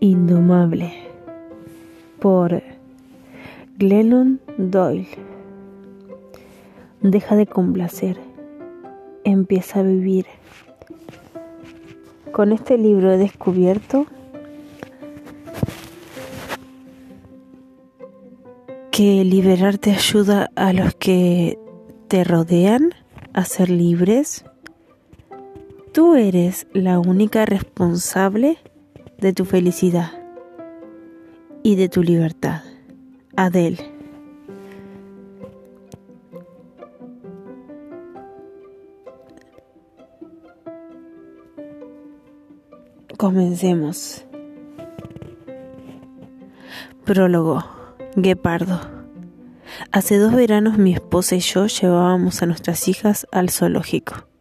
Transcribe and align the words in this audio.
Indomable 0.00 0.92
por 2.20 2.62
Glennon 3.78 4.40
Doyle. 4.58 5.08
Deja 7.00 7.36
de 7.36 7.46
complacer, 7.46 8.18
empieza 9.24 9.80
a 9.80 9.82
vivir. 9.82 10.26
Con 12.32 12.52
este 12.52 12.76
libro 12.76 13.12
he 13.12 13.16
descubierto 13.16 14.06
que 18.90 19.24
liberarte 19.24 19.92
ayuda 19.92 20.50
a 20.54 20.72
los 20.72 20.94
que 20.94 21.58
te 22.08 22.22
rodean 22.22 22.90
a 23.32 23.44
ser 23.44 23.70
libres. 23.70 24.44
Tú 25.94 26.16
eres 26.16 26.66
la 26.72 26.98
única 26.98 27.46
responsable 27.46 28.58
de 29.18 29.32
tu 29.32 29.44
felicidad 29.44 30.10
y 31.62 31.76
de 31.76 31.88
tu 31.88 32.02
libertad. 32.02 32.62
Adele. 33.36 33.78
Comencemos. 43.16 44.26
Prólogo. 47.04 47.64
Guepardo. 48.16 48.80
Hace 49.92 50.18
dos 50.18 50.34
veranos 50.34 50.76
mi 50.76 50.92
esposa 50.92 51.36
y 51.36 51.38
yo 51.38 51.68
llevábamos 51.68 52.42
a 52.42 52.46
nuestras 52.46 52.88
hijas 52.88 53.28
al 53.30 53.50
zoológico. 53.50 54.33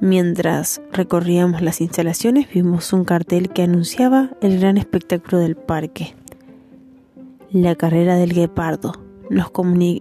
Mientras 0.00 0.82
recorríamos 0.92 1.62
las 1.62 1.80
instalaciones 1.80 2.48
vimos 2.52 2.92
un 2.92 3.04
cartel 3.04 3.48
que 3.48 3.62
anunciaba 3.62 4.30
el 4.42 4.60
gran 4.60 4.76
espectáculo 4.76 5.38
del 5.38 5.56
parque, 5.56 6.14
la 7.50 7.74
carrera 7.76 8.16
del 8.16 8.34
guepardo. 8.34 8.92
Nos, 9.30 9.50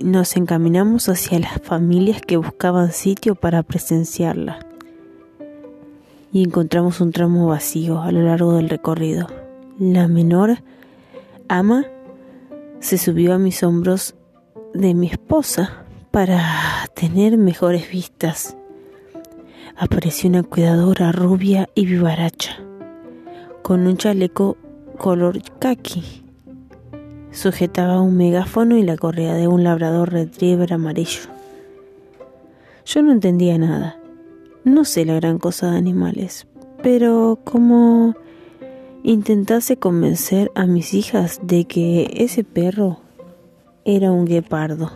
nos 0.04 0.36
encaminamos 0.36 1.08
hacia 1.10 1.40
las 1.40 1.62
familias 1.62 2.22
que 2.22 2.38
buscaban 2.38 2.92
sitio 2.92 3.36
para 3.36 3.64
presenciarla 3.64 4.60
y 6.36 6.44
encontramos 6.44 7.00
un 7.00 7.14
tramo 7.14 7.48
vacío 7.48 8.02
a 8.02 8.12
lo 8.12 8.22
largo 8.22 8.54
del 8.56 8.68
recorrido. 8.68 9.28
La 9.80 10.10
menor, 10.10 10.58
Ama, 11.48 11.86
se 12.82 12.98
subió 12.98 13.34
a 13.34 13.40
mis 13.40 13.64
hombros 13.64 14.16
de 14.74 14.94
mi 14.94 15.08
esposa 15.08 15.86
para 16.12 16.44
tener 16.94 17.38
mejores 17.38 17.90
vistas. 17.90 18.58
Apareció 19.78 20.30
una 20.30 20.44
cuidadora 20.44 21.12
rubia 21.12 21.68
y 21.76 21.86
vivaracha, 21.86 22.58
con 23.62 23.86
un 23.86 23.98
chaleco 23.98 24.56
color 24.98 25.42
kaki. 25.60 26.24
Sujetaba 27.32 28.00
un 28.00 28.16
megáfono 28.16 28.78
y 28.78 28.84
la 28.84 28.96
correa 28.96 29.34
de 29.34 29.50
un 29.50 29.66
labrador 29.66 30.14
retriever 30.14 30.72
amarillo. 30.72 31.24
Yo 32.86 33.02
no 33.02 33.12
entendía 33.12 33.58
nada. 33.58 34.00
No 34.64 34.86
sé 34.86 35.04
la 35.04 35.16
gran 35.16 35.40
cosa 35.40 35.72
de 35.72 35.78
animales, 35.78 36.48
pero 36.82 37.38
como 37.44 38.16
intentase 39.04 39.76
convencer 39.76 40.54
a 40.56 40.68
mis 40.68 40.94
hijas 40.94 41.42
de 41.44 41.66
que 41.66 42.14
ese 42.16 42.46
perro 42.46 43.02
era 43.84 44.14
un 44.14 44.24
guepardo. 44.24 44.94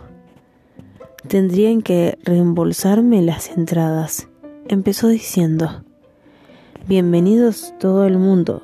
Tendrían 1.28 1.82
que 1.82 2.18
reembolsarme 2.24 3.20
las 3.20 3.50
entradas. 3.50 4.29
Empezó 4.70 5.08
diciendo, 5.08 5.82
Bienvenidos 6.86 7.74
todo 7.80 8.06
el 8.06 8.18
mundo. 8.18 8.62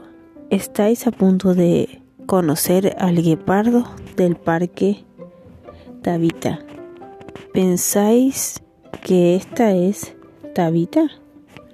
Estáis 0.50 1.04
a 1.08 1.10
punto 1.10 1.52
de 1.52 2.00
conocer 2.26 2.94
al 3.00 3.20
guepardo 3.20 3.84
del 4.16 4.36
parque 4.36 5.04
Tabita. 6.02 6.60
¿Pensáis 7.52 8.62
que 9.02 9.34
esta 9.34 9.72
es 9.72 10.14
Tabita? 10.54 11.08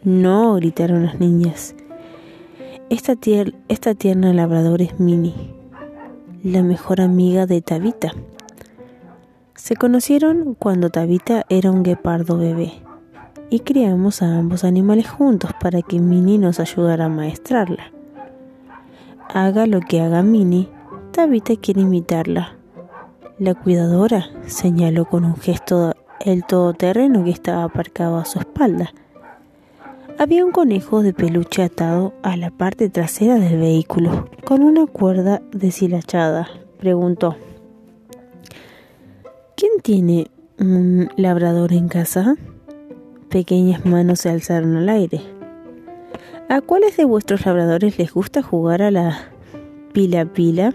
No, 0.03 0.55
gritaron 0.55 1.05
las 1.05 1.21
niñas. 1.21 1.75
Esta, 2.89 3.15
tierna 3.17 4.33
labrador 4.33 4.81
es 4.81 4.99
Minnie, 4.99 5.55
la 6.43 6.63
mejor 6.63 7.03
amiga 7.03 7.45
de 7.45 7.61
Tabita. 7.61 8.15
Se 9.57 9.77
conocieron 9.77 10.55
cuando 10.55 10.89
Tabita 10.89 11.45
era 11.51 11.71
un 11.71 11.83
guepardo 11.83 12.39
bebé 12.39 12.73
y 13.53 13.61
criamos 13.61 14.23
a 14.23 14.39
ambos 14.39 14.65
animales 14.65 15.09
juntos 15.09 15.51
para 15.61 15.83
que 15.83 16.01
Minnie 16.01 16.39
nos 16.39 16.59
ayudara 16.59 17.05
a 17.05 17.09
maestrarla. 17.09 17.93
Haga 19.33 19.67
lo 19.67 19.81
que 19.81 20.01
haga 20.01 20.23
Minnie, 20.23 20.69
Tabita 21.13 21.55
quiere 21.57 21.83
imitarla. 21.83 22.57
La 23.39 23.55
cuidadora 23.55 24.31
señaló 24.47 25.05
con 25.05 25.25
un 25.25 25.37
gesto 25.37 25.95
el 26.21 26.45
todoterreno 26.45 27.25
que 27.25 27.31
estaba 27.31 27.65
aparcado 27.65 28.17
a 28.17 28.25
su 28.25 28.39
espalda 28.39 28.93
había 30.19 30.45
un 30.45 30.53
conejo 30.53 31.03
de 31.03 31.13
peluche 31.13 31.63
atado 31.63 32.13
a 32.23 32.37
la 32.37 32.51
parte 32.51 32.89
trasera 32.89 33.39
del 33.41 33.59
vehículo, 33.59 34.29
con 34.45 34.63
una 34.63 34.87
cuerda 34.87 35.43
deshilachada. 35.53 36.49
Preguntó, 36.79 37.37
¿Quién 39.57 39.73
tiene 39.83 40.31
un 40.59 41.11
labrador 41.17 41.73
en 41.73 41.89
casa? 41.89 42.37
Pequeñas 43.33 43.87
manos 43.87 44.21
se 44.21 44.29
alzaron 44.29 44.77
al 44.77 44.91
aire. 44.91 45.23
¿A 46.51 46.61
cuáles 46.61 46.99
de 46.99 47.07
vuestros 47.07 47.47
labradores 47.47 47.97
les 47.99 48.13
gusta 48.13 48.43
jugar 48.43 48.83
a 48.83 48.91
la 48.91 49.31
pila 49.95 50.27
pila? 50.27 50.75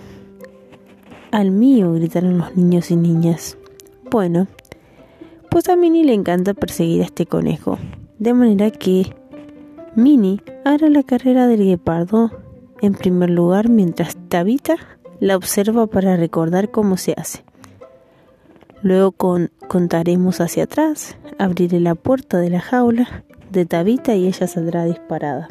Al 1.29 1.51
mío, 1.51 1.93
gritaron 1.93 2.39
los 2.39 2.57
niños 2.57 2.89
y 2.89 2.95
niñas. 2.95 3.59
Bueno, 4.09 4.47
pues 5.51 5.69
a 5.69 5.75
Minnie 5.75 6.03
le 6.03 6.13
encanta 6.13 6.55
perseguir 6.55 7.03
a 7.03 7.05
este 7.05 7.27
conejo, 7.27 7.77
de 8.17 8.33
manera 8.33 8.71
que 8.71 9.13
Minnie 9.95 10.41
hará 10.65 10.89
la 10.89 11.03
carrera 11.03 11.45
del 11.45 11.63
guepardo 11.63 12.31
en 12.81 12.95
primer 12.95 13.29
lugar 13.29 13.69
mientras 13.69 14.17
Tabita 14.29 14.77
la 15.19 15.35
observa 15.35 15.85
para 15.85 16.17
recordar 16.17 16.71
cómo 16.71 16.97
se 16.97 17.13
hace. 17.17 17.46
Luego 18.83 19.13
contaremos 19.67 20.39
hacia 20.39 20.63
atrás, 20.63 21.17
abriré 21.37 21.79
la 21.79 21.95
puerta 21.95 22.37
de 22.37 22.49
la 22.49 22.59
jaula 22.59 23.23
de 23.51 23.65
Tabita 23.65 24.15
y 24.15 24.27
ella 24.27 24.47
saldrá 24.47 24.85
disparada. 24.85 25.47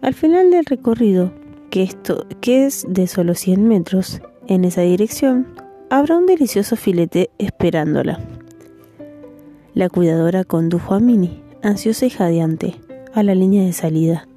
Al 0.00 0.14
final 0.14 0.50
del 0.50 0.64
recorrido, 0.64 1.32
que, 1.70 1.82
esto, 1.82 2.26
que 2.40 2.66
es 2.66 2.86
de 2.88 3.06
solo 3.06 3.34
100 3.34 3.66
metros, 3.66 4.20
en 4.46 4.64
esa 4.64 4.82
dirección, 4.82 5.46
habrá 5.90 6.16
un 6.16 6.26
delicioso 6.26 6.76
filete 6.76 7.30
esperándola. 7.38 8.20
La 9.74 9.88
cuidadora 9.88 10.44
condujo 10.44 10.94
a 10.94 11.00
Minnie, 11.00 11.42
ansiosa 11.62 12.06
y 12.06 12.10
jadeante, 12.10 12.76
a 13.12 13.22
la 13.22 13.34
línea 13.34 13.64
de 13.64 13.72
salida. 13.72 14.28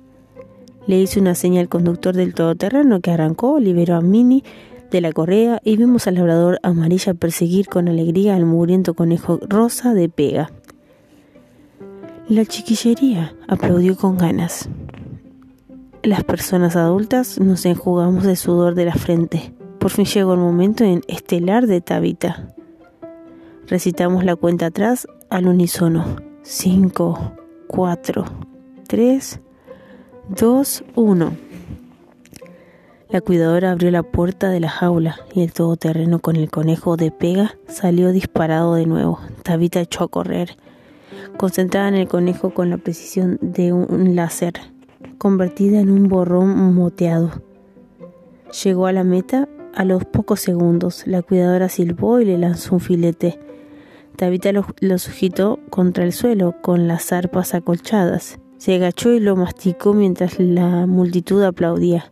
Le 0.87 0.99
hice 0.99 1.19
una 1.19 1.35
señal 1.35 1.63
al 1.63 1.69
conductor 1.69 2.15
del 2.15 2.33
todoterreno 2.33 3.01
que 3.01 3.11
arrancó, 3.11 3.59
liberó 3.59 3.95
a 3.95 4.01
Minnie 4.01 4.43
de 4.91 5.01
la 5.01 5.11
correa 5.11 5.59
y 5.63 5.77
vimos 5.77 6.05
al 6.05 6.15
labrador 6.15 6.59
amarilla 6.61 7.13
perseguir 7.13 7.67
con 7.67 7.87
alegría 7.87 8.35
al 8.35 8.45
mugriento 8.45 8.93
conejo 8.93 9.39
rosa 9.47 9.93
de 9.93 10.09
pega. 10.09 10.51
La 12.27 12.45
chiquillería 12.45 13.33
aplaudió 13.47 13.95
con 13.95 14.17
ganas. 14.17 14.69
Las 16.03 16.23
personas 16.23 16.75
adultas 16.75 17.39
nos 17.39 17.65
enjugamos 17.65 18.23
de 18.23 18.35
sudor 18.35 18.75
de 18.75 18.85
la 18.85 18.93
frente. 18.93 19.53
Por 19.79 19.91
fin 19.91 20.05
llegó 20.05 20.33
el 20.33 20.39
momento 20.39 20.83
en 20.83 21.01
estelar 21.07 21.67
de 21.67 21.81
Tabita. 21.81 22.53
Recitamos 23.67 24.23
la 24.23 24.35
cuenta 24.35 24.67
atrás 24.67 25.07
al 25.29 25.47
unísono. 25.47 26.17
Cinco, 26.43 27.33
cuatro, 27.67 28.25
3, 28.87 29.39
2, 30.29 30.83
1. 30.95 31.50
La 33.11 33.19
cuidadora 33.19 33.71
abrió 33.71 33.91
la 33.91 34.03
puerta 34.03 34.49
de 34.49 34.61
la 34.61 34.69
jaula 34.69 35.17
y 35.33 35.43
el 35.43 35.51
todoterreno 35.51 36.19
con 36.19 36.37
el 36.37 36.49
conejo 36.49 36.95
de 36.95 37.11
pega 37.11 37.57
salió 37.67 38.13
disparado 38.13 38.75
de 38.75 38.85
nuevo. 38.85 39.19
Tabita 39.43 39.81
echó 39.81 40.05
a 40.05 40.07
correr, 40.07 40.55
concentrada 41.35 41.89
en 41.89 41.95
el 41.95 42.07
conejo 42.07 42.53
con 42.53 42.69
la 42.69 42.77
precisión 42.77 43.37
de 43.41 43.73
un 43.73 44.15
láser, 44.15 44.53
convertida 45.17 45.81
en 45.81 45.91
un 45.91 46.07
borrón 46.07 46.73
moteado. 46.73 47.31
Llegó 48.63 48.87
a 48.87 48.93
la 48.93 49.03
meta 49.03 49.49
a 49.75 49.83
los 49.83 50.05
pocos 50.05 50.39
segundos. 50.39 51.05
La 51.05 51.21
cuidadora 51.21 51.67
silbó 51.67 52.21
y 52.21 52.25
le 52.25 52.37
lanzó 52.37 52.75
un 52.75 52.79
filete. 52.79 53.39
Tabita 54.15 54.53
lo, 54.53 54.63
sujetó 54.97 55.59
contra 55.69 56.05
el 56.05 56.13
suelo 56.13 56.55
con 56.61 56.87
las 56.87 57.07
zarpas 57.07 57.55
acolchadas. 57.55 58.39
Se 58.57 58.75
agachó 58.75 59.11
y 59.11 59.19
lo 59.19 59.35
masticó 59.35 59.93
mientras 59.93 60.39
la 60.39 60.85
multitud 60.85 61.43
aplaudía. 61.43 62.11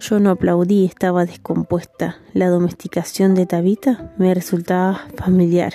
Yo 0.00 0.18
no 0.18 0.30
aplaudí, 0.30 0.86
estaba 0.86 1.26
descompuesta. 1.26 2.16
La 2.32 2.48
domesticación 2.48 3.34
de 3.34 3.44
Tabita 3.44 4.14
me 4.16 4.32
resultaba 4.32 5.02
familiar. 5.14 5.74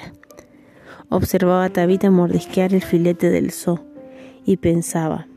Observaba 1.09 1.65
a 1.65 1.69
Tabita 1.69 2.09
mordisquear 2.09 2.73
el 2.73 2.81
filete 2.81 3.29
del 3.29 3.51
zoo 3.51 3.85
y 4.43 4.57
pensaba. 4.57 5.27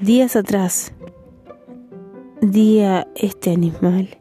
Días 0.00 0.36
atrás, 0.36 0.92
día 2.40 3.08
este 3.16 3.50
animal, 3.50 4.16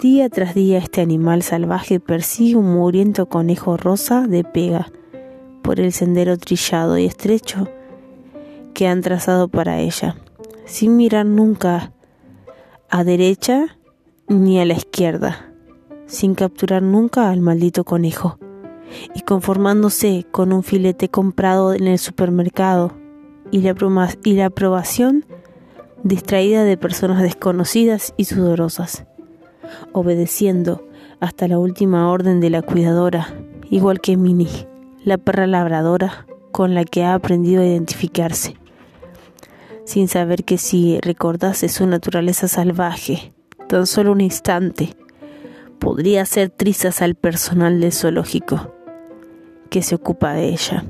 día 0.00 0.30
tras 0.30 0.54
día 0.54 0.78
este 0.78 1.02
animal 1.02 1.42
salvaje 1.42 2.00
persigue 2.00 2.56
un 2.56 2.72
mugriento 2.72 3.28
conejo 3.28 3.76
rosa 3.76 4.26
de 4.26 4.42
pega 4.42 4.90
por 5.62 5.80
el 5.80 5.92
sendero 5.92 6.38
trillado 6.38 6.96
y 6.96 7.04
estrecho 7.04 7.68
que 8.72 8.88
han 8.88 9.02
trazado 9.02 9.48
para 9.48 9.80
ella, 9.80 10.16
sin 10.68 10.96
mirar 10.96 11.24
nunca 11.24 11.92
a 12.90 13.02
derecha 13.02 13.78
ni 14.28 14.60
a 14.60 14.66
la 14.66 14.74
izquierda, 14.74 15.50
sin 16.06 16.34
capturar 16.34 16.82
nunca 16.82 17.30
al 17.30 17.40
maldito 17.40 17.84
conejo, 17.84 18.38
y 19.14 19.22
conformándose 19.22 20.26
con 20.30 20.52
un 20.52 20.62
filete 20.62 21.08
comprado 21.08 21.72
en 21.72 21.86
el 21.86 21.98
supermercado 21.98 22.92
y 23.50 23.62
la, 23.62 23.74
y 24.24 24.34
la 24.34 24.46
aprobación 24.46 25.24
distraída 26.02 26.64
de 26.64 26.76
personas 26.76 27.22
desconocidas 27.22 28.12
y 28.18 28.26
sudorosas, 28.26 29.06
obedeciendo 29.92 30.86
hasta 31.18 31.48
la 31.48 31.58
última 31.58 32.10
orden 32.10 32.40
de 32.40 32.50
la 32.50 32.60
cuidadora, 32.60 33.28
igual 33.70 34.02
que 34.02 34.18
Minnie, 34.18 34.68
la 35.02 35.16
perra 35.16 35.46
labradora 35.46 36.26
con 36.52 36.74
la 36.74 36.84
que 36.84 37.04
ha 37.04 37.14
aprendido 37.14 37.62
a 37.62 37.66
identificarse, 37.66 38.56
sin 39.88 40.06
saber 40.06 40.44
que 40.44 40.58
si 40.58 41.00
recordase 41.00 41.70
su 41.70 41.86
naturaleza 41.86 42.46
salvaje, 42.46 43.32
tan 43.68 43.86
solo 43.86 44.12
un 44.12 44.20
instante, 44.20 44.94
podría 45.78 46.20
hacer 46.20 46.50
trizas 46.50 47.00
al 47.00 47.14
personal 47.14 47.80
del 47.80 47.92
zoológico 47.92 48.74
que 49.70 49.80
se 49.80 49.94
ocupa 49.94 50.34
de 50.34 50.48
ella. 50.50 50.84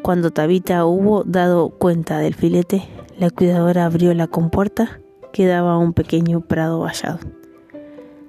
Cuando 0.00 0.30
Tabita 0.30 0.86
hubo 0.86 1.22
dado 1.24 1.68
cuenta 1.68 2.18
del 2.18 2.34
filete, 2.34 2.88
la 3.18 3.28
cuidadora 3.28 3.84
abrió 3.84 4.14
la 4.14 4.26
compuerta 4.26 5.02
que 5.34 5.44
daba 5.44 5.74
a 5.74 5.78
un 5.78 5.92
pequeño 5.92 6.40
prado 6.40 6.80
vallado. 6.80 7.18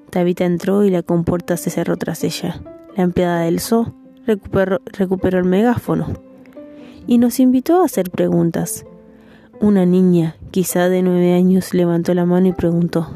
Tabita 0.09 0.43
entró 0.43 0.83
y 0.83 0.89
la 0.89 1.03
compuerta 1.03 1.55
se 1.55 1.69
cerró 1.69 1.95
tras 1.95 2.25
ella. 2.25 2.61
La 2.97 3.03
empleada 3.03 3.43
del 3.43 3.61
zoo 3.61 3.95
recuperó, 4.25 4.81
recuperó 4.87 5.39
el 5.39 5.45
megáfono 5.45 6.07
y 7.07 7.17
nos 7.17 7.39
invitó 7.39 7.81
a 7.81 7.85
hacer 7.85 8.11
preguntas. 8.11 8.83
Una 9.59 9.87
niña, 9.87 10.35
quizá 10.51 10.87
de 10.87 11.01
nueve 11.01 11.33
años, 11.33 11.73
levantó 11.73 12.13
la 12.13 12.25
mano 12.25 12.47
y 12.47 12.53
preguntó, 12.53 13.07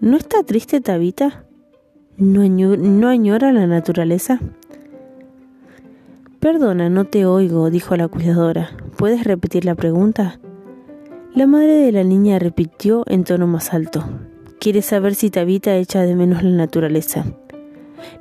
¿No 0.00 0.16
está 0.16 0.44
triste 0.44 0.80
Tabita? 0.80 1.44
¿No, 2.16 2.48
¿No 2.48 3.08
añora 3.08 3.50
la 3.52 3.66
naturaleza? 3.66 4.38
Perdona, 6.38 6.88
no 6.88 7.06
te 7.06 7.26
oigo, 7.26 7.70
dijo 7.70 7.96
la 7.96 8.06
cuidadora. 8.06 8.70
¿Puedes 8.96 9.24
repetir 9.24 9.64
la 9.64 9.74
pregunta? 9.74 10.38
La 11.34 11.48
madre 11.48 11.74
de 11.74 11.90
la 11.90 12.04
niña 12.04 12.38
repitió 12.38 13.02
en 13.08 13.24
tono 13.24 13.48
más 13.48 13.74
alto. 13.74 14.04
Quiere 14.60 14.82
saber 14.82 15.16
si 15.16 15.30
Tabita 15.30 15.74
echa 15.74 16.02
de 16.02 16.14
menos 16.14 16.44
la 16.44 16.50
naturaleza. 16.50 17.24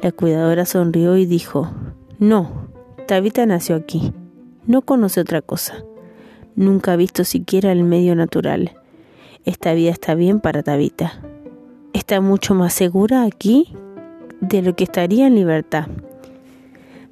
La 0.01 0.11
cuidadora 0.11 0.65
sonrió 0.65 1.17
y 1.17 1.27
dijo, 1.27 1.69
No, 2.17 2.67
Tabita 3.07 3.45
nació 3.45 3.75
aquí. 3.75 4.11
No 4.65 4.81
conoce 4.81 5.21
otra 5.21 5.43
cosa. 5.43 5.83
Nunca 6.57 6.93
ha 6.93 6.95
visto 6.95 7.23
siquiera 7.23 7.71
el 7.71 7.83
medio 7.83 8.15
natural. 8.15 8.71
Esta 9.45 9.75
vida 9.75 9.91
está 9.91 10.15
bien 10.15 10.39
para 10.39 10.63
Tabita. 10.63 11.21
Está 11.93 12.19
mucho 12.19 12.55
más 12.55 12.73
segura 12.73 13.25
aquí 13.25 13.75
de 14.41 14.63
lo 14.63 14.75
que 14.75 14.83
estaría 14.83 15.27
en 15.27 15.35
libertad. 15.35 15.85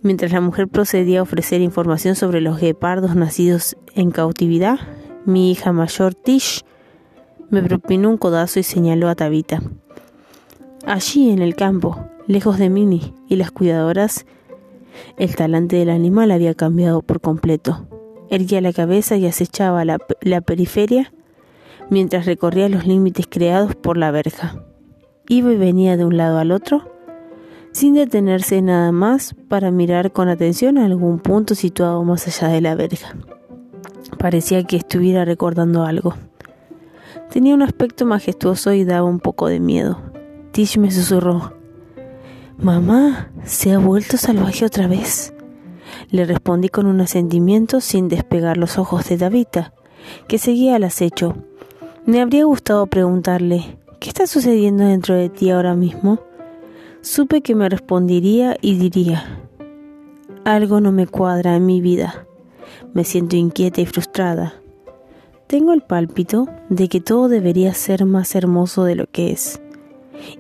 Mientras 0.01 0.31
la 0.31 0.42
mujer 0.42 0.68
procedía 0.68 1.19
a 1.19 1.21
ofrecer 1.21 1.62
información 1.62 2.15
sobre 2.15 2.42
los 2.42 2.59
guepardos 2.59 3.15
nacidos 3.15 3.77
en 3.94 4.09
cautividad, 4.09 4.80
mi 5.25 5.51
hija 5.51 5.71
mayor 5.71 6.15
Tish 6.15 6.65
me 7.51 7.62
propinó 7.62 8.09
un 8.09 8.18
codazo 8.18 8.59
y 8.59 8.63
señaló 8.63 9.09
a 9.09 9.15
Tabita. 9.15 9.62
Allí 10.88 11.30
en 11.30 11.44
el 11.44 11.56
campo, 11.56 12.03
lejos 12.25 12.57
de 12.57 12.71
Mini 12.71 13.13
y 13.30 13.36
las 13.36 13.51
cuidadoras, 13.51 14.25
el 15.19 15.36
talante 15.36 15.75
del 15.75 15.91
animal 15.91 16.31
había 16.31 16.56
cambiado 16.56 17.03
por 17.03 17.21
completo. 17.21 17.88
Erguía 18.36 18.60
la 18.60 18.74
cabeza 18.74 19.16
y 19.16 19.26
acechaba 19.28 19.86
la, 19.86 20.42
periferia 20.42 21.14
mientras 21.90 22.26
recorría 22.26 22.68
los 22.68 22.86
límites 22.86 23.28
creados 23.30 23.76
por 23.76 23.96
la 23.96 24.12
verja. 24.12 24.62
Iba 25.30 25.54
y 25.54 25.56
venía 25.56 25.96
de 25.96 26.04
un 26.04 26.18
lado 26.18 26.38
al 26.38 26.52
otro 26.52 26.92
sin 27.72 27.94
detenerse 27.94 28.62
nada 28.62 28.92
más 28.92 29.34
para 29.48 29.72
mirar 29.72 30.12
con 30.12 30.28
atención 30.28 30.78
a 30.78 30.84
algún 30.84 31.20
punto 31.20 31.56
situado 31.56 32.04
más 32.04 32.28
allá 32.28 32.54
de 32.54 32.60
la 32.60 32.76
verja. 32.76 33.16
Parecía 34.20 34.66
que 34.66 34.76
estuviera 34.76 35.24
recordando 35.24 35.86
algo. 35.86 36.14
Tenía 37.32 37.56
un 37.56 37.62
aspecto 37.62 38.06
majestuoso 38.06 38.74
y 38.74 38.84
daba 38.84 39.08
un 39.08 39.22
poco 39.22 39.48
de 39.48 39.62
miedo. 39.62 40.02
Tish 40.52 40.78
me 40.78 40.92
susurró. 40.92 41.54
Mamá, 42.58 43.32
¿se 43.46 43.72
ha 43.72 43.78
vuelto 43.78 44.18
salvaje 44.18 44.66
otra 44.66 44.88
vez? 44.88 45.35
Le 46.15 46.23
respondí 46.23 46.69
con 46.69 46.85
un 46.85 47.01
asentimiento 47.01 47.81
sin 47.81 48.07
despegar 48.07 48.56
los 48.56 48.77
ojos 48.77 49.09
de 49.09 49.17
Davita, 49.17 49.73
que 50.29 50.38
seguía 50.38 50.77
al 50.77 50.85
acecho. 50.85 51.35
Me 52.06 52.21
habría 52.21 52.45
gustado 52.45 52.88
preguntarle, 52.88 53.77
¿qué 54.00 54.07
está 54.07 54.25
sucediendo 54.25 54.85
dentro 54.85 55.13
de 55.13 55.27
ti 55.27 55.50
ahora 55.50 55.75
mismo? 55.75 56.21
Supe 57.01 57.41
que 57.41 57.53
me 57.53 57.67
respondería 57.67 58.56
y 58.62 58.77
diría, 58.77 59.41
algo 60.45 60.79
no 60.79 60.94
me 60.94 61.06
cuadra 61.06 61.57
en 61.57 61.65
mi 61.65 61.81
vida. 61.81 62.25
Me 62.94 63.03
siento 63.03 63.35
inquieta 63.35 63.81
y 63.81 63.85
frustrada. 63.85 64.53
Tengo 65.47 65.73
el 65.73 65.81
pálpito 65.81 66.47
de 66.69 66.88
que 66.88 67.01
todo 67.01 67.27
debería 67.27 67.73
ser 67.73 68.06
más 68.06 68.35
hermoso 68.35 68.85
de 68.85 68.95
lo 68.95 69.06
que 69.07 69.33
es. 69.33 69.59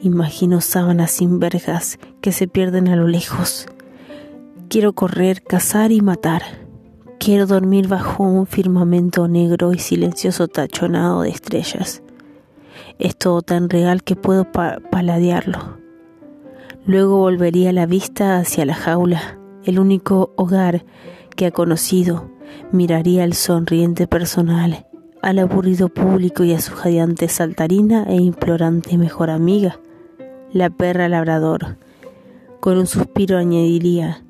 Imagino 0.01 0.61
sábanas 0.61 1.11
sin 1.11 1.41
verjas 1.41 1.99
que 2.21 2.31
se 2.31 2.47
pierden 2.47 2.87
a 2.87 2.95
lo 2.95 3.09
lejos. 3.09 3.67
Quiero 4.75 4.91
correr, 4.91 5.41
cazar 5.41 5.93
y 5.93 6.01
matar. 6.01 6.41
Quiero 7.17 7.45
dormir 7.45 7.87
bajo 7.87 8.23
un 8.23 8.45
firmamento 8.45 9.25
negro 9.29 9.71
y 9.71 9.79
silencioso 9.79 10.49
tachonado 10.49 11.21
de 11.21 11.29
estrellas. 11.29 12.03
Es 12.99 13.15
todo 13.15 13.41
tan 13.41 13.69
real 13.69 14.03
que 14.03 14.17
puedo 14.17 14.51
paladearlo. 14.51 15.77
Luego 16.85 17.19
volvería 17.19 17.71
la 17.71 17.85
vista 17.85 18.37
hacia 18.37 18.65
la 18.65 18.73
jaula, 18.73 19.39
el 19.63 19.79
único 19.79 20.33
hogar 20.35 20.83
que 21.37 21.45
ha 21.45 21.51
conocido. 21.51 22.29
Miraría 22.73 23.23
al 23.23 23.31
sonriente 23.31 24.07
personal, 24.07 24.87
al 25.21 25.39
aburrido 25.39 25.87
público 25.87 26.43
y 26.43 26.51
a 26.51 26.59
su 26.59 26.75
jadeante 26.75 27.29
saltarina 27.29 28.03
e 28.09 28.15
implorante 28.15 28.97
mejor 28.97 29.29
amiga, 29.29 29.79
la 30.51 30.69
perra 30.69 31.07
labrador. 31.07 31.77
Con 32.59 32.77
un 32.77 32.87
suspiro 32.87 33.37
añadiría, 33.37 34.24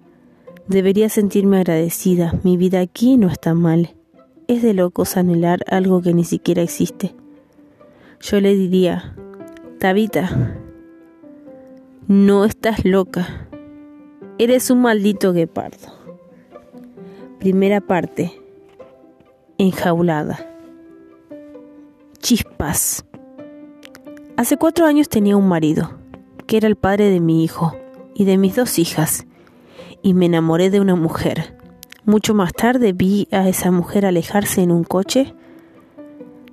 debería 0.68 1.10
sentirme 1.10 1.58
agradecida, 1.58 2.34
mi 2.44 2.58
vida 2.58 2.80
aquí 2.80 3.18
no 3.18 3.28
está 3.28 3.54
mal. 3.54 3.96
Es 4.48 4.62
de 4.62 4.74
locos 4.74 5.18
anhelar 5.18 5.64
algo 5.68 6.02
que 6.02 6.14
ni 6.14 6.24
siquiera 6.24 6.62
existe. 6.62 7.16
Yo 8.22 8.40
le 8.40 8.56
diría, 8.56 9.16
Tabita, 9.80 10.58
no 12.08 12.46
estás 12.46 12.86
loca. 12.86 13.48
Eres 14.38 14.70
un 14.70 14.82
maldito 14.82 15.34
guepardo. 15.34 15.94
Primera 17.40 17.82
parte. 17.82 18.32
Enjaulada. 19.58 20.40
Chispas. 22.20 23.06
Hace 24.38 24.58
cuatro 24.58 24.86
años 24.86 25.10
tenía 25.10 25.38
un 25.38 25.48
marido, 25.48 25.92
que 26.48 26.58
era 26.58 26.68
el 26.68 26.76
padre 26.76 27.10
de 27.10 27.20
mi 27.20 27.44
hijo 27.44 27.76
y 28.14 28.26
de 28.26 28.38
mis 28.38 28.56
dos 28.56 28.80
hijas, 28.80 29.26
y 30.06 30.14
me 30.14 30.28
enamoré 30.28 30.70
de 30.70 30.80
una 30.80 30.96
mujer. 30.96 31.56
Mucho 32.06 32.36
más 32.36 32.54
tarde 32.54 32.94
vi 32.94 33.28
a 33.32 33.50
esa 33.50 33.72
mujer 33.72 34.06
alejarse 34.06 34.62
en 34.62 34.72
un 34.72 34.84
coche 34.84 35.34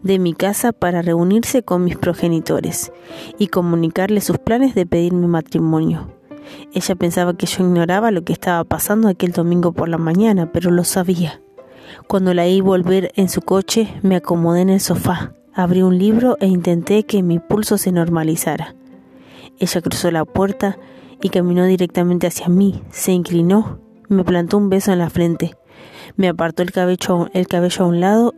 de 0.02 0.18
mi 0.18 0.32
casa 0.32 0.72
para 0.72 1.02
reunirse 1.02 1.62
con 1.62 1.84
mis 1.84 1.98
progenitores 1.98 2.92
y 3.38 3.48
comunicarle 3.48 4.22
sus 4.22 4.38
planes 4.38 4.74
de 4.74 4.86
pedirme 4.86 5.26
matrimonio. 5.26 6.08
Ella 6.72 6.94
pensaba 6.94 7.36
que 7.36 7.44
yo 7.44 7.62
ignoraba 7.62 8.10
lo 8.10 8.24
que 8.24 8.32
estaba 8.32 8.64
pasando 8.64 9.06
aquel 9.06 9.32
domingo 9.32 9.72
por 9.72 9.90
la 9.90 9.98
mañana, 9.98 10.50
pero 10.50 10.70
lo 10.70 10.82
sabía. 10.82 11.42
Cuando 12.06 12.32
la 12.32 12.44
oí 12.44 12.62
volver 12.62 13.12
en 13.16 13.28
su 13.28 13.42
coche, 13.42 13.86
me 14.00 14.16
acomodé 14.16 14.62
en 14.62 14.70
el 14.70 14.80
sofá, 14.80 15.34
abrí 15.52 15.82
un 15.82 15.98
libro 15.98 16.38
e 16.40 16.46
intenté 16.46 17.02
que 17.02 17.22
mi 17.22 17.38
pulso 17.38 17.76
se 17.76 17.92
normalizara. 17.92 18.74
Ella 19.58 19.82
cruzó 19.82 20.10
la 20.10 20.24
puerta 20.24 20.78
y 21.22 21.30
caminó 21.30 21.64
directamente 21.64 22.26
hacia 22.26 22.48
mí, 22.48 22.82
se 22.90 23.12
inclinó, 23.12 23.78
me 24.08 24.24
plantó 24.24 24.58
un 24.58 24.68
beso 24.68 24.92
en 24.92 24.98
la 24.98 25.08
frente, 25.08 25.56
me 26.16 26.28
apartó 26.28 26.62
el 26.62 26.72
cabello, 26.72 27.28
el 27.32 27.46
cabello 27.46 27.84
a 27.84 27.88
un 27.88 28.00
lado 28.00 28.34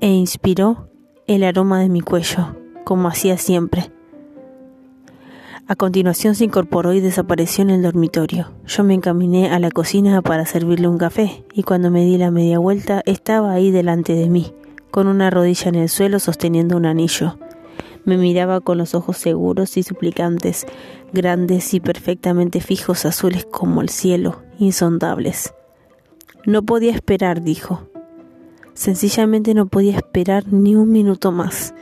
e 0.00 0.08
inspiró 0.08 0.88
el 1.26 1.44
aroma 1.44 1.80
de 1.80 1.88
mi 1.88 2.00
cuello, 2.00 2.56
como 2.84 3.08
hacía 3.08 3.38
siempre. 3.38 3.90
A 5.68 5.76
continuación 5.76 6.34
se 6.34 6.44
incorporó 6.44 6.92
y 6.92 7.00
desapareció 7.00 7.62
en 7.62 7.70
el 7.70 7.82
dormitorio. 7.82 8.50
Yo 8.66 8.82
me 8.82 8.94
encaminé 8.94 9.50
a 9.50 9.60
la 9.60 9.70
cocina 9.70 10.20
para 10.20 10.44
servirle 10.44 10.88
un 10.88 10.98
café 10.98 11.44
y 11.54 11.62
cuando 11.62 11.90
me 11.90 12.04
di 12.04 12.18
la 12.18 12.32
media 12.32 12.58
vuelta 12.58 13.00
estaba 13.06 13.52
ahí 13.52 13.70
delante 13.70 14.12
de 14.14 14.28
mí, 14.28 14.52
con 14.90 15.06
una 15.06 15.30
rodilla 15.30 15.68
en 15.68 15.76
el 15.76 15.88
suelo 15.88 16.18
sosteniendo 16.18 16.76
un 16.76 16.84
anillo. 16.84 17.38
Me 18.04 18.16
miraba 18.16 18.60
con 18.60 18.78
los 18.78 18.94
ojos 18.94 19.16
seguros 19.16 19.76
y 19.76 19.82
suplicantes, 19.82 20.66
grandes 21.12 21.72
y 21.72 21.80
perfectamente 21.80 22.60
fijos, 22.60 23.04
azules 23.04 23.46
como 23.46 23.80
el 23.80 23.88
cielo, 23.88 24.42
insondables. 24.58 25.54
No 26.44 26.62
podía 26.62 26.92
esperar, 26.92 27.42
dijo. 27.42 27.86
Sencillamente 28.74 29.54
no 29.54 29.66
podía 29.66 29.96
esperar 29.96 30.52
ni 30.52 30.74
un 30.74 30.90
minuto 30.90 31.30
más. 31.30 31.74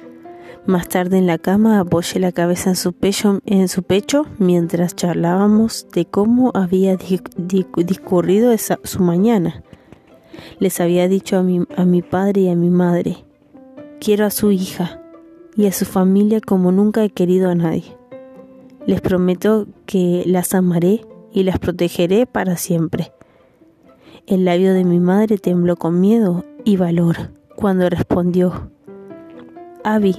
Más 0.66 0.88
tarde 0.88 1.16
en 1.16 1.26
la 1.26 1.38
cama 1.38 1.80
apoyé 1.80 2.20
la 2.20 2.32
cabeza 2.32 2.70
en 2.70 2.76
su 2.76 2.92
pecho, 2.92 3.40
en 3.46 3.68
su 3.68 3.82
pecho 3.82 4.26
mientras 4.38 4.94
charlábamos 4.94 5.86
de 5.94 6.04
cómo 6.04 6.50
había 6.54 6.96
discurrido 6.96 8.52
esa, 8.52 8.78
su 8.84 9.02
mañana. 9.02 9.62
Les 10.58 10.80
había 10.80 11.08
dicho 11.08 11.38
a 11.38 11.42
mi, 11.42 11.64
a 11.76 11.86
mi 11.86 12.02
padre 12.02 12.42
y 12.42 12.48
a 12.50 12.56
mi 12.56 12.68
madre, 12.68 13.24
quiero 14.00 14.26
a 14.26 14.30
su 14.30 14.52
hija 14.52 14.99
y 15.56 15.66
a 15.66 15.72
su 15.72 15.84
familia 15.84 16.40
como 16.40 16.72
nunca 16.72 17.04
he 17.04 17.10
querido 17.10 17.50
a 17.50 17.54
nadie. 17.54 17.96
Les 18.86 19.00
prometo 19.00 19.66
que 19.86 20.22
las 20.26 20.54
amaré 20.54 21.04
y 21.32 21.42
las 21.42 21.58
protegeré 21.58 22.26
para 22.26 22.56
siempre. 22.56 23.12
El 24.26 24.44
labio 24.44 24.74
de 24.74 24.84
mi 24.84 25.00
madre 25.00 25.38
tembló 25.38 25.76
con 25.76 26.00
miedo 26.00 26.44
y 26.64 26.76
valor 26.76 27.32
cuando 27.56 27.88
respondió, 27.88 28.70
Abby, 29.84 30.16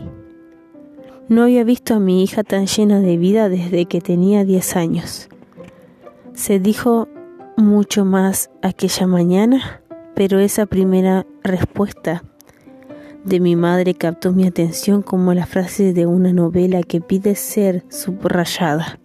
no 1.28 1.44
había 1.44 1.64
visto 1.64 1.96
a 1.96 2.00
mi 2.00 2.24
hija 2.24 2.44
tan 2.44 2.68
llena 2.68 3.00
de 3.00 3.18
vida 3.18 3.48
desde 3.48 3.86
que 3.86 4.02
tenía 4.02 4.44
diez 4.44 4.76
años. 4.76 5.30
Se 6.34 6.60
dijo 6.60 7.08
mucho 7.58 8.06
más 8.06 8.50
aquella 8.62 9.08
mañana, 9.08 9.82
pero 10.14 10.40
esa 10.40 10.66
primera 10.66 11.26
respuesta 11.44 12.24
de 13.24 13.40
mi 13.40 13.56
madre 13.56 13.94
captó 13.94 14.32
mi 14.32 14.48
atención 14.48 15.02
como 15.02 15.34
la 15.34 15.46
frase 15.46 15.94
de 15.94 16.06
una 16.06 16.34
novela 16.34 16.84
que 16.84 17.02
pide 17.02 17.36
ser 17.36 17.84
subrayada. 17.90 19.00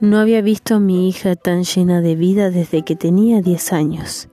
No 0.00 0.18
había 0.18 0.40
visto 0.40 0.76
a 0.76 0.80
mi 0.80 1.08
hija 1.08 1.36
tan 1.36 1.62
llena 1.64 2.00
de 2.00 2.16
vida 2.16 2.50
desde 2.50 2.82
que 2.82 2.96
tenía 2.96 3.42
diez 3.42 3.72
años. 3.72 4.28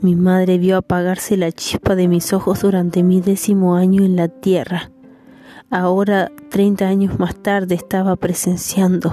Mi 0.00 0.14
madre 0.14 0.58
vio 0.58 0.76
apagarse 0.76 1.36
la 1.36 1.50
chispa 1.50 1.94
de 1.94 2.08
mis 2.08 2.32
ojos 2.32 2.62
durante 2.62 3.02
mi 3.02 3.20
décimo 3.20 3.74
año 3.74 4.04
en 4.04 4.16
la 4.16 4.28
tierra. 4.28 4.90
Ahora, 5.70 6.30
treinta 6.48 6.86
años 6.86 7.18
más 7.18 7.34
tarde, 7.34 7.74
estaba 7.74 8.14
presenciando 8.16 9.12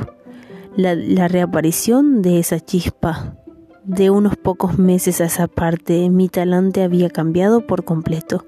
la, 0.76 0.94
la 0.96 1.28
reaparición 1.28 2.22
de 2.22 2.40
esa 2.40 2.60
chispa. 2.60 3.41
De 3.84 4.10
unos 4.10 4.36
pocos 4.36 4.78
meses 4.78 5.22
a 5.22 5.26
esa 5.26 5.48
parte, 5.48 6.10
mi 6.10 6.30
talante 6.30 6.84
había 6.84 7.10
cambiado 7.10 7.66
por 7.66 7.84
completo. 7.84 8.46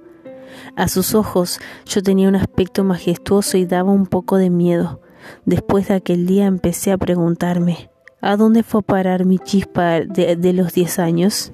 A 0.76 0.88
sus 0.88 1.16
ojos 1.16 1.60
yo 1.86 2.04
tenía 2.04 2.30
un 2.30 2.36
aspecto 2.36 2.84
majestuoso 2.84 3.58
y 3.58 3.66
daba 3.66 3.92
un 3.92 4.06
poco 4.06 4.38
de 4.38 4.50
miedo. 4.50 5.02
Después 5.46 5.88
de 5.88 5.96
aquel 5.96 6.28
día 6.28 6.46
empecé 6.46 6.92
a 6.92 6.98
preguntarme, 6.98 7.90
¿a 8.22 8.38
dónde 8.38 8.64
fue 8.64 8.82
a 8.82 8.84
parar 8.84 9.26
mi 9.26 9.40
chispa 9.40 10.02
de, 10.02 10.36
de 10.36 10.54
los 10.54 10.74
diez 10.74 11.00
años? 11.00 11.52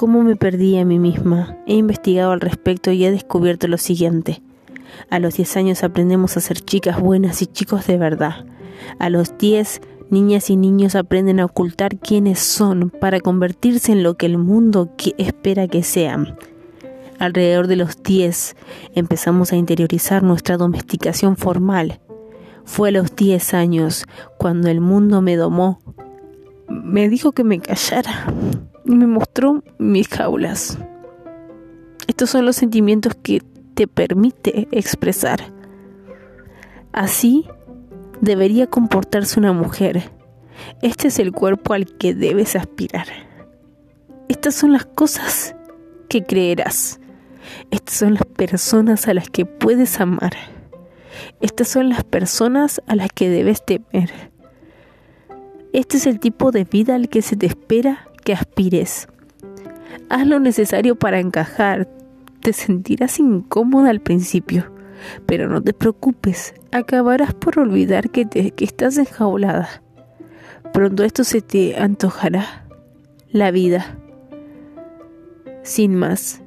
cómo 0.00 0.22
me 0.22 0.34
perdí 0.34 0.78
a 0.78 0.86
mí 0.86 0.98
misma. 0.98 1.58
He 1.66 1.74
investigado 1.74 2.32
al 2.32 2.40
respecto 2.40 2.90
y 2.90 3.04
he 3.04 3.10
descubierto 3.10 3.68
lo 3.68 3.76
siguiente. 3.76 4.40
A 5.10 5.18
los 5.18 5.34
10 5.34 5.58
años 5.58 5.84
aprendemos 5.84 6.38
a 6.38 6.40
ser 6.40 6.58
chicas 6.58 6.98
buenas 6.98 7.42
y 7.42 7.46
chicos 7.46 7.86
de 7.86 7.98
verdad. 7.98 8.46
A 8.98 9.10
los 9.10 9.36
10, 9.36 9.82
niñas 10.10 10.50
y 10.50 10.56
niños 10.56 10.94
aprenden 10.94 11.40
a 11.40 11.44
ocultar 11.44 11.96
quiénes 11.96 12.38
son 12.38 12.90
para 12.90 13.20
convertirse 13.20 13.92
en 13.92 14.02
lo 14.02 14.16
que 14.16 14.26
el 14.26 14.38
mundo 14.38 14.90
espera 15.18 15.68
que 15.68 15.82
sean. 15.82 16.36
Alrededor 17.18 17.66
de 17.66 17.76
los 17.76 18.02
10 18.02 18.56
empezamos 18.94 19.52
a 19.52 19.56
interiorizar 19.56 20.22
nuestra 20.22 20.56
domesticación 20.56 21.36
formal. 21.36 22.00
Fue 22.64 22.88
a 22.88 22.92
los 22.92 23.14
10 23.14 23.54
años 23.54 24.06
cuando 24.38 24.68
el 24.68 24.80
mundo 24.80 25.20
me 25.20 25.36
domó. 25.36 25.80
Me 26.68 27.08
dijo 27.08 27.32
que 27.32 27.44
me 27.44 27.60
callara 27.60 28.32
y 28.86 28.94
me 28.94 29.06
mostró 29.06 29.62
mis 29.78 30.08
jaulas. 30.08 30.78
Estos 32.06 32.30
son 32.30 32.46
los 32.46 32.56
sentimientos 32.56 33.14
que 33.14 33.42
te 33.74 33.86
permite 33.86 34.66
expresar. 34.72 35.52
Así 36.92 37.46
debería 38.20 38.66
comportarse 38.66 39.38
una 39.38 39.52
mujer. 39.52 40.10
Este 40.82 41.08
es 41.08 41.18
el 41.18 41.32
cuerpo 41.32 41.74
al 41.74 41.86
que 41.86 42.14
debes 42.14 42.56
aspirar. 42.56 43.06
Estas 44.28 44.54
son 44.54 44.72
las 44.72 44.84
cosas 44.84 45.54
que 46.08 46.24
creerás. 46.24 47.00
Estas 47.70 47.96
son 47.96 48.14
las 48.14 48.24
personas 48.24 49.08
a 49.08 49.14
las 49.14 49.28
que 49.28 49.46
puedes 49.46 50.00
amar. 50.00 50.32
Estas 51.40 51.68
son 51.68 51.88
las 51.88 52.04
personas 52.04 52.80
a 52.86 52.94
las 52.94 53.08
que 53.12 53.28
debes 53.28 53.64
temer. 53.64 54.30
Este 55.72 55.96
es 55.96 56.06
el 56.06 56.20
tipo 56.20 56.50
de 56.50 56.64
vida 56.64 56.94
al 56.94 57.08
que 57.08 57.22
se 57.22 57.36
te 57.36 57.46
espera 57.46 58.08
que 58.24 58.32
aspires. 58.32 59.08
Haz 60.08 60.26
lo 60.26 60.40
necesario 60.40 60.96
para 60.96 61.20
encajar. 61.20 61.88
Te 62.40 62.52
sentirás 62.52 63.18
incómoda 63.18 63.90
al 63.90 64.00
principio, 64.00 64.72
pero 65.26 65.48
no 65.48 65.62
te 65.62 65.72
preocupes, 65.72 66.54
acabarás 66.72 67.34
por 67.34 67.58
olvidar 67.58 68.10
que, 68.10 68.52
estás 68.58 68.98
enjaulada. 68.98 69.82
Pronto 70.72 71.04
esto 71.04 71.24
se 71.24 71.40
te 71.40 71.76
antojará. 71.76 72.66
La 73.32 73.50
vida. 73.50 73.98
Sin 75.62 75.94
más. 75.94 76.42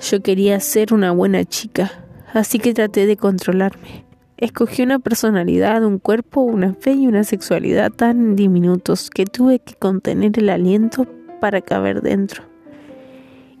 Yo 0.00 0.22
quería 0.22 0.60
ser 0.60 0.92
una 0.92 1.10
buena 1.10 1.44
chica, 1.44 1.90
así 2.34 2.58
que 2.58 2.74
traté 2.74 3.06
de 3.06 3.16
controlarme. 3.16 4.04
Escogí 4.36 4.82
una 4.82 4.98
personalidad, 4.98 5.82
un 5.84 5.98
cuerpo, 5.98 6.42
una 6.42 6.74
fe 6.74 6.92
y 6.92 7.06
una 7.06 7.24
sexualidad 7.24 7.90
tan 7.90 8.36
diminutos 8.36 9.08
que 9.08 9.24
tuve 9.24 9.60
que 9.60 9.74
contener 9.74 10.38
el 10.38 10.50
aliento 10.50 11.06
para 11.40 11.62
caber 11.62 12.02
dentro. 12.02 12.42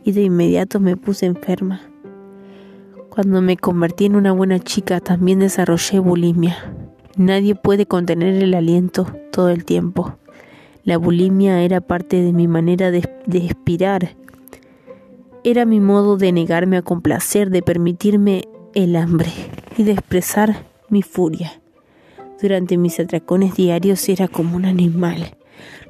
Y 0.04 0.12
de 0.12 0.22
inmediato 0.22 0.78
me 0.78 0.96
puse 0.96 1.24
enferma. 1.24 1.80
Cuando 3.16 3.40
me 3.40 3.56
convertí 3.56 4.04
en 4.04 4.14
una 4.14 4.32
buena 4.32 4.58
chica 4.58 5.00
también 5.00 5.38
desarrollé 5.38 6.00
bulimia. 6.00 6.58
Nadie 7.16 7.54
puede 7.54 7.86
contener 7.86 8.42
el 8.42 8.52
aliento 8.52 9.06
todo 9.32 9.48
el 9.48 9.64
tiempo. 9.64 10.18
La 10.84 10.98
bulimia 10.98 11.62
era 11.62 11.80
parte 11.80 12.20
de 12.20 12.34
mi 12.34 12.46
manera 12.46 12.90
de, 12.90 13.08
de 13.24 13.38
expirar. 13.38 14.10
Era 15.44 15.64
mi 15.64 15.80
modo 15.80 16.18
de 16.18 16.30
negarme 16.30 16.76
a 16.76 16.82
complacer, 16.82 17.48
de 17.48 17.62
permitirme 17.62 18.48
el 18.74 18.96
hambre 18.96 19.32
y 19.78 19.84
de 19.84 19.92
expresar 19.92 20.66
mi 20.90 21.00
furia. 21.00 21.62
Durante 22.42 22.76
mis 22.76 23.00
atracones 23.00 23.54
diarios 23.54 24.06
era 24.10 24.28
como 24.28 24.56
un 24.56 24.66
animal. 24.66 25.38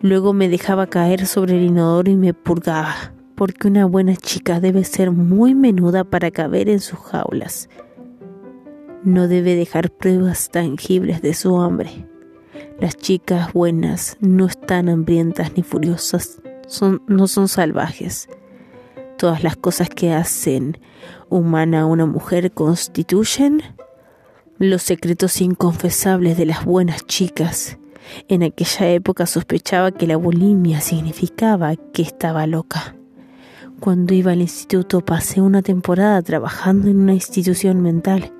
Luego 0.00 0.32
me 0.32 0.48
dejaba 0.48 0.86
caer 0.86 1.26
sobre 1.26 1.56
el 1.56 1.64
inodoro 1.64 2.08
y 2.08 2.14
me 2.14 2.34
purgaba, 2.34 3.15
porque 3.36 3.68
una 3.68 3.84
buena 3.84 4.16
chica 4.16 4.58
debe 4.58 4.82
ser 4.82 5.12
muy 5.12 5.54
menuda 5.54 6.04
para 6.04 6.30
caber 6.30 6.68
en 6.68 6.80
sus 6.80 6.98
jaulas. 6.98 7.68
No 9.04 9.28
debe 9.28 9.54
dejar 9.54 9.90
pruebas 9.90 10.50
tangibles 10.50 11.22
de 11.22 11.34
su 11.34 11.60
hambre. 11.60 12.08
Las 12.80 12.96
chicas 12.96 13.52
buenas 13.52 14.16
no 14.20 14.46
están 14.46 14.88
hambrientas 14.88 15.52
ni 15.56 15.62
furiosas, 15.62 16.40
son, 16.66 17.02
no 17.06 17.28
son 17.28 17.48
salvajes. 17.48 18.28
Todas 19.18 19.44
las 19.44 19.56
cosas 19.56 19.88
que 19.88 20.12
hacen 20.12 20.78
humana 21.28 21.82
a 21.82 21.86
una 21.86 22.06
mujer 22.06 22.52
constituyen 22.52 23.62
los 24.58 24.82
secretos 24.82 25.40
inconfesables 25.40 26.36
de 26.36 26.46
las 26.46 26.64
buenas 26.64 27.06
chicas. 27.06 27.78
En 28.28 28.42
aquella 28.42 28.88
época 28.90 29.26
sospechaba 29.26 29.92
que 29.92 30.06
la 30.06 30.16
bulimia 30.16 30.80
significaba 30.80 31.76
que 31.76 32.02
estaba 32.02 32.46
loca. 32.46 32.95
Cuando 33.80 34.14
iba 34.14 34.32
al 34.32 34.40
instituto 34.40 35.00
pasé 35.00 35.40
una 35.40 35.62
temporada 35.62 36.20
trabajando 36.22 36.88
en 36.88 36.98
una 36.98 37.14
institución 37.14 37.82
mental 37.82 38.32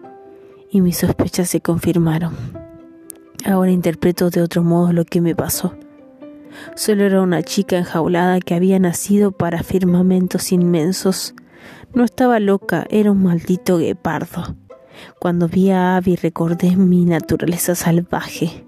y 0.71 0.81
mis 0.81 0.99
sospechas 0.99 1.49
se 1.51 1.61
confirmaron. 1.61 2.35
Ahora 3.45 3.71
interpreto 3.71 4.31
de 4.31 4.43
otro 4.43 4.63
modo 4.63 4.93
lo 4.93 5.05
que 5.05 5.21
me 5.21 5.35
pasó. 5.35 5.75
Solo 6.75 7.05
era 7.05 7.21
una 7.21 7.43
chica 7.43 7.77
enjaulada 7.77 8.41
que 8.41 8.55
había 8.55 8.79
nacido 8.79 9.31
para 9.31 9.63
firmamentos 9.63 10.53
inmensos 10.53 11.35
no 11.95 12.05
estaba 12.05 12.41
loca, 12.41 12.87
era 12.91 13.11
un 13.11 13.23
maldito 13.23 13.79
guepardo. 13.79 14.55
Cuando 15.19 15.49
vi 15.49 15.71
a 15.71 15.97
Abby 15.97 16.17
recordé 16.17 16.77
mi 16.77 17.05
naturaleza 17.07 17.75
salvaje. 17.75 18.67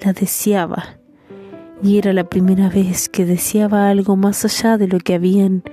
La 0.00 0.12
deseaba. 0.12 0.98
Y 1.82 1.98
era 1.98 2.12
la 2.12 2.22
primera 2.22 2.68
vez 2.68 3.08
que 3.08 3.24
deseaba 3.24 3.88
algo 3.88 4.14
más 4.14 4.44
allá 4.44 4.78
de 4.78 4.86
lo 4.86 4.98
que 4.98 5.14
habían 5.14 5.64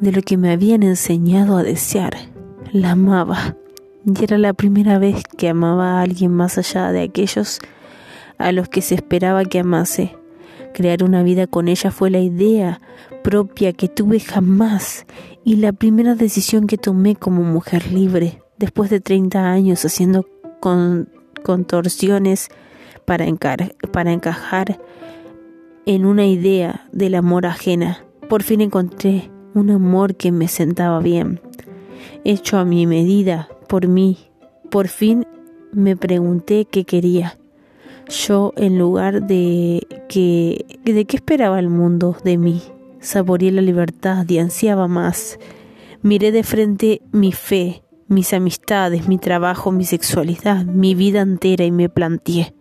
de 0.00 0.12
lo 0.12 0.22
que 0.22 0.36
me 0.36 0.52
habían 0.52 0.82
enseñado 0.82 1.56
a 1.56 1.62
desear. 1.62 2.16
La 2.72 2.92
amaba 2.92 3.56
y 4.04 4.24
era 4.24 4.38
la 4.38 4.52
primera 4.52 4.98
vez 4.98 5.22
que 5.36 5.48
amaba 5.48 5.98
a 5.98 6.02
alguien 6.02 6.32
más 6.32 6.58
allá 6.58 6.92
de 6.92 7.02
aquellos 7.02 7.60
a 8.38 8.52
los 8.52 8.68
que 8.68 8.82
se 8.82 8.94
esperaba 8.94 9.44
que 9.44 9.58
amase. 9.58 10.16
Crear 10.74 11.02
una 11.02 11.22
vida 11.22 11.46
con 11.46 11.68
ella 11.68 11.90
fue 11.90 12.10
la 12.10 12.20
idea 12.20 12.80
propia 13.24 13.72
que 13.72 13.88
tuve 13.88 14.20
jamás 14.20 15.06
y 15.44 15.56
la 15.56 15.72
primera 15.72 16.14
decisión 16.14 16.66
que 16.66 16.78
tomé 16.78 17.16
como 17.16 17.42
mujer 17.42 17.90
libre, 17.92 18.42
después 18.58 18.90
de 18.90 19.00
30 19.00 19.50
años 19.50 19.84
haciendo 19.84 20.26
contorsiones 21.42 22.48
para, 23.04 23.26
para 23.92 24.12
encajar 24.12 24.80
en 25.86 26.04
una 26.04 26.26
idea 26.26 26.86
del 26.92 27.14
amor 27.14 27.46
ajena. 27.46 28.04
Por 28.28 28.42
fin 28.42 28.60
encontré 28.60 29.30
un 29.58 29.70
amor 29.70 30.14
que 30.14 30.32
me 30.32 30.48
sentaba 30.48 31.00
bien, 31.00 31.40
hecho 32.24 32.58
a 32.58 32.64
mi 32.64 32.86
medida, 32.86 33.48
por 33.68 33.88
mí. 33.88 34.18
Por 34.70 34.88
fin 34.88 35.26
me 35.72 35.96
pregunté 35.96 36.66
qué 36.66 36.84
quería. 36.84 37.38
Yo, 38.08 38.52
en 38.56 38.78
lugar 38.78 39.26
de 39.26 39.86
que 40.08 40.64
de 40.84 41.04
qué 41.04 41.16
esperaba 41.16 41.58
el 41.58 41.68
mundo 41.68 42.16
de 42.24 42.38
mí, 42.38 42.62
saboreé 43.00 43.52
la 43.52 43.60
libertad 43.60 44.26
y 44.28 44.38
ansiaba 44.38 44.88
más. 44.88 45.38
Miré 46.02 46.32
de 46.32 46.42
frente 46.42 47.02
mi 47.12 47.32
fe, 47.32 47.82
mis 48.06 48.32
amistades, 48.32 49.08
mi 49.08 49.18
trabajo, 49.18 49.72
mi 49.72 49.84
sexualidad, 49.84 50.64
mi 50.64 50.94
vida 50.94 51.20
entera 51.20 51.64
y 51.64 51.70
me 51.70 51.88
planteé. 51.88 52.54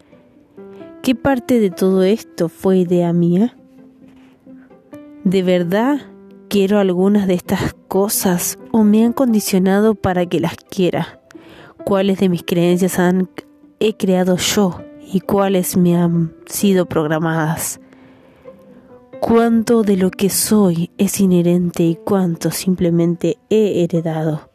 ¿Qué 1.01 1.15
parte 1.15 1.59
de 1.59 1.69
todo 1.69 2.03
esto 2.03 2.49
fue 2.49 2.79
idea 2.79 3.13
mía? 3.13 3.55
¿De 5.23 5.43
verdad 5.43 6.01
quiero 6.49 6.79
algunas 6.79 7.27
de 7.27 7.33
estas 7.33 7.75
cosas 7.87 8.57
o 8.71 8.83
me 8.83 9.05
han 9.05 9.13
condicionado 9.13 9.95
para 9.95 10.25
que 10.25 10.39
las 10.39 10.55
quiera? 10.55 11.21
¿Cuáles 11.83 12.19
de 12.19 12.29
mis 12.29 12.43
creencias 12.43 12.99
han, 12.99 13.29
he 13.79 13.95
creado 13.95 14.37
yo 14.37 14.81
y 15.11 15.21
cuáles 15.21 15.77
me 15.77 15.95
han 15.95 16.33
sido 16.45 16.85
programadas? 16.85 17.79
¿Cuánto 19.19 19.83
de 19.83 19.97
lo 19.97 20.11
que 20.11 20.29
soy 20.29 20.91
es 20.97 21.19
inherente 21.19 21.83
y 21.83 21.95
cuánto 21.95 22.51
simplemente 22.51 23.37
he 23.49 23.83
heredado? 23.83 24.49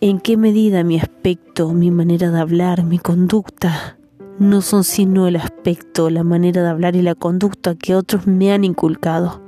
¿En 0.00 0.20
qué 0.20 0.36
medida 0.36 0.84
mi 0.84 0.98
aspecto, 0.98 1.72
mi 1.72 1.90
manera 1.90 2.30
de 2.30 2.40
hablar, 2.40 2.84
mi 2.84 2.98
conducta 2.98 3.98
no 4.38 4.62
son 4.62 4.84
sino 4.84 5.26
el 5.26 5.36
aspecto, 5.36 6.10
la 6.10 6.22
manera 6.22 6.62
de 6.62 6.68
hablar 6.68 6.94
y 6.94 7.02
la 7.02 7.16
conducta 7.16 7.74
que 7.74 7.96
otros 7.96 8.26
me 8.26 8.52
han 8.52 8.62
inculcado? 8.64 9.47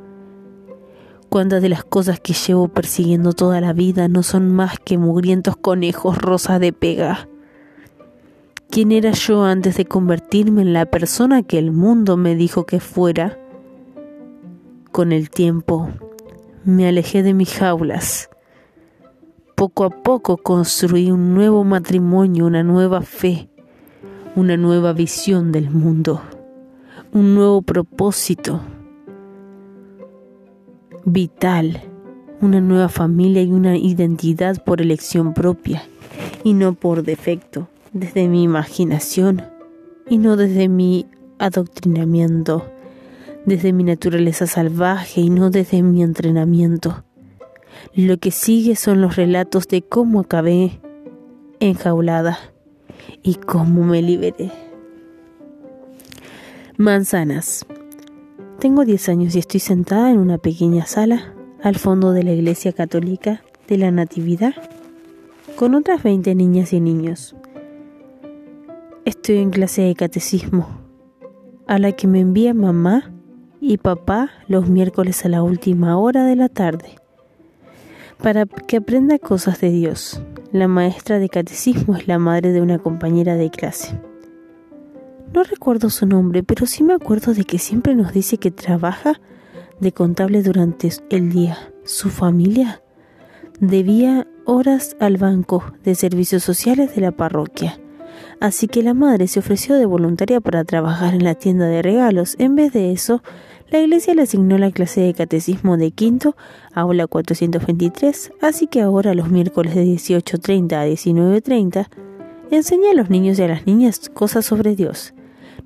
¿Cuántas 1.30 1.62
de 1.62 1.68
las 1.68 1.84
cosas 1.84 2.18
que 2.18 2.32
llevo 2.32 2.66
persiguiendo 2.66 3.32
toda 3.32 3.60
la 3.60 3.72
vida 3.72 4.08
no 4.08 4.24
son 4.24 4.52
más 4.52 4.80
que 4.80 4.98
mugrientos 4.98 5.56
conejos 5.56 6.18
rosas 6.18 6.58
de 6.58 6.72
pega? 6.72 7.28
¿Quién 8.68 8.90
era 8.90 9.12
yo 9.12 9.44
antes 9.44 9.76
de 9.76 9.84
convertirme 9.84 10.62
en 10.62 10.72
la 10.72 10.86
persona 10.86 11.44
que 11.44 11.58
el 11.58 11.70
mundo 11.70 12.16
me 12.16 12.34
dijo 12.34 12.66
que 12.66 12.80
fuera? 12.80 13.38
Con 14.90 15.12
el 15.12 15.30
tiempo 15.30 15.90
me 16.64 16.88
alejé 16.88 17.22
de 17.22 17.32
mis 17.32 17.54
jaulas. 17.54 18.28
Poco 19.54 19.84
a 19.84 19.90
poco 19.90 20.36
construí 20.36 21.12
un 21.12 21.32
nuevo 21.32 21.62
matrimonio, 21.62 22.44
una 22.44 22.64
nueva 22.64 23.02
fe, 23.02 23.48
una 24.34 24.56
nueva 24.56 24.92
visión 24.94 25.52
del 25.52 25.70
mundo, 25.70 26.22
un 27.12 27.36
nuevo 27.36 27.62
propósito 27.62 28.60
vital, 31.04 31.82
una 32.40 32.60
nueva 32.60 32.88
familia 32.88 33.42
y 33.42 33.50
una 33.50 33.76
identidad 33.76 34.62
por 34.64 34.80
elección 34.80 35.34
propia 35.34 35.82
y 36.44 36.54
no 36.54 36.74
por 36.74 37.02
defecto, 37.02 37.68
desde 37.92 38.28
mi 38.28 38.42
imaginación 38.42 39.42
y 40.08 40.18
no 40.18 40.36
desde 40.36 40.68
mi 40.68 41.06
adoctrinamiento, 41.38 42.66
desde 43.46 43.72
mi 43.72 43.84
naturaleza 43.84 44.46
salvaje 44.46 45.20
y 45.20 45.30
no 45.30 45.50
desde 45.50 45.82
mi 45.82 46.02
entrenamiento. 46.02 47.04
Lo 47.94 48.18
que 48.18 48.30
sigue 48.30 48.76
son 48.76 49.00
los 49.00 49.16
relatos 49.16 49.68
de 49.68 49.82
cómo 49.82 50.20
acabé 50.20 50.80
enjaulada 51.60 52.38
y 53.22 53.34
cómo 53.34 53.84
me 53.84 54.02
liberé. 54.02 54.50
Manzanas. 56.76 57.66
Tengo 58.60 58.84
10 58.84 59.08
años 59.08 59.34
y 59.34 59.38
estoy 59.38 59.58
sentada 59.58 60.10
en 60.10 60.18
una 60.18 60.36
pequeña 60.36 60.84
sala 60.84 61.32
al 61.62 61.76
fondo 61.76 62.12
de 62.12 62.24
la 62.24 62.32
iglesia 62.32 62.74
católica 62.74 63.42
de 63.66 63.78
la 63.78 63.90
Natividad 63.90 64.52
con 65.56 65.74
otras 65.74 66.02
20 66.02 66.34
niñas 66.34 66.74
y 66.74 66.80
niños. 66.80 67.34
Estoy 69.06 69.38
en 69.38 69.48
clase 69.48 69.80
de 69.80 69.94
catecismo, 69.94 70.68
a 71.66 71.78
la 71.78 71.92
que 71.92 72.06
me 72.06 72.20
envía 72.20 72.52
mamá 72.52 73.10
y 73.62 73.78
papá 73.78 74.28
los 74.46 74.68
miércoles 74.68 75.24
a 75.24 75.30
la 75.30 75.42
última 75.42 75.96
hora 75.96 76.26
de 76.26 76.36
la 76.36 76.50
tarde, 76.50 76.96
para 78.22 78.44
que 78.44 78.76
aprenda 78.76 79.18
cosas 79.18 79.58
de 79.62 79.70
Dios. 79.70 80.22
La 80.52 80.68
maestra 80.68 81.18
de 81.18 81.30
catecismo 81.30 81.96
es 81.96 82.06
la 82.06 82.18
madre 82.18 82.52
de 82.52 82.60
una 82.60 82.78
compañera 82.78 83.36
de 83.36 83.48
clase. 83.48 83.98
No 85.32 85.44
recuerdo 85.44 85.90
su 85.90 86.06
nombre, 86.06 86.42
pero 86.42 86.66
sí 86.66 86.82
me 86.82 86.92
acuerdo 86.92 87.34
de 87.34 87.44
que 87.44 87.58
siempre 87.58 87.94
nos 87.94 88.12
dice 88.12 88.38
que 88.38 88.50
trabaja 88.50 89.20
de 89.78 89.92
contable 89.92 90.42
durante 90.42 90.90
el 91.08 91.30
día. 91.30 91.56
Su 91.84 92.10
familia 92.10 92.82
debía 93.60 94.26
horas 94.44 94.96
al 94.98 95.18
banco 95.18 95.62
de 95.84 95.94
servicios 95.94 96.42
sociales 96.42 96.96
de 96.96 97.02
la 97.02 97.12
parroquia. 97.12 97.78
Así 98.40 98.66
que 98.66 98.82
la 98.82 98.92
madre 98.92 99.28
se 99.28 99.38
ofreció 99.38 99.76
de 99.76 99.86
voluntaria 99.86 100.40
para 100.40 100.64
trabajar 100.64 101.14
en 101.14 101.22
la 101.22 101.36
tienda 101.36 101.66
de 101.66 101.82
regalos. 101.82 102.34
En 102.38 102.56
vez 102.56 102.72
de 102.72 102.90
eso, 102.90 103.22
la 103.70 103.78
iglesia 103.78 104.14
le 104.14 104.22
asignó 104.22 104.58
la 104.58 104.72
clase 104.72 105.00
de 105.00 105.14
catecismo 105.14 105.76
de 105.76 105.92
quinto, 105.92 106.36
aula 106.74 107.06
423, 107.06 108.32
así 108.40 108.66
que 108.66 108.80
ahora 108.80 109.14
los 109.14 109.30
miércoles 109.30 109.76
de 109.76 109.84
18.30 109.84 110.72
a 110.72 110.86
19.30 110.86 111.88
enseña 112.50 112.90
a 112.90 112.94
los 112.94 113.10
niños 113.10 113.38
y 113.38 113.42
a 113.42 113.48
las 113.48 113.66
niñas 113.66 114.10
cosas 114.12 114.44
sobre 114.44 114.74
Dios. 114.74 115.14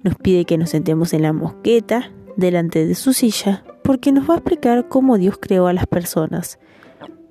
Nos 0.04 0.16
pide 0.16 0.44
que 0.44 0.58
nos 0.58 0.68
sentemos 0.68 1.14
en 1.14 1.22
la 1.22 1.32
mosqueta, 1.32 2.10
delante 2.36 2.86
de 2.86 2.94
su 2.94 3.14
silla, 3.14 3.64
porque 3.82 4.12
nos 4.12 4.28
va 4.28 4.34
a 4.34 4.36
explicar 4.36 4.86
cómo 4.86 5.16
Dios 5.16 5.38
creó 5.40 5.66
a 5.66 5.72
las 5.72 5.86
personas. 5.86 6.58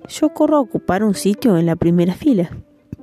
Yo 0.08 0.30
corro 0.30 0.56
a 0.56 0.60
ocupar 0.60 1.04
un 1.04 1.14
sitio 1.14 1.56
en 1.56 1.66
la 1.66 1.76
primera 1.76 2.14
fila. 2.14 2.50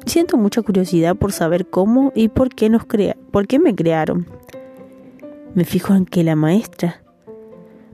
Siento 0.05 0.38
mucha 0.38 0.62
curiosidad 0.62 1.15
por 1.15 1.31
saber 1.31 1.67
cómo 1.67 2.12
y 2.13 2.27
por 2.27 2.49
qué 2.49 2.69
nos 2.69 2.86
crea, 2.86 3.15
por 3.31 3.47
qué 3.47 3.60
me 3.60 3.73
crearon. 3.73 4.27
Me 5.55 5.63
fijo 5.63 5.95
en 5.95 6.05
que 6.05 6.25
la 6.25 6.36
maestra 6.36 7.01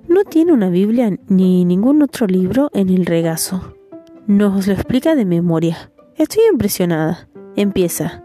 no 0.07 0.23
tiene 0.23 0.53
una 0.53 0.69
Biblia 0.69 1.15
ni 1.27 1.63
ningún 1.63 2.01
otro 2.01 2.25
libro 2.25 2.71
en 2.73 2.89
el 2.89 3.05
regazo. 3.05 3.75
Nos 4.25 4.65
lo 4.65 4.73
explica 4.73 5.13
de 5.13 5.25
memoria. 5.25 5.91
Estoy 6.15 6.43
impresionada. 6.51 7.29
Empieza. 7.55 8.23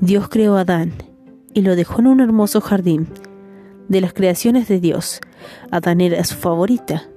Dios 0.00 0.28
creó 0.28 0.56
a 0.56 0.60
Adán 0.60 1.07
y 1.58 1.62
lo 1.62 1.74
dejó 1.74 2.00
en 2.00 2.06
un 2.06 2.20
hermoso 2.20 2.60
jardín. 2.60 3.08
De 3.88 4.00
las 4.00 4.12
creaciones 4.12 4.68
de 4.68 4.78
Dios, 4.78 5.20
Adán 5.72 6.00
era 6.00 6.22
su 6.22 6.36
favorita. 6.36 7.08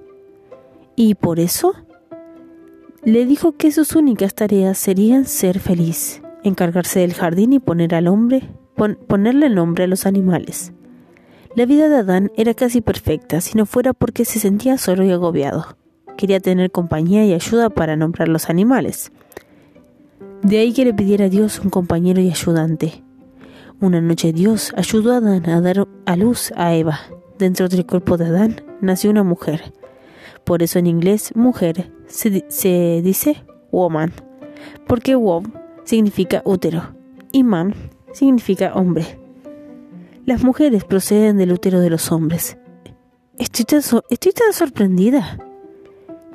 Y 0.95 1.13
por 1.13 1.39
eso 1.39 1.75
le 3.03 3.27
dijo 3.27 3.51
que 3.51 3.71
sus 3.71 3.95
únicas 3.95 4.33
tareas 4.33 4.79
serían 4.79 5.25
ser 5.25 5.59
feliz, 5.59 6.23
encargarse 6.43 7.01
del 7.01 7.13
jardín 7.13 7.53
y 7.53 7.59
poner 7.59 7.93
al 7.93 8.07
hombre, 8.07 8.49
ponerle 9.07 9.45
el 9.45 9.53
nombre 9.53 9.83
a 9.83 9.87
los 9.87 10.07
animales. 10.07 10.73
La 11.55 11.67
vida 11.67 11.87
de 11.87 11.97
Adán 11.97 12.31
era 12.35 12.55
casi 12.55 12.81
perfecta, 12.81 13.41
si 13.41 13.55
no 13.55 13.67
fuera 13.67 13.93
porque 13.93 14.25
se 14.25 14.39
sentía 14.39 14.79
solo 14.79 15.03
y 15.03 15.11
agobiado. 15.11 15.77
Quería 16.17 16.39
tener 16.39 16.71
compañía 16.71 17.25
y 17.25 17.33
ayuda 17.33 17.69
para 17.69 17.95
nombrar 17.95 18.27
los 18.27 18.49
animales. 18.49 19.11
De 20.41 20.57
ahí 20.57 20.73
que 20.73 20.85
le 20.85 20.95
pidiera 20.95 21.25
a 21.25 21.29
Dios 21.29 21.59
un 21.59 21.69
compañero 21.69 22.21
y 22.21 22.29
ayudante. 22.31 23.03
Una 23.81 23.99
noche 23.99 24.31
Dios 24.31 24.71
ayudó 24.77 25.11
a 25.11 25.17
Adán 25.17 25.49
a 25.49 25.59
dar 25.59 25.87
a 26.05 26.15
luz 26.15 26.53
a 26.55 26.75
Eva. 26.75 26.99
Dentro 27.39 27.67
del 27.67 27.87
cuerpo 27.87 28.15
de 28.15 28.27
Adán 28.27 28.61
nació 28.79 29.09
una 29.09 29.23
mujer. 29.23 29.73
Por 30.43 30.61
eso 30.61 30.77
en 30.77 30.85
inglés 30.85 31.35
mujer 31.35 31.91
se, 32.05 33.01
dice 33.01 33.43
woman, 33.71 34.11
porque 34.85 35.15
womb 35.15 35.51
significa 35.83 36.43
útero 36.45 36.95
y 37.31 37.43
man 37.43 37.73
significa 38.13 38.71
hombre. 38.75 39.19
Las 40.27 40.43
mujeres 40.43 40.83
proceden 40.83 41.37
del 41.37 41.51
útero 41.51 41.79
de 41.79 41.89
los 41.89 42.11
hombres. 42.11 42.59
Estoy 43.39 43.65
tan 43.65 44.53
sorprendida 44.53 45.39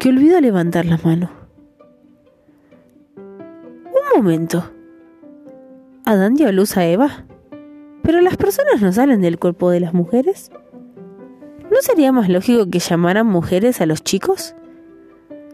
que 0.01 0.09
olvido 0.09 0.41
levantar 0.41 0.85
la 0.85 0.99
mano. 0.99 1.31
Un 3.17 4.17
momento. 4.17 4.69
¿Adán 6.05 6.35
dio 6.35 6.49
a 6.49 6.53
luz 6.53 6.77
a 6.77 6.85
Eva? 6.85 7.25
Pero 8.07 8.21
las 8.21 8.37
personas 8.37 8.81
no 8.81 8.93
salen 8.93 9.21
del 9.21 9.37
cuerpo 9.37 9.69
de 9.69 9.81
las 9.81 9.93
mujeres. 9.93 10.53
¿No 11.73 11.79
sería 11.81 12.13
más 12.13 12.29
lógico 12.29 12.71
que 12.71 12.79
llamaran 12.79 13.27
mujeres 13.27 13.81
a 13.81 13.87
los 13.87 14.05
chicos? 14.05 14.55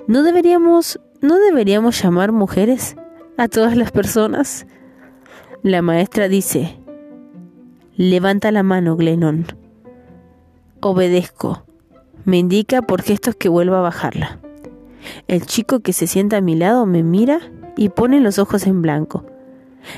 ¿No 0.07 0.23
deberíamos, 0.23 1.01
no 1.23 1.39
deberíamos 1.39 2.03
llamar 2.03 2.31
mujeres 2.31 2.95
a 3.39 3.49
todas 3.49 3.75
las 3.75 3.91
personas? 3.91 4.67
La 5.63 5.81
maestra 5.81 6.29
dice, 6.29 6.79
levanta 7.97 8.53
la 8.53 8.63
mano, 8.63 8.97
Glennon. 8.97 9.47
Obedezco. 10.81 11.65
Me 12.27 12.37
indica 12.37 12.83
por 12.83 13.01
gestos 13.01 13.35
que 13.35 13.49
vuelva 13.49 13.79
a 13.79 13.83
bajarla. 13.83 14.41
El 15.27 15.47
chico 15.47 15.81
que 15.81 15.95
se 15.95 16.07
sienta 16.07 16.37
a 16.37 16.43
mi 16.43 16.55
lado 16.55 16.85
me 16.85 17.03
mira 17.03 17.41
y 17.79 17.89
pone 17.89 18.21
los 18.21 18.39
ojos 18.39 18.67
en 18.67 18.83
blanco. 18.83 19.25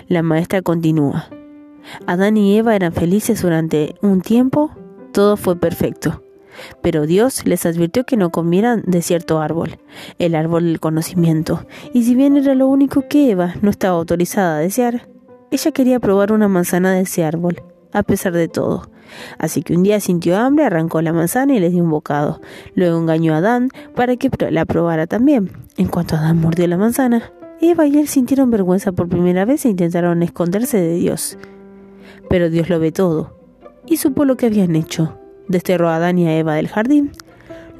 La 0.06 0.22
maestra 0.22 0.62
continúa. 0.62 1.28
Adán 2.06 2.36
y 2.36 2.56
Eva 2.56 2.76
eran 2.76 2.92
felices 2.92 3.42
durante 3.42 3.94
un 4.02 4.20
tiempo, 4.20 4.70
todo 5.12 5.36
fue 5.36 5.56
perfecto. 5.56 6.22
Pero 6.82 7.06
Dios 7.06 7.46
les 7.46 7.66
advirtió 7.66 8.04
que 8.04 8.16
no 8.16 8.30
comieran 8.30 8.82
de 8.86 9.02
cierto 9.02 9.40
árbol, 9.40 9.78
el 10.18 10.34
árbol 10.34 10.64
del 10.64 10.80
conocimiento, 10.80 11.66
y 11.92 12.04
si 12.04 12.14
bien 12.14 12.36
era 12.36 12.54
lo 12.54 12.68
único 12.68 13.08
que 13.08 13.30
Eva 13.30 13.54
no 13.62 13.70
estaba 13.70 13.96
autorizada 13.96 14.56
a 14.58 14.60
desear, 14.60 15.08
ella 15.50 15.70
quería 15.72 16.00
probar 16.00 16.32
una 16.32 16.48
manzana 16.48 16.92
de 16.92 17.02
ese 17.02 17.24
árbol, 17.24 17.62
a 17.92 18.02
pesar 18.02 18.32
de 18.32 18.48
todo. 18.48 18.88
Así 19.38 19.62
que 19.62 19.74
un 19.74 19.82
día 19.82 20.00
sintió 20.00 20.36
hambre, 20.36 20.64
arrancó 20.64 21.00
la 21.02 21.12
manzana 21.12 21.54
y 21.54 21.60
le 21.60 21.70
dio 21.70 21.82
un 21.82 21.90
bocado. 21.90 22.40
Luego 22.74 22.98
engañó 22.98 23.34
a 23.34 23.38
Adán 23.38 23.70
para 23.94 24.16
que 24.16 24.30
la 24.50 24.64
probara 24.64 25.06
también. 25.06 25.52
En 25.76 25.88
cuanto 25.88 26.16
Adán 26.16 26.40
mordió 26.40 26.66
la 26.66 26.76
manzana, 26.76 27.32
Eva 27.60 27.86
y 27.86 27.98
él 27.98 28.08
sintieron 28.08 28.50
vergüenza 28.50 28.92
por 28.92 29.08
primera 29.08 29.44
vez 29.44 29.64
e 29.64 29.68
intentaron 29.68 30.22
esconderse 30.22 30.78
de 30.78 30.94
Dios. 30.94 31.38
Pero 32.28 32.50
Dios 32.50 32.68
lo 32.68 32.78
ve 32.80 32.92
todo 32.92 33.44
y 33.86 33.96
supo 33.96 34.24
lo 34.24 34.36
que 34.36 34.46
habían 34.46 34.76
hecho. 34.76 35.18
Desterró 35.48 35.88
a 35.88 35.96
Adán 35.96 36.18
y 36.18 36.26
a 36.26 36.36
Eva 36.36 36.54
del 36.54 36.68
jardín. 36.68 37.12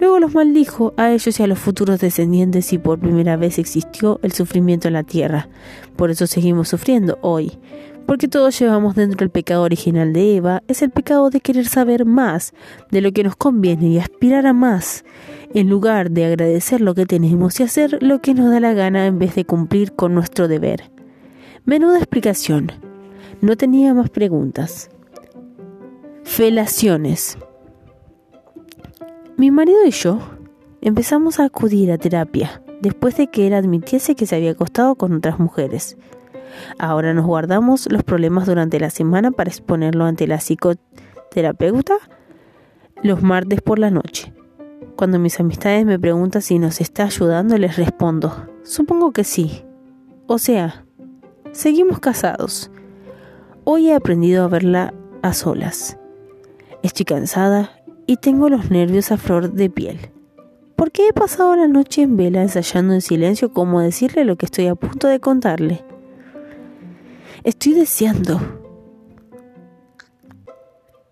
Luego 0.00 0.18
los 0.18 0.34
maldijo 0.34 0.92
a 0.96 1.12
ellos 1.12 1.38
y 1.38 1.42
a 1.42 1.46
los 1.46 1.58
futuros 1.58 2.00
descendientes 2.00 2.72
y 2.72 2.78
por 2.78 2.98
primera 2.98 3.36
vez 3.36 3.58
existió 3.58 4.18
el 4.22 4.32
sufrimiento 4.32 4.88
en 4.88 4.94
la 4.94 5.02
tierra. 5.02 5.48
Por 5.96 6.10
eso 6.10 6.26
seguimos 6.26 6.68
sufriendo 6.68 7.18
hoy. 7.22 7.58
Porque 8.06 8.28
todos 8.28 8.58
llevamos 8.58 8.96
dentro 8.96 9.24
el 9.24 9.30
pecado 9.30 9.62
original 9.62 10.12
de 10.12 10.36
Eva, 10.36 10.62
es 10.68 10.82
el 10.82 10.90
pecado 10.90 11.30
de 11.30 11.40
querer 11.40 11.66
saber 11.66 12.04
más 12.04 12.52
de 12.90 13.00
lo 13.00 13.12
que 13.12 13.24
nos 13.24 13.34
conviene 13.34 13.86
y 13.86 13.98
aspirar 13.98 14.46
a 14.46 14.52
más, 14.52 15.06
en 15.54 15.70
lugar 15.70 16.10
de 16.10 16.26
agradecer 16.26 16.82
lo 16.82 16.94
que 16.94 17.06
tenemos 17.06 17.58
y 17.60 17.62
hacer 17.62 18.02
lo 18.02 18.20
que 18.20 18.34
nos 18.34 18.50
da 18.50 18.60
la 18.60 18.74
gana 18.74 19.06
en 19.06 19.18
vez 19.18 19.34
de 19.36 19.46
cumplir 19.46 19.94
con 19.94 20.12
nuestro 20.12 20.48
deber. 20.48 20.90
Menuda 21.64 21.96
explicación. 21.96 22.93
No 23.44 23.58
tenía 23.58 23.92
más 23.92 24.08
preguntas. 24.08 24.88
Felaciones. 26.22 27.36
Mi 29.36 29.50
marido 29.50 29.84
y 29.84 29.90
yo 29.90 30.18
empezamos 30.80 31.38
a 31.38 31.44
acudir 31.44 31.92
a 31.92 31.98
terapia 31.98 32.62
después 32.80 33.18
de 33.18 33.26
que 33.26 33.46
él 33.46 33.52
admitiese 33.52 34.14
que 34.14 34.24
se 34.24 34.36
había 34.36 34.52
acostado 34.52 34.94
con 34.94 35.12
otras 35.12 35.38
mujeres. 35.38 35.98
Ahora 36.78 37.12
nos 37.12 37.26
guardamos 37.26 37.86
los 37.92 38.02
problemas 38.02 38.46
durante 38.46 38.80
la 38.80 38.88
semana 38.88 39.30
para 39.30 39.50
exponerlo 39.50 40.06
ante 40.06 40.26
la 40.26 40.38
psicoterapeuta 40.38 41.96
los 43.02 43.22
martes 43.22 43.60
por 43.60 43.78
la 43.78 43.90
noche. 43.90 44.32
Cuando 44.96 45.18
mis 45.18 45.38
amistades 45.38 45.84
me 45.84 45.98
preguntan 45.98 46.40
si 46.40 46.58
nos 46.58 46.80
está 46.80 47.04
ayudando, 47.04 47.58
les 47.58 47.76
respondo, 47.76 48.46
supongo 48.62 49.12
que 49.12 49.24
sí. 49.24 49.66
O 50.26 50.38
sea, 50.38 50.86
seguimos 51.52 52.00
casados. 52.00 52.70
Hoy 53.66 53.88
he 53.88 53.94
aprendido 53.94 54.44
a 54.44 54.48
verla 54.48 54.92
a 55.22 55.32
solas. 55.32 55.96
Estoy 56.82 57.06
cansada 57.06 57.70
y 58.06 58.18
tengo 58.18 58.50
los 58.50 58.70
nervios 58.70 59.10
a 59.10 59.16
flor 59.16 59.52
de 59.52 59.70
piel. 59.70 60.10
Porque 60.76 61.08
he 61.08 61.14
pasado 61.14 61.56
la 61.56 61.66
noche 61.66 62.02
en 62.02 62.18
vela 62.18 62.42
ensayando 62.42 62.92
en 62.92 63.00
silencio 63.00 63.54
cómo 63.54 63.80
decirle 63.80 64.26
lo 64.26 64.36
que 64.36 64.44
estoy 64.44 64.66
a 64.66 64.74
punto 64.74 65.08
de 65.08 65.18
contarle. 65.18 65.82
Estoy 67.42 67.72
deseando 67.72 68.38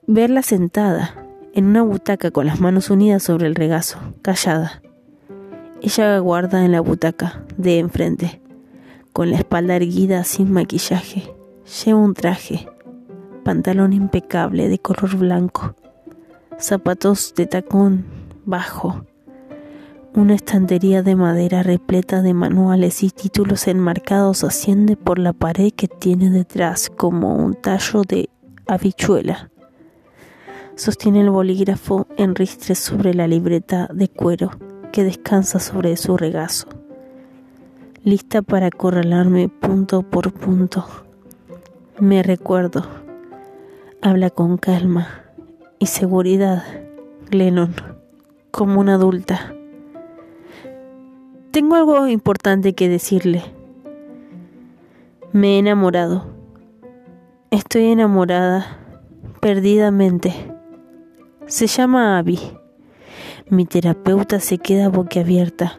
verla 0.07 0.43
sentada 0.43 1.27
en 1.55 1.65
una 1.65 1.83
butaca 1.83 2.31
con 2.33 2.45
las 2.45 2.61
manos 2.61 2.91
unidas 2.91 3.23
sobre 3.23 3.47
el 3.47 3.55
regazo, 3.55 3.99
callada. 4.21 4.83
Ella 5.81 6.17
aguarda 6.17 6.67
en 6.67 6.73
la 6.73 6.83
butaca 6.83 7.47
de 7.57 7.79
enfrente, 7.79 8.43
con 9.15 9.31
la 9.31 9.39
espalda 9.39 9.77
erguida 9.77 10.23
sin 10.25 10.53
maquillaje. 10.53 11.33
Lleva 11.73 11.99
un 11.99 12.13
traje, 12.15 12.69
pantalón 13.45 13.93
impecable 13.93 14.69
de 14.69 14.79
color 14.79 15.17
blanco, 15.17 15.75
zapatos 16.59 17.35
de 17.35 17.47
tacón 17.47 18.05
bajo 18.45 19.07
una 20.15 20.35
estantería 20.35 21.03
de 21.03 21.17
madera 21.17 21.63
repleta 21.63 22.21
de 22.21 22.35
manuales 22.35 23.03
y 23.03 23.09
títulos 23.09 23.67
enmarcados 23.67 24.45
asciende 24.45 24.95
por 24.95 25.19
la 25.19 25.33
pared 25.33 25.73
que 25.73 25.89
tiene 25.89 26.29
detrás 26.29 26.91
como 26.91 27.37
un 27.37 27.55
tallo 27.55 28.03
de 28.07 28.29
habichuela. 28.67 29.51
Sostiene 30.75 31.23
el 31.23 31.31
bolígrafo 31.31 32.07
en 32.19 32.35
ristre 32.35 32.75
sobre 32.75 33.15
la 33.15 33.27
libreta 33.27 33.89
de 33.95 34.09
cuero 34.09 34.51
que 34.93 35.05
descansa 35.05 35.59
sobre 35.59 35.97
su 35.97 36.19
regazo, 36.19 36.69
lista 38.05 38.43
para 38.43 38.67
acorralarme 38.67 39.49
punto 39.49 40.03
por 40.03 40.35
punto. 40.35 40.85
Me 42.01 42.23
recuerdo. 42.23 42.87
Habla 44.01 44.31
con 44.31 44.57
calma 44.57 45.25
y 45.79 45.87
seguridad, 45.87 46.65
Glennon, 47.31 47.75
como 48.51 48.81
una 48.81 48.95
adulta. 48.95 49.55
Tengo 51.51 51.77
algo 51.77 52.09
importante 52.09 52.73
que 52.73 52.89
decirle. 52.89 53.43
Me 55.33 55.57
he 55.57 55.59
enamorado. 55.59 56.25
Estoy 57.51 57.89
enamorada 57.89 58.79
perdidamente. 59.43 60.33
Se 61.47 61.67
llama 61.67 62.17
Abby. 62.17 62.41
Mi 63.51 63.67
terapeuta 63.67 64.41
se 64.41 64.57
queda 64.57 64.89
boquiabierta, 64.89 65.79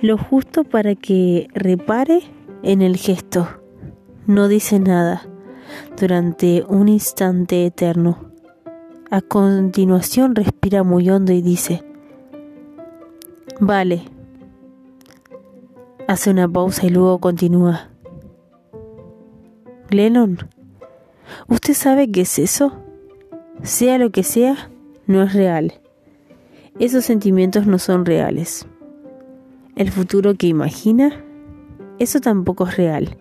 lo 0.00 0.16
justo 0.16 0.64
para 0.64 0.94
que 0.94 1.48
repare 1.52 2.22
en 2.62 2.80
el 2.80 2.96
gesto. 2.96 3.46
No 4.26 4.48
dice 4.48 4.80
nada 4.80 5.28
durante 5.98 6.64
un 6.68 6.88
instante 6.88 7.66
eterno. 7.66 8.30
A 9.10 9.20
continuación 9.20 10.34
respira 10.34 10.82
muy 10.82 11.08
hondo 11.10 11.32
y 11.32 11.42
dice, 11.42 11.84
Vale, 13.60 14.02
Hace 16.06 16.30
una 16.30 16.46
pausa 16.46 16.86
y 16.86 16.90
luego 16.90 17.18
continúa. 17.18 17.88
Glennon, 19.88 20.36
¿usted 21.48 21.72
sabe 21.72 22.10
qué 22.10 22.22
es 22.22 22.38
eso? 22.38 22.74
Sea 23.62 23.96
lo 23.96 24.10
que 24.10 24.22
sea, 24.22 24.70
no 25.06 25.22
es 25.22 25.32
real. 25.32 25.72
Esos 26.78 27.06
sentimientos 27.06 27.66
no 27.66 27.78
son 27.78 28.04
reales. 28.04 28.66
El 29.76 29.90
futuro 29.90 30.34
que 30.34 30.46
imagina, 30.46 31.24
eso 31.98 32.20
tampoco 32.20 32.66
es 32.66 32.76
real. 32.76 33.16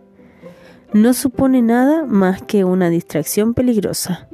No 0.93 1.15
supone 1.15 1.63
nada 1.63 2.05
más 2.05 2.43
que 2.43 2.65
una 2.65 2.91
distracción 2.91 3.55
peligrosa. 3.55 4.27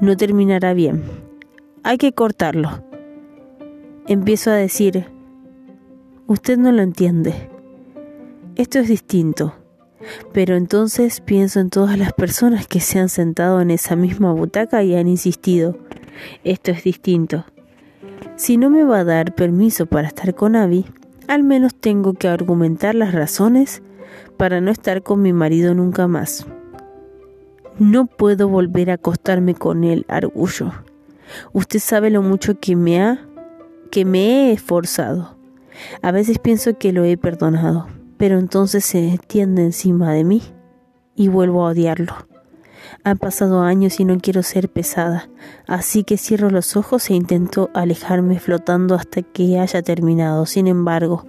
No 0.00 0.16
terminará 0.16 0.74
bien. 0.74 1.04
Hay 1.84 1.98
que 1.98 2.12
cortarlo. 2.12 2.82
Empiezo 4.08 4.50
a 4.50 4.54
decir, 4.54 5.06
usted 6.26 6.58
no 6.58 6.72
lo 6.72 6.82
entiende. 6.82 7.48
Esto 8.56 8.80
es 8.80 8.88
distinto. 8.88 9.54
Pero 10.32 10.56
entonces 10.56 11.20
pienso 11.20 11.60
en 11.60 11.70
todas 11.70 11.96
las 11.96 12.12
personas 12.12 12.66
que 12.66 12.80
se 12.80 12.98
han 12.98 13.08
sentado 13.08 13.60
en 13.60 13.70
esa 13.70 13.94
misma 13.94 14.32
butaca 14.32 14.82
y 14.82 14.96
han 14.96 15.06
insistido. 15.06 15.78
Esto 16.42 16.72
es 16.72 16.82
distinto. 16.82 17.44
Si 18.34 18.56
no 18.56 18.68
me 18.68 18.82
va 18.82 18.98
a 18.98 19.04
dar 19.04 19.36
permiso 19.36 19.86
para 19.86 20.08
estar 20.08 20.34
con 20.34 20.56
Abby, 20.56 20.86
al 21.28 21.44
menos 21.44 21.76
tengo 21.76 22.14
que 22.14 22.26
argumentar 22.26 22.96
las 22.96 23.14
razones 23.14 23.80
para 24.40 24.60
no 24.60 24.72
estar 24.72 25.04
con 25.04 25.22
mi 25.22 25.32
marido 25.32 25.72
nunca 25.72 26.08
más. 26.08 26.44
No 27.78 28.06
puedo 28.06 28.48
volver 28.48 28.90
a 28.90 28.94
acostarme 28.94 29.54
con 29.54 29.84
él, 29.84 30.04
Argullo. 30.08 30.72
Usted 31.52 31.78
sabe 31.78 32.10
lo 32.10 32.22
mucho 32.22 32.58
que 32.58 32.74
me 32.74 33.00
ha 33.00 33.28
que 33.92 34.04
me 34.04 34.48
he 34.48 34.52
esforzado. 34.52 35.36
A 36.02 36.10
veces 36.10 36.40
pienso 36.40 36.76
que 36.76 36.92
lo 36.92 37.04
he 37.04 37.16
perdonado 37.16 37.86
pero 38.20 38.38
entonces 38.38 38.84
se 38.84 39.18
tiende 39.26 39.62
encima 39.62 40.12
de 40.12 40.24
mí 40.24 40.42
y 41.16 41.28
vuelvo 41.28 41.66
a 41.66 41.70
odiarlo. 41.70 42.14
Han 43.02 43.16
pasado 43.16 43.62
años 43.62 43.98
y 43.98 44.04
no 44.04 44.18
quiero 44.18 44.42
ser 44.42 44.68
pesada, 44.68 45.30
así 45.66 46.04
que 46.04 46.18
cierro 46.18 46.50
los 46.50 46.76
ojos 46.76 47.08
e 47.08 47.14
intento 47.14 47.70
alejarme 47.72 48.38
flotando 48.38 48.94
hasta 48.94 49.22
que 49.22 49.58
haya 49.58 49.80
terminado. 49.80 50.44
Sin 50.44 50.66
embargo, 50.66 51.24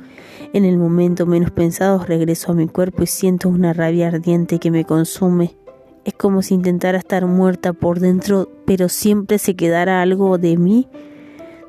en 0.53 0.65
el 0.65 0.77
momento 0.77 1.25
menos 1.25 1.51
pensado 1.51 2.03
regreso 2.03 2.51
a 2.51 2.55
mi 2.55 2.67
cuerpo 2.67 3.03
y 3.03 3.07
siento 3.07 3.49
una 3.49 3.73
rabia 3.73 4.07
ardiente 4.07 4.59
que 4.59 4.71
me 4.71 4.85
consume. 4.85 5.55
Es 6.03 6.13
como 6.13 6.41
si 6.41 6.55
intentara 6.55 6.97
estar 6.97 7.25
muerta 7.25 7.73
por 7.73 7.99
dentro, 7.99 8.49
pero 8.65 8.89
siempre 8.89 9.37
se 9.37 9.55
quedara 9.55 10.01
algo 10.01 10.37
de 10.37 10.57
mí, 10.57 10.87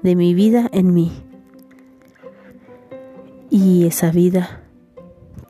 de 0.02 0.16
mi 0.16 0.34
vida 0.34 0.68
en 0.72 0.94
mí. 0.94 1.12
Y 3.50 3.86
esa 3.86 4.10
vida 4.10 4.62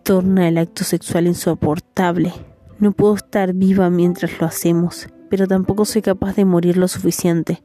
torna 0.02 0.48
el 0.48 0.58
acto 0.58 0.84
sexual 0.84 1.26
insoportable. 1.26 2.32
No 2.80 2.92
puedo 2.92 3.14
estar 3.14 3.54
viva 3.54 3.88
mientras 3.88 4.40
lo 4.40 4.46
hacemos, 4.46 5.08
pero 5.30 5.46
tampoco 5.46 5.84
soy 5.84 6.02
capaz 6.02 6.34
de 6.34 6.44
morir 6.44 6.76
lo 6.76 6.88
suficiente, 6.88 7.62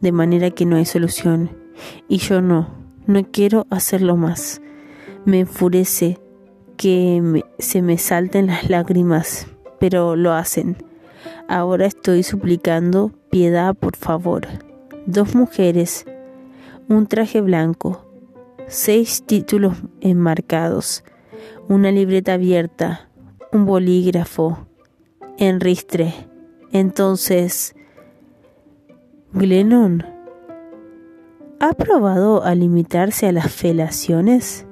de 0.00 0.12
manera 0.12 0.50
que 0.50 0.66
no 0.66 0.76
hay 0.76 0.84
solución. 0.84 1.50
Y 2.06 2.18
yo 2.18 2.42
no, 2.42 2.68
no 3.06 3.24
quiero 3.24 3.66
hacerlo 3.70 4.16
más. 4.16 4.60
Me 5.24 5.40
enfurece 5.40 6.18
que 6.76 7.44
se 7.58 7.82
me 7.82 7.98
salten 7.98 8.46
las 8.46 8.70
lágrimas, 8.70 9.46
pero 9.78 10.16
lo 10.16 10.32
hacen. 10.32 10.76
Ahora 11.48 11.86
estoy 11.86 12.22
suplicando 12.22 13.12
piedad, 13.30 13.74
por 13.74 13.96
favor. 13.96 14.46
Dos 15.06 15.34
mujeres, 15.34 16.06
un 16.88 17.06
traje 17.06 17.40
blanco, 17.40 18.06
seis 18.68 19.24
títulos 19.24 19.76
enmarcados, 20.00 21.04
una 21.68 21.90
libreta 21.90 22.34
abierta, 22.34 23.08
un 23.52 23.66
bolígrafo, 23.66 24.66
en 25.38 25.60
ristre. 25.60 26.14
Entonces, 26.72 27.74
Glennon, 29.32 30.04
¿ha 31.60 31.72
probado 31.72 32.44
a 32.44 32.54
limitarse 32.54 33.26
a 33.26 33.32
las 33.32 33.52
felaciones? 33.52 34.67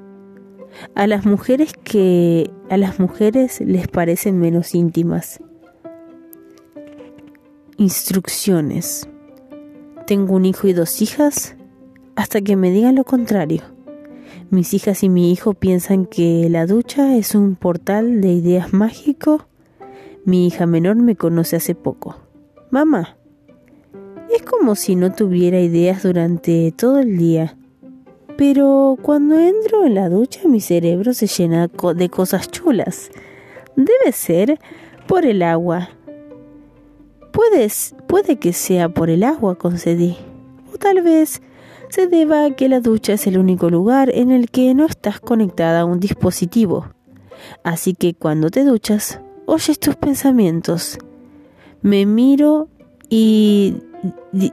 A 0.94 1.06
las 1.06 1.24
mujeres 1.26 1.72
que 1.84 2.50
a 2.70 2.76
las 2.76 2.98
mujeres 2.98 3.60
les 3.60 3.88
parecen 3.88 4.38
menos 4.38 4.74
íntimas. 4.74 5.40
Instrucciones. 7.76 9.08
Tengo 10.06 10.34
un 10.34 10.44
hijo 10.44 10.68
y 10.68 10.72
dos 10.72 11.02
hijas 11.02 11.56
hasta 12.14 12.40
que 12.40 12.56
me 12.56 12.70
digan 12.70 12.94
lo 12.94 13.04
contrario. 13.04 13.62
Mis 14.50 14.74
hijas 14.74 15.02
y 15.02 15.08
mi 15.08 15.32
hijo 15.32 15.54
piensan 15.54 16.06
que 16.06 16.48
la 16.48 16.66
ducha 16.66 17.16
es 17.16 17.34
un 17.34 17.56
portal 17.56 18.20
de 18.20 18.32
ideas 18.32 18.72
mágico. 18.72 19.46
Mi 20.24 20.46
hija 20.46 20.66
menor 20.66 20.96
me 20.96 21.16
conoce 21.16 21.56
hace 21.56 21.74
poco. 21.74 22.16
Mamá, 22.70 23.16
es 24.34 24.42
como 24.42 24.74
si 24.74 24.96
no 24.96 25.12
tuviera 25.12 25.60
ideas 25.60 26.02
durante 26.02 26.72
todo 26.72 26.98
el 26.98 27.16
día. 27.16 27.56
Pero 28.36 28.98
cuando 29.00 29.38
entro 29.38 29.86
en 29.86 29.94
la 29.94 30.08
ducha 30.08 30.40
mi 30.46 30.60
cerebro 30.60 31.14
se 31.14 31.26
llena 31.26 31.68
de 31.68 32.08
cosas 32.08 32.50
chulas. 32.50 33.10
Debe 33.76 34.12
ser 34.12 34.58
por 35.06 35.24
el 35.24 35.42
agua. 35.42 35.90
Puedes, 37.32 37.94
puede 38.06 38.36
que 38.36 38.52
sea 38.52 38.88
por 38.88 39.10
el 39.10 39.22
agua, 39.22 39.56
concedí. 39.56 40.16
O 40.72 40.78
tal 40.78 41.02
vez 41.02 41.42
se 41.88 42.06
deba 42.06 42.44
a 42.44 42.50
que 42.50 42.68
la 42.68 42.80
ducha 42.80 43.14
es 43.14 43.26
el 43.26 43.38
único 43.38 43.70
lugar 43.70 44.10
en 44.12 44.30
el 44.30 44.50
que 44.50 44.74
no 44.74 44.86
estás 44.86 45.20
conectada 45.20 45.80
a 45.80 45.84
un 45.84 46.00
dispositivo. 46.00 46.86
Así 47.62 47.94
que 47.94 48.14
cuando 48.14 48.50
te 48.50 48.64
duchas, 48.64 49.20
oyes 49.46 49.78
tus 49.78 49.96
pensamientos. 49.96 50.98
Me 51.82 52.06
miro 52.06 52.68
y 53.08 53.76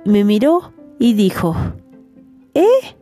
me 0.05 0.23
miró 0.23 0.73
y 0.99 1.13
dijo, 1.13 1.55
¿Eh? 2.53 2.95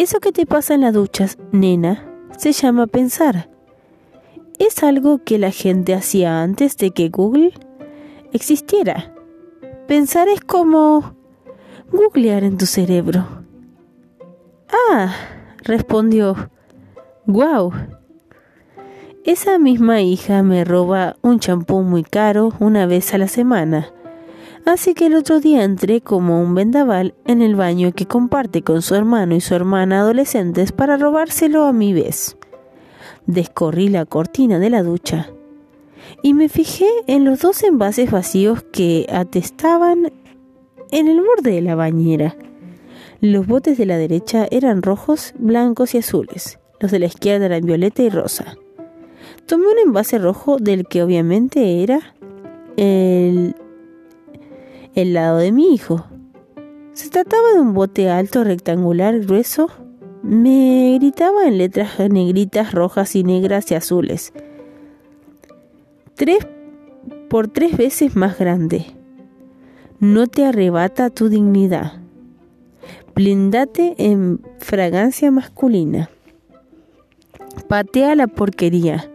Eso 0.00 0.18
que 0.18 0.32
te 0.32 0.46
pasa 0.46 0.74
en 0.74 0.80
la 0.80 0.92
ducha, 0.92 1.26
nena, 1.52 2.04
se 2.38 2.52
llama 2.52 2.86
pensar 2.86 3.50
es 4.60 4.82
algo 4.82 5.24
que 5.24 5.38
la 5.38 5.50
gente 5.50 5.94
hacía 5.94 6.42
antes 6.42 6.76
de 6.76 6.90
que 6.90 7.08
Google 7.08 7.54
existiera. 8.32 9.14
Pensar 9.88 10.28
es 10.28 10.42
como 10.42 11.14
googlear 11.90 12.44
en 12.44 12.58
tu 12.58 12.66
cerebro. 12.66 13.26
Ah, 14.90 15.14
respondió. 15.62 16.50
Wow. 17.24 17.72
Esa 19.24 19.58
misma 19.58 20.02
hija 20.02 20.42
me 20.42 20.62
roba 20.64 21.16
un 21.22 21.40
champú 21.40 21.80
muy 21.80 22.04
caro 22.04 22.52
una 22.60 22.84
vez 22.84 23.14
a 23.14 23.18
la 23.18 23.28
semana. 23.28 23.92
Así 24.66 24.94
que 24.94 25.06
el 25.06 25.14
otro 25.14 25.40
día 25.40 25.64
entré 25.64 26.00
como 26.00 26.40
un 26.40 26.54
vendaval 26.54 27.14
en 27.26 27.42
el 27.42 27.56
baño 27.56 27.92
que 27.92 28.06
comparte 28.06 28.62
con 28.62 28.82
su 28.82 28.94
hermano 28.94 29.34
y 29.34 29.40
su 29.40 29.54
hermana 29.54 30.00
adolescentes 30.00 30.72
para 30.72 30.96
robárselo 30.96 31.64
a 31.64 31.72
mi 31.72 31.92
vez 31.92 32.36
descorrí 33.26 33.88
la 33.88 34.06
cortina 34.06 34.58
de 34.58 34.70
la 34.70 34.82
ducha 34.82 35.30
y 36.22 36.34
me 36.34 36.48
fijé 36.48 36.88
en 37.06 37.24
los 37.24 37.40
dos 37.40 37.62
envases 37.62 38.10
vacíos 38.10 38.62
que 38.72 39.06
atestaban 39.10 40.12
en 40.90 41.08
el 41.08 41.20
borde 41.20 41.52
de 41.52 41.60
la 41.60 41.74
bañera. 41.74 42.36
Los 43.20 43.46
botes 43.46 43.78
de 43.78 43.86
la 43.86 43.96
derecha 43.96 44.48
eran 44.50 44.82
rojos, 44.82 45.34
blancos 45.38 45.94
y 45.94 45.98
azules. 45.98 46.58
Los 46.80 46.90
de 46.90 46.98
la 46.98 47.06
izquierda 47.06 47.46
eran 47.46 47.64
violeta 47.64 48.02
y 48.02 48.08
rosa. 48.08 48.56
Tomé 49.46 49.66
un 49.66 49.78
envase 49.78 50.18
rojo 50.18 50.56
del 50.56 50.86
que 50.86 51.02
obviamente 51.02 51.82
era 51.82 52.14
el, 52.76 53.54
el 54.94 55.14
lado 55.14 55.38
de 55.38 55.52
mi 55.52 55.74
hijo. 55.74 56.04
Se 56.92 57.08
trataba 57.10 57.52
de 57.54 57.60
un 57.60 57.74
bote 57.74 58.10
alto, 58.10 58.44
rectangular, 58.44 59.18
grueso, 59.20 59.68
me 60.22 60.98
gritaba 60.98 61.46
en 61.46 61.56
letras 61.56 61.98
negritas, 62.10 62.72
rojas 62.72 63.16
y 63.16 63.24
negras 63.24 63.70
y 63.70 63.74
azules. 63.74 64.32
Tres 66.14 66.46
por 67.30 67.48
tres 67.48 67.76
veces 67.76 68.16
más 68.16 68.38
grande. 68.38 68.86
No 69.98 70.26
te 70.26 70.44
arrebata 70.44 71.10
tu 71.10 71.28
dignidad. 71.28 71.94
Blindate 73.14 73.94
en 73.98 74.40
fragancia 74.58 75.30
masculina. 75.30 76.10
Patea 77.68 78.14
la 78.14 78.26
porquería 78.26 79.10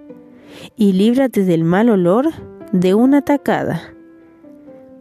y 0.75 0.93
líbrate 0.93 1.43
del 1.43 1.63
mal 1.63 1.89
olor 1.89 2.31
de 2.71 2.93
una 2.93 3.21
tacada. 3.21 3.94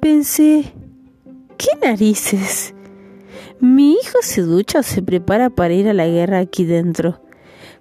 Pensé, 0.04 0.70
¿qué 1.56 1.68
narices? 1.80 2.74
Mi 3.58 3.92
hijo 3.92 4.18
se 4.20 4.42
ducha 4.42 4.80
o 4.80 4.82
se 4.82 5.00
prepara 5.00 5.48
para 5.48 5.72
ir 5.72 5.88
a 5.88 5.94
la 5.94 6.06
guerra 6.06 6.40
aquí 6.40 6.66
dentro. 6.66 7.22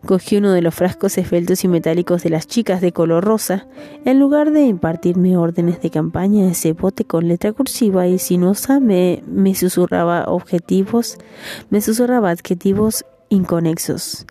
Cogí 0.06 0.38
uno 0.38 0.54
de 0.54 0.62
los 0.62 0.74
frascos 0.74 1.18
esbeltos 1.18 1.66
y 1.66 1.68
metálicos 1.68 2.24
de 2.24 2.30
las 2.30 2.48
chicas 2.48 2.80
de 2.80 2.94
color 2.94 3.26
rosa. 3.26 3.68
En 4.06 4.22
lugar 4.22 4.52
de 4.54 4.62
impartirme 4.62 5.36
órdenes 5.36 5.82
de 5.82 5.90
campaña, 5.90 6.50
ese 6.50 6.72
bote 6.72 7.04
con 7.04 7.28
letra 7.28 7.52
cursiva 7.52 8.08
y 8.08 8.18
sinuosa 8.20 8.80
me, 8.80 9.22
me 9.28 9.54
susurraba 9.54 10.24
objetivos, 10.28 11.18
me 11.72 11.82
susurraba 11.82 12.30
adjetivos 12.30 13.04
inconexos. 13.28 14.26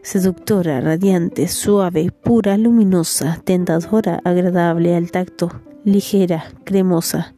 Seductora, 0.00 0.80
radiante, 0.80 1.46
suave, 1.48 2.10
pura, 2.10 2.56
luminosa, 2.56 3.42
tentadora, 3.44 4.22
agradable 4.24 4.96
al 4.96 5.10
tacto, 5.10 5.50
ligera, 5.86 6.46
cremosa. 6.64 7.32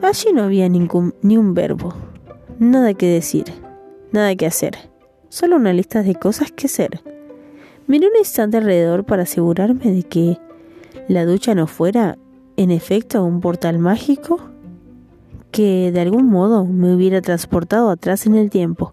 Allí 0.00 0.32
no 0.32 0.44
había 0.44 0.68
ningún, 0.68 1.16
ni 1.20 1.36
un 1.36 1.52
verbo, 1.52 1.92
nada 2.60 2.94
que 2.94 3.06
decir, 3.06 3.46
nada 4.12 4.36
que 4.36 4.46
hacer, 4.46 4.76
solo 5.28 5.56
una 5.56 5.72
lista 5.72 6.04
de 6.04 6.14
cosas 6.14 6.52
que 6.52 6.66
hacer. 6.66 7.02
Miré 7.88 8.06
un 8.06 8.16
instante 8.16 8.58
alrededor 8.58 9.04
para 9.04 9.24
asegurarme 9.24 9.90
de 9.90 10.04
que 10.04 10.38
la 11.08 11.24
ducha 11.24 11.56
no 11.56 11.66
fuera, 11.66 12.16
en 12.56 12.70
efecto, 12.70 13.24
un 13.24 13.40
portal 13.40 13.80
mágico 13.80 14.38
que 15.50 15.90
de 15.90 16.00
algún 16.00 16.26
modo 16.26 16.64
me 16.66 16.94
hubiera 16.94 17.20
transportado 17.20 17.90
atrás 17.90 18.26
en 18.26 18.36
el 18.36 18.48
tiempo. 18.48 18.92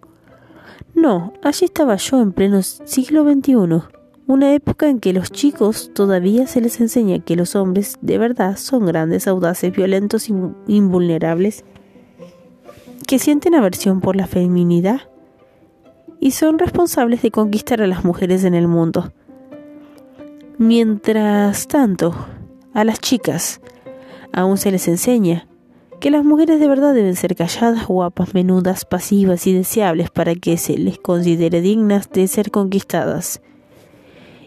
No, 0.96 1.32
allí 1.44 1.66
estaba 1.66 1.96
yo 1.98 2.20
en 2.22 2.32
pleno 2.32 2.64
siglo 2.64 3.24
XXI, 3.24 3.84
una 4.28 4.54
época 4.54 4.90
en 4.90 5.00
que 5.00 5.14
los 5.14 5.32
chicos 5.32 5.92
todavía 5.94 6.48
se 6.48 6.62
les 6.62 6.82
enseña 6.82 7.20
que 7.20 7.36
los 7.36 7.56
hombres 7.56 7.98
de 8.02 8.18
verdad 8.18 8.58
son 8.58 8.86
grandes, 8.86 9.28
audaces, 9.28 9.72
violentos 9.72 10.30
invulnerables, 10.68 11.64
que 13.08 13.20
sienten 13.20 13.54
aversión 13.54 14.02
por 14.02 14.16
la 14.16 14.26
feminidad 14.26 15.02
y 16.20 16.32
son 16.32 16.58
responsables 16.58 17.22
de 17.22 17.30
conquistar 17.30 17.82
a 17.82 17.88
las 17.88 18.04
mujeres 18.04 18.44
en 18.44 18.56
el 18.56 18.68
mundo. 18.68 19.12
Mientras 20.58 21.68
tanto, 21.68 22.16
a 22.74 22.84
las 22.84 23.00
chicas 23.00 23.62
aún 24.32 24.58
se 24.58 24.72
les 24.72 24.88
enseña 24.88 25.48
que 26.00 26.10
las 26.10 26.26
mujeres 26.26 26.60
de 26.60 26.68
verdad 26.68 26.94
deben 26.94 27.16
ser 27.16 27.36
calladas, 27.36 27.88
guapas, 27.88 28.34
menudas, 28.34 28.86
pasivas 28.86 29.46
y 29.48 29.54
deseables 29.54 30.10
para 30.10 30.34
que 30.36 30.58
se 30.58 30.78
les 30.78 30.98
considere 30.98 31.62
dignas 31.62 32.10
de 32.10 32.28
ser 32.28 32.52
conquistadas. 32.52 33.42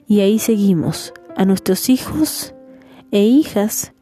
Y 0.08 0.20
ahí 0.20 0.38
seguimos. 0.38 1.12
A 1.36 1.44
nuestros 1.44 1.90
hijos 1.90 2.54
e 3.12 3.22
hijas 3.22 3.92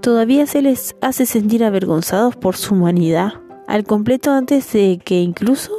todavía 0.00 0.46
se 0.46 0.62
les 0.62 0.96
hace 1.00 1.26
sentir 1.26 1.62
avergonzados 1.62 2.34
por 2.34 2.56
su 2.56 2.74
humanidad, 2.74 3.34
al 3.68 3.84
completo 3.84 4.32
antes 4.32 4.72
de 4.72 4.98
que 5.04 5.20
incluso 5.20 5.70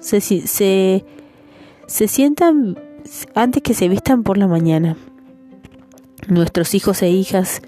se, 0.00 0.20
se, 0.20 1.04
se 1.86 2.08
sientan, 2.08 2.76
antes 3.34 3.62
que 3.62 3.74
se 3.74 3.88
vistan 3.88 4.24
por 4.24 4.38
la 4.38 4.48
mañana. 4.48 4.96
Nuestros 6.26 6.74
hijos 6.74 7.02
e 7.02 7.10
hijas 7.10 7.60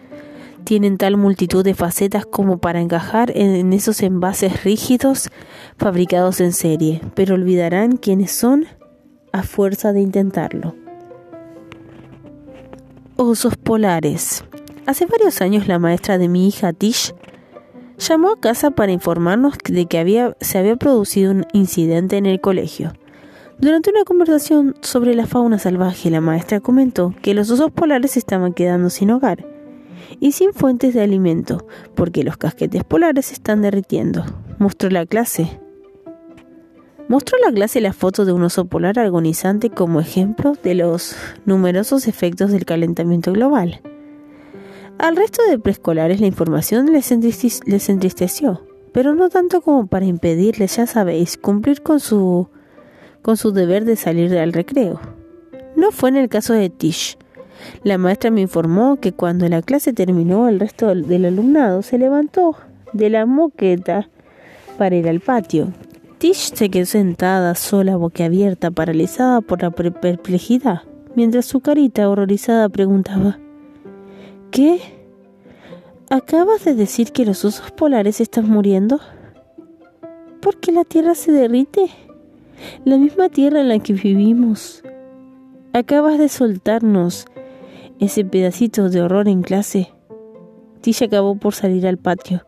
tienen 0.65 0.97
tal 0.97 1.17
multitud 1.17 1.63
de 1.63 1.75
facetas 1.75 2.25
como 2.27 2.59
para 2.59 2.81
encajar 2.81 3.31
en 3.37 3.73
esos 3.73 4.03
envases 4.03 4.65
rígidos 4.65 5.31
fabricados 5.77 6.41
en 6.41 6.53
serie, 6.53 7.03
pero 7.15 7.35
olvidarán 7.35 7.99
quiénes 7.99 8.33
son 8.33 8.67
a 9.33 9.43
fuerza 9.43 9.93
de 9.93 10.01
intentarlo. 10.01 10.75
Osos 13.17 13.57
polares. 13.57 14.45
Hace 14.87 15.07
varios 15.07 15.41
años 15.41 15.69
la 15.69 15.79
maestra 15.79 16.19
de 16.19 16.29
mi 16.29 16.49
hija 16.49 16.73
Tish 16.73 17.15
llamó 17.99 18.31
a 18.31 18.41
casa 18.41 18.71
para 18.71 18.93
informarnos 18.93 19.55
de 19.65 19.87
que 19.87 19.99
había, 19.99 20.37
se 20.41 20.59
había 20.59 20.77
producido 20.77 21.33
un 21.33 21.47
incidente 21.53 22.17
en 22.17 22.27
el 22.27 22.41
colegio. 22.41 22.93
Durante 23.59 23.91
una 23.91 24.05
conversación 24.05 24.75
sobre 24.81 25.15
la 25.15 25.27
fauna 25.27 25.59
salvaje, 25.59 26.11
la 26.11 26.23
maestra 26.23 26.61
comentó 26.61 27.15
que 27.21 27.35
los 27.35 27.51
osos 27.51 27.71
polares 27.71 28.17
estaban 28.17 28.55
quedando 28.55 28.89
sin 28.89 29.11
hogar 29.11 29.47
y 30.19 30.33
sin 30.33 30.55
fuentes 30.55 30.95
de 30.95 31.03
alimento, 31.03 31.67
porque 31.95 32.25
los 32.25 32.39
casquetes 32.39 32.85
polares 32.85 33.27
se 33.27 33.35
están 33.35 33.61
derritiendo. 33.61 34.25
Mostró 34.59 34.89
la 34.89 35.05
clase. 35.05 35.61
Mostró 37.11 37.39
la 37.45 37.53
clase 37.53 37.81
la 37.81 37.93
foto 37.93 38.25
de 38.25 38.31
un 38.31 38.45
oso 38.45 38.67
polar 38.67 39.01
agonizante 39.01 39.69
como 39.69 39.99
ejemplo 39.99 40.53
de 40.63 40.77
los 40.77 41.17
numerosos 41.45 42.07
efectos 42.07 42.53
del 42.53 42.65
calentamiento 42.65 43.33
global. 43.33 43.81
Al 44.97 45.17
resto 45.17 45.43
de 45.43 45.59
preescolares 45.59 46.21
la 46.21 46.29
información 46.29 46.87
les, 46.93 47.11
entristeció, 47.11 48.65
pero 48.93 49.13
no 49.13 49.29
tanto 49.29 49.61
como 49.61 49.89
para 49.89 50.07
impedirles, 50.07 50.77
ya 50.77 50.87
sabéis, 50.87 51.37
cumplir 51.37 51.83
con 51.83 51.99
su, 51.99 52.47
con 53.23 53.37
su 53.37 53.51
deber 53.51 53.85
de 53.85 53.97
salir 53.97 54.39
al 54.39 54.53
recreo. 54.53 55.01
No 55.75 55.91
fue 55.91 56.11
en 56.11 56.17
el 56.17 56.29
caso 56.29 56.53
de 56.53 56.71
Tish. 56.71 57.19
La 57.83 57.99
maestra 57.99 58.31
me 58.31 58.41
informó 58.41 59.01
que 59.01 59.11
cuando 59.11 59.49
la 59.49 59.63
clase 59.63 59.93
terminó, 59.93 60.49
el 60.49 60.61
resto 60.61 60.95
del 60.95 61.25
alumnado 61.25 61.83
se 61.83 61.99
levantó 61.99 62.55
de 62.93 63.11
la 63.11 63.27
moqueta 63.27 64.09
para 64.79 64.95
ir 64.95 65.09
al 65.09 65.19
patio. 65.19 65.73
Tish 66.21 66.53
se 66.55 66.69
quedó 66.69 66.85
sentada, 66.85 67.55
sola, 67.55 67.97
boquiabierta, 67.97 68.71
paralizada 68.71 69.41
por 69.41 69.63
la 69.63 69.71
perplejidad, 69.71 70.83
mientras 71.17 71.47
su 71.47 71.61
carita 71.61 72.11
horrorizada 72.11 72.69
preguntaba 72.69 73.39
¿Qué? 74.51 74.81
¿Acabas 76.11 76.63
de 76.67 76.75
decir 76.75 77.13
que 77.13 77.25
los 77.25 77.43
osos 77.47 77.71
polares 77.71 78.21
están 78.21 78.51
muriendo? 78.51 79.01
¿Por 80.43 80.61
qué 80.61 80.73
la 80.73 80.85
Tierra 80.85 81.15
se 81.15 81.33
derrite? 81.33 81.87
La 82.85 82.99
misma 82.99 83.31
Tierra 83.31 83.63
en 83.63 83.71
la 83.71 83.79
que 83.79 83.95
vivimos. 83.95 84.83
Acabas 85.73 86.19
de 86.19 86.29
soltarnos 86.29 87.25
ese 87.99 88.27
pedacito 88.27 88.91
de 88.91 89.01
horror 89.01 89.27
en 89.27 89.41
clase. 89.41 89.91
Tisha 90.83 91.07
acabó 91.07 91.37
por 91.37 91.55
salir 91.55 91.87
al 91.87 91.97
patio, 91.97 92.45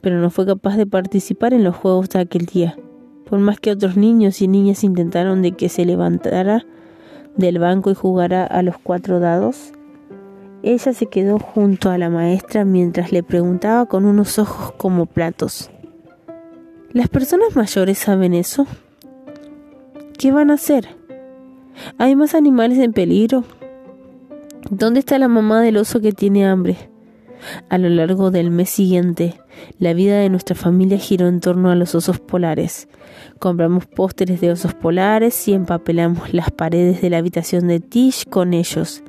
pero 0.00 0.18
no 0.18 0.30
fue 0.30 0.46
capaz 0.46 0.76
de 0.76 0.86
participar 0.86 1.54
en 1.54 1.62
los 1.62 1.76
juegos 1.76 2.08
de 2.08 2.18
aquel 2.18 2.46
día. 2.46 2.76
Más 3.38 3.60
que 3.60 3.72
otros 3.72 3.96
niños 3.96 4.40
y 4.42 4.48
niñas 4.48 4.84
intentaron 4.84 5.42
de 5.42 5.52
que 5.52 5.68
se 5.68 5.84
levantara 5.84 6.64
del 7.36 7.58
banco 7.58 7.90
y 7.90 7.94
jugara 7.94 8.44
a 8.44 8.62
los 8.62 8.78
cuatro 8.78 9.20
dados, 9.20 9.72
ella 10.62 10.92
se 10.92 11.06
quedó 11.06 11.38
junto 11.38 11.90
a 11.90 11.98
la 11.98 12.10
maestra 12.10 12.64
mientras 12.64 13.12
le 13.12 13.22
preguntaba 13.22 13.86
con 13.86 14.04
unos 14.04 14.38
ojos 14.38 14.72
como 14.76 15.06
platos. 15.06 15.70
¿Las 16.92 17.08
personas 17.08 17.56
mayores 17.56 17.98
saben 17.98 18.34
eso? 18.34 18.66
¿Qué 20.16 20.32
van 20.32 20.50
a 20.50 20.54
hacer? 20.54 20.88
¿Hay 21.98 22.14
más 22.14 22.34
animales 22.34 22.78
en 22.78 22.92
peligro? 22.92 23.44
¿Dónde 24.70 25.00
está 25.00 25.18
la 25.18 25.28
mamá 25.28 25.60
del 25.60 25.76
oso 25.76 26.00
que 26.00 26.12
tiene 26.12 26.46
hambre? 26.46 26.93
A 27.68 27.78
lo 27.78 27.88
largo 27.88 28.30
del 28.30 28.50
mes 28.50 28.70
siguiente, 28.70 29.34
la 29.78 29.94
vida 29.94 30.18
de 30.18 30.28
nuestra 30.30 30.56
familia 30.56 30.98
giró 30.98 31.28
en 31.28 31.40
torno 31.40 31.70
a 31.70 31.74
los 31.74 31.94
osos 31.94 32.18
polares. 32.18 32.88
Compramos 33.38 33.86
pósteres 33.86 34.40
de 34.40 34.50
osos 34.50 34.74
polares 34.74 35.48
y 35.48 35.54
empapelamos 35.54 36.32
las 36.32 36.50
paredes 36.50 37.02
de 37.02 37.10
la 37.10 37.18
habitación 37.18 37.68
de 37.68 37.80
Tish 37.80 38.28
con 38.28 38.54
ellos 38.54 39.02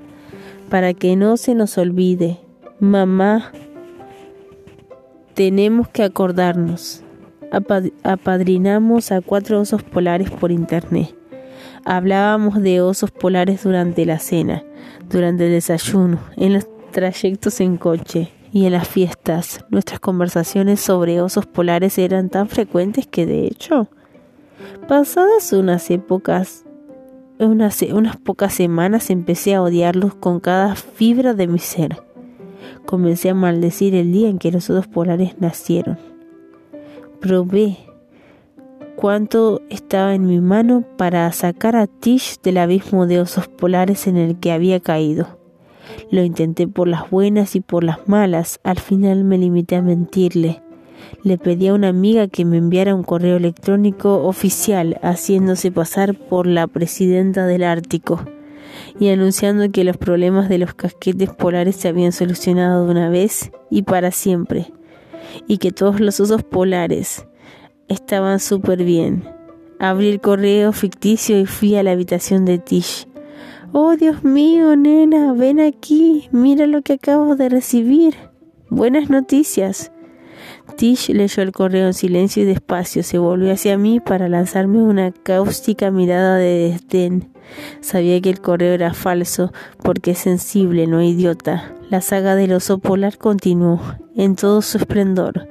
para 0.69 0.93
que 0.93 1.15
no 1.15 1.37
se 1.37 1.55
nos 1.55 1.77
olvide. 1.77 2.39
Mamá, 2.79 3.51
tenemos 5.33 5.87
que 5.89 6.03
acordarnos. 6.03 7.03
apadrinamos 8.03 9.11
a 9.11 9.21
cuatro 9.21 9.61
osos 9.61 9.83
polares 9.83 10.29
por 10.29 10.51
internet. 10.51 11.15
Hablábamos 11.85 12.61
de 12.61 12.81
osos 12.81 13.11
polares 13.11 13.63
durante 13.63 14.05
la 14.05 14.17
cena, 14.17 14.63
durante 15.09 15.45
el 15.45 15.51
desayuno, 15.51 16.19
en 16.35 16.53
los 16.53 16.65
trayectos 16.95 17.59
en 17.59 17.75
coche 17.75 18.31
y 18.53 18.65
en 18.65 18.71
las 18.71 18.87
fiestas. 18.87 19.65
Nuestras 19.69 19.99
conversaciones 19.99 20.79
sobre 20.79 21.19
osos 21.19 21.45
polares 21.45 21.97
eran 21.97 22.29
tan 22.29 22.47
frecuentes 22.47 23.05
que 23.05 23.25
de 23.25 23.47
hecho, 23.47 23.89
pasadas 24.87 25.51
unas 25.51 25.91
épocas 25.91 26.63
unas, 27.37 27.81
unas 27.81 28.15
pocas 28.15 28.53
semanas 28.53 29.09
empecé 29.09 29.55
a 29.55 29.61
odiarlos 29.61 30.15
con 30.15 30.39
cada 30.39 30.73
fibra 30.77 31.33
de 31.33 31.47
mi 31.47 31.59
ser. 31.59 32.01
Comencé 32.85 33.29
a 33.29 33.33
maldecir 33.33 33.93
el 33.93 34.13
día 34.13 34.29
en 34.29 34.39
que 34.39 34.53
los 34.53 34.69
osos 34.69 34.87
polares 34.87 35.35
nacieron. 35.41 35.99
Probé 37.19 37.75
cuánto 38.95 39.61
estaba 39.69 40.15
en 40.15 40.27
mi 40.27 40.39
mano 40.39 40.85
para 40.95 41.29
sacar 41.33 41.75
a 41.75 41.87
Tish 41.87 42.39
del 42.41 42.57
abismo 42.57 43.05
de 43.05 43.19
osos 43.19 43.49
polares 43.49 44.07
en 44.07 44.15
el 44.15 44.39
que 44.39 44.53
había 44.53 44.79
caído. 44.79 45.43
Lo 46.11 46.23
intenté 46.23 46.67
por 46.67 46.87
las 46.87 47.09
buenas 47.09 47.55
y 47.55 47.61
por 47.61 47.83
las 47.83 48.07
malas. 48.07 48.59
Al 48.63 48.79
final 48.79 49.23
me 49.23 49.37
limité 49.37 49.75
a 49.75 49.81
mentirle 49.81 50.61
le 51.23 51.37
pedí 51.37 51.67
a 51.67 51.73
una 51.73 51.89
amiga 51.89 52.27
que 52.27 52.45
me 52.45 52.57
enviara 52.57 52.95
un 52.95 53.03
correo 53.03 53.37
electrónico 53.37 54.23
oficial 54.23 54.99
haciéndose 55.01 55.71
pasar 55.71 56.15
por 56.15 56.47
la 56.47 56.67
presidenta 56.67 57.45
del 57.45 57.63
Ártico 57.63 58.23
y 58.99 59.09
anunciando 59.09 59.71
que 59.71 59.83
los 59.83 59.97
problemas 59.97 60.49
de 60.49 60.57
los 60.57 60.73
casquetes 60.73 61.29
polares 61.29 61.75
se 61.75 61.87
habían 61.87 62.11
solucionado 62.11 62.85
de 62.85 62.91
una 62.91 63.09
vez 63.09 63.51
y 63.69 63.83
para 63.83 64.11
siempre, 64.11 64.71
y 65.47 65.57
que 65.57 65.71
todos 65.71 65.99
los 65.99 66.19
osos 66.19 66.43
polares 66.43 67.25
estaban 67.87 68.39
súper 68.39 68.83
bien. 68.83 69.23
Abrí 69.79 70.09
el 70.09 70.21
correo 70.21 70.71
ficticio 70.71 71.39
y 71.39 71.45
fui 71.45 71.75
a 71.75 71.83
la 71.83 71.91
habitación 71.91 72.45
de 72.45 72.59
Tish. 72.59 73.07
Oh, 73.77 73.97
Dios 73.97 74.23
mío, 74.23 74.77
nena, 74.77 75.33
ven 75.33 75.59
aquí, 75.59 76.29
mira 76.31 76.65
lo 76.65 76.81
que 76.81 76.93
acabo 76.93 77.35
de 77.35 77.49
recibir. 77.49 78.15
Buenas 78.69 79.09
noticias. 79.09 79.91
Tish 80.77 81.09
leyó 81.09 81.41
el 81.43 81.51
correo 81.51 81.87
en 81.87 81.93
silencio 81.93 82.43
y 82.43 82.45
despacio 82.45 83.03
se 83.03 83.17
volvió 83.17 83.53
hacia 83.53 83.77
mí 83.77 83.99
para 83.99 84.27
lanzarme 84.27 84.83
una 84.83 85.11
cáustica 85.11 85.91
mirada 85.91 86.37
de 86.37 86.69
desdén. 86.69 87.29
Sabía 87.81 88.19
que 88.21 88.29
el 88.29 88.41
correo 88.41 88.73
era 88.73 88.93
falso 88.93 89.53
porque 89.81 90.11
es 90.11 90.19
sensible, 90.19 90.87
no 90.87 91.01
idiota. 91.01 91.71
La 91.89 92.01
saga 92.01 92.35
del 92.35 92.53
oso 92.53 92.79
polar 92.79 93.17
continuó 93.17 93.79
en 94.15 94.35
todo 94.35 94.61
su 94.61 94.77
esplendor. 94.77 95.47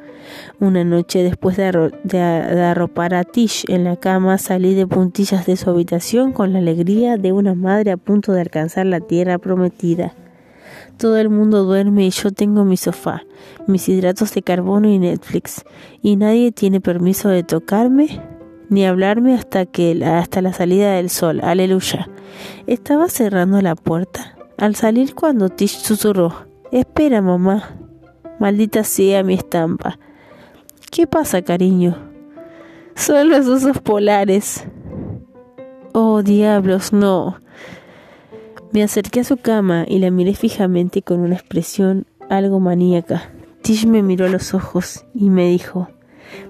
Una 0.59 0.85
noche 0.85 1.22
después 1.22 1.57
de, 1.57 1.92
de, 2.03 2.20
arropar 2.20 3.14
a 3.14 3.24
Tish 3.24 3.64
en 3.68 3.85
la 3.85 3.96
cama, 3.96 4.38
salí 4.38 4.74
de 4.74 4.87
puntillas 4.87 5.46
de 5.46 5.57
su 5.57 5.70
habitación 5.70 6.33
con 6.33 6.53
la 6.53 6.59
alegría 6.59 7.16
de 7.16 7.33
una 7.33 7.55
madre 7.55 7.92
a 7.92 7.96
punto 7.96 8.33
de 8.33 8.40
alcanzar 8.40 8.87
la 8.87 9.00
tierra 9.00 9.38
prometida. 9.38 10.14
Todo 10.98 11.16
el 11.18 11.28
mundo 11.28 11.64
duerme 11.64 12.07
y 12.07 12.11
yo 12.11 12.30
tengo 12.30 12.64
mi 12.64 12.76
sofá, 12.76 13.22
mis 13.66 13.88
hidratos 13.88 14.33
de 14.33 14.42
carbono 14.42 14.88
y 14.88 14.98
Netflix, 14.98 15.64
y 16.02 16.16
nadie 16.16 16.52
tiene 16.52 16.80
permiso 16.80 17.28
de 17.28 17.42
tocarme 17.42 18.22
ni 18.70 18.87
hablarme 18.87 19.35
hasta 19.35 19.66
que 19.66 20.04
hasta 20.04 20.40
la 20.40 20.52
salida 20.52 20.94
del 20.94 21.11
sol. 21.11 21.40
Aleluya. 21.42 22.09
Estaba 22.66 23.09
cerrando 23.09 23.61
la 23.61 23.74
puerta 23.74 24.37
al 24.57 24.74
salir 24.74 25.14
cuando 25.14 25.48
Tish 25.48 25.78
susurró: 25.78 26.46
"Espera, 26.72 27.20
mamá. 27.20 27.76
Maldita 28.38 28.85
sea 28.85 29.22
mi 29.22 29.35
estampa." 29.35 29.98
¿Qué 30.90 31.07
pasa, 31.07 31.42
cariño? 31.42 31.96
Son 32.94 33.28
los 33.28 33.46
osos 33.46 33.78
polares. 33.80 34.64
Oh, 35.92 36.22
diablos, 36.22 36.92
no. 36.92 37.36
Me 38.75 38.83
acerqué 38.83 39.20
a 39.20 39.25
su 39.25 39.37
cama 39.37 39.85
y 39.87 40.01
la 40.01 40.11
miré 40.11 40.35
fijamente 40.35 41.01
con 41.01 41.20
una 41.20 41.37
expresión 41.37 42.09
algo 42.29 42.59
maníaca. 42.59 43.31
Tish 43.62 43.87
me 43.87 44.03
miró 44.03 44.27
a 44.27 44.29
los 44.29 44.53
ojos 44.53 45.05
y 45.14 45.31
me 45.31 45.49
dijo, 45.49 45.89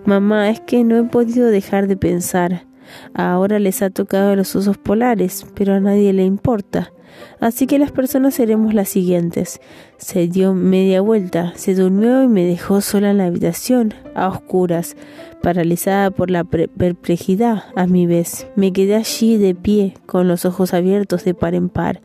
Mamá, 0.07 0.49
es 0.49 0.59
que 0.61 0.85
no 0.85 0.97
he 0.97 1.05
podido 1.05 1.49
dejar 1.49 1.87
de 1.87 1.99
pensar. 1.99 2.65
Ahora 3.13 3.59
les 3.59 3.83
ha 3.83 3.91
tocado 3.91 4.37
los 4.37 4.57
osos 4.57 4.79
polares, 4.79 5.45
pero 5.55 5.75
a 5.75 5.81
nadie 5.81 6.15
le 6.15 6.25
importa. 6.25 6.95
Así 7.41 7.67
que 7.67 7.79
las 7.79 7.93
personas 7.93 8.35
seremos 8.35 8.75
las 8.75 8.89
siguientes. 8.89 9.61
Se 9.99 10.29
dio 10.29 10.55
media 10.55 11.01
vuelta, 11.01 11.53
se 11.57 11.75
durmió 11.75 12.23
y 12.23 12.29
me 12.29 12.45
dejó 12.45 12.81
sola 12.81 13.11
en 13.11 13.19
la 13.19 13.27
habitación, 13.27 13.95
a 14.15 14.29
oscuras, 14.29 14.97
paralizada 15.43 16.11
por 16.11 16.31
la 16.31 16.45
perplejidad 16.45 17.65
a 17.77 17.87
mi 17.87 18.07
vez. 18.07 18.47
Me 18.57 18.73
quedé 18.73 18.95
allí 18.95 19.37
de 19.37 19.55
pie, 19.55 19.95
con 20.07 20.29
los 20.29 20.45
ojos 20.45 20.75
abiertos 20.75 21.25
de 21.25 21.35
par 21.35 21.55
en 21.55 21.69
par, 21.69 22.01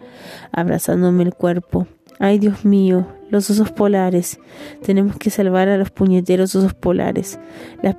abrazándome 0.51 1.24
el 1.24 1.34
cuerpo. 1.34 1.88
Ay 2.22 2.38
Dios 2.38 2.66
mío, 2.66 3.08
los 3.30 3.50
osos 3.50 3.72
polares. 3.72 4.40
Tenemos 4.84 5.16
que 5.16 5.30
salvar 5.30 5.70
a 5.70 5.78
los 5.78 5.90
puñeteros 5.90 6.54
osos 6.54 6.74
polares. 6.74 7.40
Las, 7.82 7.96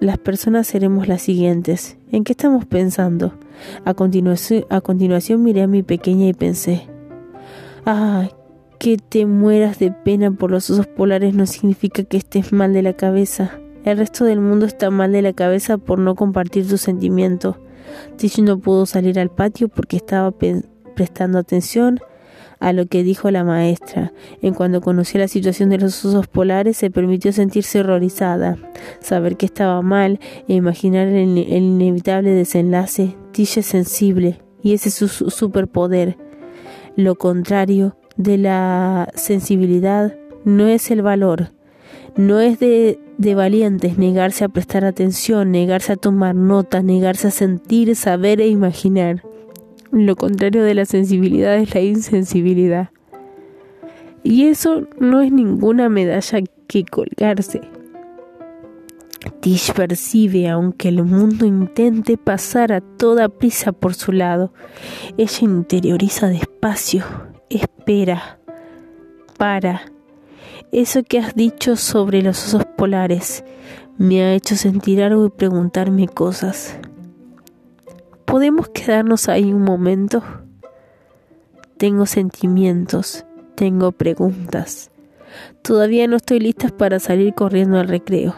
las 0.00 0.18
personas 0.18 0.66
seremos 0.66 1.08
las 1.08 1.22
siguientes. 1.22 1.96
¿En 2.10 2.22
qué 2.22 2.32
estamos 2.32 2.66
pensando? 2.66 3.32
A 3.86 3.94
continuación, 3.94 4.66
a 4.68 4.82
continuación 4.82 5.42
miré 5.42 5.62
a 5.62 5.66
mi 5.66 5.82
pequeña 5.82 6.26
y 6.26 6.34
pensé, 6.34 6.86
ah, 7.86 8.28
que 8.78 8.98
te 8.98 9.24
mueras 9.24 9.78
de 9.78 9.90
pena 9.90 10.30
por 10.32 10.50
los 10.50 10.68
osos 10.68 10.86
polares 10.86 11.34
no 11.34 11.46
significa 11.46 12.02
que 12.02 12.18
estés 12.18 12.52
mal 12.52 12.74
de 12.74 12.82
la 12.82 12.92
cabeza. 12.92 13.58
El 13.84 13.96
resto 13.96 14.26
del 14.26 14.40
mundo 14.40 14.66
está 14.66 14.90
mal 14.90 15.12
de 15.12 15.22
la 15.22 15.32
cabeza 15.32 15.78
por 15.78 15.98
no 15.98 16.14
compartir 16.14 16.68
tu 16.68 16.76
sentimiento. 16.76 17.58
Tish 18.16 18.40
no 18.42 18.58
pudo 18.58 18.84
salir 18.84 19.18
al 19.18 19.30
patio 19.30 19.68
porque 19.68 19.96
estaba 19.96 20.32
prestando 20.94 21.38
atención 21.38 22.00
a 22.62 22.72
lo 22.72 22.86
que 22.86 23.02
dijo 23.02 23.30
la 23.32 23.42
maestra. 23.42 24.12
En 24.40 24.54
cuanto 24.54 24.80
conoció 24.80 25.18
la 25.18 25.26
situación 25.26 25.68
de 25.68 25.78
los 25.78 26.04
osos 26.04 26.28
polares, 26.28 26.76
se 26.76 26.92
permitió 26.92 27.32
sentirse 27.32 27.80
horrorizada, 27.80 28.56
saber 29.00 29.36
que 29.36 29.46
estaba 29.46 29.82
mal 29.82 30.20
e 30.46 30.54
imaginar 30.54 31.08
el, 31.08 31.36
inevitable 31.36 32.30
desenlace. 32.30 33.16
Tish 33.32 33.58
es 33.58 33.66
sensible 33.66 34.40
y 34.62 34.74
ese 34.74 34.90
es 34.90 34.94
su 34.94 35.08
superpoder. 35.08 36.16
Lo 36.94 37.16
contrario 37.16 37.96
de 38.16 38.38
la 38.38 39.08
sensibilidad 39.16 40.14
no 40.44 40.68
es 40.68 40.92
el 40.92 41.02
valor, 41.02 41.50
no 42.14 42.38
es 42.38 42.60
de, 42.60 43.00
de, 43.18 43.34
valientes 43.34 43.98
negarse 43.98 44.44
a 44.44 44.48
prestar 44.48 44.84
atención, 44.84 45.50
negarse 45.50 45.94
a 45.94 45.96
tomar 45.96 46.36
nota, 46.36 46.80
negarse 46.80 47.28
a 47.28 47.32
sentir, 47.32 47.96
saber 47.96 48.40
e 48.40 48.46
imaginar. 48.46 49.24
Lo 49.92 50.16
contrario 50.16 50.64
de 50.64 50.74
la 50.74 50.86
sensibilidad 50.86 51.54
es 51.58 51.74
la 51.74 51.82
insensibilidad. 51.82 52.88
Y 54.22 54.46
eso 54.46 54.88
no 54.98 55.20
es 55.20 55.30
ninguna 55.30 55.90
medalla 55.90 56.40
que 56.66 56.86
colgarse. 56.86 57.60
Tish 59.40 59.74
percibe, 59.74 60.48
aunque 60.48 60.88
el 60.88 61.04
mundo 61.04 61.44
intente 61.44 62.16
pasar 62.16 62.72
a 62.72 62.80
toda 62.80 63.28
prisa 63.28 63.72
por 63.72 63.92
su 63.92 64.12
lado, 64.12 64.54
ella 65.18 65.38
interioriza 65.42 66.28
despacio, 66.28 67.04
espera, 67.50 68.38
para. 69.36 69.82
Eso 70.72 71.02
que 71.02 71.18
has 71.18 71.34
dicho 71.34 71.76
sobre 71.76 72.22
los 72.22 72.42
osos 72.46 72.64
polares 72.64 73.44
me 73.98 74.22
ha 74.22 74.32
hecho 74.32 74.56
sentir 74.56 75.02
algo 75.02 75.26
y 75.26 75.30
preguntarme 75.30 76.08
cosas. 76.08 76.78
¿Podemos 78.24 78.68
quedarnos 78.70 79.28
ahí 79.28 79.52
un 79.52 79.62
momento? 79.62 80.22
Tengo 81.76 82.06
sentimientos, 82.06 83.26
tengo 83.56 83.92
preguntas. 83.92 84.90
Todavía 85.62 86.06
no 86.06 86.16
estoy 86.16 86.40
lista 86.40 86.68
para 86.68 86.98
salir 86.98 87.34
corriendo 87.34 87.78
al 87.78 87.88
recreo. 87.88 88.34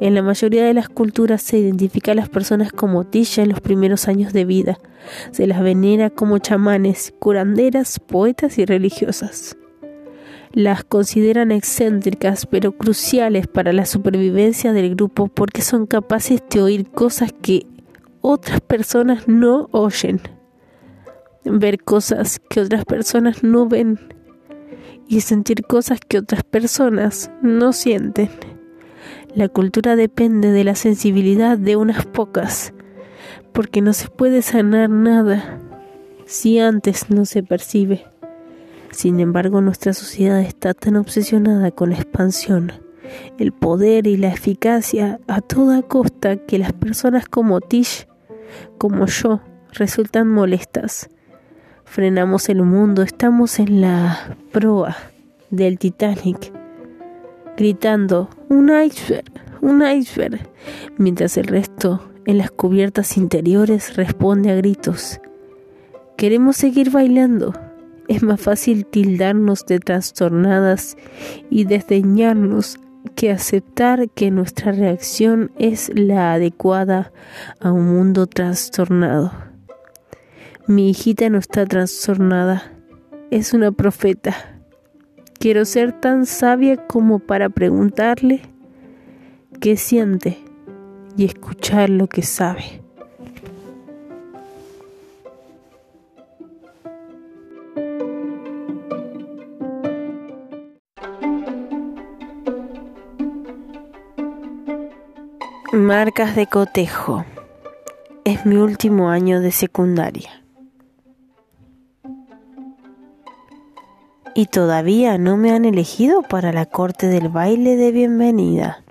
En 0.00 0.14
la 0.14 0.22
mayoría 0.22 0.64
de 0.64 0.74
las 0.74 0.88
culturas 0.88 1.42
se 1.42 1.58
identifica 1.58 2.12
a 2.12 2.14
las 2.14 2.28
personas 2.28 2.72
como 2.72 3.04
Tisha 3.04 3.42
en 3.42 3.50
los 3.50 3.60
primeros 3.60 4.08
años 4.08 4.32
de 4.32 4.44
vida. 4.44 4.78
Se 5.30 5.46
las 5.46 5.62
venera 5.62 6.10
como 6.10 6.38
chamanes, 6.38 7.14
curanderas, 7.18 8.00
poetas 8.00 8.58
y 8.58 8.64
religiosas. 8.64 9.56
Las 10.52 10.84
consideran 10.84 11.50
excéntricas 11.50 12.46
pero 12.46 12.72
cruciales 12.72 13.46
para 13.46 13.72
la 13.72 13.86
supervivencia 13.86 14.72
del 14.72 14.94
grupo 14.94 15.28
porque 15.28 15.62
son 15.62 15.86
capaces 15.86 16.42
de 16.50 16.62
oír 16.62 16.90
cosas 16.90 17.32
que 17.32 17.66
otras 18.26 18.62
personas 18.62 19.28
no 19.28 19.68
oyen, 19.70 20.18
ver 21.44 21.84
cosas 21.84 22.40
que 22.48 22.62
otras 22.62 22.86
personas 22.86 23.42
no 23.42 23.68
ven 23.68 24.00
y 25.06 25.20
sentir 25.20 25.64
cosas 25.66 26.00
que 26.00 26.16
otras 26.16 26.42
personas 26.42 27.30
no 27.42 27.74
sienten. 27.74 28.30
La 29.34 29.48
cultura 29.48 29.94
depende 29.94 30.52
de 30.52 30.64
la 30.64 30.74
sensibilidad 30.74 31.58
de 31.58 31.76
unas 31.76 32.06
pocas, 32.06 32.72
porque 33.52 33.82
no 33.82 33.92
se 33.92 34.08
puede 34.08 34.40
sanar 34.40 34.88
nada 34.88 35.60
si 36.24 36.58
antes 36.58 37.10
no 37.10 37.26
se 37.26 37.42
percibe. 37.42 38.06
Sin 38.90 39.20
embargo, 39.20 39.60
nuestra 39.60 39.92
sociedad 39.92 40.40
está 40.40 40.72
tan 40.72 40.96
obsesionada 40.96 41.72
con 41.72 41.90
la 41.90 41.96
expansión 41.96 42.72
el 43.38 43.52
poder 43.52 44.06
y 44.06 44.16
la 44.16 44.28
eficacia 44.28 45.20
a 45.26 45.40
toda 45.40 45.82
costa 45.82 46.36
que 46.36 46.58
las 46.58 46.72
personas 46.72 47.28
como 47.28 47.60
Tish 47.60 48.06
como 48.78 49.06
yo 49.06 49.40
resultan 49.72 50.28
molestas. 50.28 51.08
Frenamos 51.84 52.48
el 52.48 52.62
mundo, 52.62 53.02
estamos 53.02 53.58
en 53.58 53.80
la 53.80 54.36
proa 54.52 54.96
del 55.50 55.78
Titanic, 55.78 56.52
gritando, 57.56 58.30
un 58.48 58.70
iceberg, 58.70 59.30
un 59.60 59.86
iceberg, 59.86 60.40
mientras 60.98 61.36
el 61.36 61.44
resto 61.44 62.10
en 62.26 62.38
las 62.38 62.50
cubiertas 62.50 63.16
interiores 63.16 63.96
responde 63.96 64.50
a 64.50 64.56
gritos. 64.56 65.20
Queremos 66.16 66.56
seguir 66.56 66.90
bailando. 66.90 67.52
Es 68.06 68.22
más 68.22 68.40
fácil 68.40 68.86
tildarnos 68.86 69.64
de 69.66 69.78
trastornadas 69.78 70.96
y 71.50 71.64
desdeñarnos 71.64 72.78
que 73.14 73.30
aceptar 73.30 74.08
que 74.10 74.30
nuestra 74.30 74.72
reacción 74.72 75.50
es 75.58 75.90
la 75.94 76.32
adecuada 76.32 77.12
a 77.60 77.72
un 77.72 77.94
mundo 77.94 78.26
trastornado. 78.26 79.32
Mi 80.66 80.90
hijita 80.90 81.28
no 81.28 81.38
está 81.38 81.66
trastornada, 81.66 82.72
es 83.30 83.52
una 83.52 83.72
profeta. 83.72 84.34
Quiero 85.38 85.64
ser 85.64 85.92
tan 85.92 86.24
sabia 86.26 86.86
como 86.86 87.18
para 87.18 87.50
preguntarle 87.50 88.42
qué 89.60 89.76
siente 89.76 90.38
y 91.16 91.26
escuchar 91.26 91.90
lo 91.90 92.08
que 92.08 92.22
sabe. 92.22 92.83
Marcas 105.74 106.36
de 106.36 106.46
cotejo. 106.46 107.24
Es 108.24 108.46
mi 108.46 108.58
último 108.58 109.10
año 109.10 109.40
de 109.40 109.50
secundaria. 109.50 110.44
Y 114.36 114.46
todavía 114.46 115.18
no 115.18 115.36
me 115.36 115.50
han 115.50 115.64
elegido 115.64 116.22
para 116.22 116.52
la 116.52 116.64
corte 116.64 117.08
del 117.08 117.28
baile 117.28 117.74
de 117.74 117.90
bienvenida. 117.90 118.84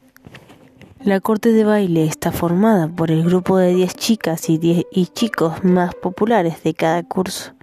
La 0.99 1.21
corte 1.21 1.53
de 1.53 1.63
baile 1.63 2.03
está 2.03 2.33
formada 2.33 2.89
por 2.89 3.11
el 3.11 3.23
grupo 3.23 3.55
de 3.57 3.73
10 3.73 3.95
chicas 3.95 4.49
y, 4.49 4.57
10 4.57 4.85
y 4.91 5.05
chicos 5.07 5.63
más 5.63 5.95
populares 5.95 6.63
de 6.63 6.73
cada 6.73 7.01
curso. 7.03 7.53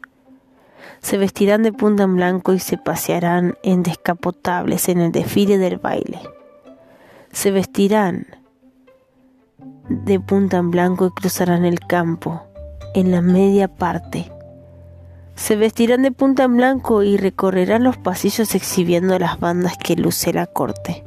Se 1.03 1.19
vestirán 1.19 1.63
de 1.63 1.75
punta 1.75 2.05
en 2.05 2.17
blanco 2.17 2.55
y 2.55 2.59
se 2.59 2.79
pasearán 2.79 3.59
en 3.63 3.83
descapotables 3.83 4.89
en 4.89 5.03
el 5.03 5.13
desfile 5.13 5.59
del 5.59 5.77
baile. 5.77 6.21
Se 7.33 7.51
vestirán 7.51 8.40
de 9.91 10.21
punta 10.21 10.59
en 10.59 10.71
blanco 10.71 11.07
y 11.07 11.11
cruzarán 11.11 11.65
el 11.65 11.81
campo, 11.81 12.45
en 12.95 13.11
la 13.11 13.23
media 13.23 13.67
parte. 13.67 14.31
Se 15.35 15.57
vestirán 15.57 16.03
de 16.03 16.13
punta 16.13 16.45
en 16.45 16.57
blanco 16.57 17.03
y 17.03 17.17
recorrerán 17.17 17.83
los 17.83 17.97
pasillos 17.97 18.55
exhibiendo 18.55 19.19
las 19.19 19.41
bandas 19.41 19.77
que 19.77 19.97
luce 19.97 20.33
la 20.33 20.47
corte. 20.47 21.05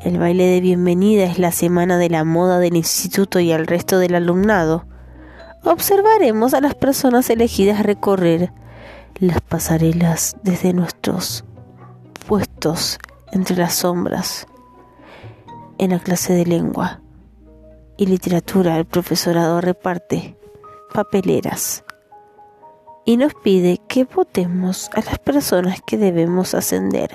El 0.00 0.18
baile 0.18 0.46
de 0.46 0.62
bienvenida 0.62 1.24
es 1.24 1.38
la 1.38 1.52
semana 1.52 1.98
de 1.98 2.08
la 2.08 2.24
moda 2.24 2.58
del 2.58 2.74
instituto 2.74 3.38
y 3.38 3.52
al 3.52 3.66
resto 3.66 3.98
del 3.98 4.14
alumnado. 4.14 4.86
Observaremos 5.62 6.54
a 6.54 6.62
las 6.62 6.74
personas 6.74 7.28
elegidas 7.28 7.82
recorrer 7.82 8.50
las 9.18 9.42
pasarelas 9.42 10.36
desde 10.42 10.72
nuestros 10.72 11.44
puestos 12.26 12.98
entre 13.32 13.56
las 13.56 13.74
sombras 13.74 14.46
en 15.76 15.90
la 15.90 15.98
clase 15.98 16.32
de 16.32 16.46
lengua 16.46 16.99
y 18.00 18.06
literatura 18.06 18.78
el 18.78 18.86
profesorado 18.86 19.60
reparte 19.60 20.34
papeleras 20.90 21.84
y 23.04 23.18
nos 23.18 23.34
pide 23.34 23.78
que 23.88 24.04
votemos 24.04 24.88
a 24.94 25.02
las 25.02 25.18
personas 25.18 25.82
que 25.82 25.98
debemos 25.98 26.54
ascender 26.54 27.10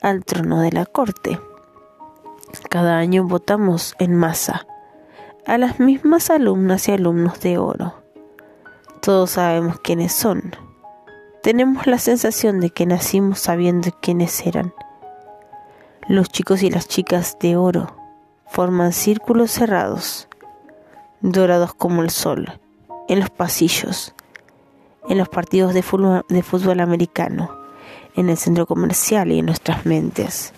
al 0.00 0.24
trono 0.24 0.62
de 0.62 0.72
la 0.72 0.86
corte. 0.86 1.38
Cada 2.70 2.96
año 2.96 3.24
votamos 3.24 3.94
en 3.98 4.16
masa 4.16 4.66
a 5.46 5.58
las 5.58 5.80
mismas 5.80 6.30
alumnas 6.30 6.88
y 6.88 6.92
alumnos 6.92 7.38
de 7.40 7.58
oro. 7.58 8.02
Todos 9.02 9.32
sabemos 9.32 9.80
quiénes 9.80 10.14
son. 10.14 10.56
Tenemos 11.42 11.86
la 11.86 11.98
sensación 11.98 12.60
de 12.60 12.70
que 12.70 12.86
nacimos 12.86 13.38
sabiendo 13.40 13.90
quiénes 14.00 14.46
eran. 14.46 14.72
Los 16.08 16.30
chicos 16.30 16.62
y 16.62 16.70
las 16.70 16.88
chicas 16.88 17.36
de 17.38 17.56
oro 17.56 17.99
forman 18.50 18.92
círculos 18.92 19.52
cerrados, 19.52 20.28
dorados 21.20 21.72
como 21.72 22.02
el 22.02 22.10
sol, 22.10 22.60
en 23.08 23.20
los 23.20 23.30
pasillos, 23.30 24.12
en 25.08 25.18
los 25.18 25.28
partidos 25.28 25.72
de 25.72 25.82
fútbol, 25.82 26.80
americano, 26.80 27.56
en 28.16 28.28
el 28.28 28.36
centro 28.36 28.66
comercial 28.66 29.30
y 29.30 29.38
en 29.38 29.46
nuestras 29.46 29.86
mentes. 29.86 30.52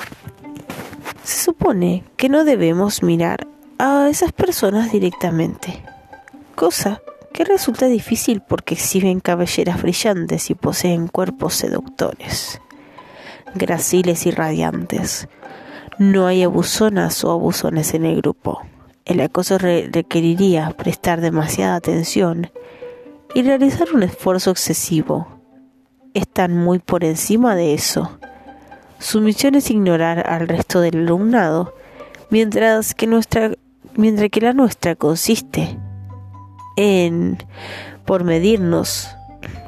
Se 1.22 1.45
supone 1.45 2.05
que 2.16 2.30
no 2.30 2.45
debemos 2.45 3.03
mirar 3.03 3.47
a 3.78 4.09
esas 4.09 4.32
personas 4.32 4.90
directamente, 4.90 5.82
cosa 6.55 7.03
que 7.32 7.45
resulta 7.45 7.86
difícil 7.86 8.40
porque 8.40 8.74
exhiben 8.74 9.20
cabelleras 9.20 9.82
brillantes 9.82 10.51
y 10.51 10.55
poseen 10.55 11.09
cuerpos 11.09 11.55
seductores, 11.55 12.61
graciles 13.55 14.26
y 14.26 14.30
radiantes. 14.30 15.28
No 15.99 16.26
hay 16.26 16.43
abusonas 16.43 17.22
o 17.22 17.30
abusones 17.30 17.93
en 17.93 18.07
el 18.07 18.16
grupo. 18.16 18.62
El 19.05 19.20
acoso 19.20 19.59
requeriría 19.59 20.70
prestar 20.70 21.20
demasiada 21.20 21.74
atención 21.74 22.51
y 23.34 23.43
realizar 23.43 23.88
un 23.93 24.03
esfuerzo 24.03 24.51
excesivo. 24.51 25.26
Están 26.14 26.57
muy 26.57 26.78
por 26.78 27.05
encima 27.05 27.55
de 27.57 27.74
eso. 27.74 28.18
Su 28.99 29.20
misión 29.20 29.55
es 29.55 29.70
ignorar 29.70 30.30
al 30.30 30.49
resto 30.49 30.80
del 30.80 30.99
alumnado, 30.99 31.74
mientras 32.30 32.95
que, 32.95 33.07
nuestra, 33.07 33.53
mientras 33.95 34.30
que 34.30 34.40
la 34.40 34.55
nuestra 34.55 34.95
consiste 34.95 35.76
en, 36.76 37.38
por 38.07 38.24
medirnos, 38.24 39.09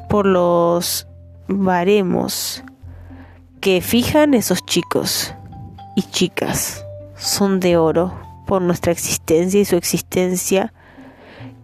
por 0.09 0.25
los 0.25 1.07
baremos 1.47 2.63
que 3.59 3.81
fijan 3.81 4.33
esos 4.33 4.65
chicos 4.65 5.35
y 5.95 6.03
chicas. 6.03 6.85
Son 7.17 7.59
de 7.59 7.77
oro 7.77 8.13
por 8.45 8.61
nuestra 8.61 8.91
existencia 8.91 9.59
y 9.59 9.65
su 9.65 9.75
existencia 9.75 10.73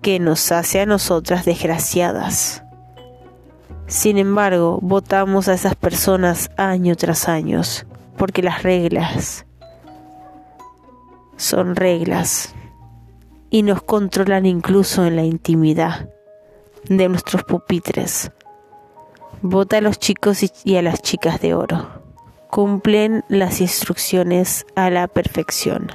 que 0.01 0.19
nos 0.19 0.51
hace 0.51 0.81
a 0.81 0.85
nosotras 0.85 1.45
desgraciadas. 1.45 2.63
Sin 3.87 4.17
embargo, 4.17 4.79
votamos 4.81 5.47
a 5.47 5.53
esas 5.53 5.75
personas 5.75 6.49
año 6.57 6.95
tras 6.95 7.27
año, 7.27 7.61
porque 8.17 8.41
las 8.41 8.63
reglas 8.63 9.45
son 11.41 11.75
reglas 11.75 12.53
y 13.49 13.63
nos 13.63 13.81
controlan 13.81 14.45
incluso 14.45 15.05
en 15.05 15.15
la 15.15 15.23
intimidad 15.23 16.09
de 16.87 17.09
nuestros 17.09 17.43
pupitres. 17.43 18.31
Vota 19.41 19.77
a 19.77 19.81
los 19.81 19.97
chicos 19.97 20.39
y 20.63 20.75
a 20.77 20.81
las 20.83 21.01
chicas 21.01 21.41
de 21.41 21.55
oro. 21.55 22.00
Cumplen 22.51 23.23
las 23.27 23.61
instrucciones 23.61 24.65
a 24.75 24.91
la 24.91 25.07
perfección. 25.07 25.91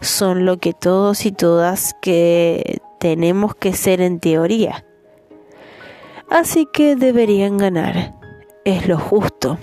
Son 0.00 0.46
lo 0.46 0.58
que 0.58 0.72
todos 0.72 1.26
y 1.26 1.32
todas 1.32 1.94
que 2.00 2.80
tenemos 3.00 3.56
que 3.56 3.72
ser 3.72 4.00
en 4.00 4.20
teoría 4.20 4.84
así 6.32 6.66
que 6.66 6.96
deberían 6.96 7.58
ganar. 7.58 8.14
Es 8.64 8.88
lo 8.88 8.98
justo. 8.98 9.58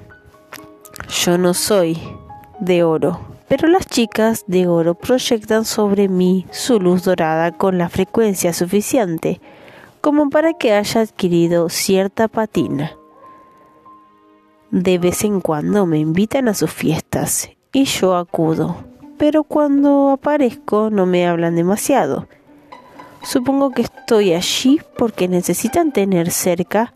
Yo 1.10 1.38
no 1.38 1.54
soy 1.54 2.00
de 2.60 2.84
oro, 2.84 3.20
pero 3.48 3.68
las 3.68 3.88
chicas 3.88 4.44
de 4.48 4.68
oro 4.68 4.94
proyectan 4.94 5.66
sobre 5.66 6.08
mí 6.08 6.46
su 6.52 6.80
luz 6.80 7.04
dorada 7.04 7.52
con 7.52 7.78
la 7.78 7.90
frecuencia 7.90 8.54
suficiente 8.54 9.42
como 10.02 10.30
para 10.30 10.54
que 10.54 10.74
haya 10.74 11.02
adquirido 11.02 11.70
cierta 11.70 12.28
patina. 12.28 12.99
De 14.72 14.98
vez 14.98 15.24
en 15.24 15.42
cuando 15.42 15.86
me 15.86 16.00
invitan 16.00 16.48
a 16.48 16.54
sus 16.54 16.72
fiestas 16.72 17.50
y 17.74 17.86
yo 17.86 18.16
acudo, 18.16 18.78
pero 19.18 19.44
cuando 19.44 20.10
aparezco 20.12 20.90
no 20.90 21.06
me 21.06 21.28
hablan 21.28 21.56
demasiado 21.56 22.28
Supongo 23.22 23.72
que 23.72 23.82
estoy 23.82 24.34
allí 24.34 24.82
porque 24.98 25.28
necesitan 25.28 25.92
tener 25.92 26.32
cerca 26.32 26.94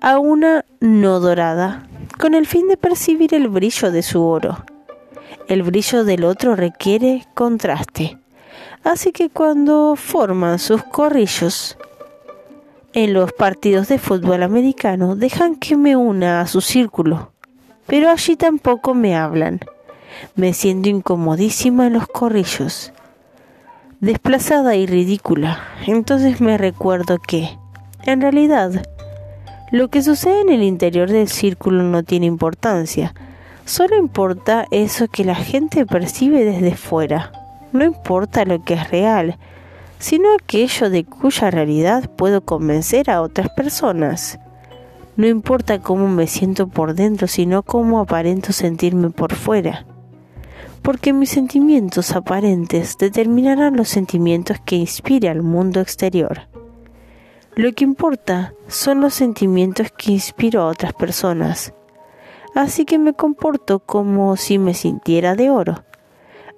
a 0.00 0.18
una 0.18 0.64
no 0.80 1.20
dorada, 1.20 1.86
con 2.18 2.34
el 2.34 2.46
fin 2.46 2.68
de 2.68 2.76
percibir 2.76 3.34
el 3.34 3.48
brillo 3.48 3.92
de 3.92 4.02
su 4.02 4.24
oro. 4.24 4.64
El 5.48 5.62
brillo 5.62 6.04
del 6.04 6.24
otro 6.24 6.56
requiere 6.56 7.26
contraste, 7.34 8.18
así 8.82 9.12
que 9.12 9.28
cuando 9.28 9.94
forman 9.96 10.58
sus 10.58 10.82
corrillos 10.82 11.76
en 12.94 13.12
los 13.12 13.32
partidos 13.32 13.88
de 13.88 13.98
fútbol 13.98 14.42
americano 14.42 15.16
dejan 15.16 15.56
que 15.56 15.76
me 15.76 15.96
una 15.96 16.40
a 16.40 16.46
su 16.46 16.60
círculo, 16.60 17.32
pero 17.86 18.10
allí 18.10 18.36
tampoco 18.36 18.94
me 18.94 19.16
hablan. 19.16 19.60
Me 20.36 20.52
siento 20.52 20.88
incomodísima 20.88 21.86
en 21.86 21.94
los 21.94 22.06
corrillos 22.06 22.92
desplazada 24.02 24.74
y 24.74 24.84
ridícula. 24.84 25.60
Entonces 25.86 26.40
me 26.40 26.58
recuerdo 26.58 27.18
que, 27.18 27.56
en 28.04 28.20
realidad, 28.20 28.84
lo 29.70 29.88
que 29.88 30.02
sucede 30.02 30.40
en 30.40 30.50
el 30.50 30.64
interior 30.64 31.08
del 31.08 31.28
círculo 31.28 31.84
no 31.84 32.02
tiene 32.02 32.26
importancia. 32.26 33.14
Solo 33.64 33.96
importa 33.96 34.66
eso 34.72 35.06
que 35.06 35.24
la 35.24 35.36
gente 35.36 35.86
percibe 35.86 36.44
desde 36.44 36.74
fuera. 36.74 37.30
No 37.72 37.84
importa 37.84 38.44
lo 38.44 38.64
que 38.64 38.74
es 38.74 38.90
real, 38.90 39.38
sino 40.02 40.34
aquello 40.34 40.90
de 40.90 41.04
cuya 41.04 41.50
realidad 41.50 42.10
puedo 42.16 42.44
convencer 42.44 43.08
a 43.08 43.22
otras 43.22 43.48
personas. 43.50 44.38
No 45.16 45.26
importa 45.26 45.80
cómo 45.80 46.08
me 46.08 46.26
siento 46.26 46.66
por 46.66 46.94
dentro, 46.94 47.28
sino 47.28 47.62
cómo 47.62 48.00
aparento 48.00 48.52
sentirme 48.52 49.10
por 49.10 49.34
fuera 49.34 49.86
porque 50.82 51.12
mis 51.12 51.30
sentimientos 51.30 52.10
aparentes 52.12 52.98
determinarán 52.98 53.76
los 53.76 53.88
sentimientos 53.88 54.58
que 54.64 54.76
inspire 54.76 55.28
al 55.28 55.42
mundo 55.42 55.80
exterior. 55.80 56.48
Lo 57.54 57.72
que 57.72 57.84
importa 57.84 58.54
son 58.66 59.00
los 59.00 59.14
sentimientos 59.14 59.92
que 59.96 60.12
inspiro 60.12 60.62
a 60.62 60.66
otras 60.66 60.92
personas. 60.92 61.72
Así 62.54 62.84
que 62.84 62.98
me 62.98 63.14
comporto 63.14 63.78
como 63.78 64.36
si 64.36 64.58
me 64.58 64.74
sintiera 64.74 65.36
de 65.36 65.50
oro. 65.50 65.84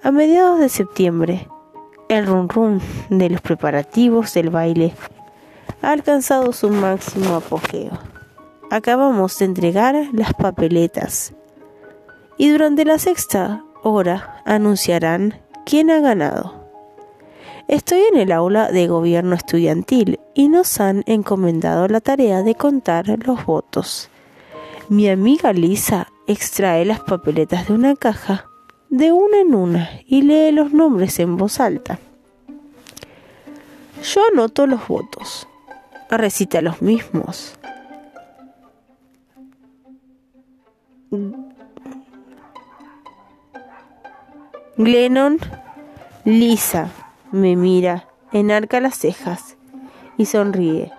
A 0.02 0.10
mediados 0.10 0.58
de 0.58 0.68
septiembre, 0.68 1.48
el 2.18 2.26
run 2.26 2.80
de 3.10 3.30
los 3.30 3.40
preparativos 3.40 4.32
del 4.34 4.50
baile 4.50 4.94
ha 5.82 5.92
alcanzado 5.92 6.52
su 6.52 6.70
máximo 6.70 7.34
apogeo. 7.36 7.98
Acabamos 8.70 9.38
de 9.38 9.44
entregar 9.44 9.94
las 10.12 10.34
papeletas 10.34 11.34
y 12.38 12.50
durante 12.50 12.84
la 12.84 12.98
sexta 12.98 13.64
hora 13.82 14.42
anunciarán 14.44 15.40
quién 15.64 15.90
ha 15.90 16.00
ganado. 16.00 16.64
Estoy 17.68 18.00
en 18.12 18.18
el 18.18 18.32
aula 18.32 18.70
de 18.70 18.86
gobierno 18.86 19.34
estudiantil 19.34 20.20
y 20.34 20.48
nos 20.48 20.80
han 20.80 21.02
encomendado 21.06 21.88
la 21.88 22.00
tarea 22.00 22.42
de 22.42 22.54
contar 22.54 23.06
los 23.26 23.46
votos. 23.46 24.10
Mi 24.88 25.08
amiga 25.08 25.52
Lisa 25.52 26.08
extrae 26.26 26.84
las 26.84 27.00
papeletas 27.00 27.68
de 27.68 27.74
una 27.74 27.94
caja 27.94 28.50
de 28.90 29.12
una 29.12 29.40
en 29.40 29.54
una 29.54 29.90
y 30.06 30.22
lee 30.22 30.52
los 30.52 30.72
nombres 30.72 31.18
en 31.18 31.36
voz 31.36 31.60
alta. 31.60 31.98
Yo 34.02 34.20
anoto 34.32 34.66
los 34.66 34.86
votos. 34.86 35.48
Recita 36.10 36.60
los 36.60 36.82
mismos. 36.82 37.54
Glennon, 44.76 45.38
Lisa, 46.24 46.90
me 47.32 47.56
mira, 47.56 48.08
enarca 48.32 48.80
las 48.80 48.98
cejas 48.98 49.56
y 50.16 50.26
sonríe. 50.26 50.92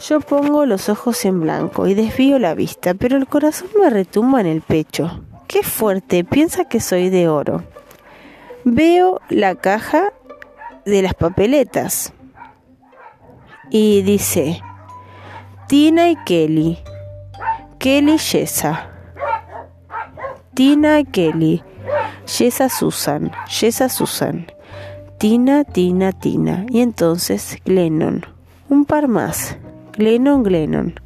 Yo 0.00 0.20
pongo 0.20 0.66
los 0.66 0.88
ojos 0.88 1.24
en 1.24 1.40
blanco 1.40 1.86
y 1.86 1.94
desvío 1.94 2.38
la 2.38 2.54
vista, 2.54 2.94
pero 2.94 3.16
el 3.16 3.26
corazón 3.26 3.68
me 3.80 3.88
retumba 3.90 4.40
en 4.40 4.46
el 4.46 4.60
pecho. 4.60 5.22
Qué 5.46 5.62
fuerte, 5.62 6.24
piensa 6.24 6.64
que 6.64 6.80
soy 6.80 7.08
de 7.08 7.28
oro. 7.28 7.62
Veo 8.64 9.20
la 9.28 9.54
caja 9.54 10.12
de 10.84 11.02
las 11.02 11.14
papeletas 11.14 12.12
y 13.70 14.02
dice 14.02 14.60
Tina 15.68 16.10
y 16.10 16.16
Kelly. 16.24 16.78
Kelly 17.78 18.18
Yesa. 18.18 18.90
Tina 20.54 21.00
y 21.00 21.04
Kelly. 21.04 21.62
Yesa 22.26 22.68
Susan, 22.68 23.30
Yesa 23.48 23.88
Susan, 23.88 24.46
Tina, 25.18 25.62
Tina, 25.64 26.12
Tina. 26.12 26.66
Y 26.68 26.80
entonces 26.80 27.58
Glennon. 27.64 28.26
Un 28.68 28.84
par 28.84 29.06
más. 29.06 29.56
Glennon, 29.92 30.42
Glennon. 30.42 31.00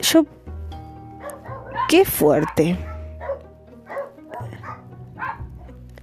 Yo... 0.00 0.24
¡Qué 1.88 2.04
fuerte! 2.04 2.78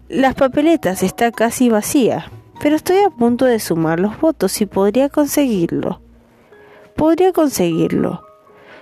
Las 0.07 0.33
papeletas 0.35 1.03
está 1.03 1.31
casi 1.31 1.69
vacía, 1.69 2.31
pero 2.61 2.75
estoy 2.75 2.97
a 2.97 3.09
punto 3.09 3.45
de 3.45 3.59
sumar 3.59 3.99
los 3.99 4.19
votos 4.19 4.59
y 4.61 4.65
podría 4.65 5.09
conseguirlo. 5.09 6.01
Podría 6.95 7.31
conseguirlo. 7.31 8.23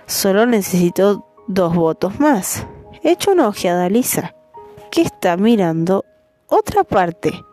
Solo 0.06 0.46
necesito 0.46 1.28
dos 1.48 1.76
votos 1.76 2.20
más. 2.20 2.66
He 3.04 3.12
hecho 3.12 3.32
una 3.32 3.48
ojeada 3.48 3.90
lisa 3.90 4.36
que 4.90 5.02
está 5.02 5.38
mirando 5.38 6.06
otra 6.48 6.84
parte. 6.84 7.44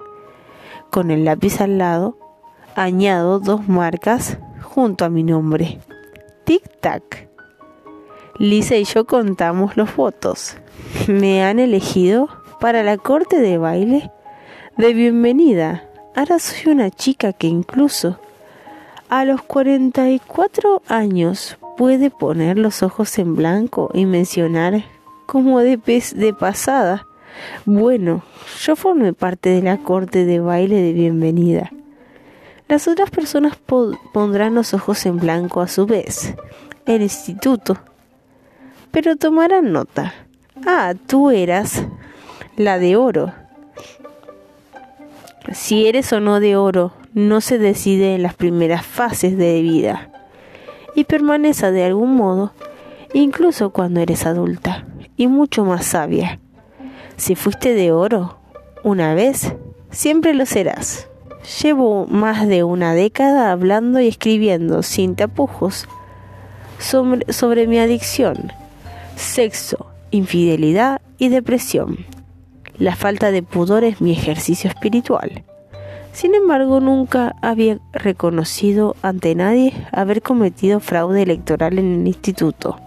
Con 0.91 1.11
el 1.11 1.25
lápiz 1.25 1.61
al 1.61 1.79
lado, 1.79 2.17
añado 2.77 3.41
dos 3.41 3.69
marcas 3.69 4.39
junto 4.63 5.05
a 5.05 5.09
mi 5.09 5.25
nombre. 5.25 5.81
Tic-tac. 6.45 7.34
Lisa 8.39 8.75
y 8.77 8.85
yo 8.85 9.05
contamos 9.05 9.77
los 9.77 9.95
votos. 9.95 10.57
Me 11.07 11.45
han 11.45 11.61
elegido 11.61 12.29
para 12.61 12.83
la 12.83 12.97
corte 12.97 13.39
de 13.39 13.59
baile 13.59 14.11
de 14.77 14.93
bienvenida. 14.93 15.89
Ahora 16.17 16.41
soy 16.41 16.73
una 16.73 16.91
chica 16.91 17.33
que 17.33 17.47
incluso 17.47 18.19
a 19.09 19.25
los 19.25 19.43
44 19.43 20.83
años 20.89 21.59
puede 21.77 22.11
poner 22.11 22.59
los 22.59 22.83
ojos 22.83 23.17
en 23.19 23.37
blanco 23.37 23.91
y 23.95 24.05
mencionar 24.05 24.85
como 25.27 25.61
de, 25.61 25.77
de 25.77 26.35
pasada. 26.35 27.07
Bueno, 27.65 28.25
yo 28.63 28.75
formé 28.75 29.13
parte 29.13 29.51
de 29.51 29.63
la 29.63 29.79
corte 29.79 30.25
de 30.25 30.41
baile 30.41 30.83
de 30.83 30.93
bienvenida. 30.93 31.71
Las 32.67 32.89
otras 32.89 33.11
personas 33.11 33.57
pondrán 34.13 34.57
los 34.57 34.75
ojos 34.75 35.07
en 35.07 35.19
blanco 35.19 35.61
a 35.61 35.69
su 35.69 35.87
vez. 35.87 36.35
El 36.85 37.03
instituto. 37.03 37.79
Pero 38.95 39.17
tomarán 39.17 39.73
nota. 39.73 40.15
Ah, 40.65 40.95
tú 41.09 41.31
eras 41.31 41.85
la 42.57 42.79
de 42.79 42.95
oro. 42.95 43.33
Si 45.53 45.89
eres 45.89 46.13
o 46.13 46.21
no 46.21 46.39
de 46.39 46.57
oro 46.57 46.93
no 47.13 47.41
se 47.41 47.59
decide 47.59 48.15
en 48.15 48.23
las 48.23 48.35
primeras 48.35 48.87
fases 48.87 49.37
de 49.37 49.61
vida 49.63 50.11
y 50.95 51.05
permanece 51.05 51.73
de 51.73 51.85
algún 51.85 52.15
modo 52.15 52.53
incluso 53.13 53.71
cuando 53.71 53.99
eres 53.99 54.27
adulta 54.27 54.87
y 55.17 55.27
mucho 55.27 55.65
más 55.65 55.85
sabia. 55.87 56.39
Si 57.17 57.35
fuiste 57.35 57.75
de 57.75 57.91
oro 57.91 58.39
una 58.85 59.15
vez, 59.15 59.55
siempre 59.91 60.35
lo 60.35 60.47
serás. 60.47 61.09
Llevo 61.63 62.07
más 62.07 62.47
de 62.47 62.63
una 62.63 62.95
década 62.95 63.51
hablando 63.51 64.01
y 64.01 64.07
escribiendo 64.07 64.85
sin 64.85 65.17
tapujos 65.17 65.89
sobre, 66.79 67.33
sobre 67.33 67.67
mi 67.67 67.81
adicción, 67.81 68.53
sexo, 69.17 69.87
infidelidad 70.11 71.01
y 71.19 71.29
depresión. 71.29 71.99
La 72.79 72.97
falta 72.97 73.31
de 73.31 73.43
pudor 73.43 73.85
es 73.85 74.01
mi 74.01 74.13
ejercicio 74.13 74.69
espiritual. 74.69 75.45
Sin 76.13 76.35
embargo, 76.35 76.81
nunca 76.81 77.35
había 77.43 77.79
reconocido 77.93 78.95
ante 79.03 79.35
nadie 79.35 79.73
haber 79.93 80.23
cometido 80.23 80.81
fraude 80.81 81.23
electoral 81.23 81.79
en 81.79 82.01
el 82.01 82.07
instituto, 82.07 82.79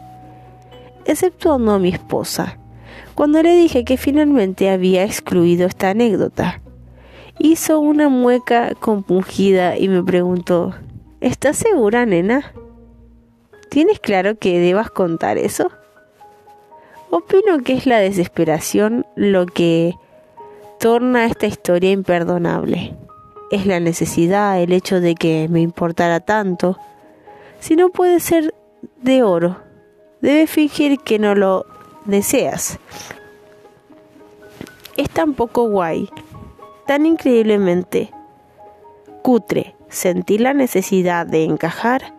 exceptuando 1.05 1.73
a 1.73 1.79
mi 1.79 1.89
esposa, 1.89 2.57
cuando 3.15 3.43
le 3.43 3.55
dije 3.55 3.83
que 3.83 3.97
finalmente 3.97 4.69
había 4.69 5.03
excluido 5.03 5.67
esta 5.67 5.89
anécdota. 5.89 6.61
Hizo 7.39 7.79
una 7.79 8.09
mueca 8.09 8.73
compungida 8.79 9.77
y 9.77 9.89
me 9.89 10.03
preguntó, 10.03 10.73
¿Estás 11.19 11.57
segura, 11.57 12.05
nena? 12.05 12.53
¿Tienes 13.69 13.99
claro 13.99 14.37
que 14.37 14.59
debas 14.59 14.89
contar 14.89 15.37
eso? 15.37 15.69
Opino 17.09 17.59
que 17.63 17.73
es 17.73 17.85
la 17.85 17.99
desesperación 17.99 19.05
lo 19.15 19.45
que 19.45 19.95
torna 20.77 21.25
esta 21.25 21.47
historia 21.47 21.91
imperdonable. 21.91 22.97
Es 23.49 23.65
la 23.65 23.79
necesidad, 23.79 24.61
el 24.61 24.73
hecho 24.73 24.99
de 24.99 25.15
que 25.15 25.47
me 25.49 25.61
importara 25.61 26.19
tanto. 26.19 26.77
Si 27.61 27.77
no 27.77 27.91
puede 27.91 28.19
ser 28.19 28.53
de 29.01 29.23
oro, 29.23 29.57
debe 30.21 30.47
fingir 30.47 30.99
que 30.99 31.17
no 31.17 31.33
lo 31.33 31.65
deseas. 32.03 32.77
Es 34.97 35.09
tan 35.09 35.33
poco 35.33 35.69
guay, 35.69 36.09
tan 36.87 37.05
increíblemente 37.05 38.11
cutre 39.21 39.75
sentir 39.87 40.41
la 40.41 40.53
necesidad 40.53 41.25
de 41.25 41.45
encajar 41.45 42.13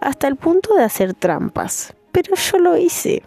hasta 0.00 0.28
el 0.28 0.36
punto 0.36 0.74
de 0.74 0.84
hacer 0.84 1.14
trampas. 1.14 1.94
Pero 2.12 2.36
yo 2.36 2.58
lo 2.58 2.76
hice 2.76 3.22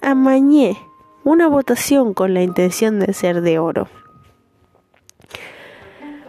amañé 0.00 0.76
una 1.24 1.48
votación 1.48 2.14
con 2.14 2.34
la 2.34 2.42
intención 2.42 3.00
de 3.00 3.12
ser 3.12 3.42
de 3.42 3.58
oro. 3.58 3.88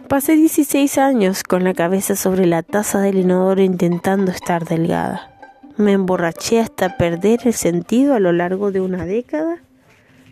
Pasé 0.08 0.34
16 0.34 0.98
años 0.98 1.44
con 1.44 1.62
la 1.62 1.72
cabeza 1.72 2.16
sobre 2.16 2.46
la 2.46 2.62
taza 2.62 3.00
del 3.00 3.18
inodoro 3.18 3.62
intentando 3.62 4.32
estar 4.32 4.64
delgada. 4.64 5.30
Me 5.76 5.92
emborraché 5.92 6.60
hasta 6.60 6.96
perder 6.96 7.40
el 7.44 7.54
sentido 7.54 8.14
a 8.14 8.20
lo 8.20 8.32
largo 8.32 8.72
de 8.72 8.80
una 8.80 9.06
década 9.06 9.62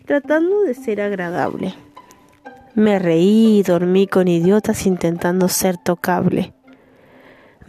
tratando 0.05 0.63
de 0.63 0.73
ser 0.73 1.01
agradable. 1.01 1.75
Me 2.75 2.99
reí 2.99 3.59
y 3.59 3.63
dormí 3.63 4.07
con 4.07 4.27
idiotas 4.27 4.85
intentando 4.85 5.47
ser 5.47 5.77
tocable. 5.77 6.53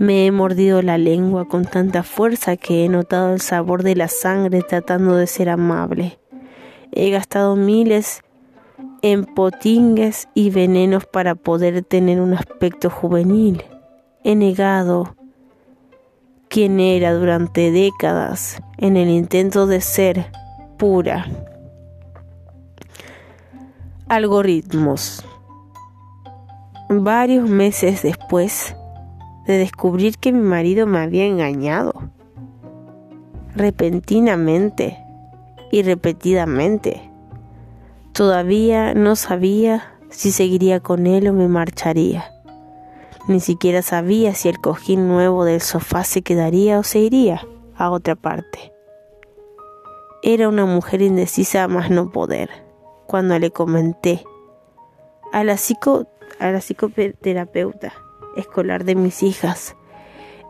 Me 0.01 0.24
he 0.24 0.32
mordido 0.32 0.80
la 0.80 0.96
lengua 0.96 1.46
con 1.46 1.66
tanta 1.66 2.03
fuerza 2.03 2.57
que 2.57 2.86
he 2.86 2.88
notado 2.88 3.34
el 3.34 3.42
sabor 3.42 3.82
de 3.82 3.94
la 3.94 4.09
sangre 4.09 4.62
tratando 4.62 5.14
de 5.14 5.26
ser 5.26 5.51
amable. 5.51 6.18
He 6.90 7.11
gastado 7.11 7.55
miles 7.55 8.22
en 9.03 9.26
potingues 9.26 10.26
y 10.32 10.48
venenos 10.48 11.05
para 11.05 11.34
poder 11.34 11.82
tener 11.82 12.22
un 12.22 12.32
aspecto 12.32 12.88
juvenil. 12.88 13.62
He 14.24 14.34
negado 14.36 15.14
quien 16.48 16.80
era 16.80 17.12
durante 17.12 17.70
décadas 17.70 18.62
en 18.78 18.96
el 18.96 19.11
intento 19.11 19.66
de 19.66 19.82
ser 19.82 20.32
pura. 20.78 21.26
Algoritmos. 24.09 25.22
Varios 26.88 27.51
meses 27.51 28.03
después, 28.03 28.74
de 29.47 29.59
descubrir 29.59 30.18
que 30.18 30.32
mi 30.32 30.41
marido 30.41 30.86
me 30.86 30.99
había 30.99 31.24
engañado. 31.24 31.95
Repentinamente 33.55 34.99
y 35.70 35.82
repetidamente. 35.82 37.11
Todavía 38.12 38.95
no 38.95 39.16
sabía 39.16 39.95
si 40.11 40.32
seguiría 40.32 40.80
con 40.80 41.07
él 41.07 41.28
o 41.28 41.32
me 41.32 41.49
marcharía. 41.49 42.32
Ni 43.28 43.41
siquiera 43.41 43.82
sabía 43.82 44.34
si 44.34 44.49
el 44.49 44.61
cojín 44.61 45.09
nuevo 45.09 45.45
del 45.45 45.61
sofá 45.61 46.05
se 46.05 46.22
quedaría 46.22 46.78
o 46.78 46.82
se 46.82 46.99
iría 47.01 47.47
a 47.76 47.91
otra 47.91 48.16
parte. 48.16 48.72
Era 50.22 50.49
una 50.49 50.66
mujer 50.66 51.03
indecisa 51.03 51.66
más 51.68 51.91
no 51.91 52.11
poder. 52.11 52.51
Cuando 53.07 53.38
le 53.38 53.51
comenté 53.51 54.24
a 55.32 55.45
la, 55.45 55.57
psico, 55.57 56.07
a 56.38 56.51
la 56.51 56.61
psicoterapeuta 56.61 57.93
escolar 58.37 58.85
de 58.85 58.95
mis 58.95 59.22
hijas. 59.22 59.76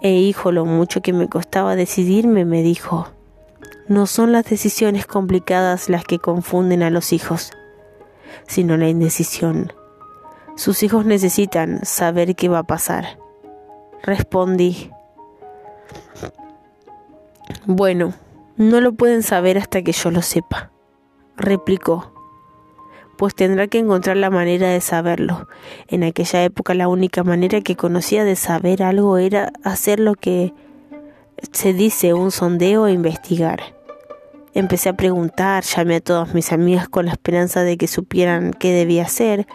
E 0.03 0.13
hijo, 0.13 0.53
lo 0.53 0.65
mucho 0.65 1.03
que 1.03 1.13
me 1.13 1.29
costaba 1.29 1.77
decidirme, 1.77 2.45
me 2.45 2.63
dijo, 2.63 3.09
no 3.89 4.07
son 4.07 4.33
las 4.33 4.45
decisiones 4.45 5.07
complicadas 5.07 5.89
las 5.89 6.05
que 6.05 6.19
confunden 6.19 6.83
a 6.83 6.91
los 6.91 7.13
hijos, 7.13 7.51
sino 8.47 8.77
la 8.77 8.89
indecisión. 8.89 9.73
Sus 10.57 10.83
hijos 10.83 11.05
necesitan 11.05 11.85
saber 11.85 12.35
qué 12.37 12.49
va 12.49 12.61
a 12.61 12.65
pasar. 12.65 13.19
Respondí, 14.03 14.91
bueno, 17.67 18.15
no 18.57 18.81
lo 18.81 18.93
pueden 18.93 19.23
saber 19.23 19.59
hasta 19.59 19.83
que 19.83 19.93
yo 19.93 20.11
lo 20.11 20.23
sepa, 20.23 20.71
replicó 21.37 22.13
pues 23.21 23.35
tendrá 23.35 23.67
que 23.67 23.79
encontrar 23.79 24.17
la 24.17 24.31
manera 24.31 24.71
de 24.71 24.81
saberlo. 24.81 25.47
En 25.89 26.05
aquella 26.05 26.43
época 26.43 26.73
la 26.73 26.89
única 26.89 27.23
manera 27.23 27.61
que 27.61 27.77
conocía 27.77 28.25
de 28.25 28.35
saber 28.35 28.83
algo 28.83 29.19
era 29.19 29.53
hacer 29.63 30.01
lo 30.01 30.15
que 30.15 30.55
se 31.53 31.75
dice 31.75 32.15
un 32.15 32.31
sondeo 32.31 32.87
e 32.87 32.93
investigar. 32.93 33.61
Empecé 34.55 34.89
a 34.89 34.95
preguntar, 34.95 35.65
llamé 35.65 35.97
a 35.97 36.01
todas 36.01 36.33
mis 36.33 36.51
amigas 36.51 36.89
con 36.89 37.05
la 37.05 37.13
esperanza 37.13 37.63
de 37.63 37.77
que 37.77 37.89
supieran 37.89 38.55
qué 38.55 38.73
debía 38.73 39.03
hacer. 39.03 39.47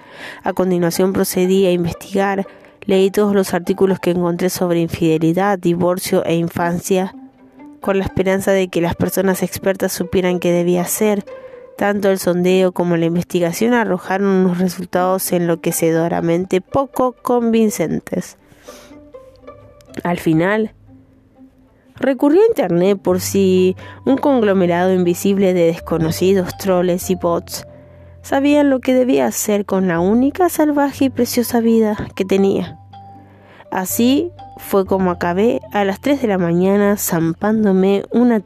A 0.44 0.54
continuación 0.54 1.12
procedí 1.12 1.66
a 1.66 1.72
investigar, 1.72 2.46
leí 2.82 3.10
todos 3.10 3.34
los 3.34 3.56
artículos 3.56 4.00
que 4.00 4.12
encontré 4.12 4.52
sobre 4.52 4.80
infidelidad, 4.80 5.58
divorcio 5.58 6.24
e 6.24 6.36
infancia, 6.36 7.16
con 7.82 7.98
la 7.98 8.04
esperanza 8.04 8.52
de 8.52 8.68
que 8.68 8.82
las 8.82 8.94
personas 8.94 9.42
expertas 9.42 9.92
supieran 9.92 10.38
qué 10.38 10.52
debía 10.52 10.82
hacer. 10.82 11.26
Tanto 11.78 12.10
el 12.10 12.20
sondeo 12.20 12.72
como 12.72 12.96
la 12.96 13.06
investigación 13.06 13.74
arrojaron 13.74 14.28
unos 14.28 14.60
resultados 14.60 15.32
enloquecedoramente 15.32 16.62
poco 16.62 17.14
convincentes. 17.14 18.38
Al 20.04 20.20
final, 20.20 20.74
recurrí 21.96 22.40
a 22.40 22.48
Internet 22.48 23.00
por 23.02 23.20
si 23.20 23.76
un 24.06 24.18
conglomerado 24.18 24.94
invisible 24.94 25.54
de 25.54 25.66
desconocidos 25.66 26.58
troles 26.58 27.10
y 27.10 27.16
bots 27.16 27.68
sabían 28.22 28.70
lo 28.70 28.80
que 28.80 28.94
debía 28.94 29.28
hacer 29.28 29.66
con 29.66 29.88
la 29.88 30.00
única 30.00 30.50
salvaje 30.50 31.06
y 31.06 31.10
preciosa 31.10 31.60
vida 31.60 31.96
que 32.16 32.26
tenía. 32.26 32.80
Así 33.70 34.32
fue 34.58 34.86
como 34.86 35.12
acabé 35.12 35.60
a 35.74 35.84
las 35.84 36.00
3 36.00 36.22
de 36.22 36.28
la 36.30 36.38
mañana 36.38 36.98
zampándome 36.98 38.04
una, 38.12 38.42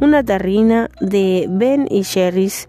una 0.00 0.24
tarrina 0.24 0.90
de 1.00 1.46
Ben 1.48 1.86
y 1.90 2.04
Jerry's, 2.04 2.68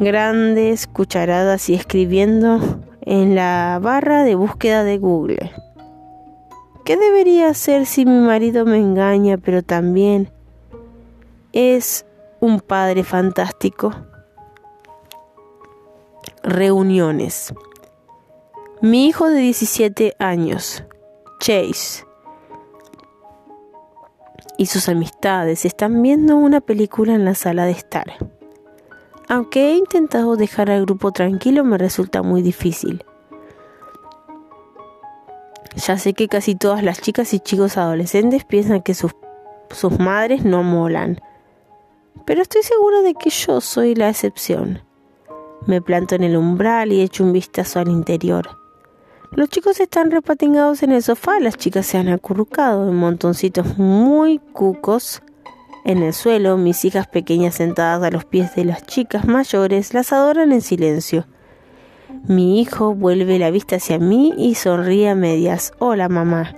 grandes 0.00 0.86
cucharadas 0.86 1.68
y 1.68 1.74
escribiendo 1.74 2.60
en 3.02 3.34
la 3.34 3.78
barra 3.82 4.24
de 4.24 4.34
búsqueda 4.34 4.84
de 4.84 4.98
Google. 4.98 5.52
¿Qué 6.84 6.96
debería 6.96 7.48
hacer 7.48 7.86
si 7.86 8.04
mi 8.06 8.18
marido 8.20 8.64
me 8.64 8.78
engaña, 8.78 9.36
pero 9.38 9.62
también 9.62 10.30
es 11.52 12.06
un 12.40 12.60
padre 12.60 13.04
fantástico. 13.04 13.92
Reuniones. 16.42 17.52
Mi 18.80 19.06
hijo 19.06 19.28
de 19.28 19.40
17 19.40 20.14
años, 20.18 20.84
Chase, 21.40 22.04
y 24.58 24.66
sus 24.66 24.88
amistades 24.88 25.64
están 25.64 26.02
viendo 26.02 26.36
una 26.36 26.60
película 26.60 27.14
en 27.14 27.24
la 27.24 27.34
sala 27.34 27.64
de 27.64 27.70
estar. 27.70 28.12
Aunque 29.28 29.70
he 29.70 29.76
intentado 29.76 30.36
dejar 30.36 30.70
al 30.70 30.84
grupo 30.84 31.12
tranquilo, 31.12 31.62
me 31.64 31.78
resulta 31.78 32.22
muy 32.22 32.42
difícil. 32.42 33.04
Ya 35.76 35.96
sé 35.96 36.12
que 36.12 36.26
casi 36.26 36.56
todas 36.56 36.82
las 36.82 37.00
chicas 37.00 37.32
y 37.34 37.40
chicos 37.40 37.76
adolescentes 37.76 38.44
piensan 38.44 38.82
que 38.82 38.94
sus, 38.94 39.14
sus 39.70 39.98
madres 40.00 40.44
no 40.44 40.64
molan. 40.64 41.20
Pero 42.26 42.42
estoy 42.42 42.62
segura 42.64 43.00
de 43.02 43.14
que 43.14 43.30
yo 43.30 43.60
soy 43.60 43.94
la 43.94 44.08
excepción. 44.08 44.82
Me 45.66 45.80
planto 45.80 46.16
en 46.16 46.24
el 46.24 46.36
umbral 46.36 46.92
y 46.92 47.00
echo 47.00 47.22
un 47.22 47.32
vistazo 47.32 47.78
al 47.78 47.88
interior. 47.88 48.57
Los 49.32 49.50
chicos 49.50 49.78
están 49.78 50.10
repatingados 50.10 50.82
en 50.82 50.92
el 50.92 51.02
sofá, 51.02 51.38
las 51.40 51.56
chicas 51.56 51.86
se 51.86 51.98
han 51.98 52.08
acurrucado 52.08 52.88
en 52.88 52.96
montoncitos 52.96 53.78
muy 53.78 54.38
cucos 54.38 55.22
en 55.84 56.02
el 56.02 56.12
suelo, 56.12 56.56
mis 56.56 56.84
hijas 56.84 57.06
pequeñas 57.06 57.54
sentadas 57.54 58.02
a 58.02 58.10
los 58.10 58.24
pies 58.24 58.54
de 58.54 58.64
las 58.64 58.84
chicas 58.84 59.26
mayores 59.26 59.94
las 59.94 60.12
adoran 60.12 60.52
en 60.52 60.60
silencio. 60.60 61.26
Mi 62.26 62.60
hijo 62.60 62.94
vuelve 62.94 63.38
la 63.38 63.50
vista 63.50 63.76
hacia 63.76 63.98
mí 63.98 64.34
y 64.36 64.54
sonríe 64.54 65.08
a 65.08 65.14
medias. 65.14 65.72
Hola, 65.78 66.08
mamá. 66.08 66.54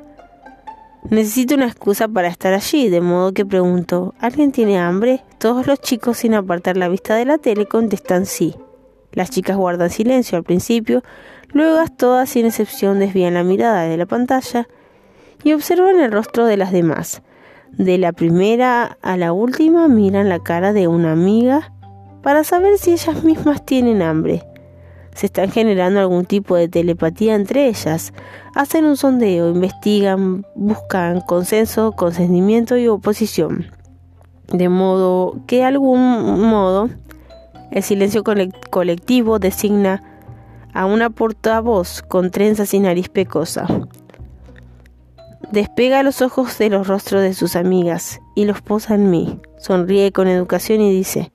Necesito 1.08 1.54
una 1.54 1.66
excusa 1.66 2.08
para 2.08 2.28
estar 2.28 2.54
allí, 2.54 2.88
de 2.88 3.00
modo 3.00 3.32
que 3.32 3.46
pregunto, 3.46 4.14
¿alguien 4.18 4.52
tiene 4.52 4.78
hambre? 4.78 5.22
Todos 5.38 5.66
los 5.66 5.80
chicos, 5.80 6.18
sin 6.18 6.34
apartar 6.34 6.76
la 6.76 6.88
vista 6.88 7.14
de 7.14 7.24
la 7.24 7.38
tele, 7.38 7.66
contestan 7.66 8.26
sí. 8.26 8.54
Las 9.12 9.30
chicas 9.30 9.56
guardan 9.56 9.90
silencio 9.90 10.38
al 10.38 10.44
principio, 10.44 11.02
luego 11.52 11.84
todas 11.96 12.30
sin 12.30 12.46
excepción 12.46 12.98
desvían 12.98 13.34
la 13.34 13.44
mirada 13.44 13.82
de 13.82 13.96
la 13.96 14.06
pantalla 14.06 14.68
y 15.42 15.52
observan 15.52 16.00
el 16.00 16.12
rostro 16.12 16.46
de 16.46 16.56
las 16.56 16.72
demás. 16.72 17.22
De 17.72 17.98
la 17.98 18.12
primera 18.12 18.98
a 19.02 19.16
la 19.16 19.32
última 19.32 19.88
miran 19.88 20.28
la 20.28 20.40
cara 20.40 20.72
de 20.72 20.88
una 20.88 21.12
amiga 21.12 21.72
para 22.22 22.44
saber 22.44 22.78
si 22.78 22.92
ellas 22.92 23.24
mismas 23.24 23.64
tienen 23.64 24.02
hambre 24.02 24.44
se 25.14 25.26
están 25.26 25.50
generando 25.50 26.00
algún 26.00 26.24
tipo 26.24 26.56
de 26.56 26.68
telepatía 26.68 27.34
entre 27.34 27.68
ellas. 27.68 28.12
Hacen 28.54 28.84
un 28.84 28.96
sondeo, 28.96 29.50
investigan, 29.50 30.46
buscan 30.54 31.20
consenso, 31.20 31.92
consentimiento 31.92 32.76
y 32.76 32.88
oposición. 32.88 33.66
De 34.48 34.68
modo 34.68 35.36
que 35.46 35.56
de 35.56 35.64
algún 35.64 36.40
modo 36.40 36.88
el 37.70 37.82
silencio 37.82 38.24
colectivo 38.70 39.38
designa 39.38 40.02
a 40.72 40.86
una 40.86 41.10
portavoz 41.10 42.02
con 42.02 42.30
trenzas 42.30 42.74
y 42.74 42.80
nariz 42.80 43.08
pecosa. 43.08 43.66
Despega 45.50 46.02
los 46.02 46.22
ojos 46.22 46.58
de 46.58 46.70
los 46.70 46.86
rostros 46.86 47.22
de 47.22 47.34
sus 47.34 47.56
amigas 47.56 48.20
y 48.36 48.44
los 48.44 48.62
posa 48.62 48.94
en 48.94 49.10
mí. 49.10 49.40
Sonríe 49.58 50.12
con 50.12 50.28
educación 50.28 50.80
y 50.80 50.92
dice, 50.92 51.32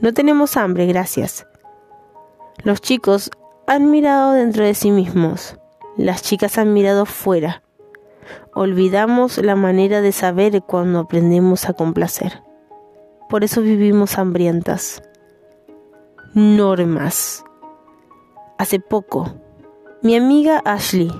No 0.00 0.14
tenemos 0.14 0.56
hambre, 0.56 0.86
gracias. 0.86 1.46
Los 2.64 2.80
chicos 2.80 3.30
han 3.66 3.90
mirado 3.90 4.32
dentro 4.32 4.64
de 4.64 4.74
sí 4.74 4.90
mismos, 4.90 5.58
las 5.96 6.22
chicas 6.22 6.58
han 6.58 6.72
mirado 6.72 7.06
fuera. 7.06 7.62
Olvidamos 8.54 9.38
la 9.38 9.56
manera 9.56 10.00
de 10.00 10.12
saber 10.12 10.62
cuando 10.62 11.00
aprendemos 11.00 11.68
a 11.68 11.74
complacer. 11.74 12.42
Por 13.28 13.44
eso 13.44 13.62
vivimos 13.62 14.18
hambrientas. 14.18 15.02
Normas. 16.34 17.44
Hace 18.58 18.80
poco, 18.80 19.34
mi 20.02 20.16
amiga 20.16 20.62
Ashley 20.64 21.12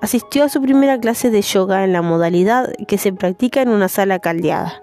asistió 0.00 0.44
a 0.44 0.48
su 0.48 0.60
primera 0.62 0.98
clase 0.98 1.30
de 1.30 1.42
yoga 1.42 1.84
en 1.84 1.92
la 1.92 2.02
modalidad 2.02 2.72
que 2.86 2.98
se 2.98 3.12
practica 3.12 3.62
en 3.62 3.68
una 3.68 3.88
sala 3.88 4.18
caldeada. 4.18 4.82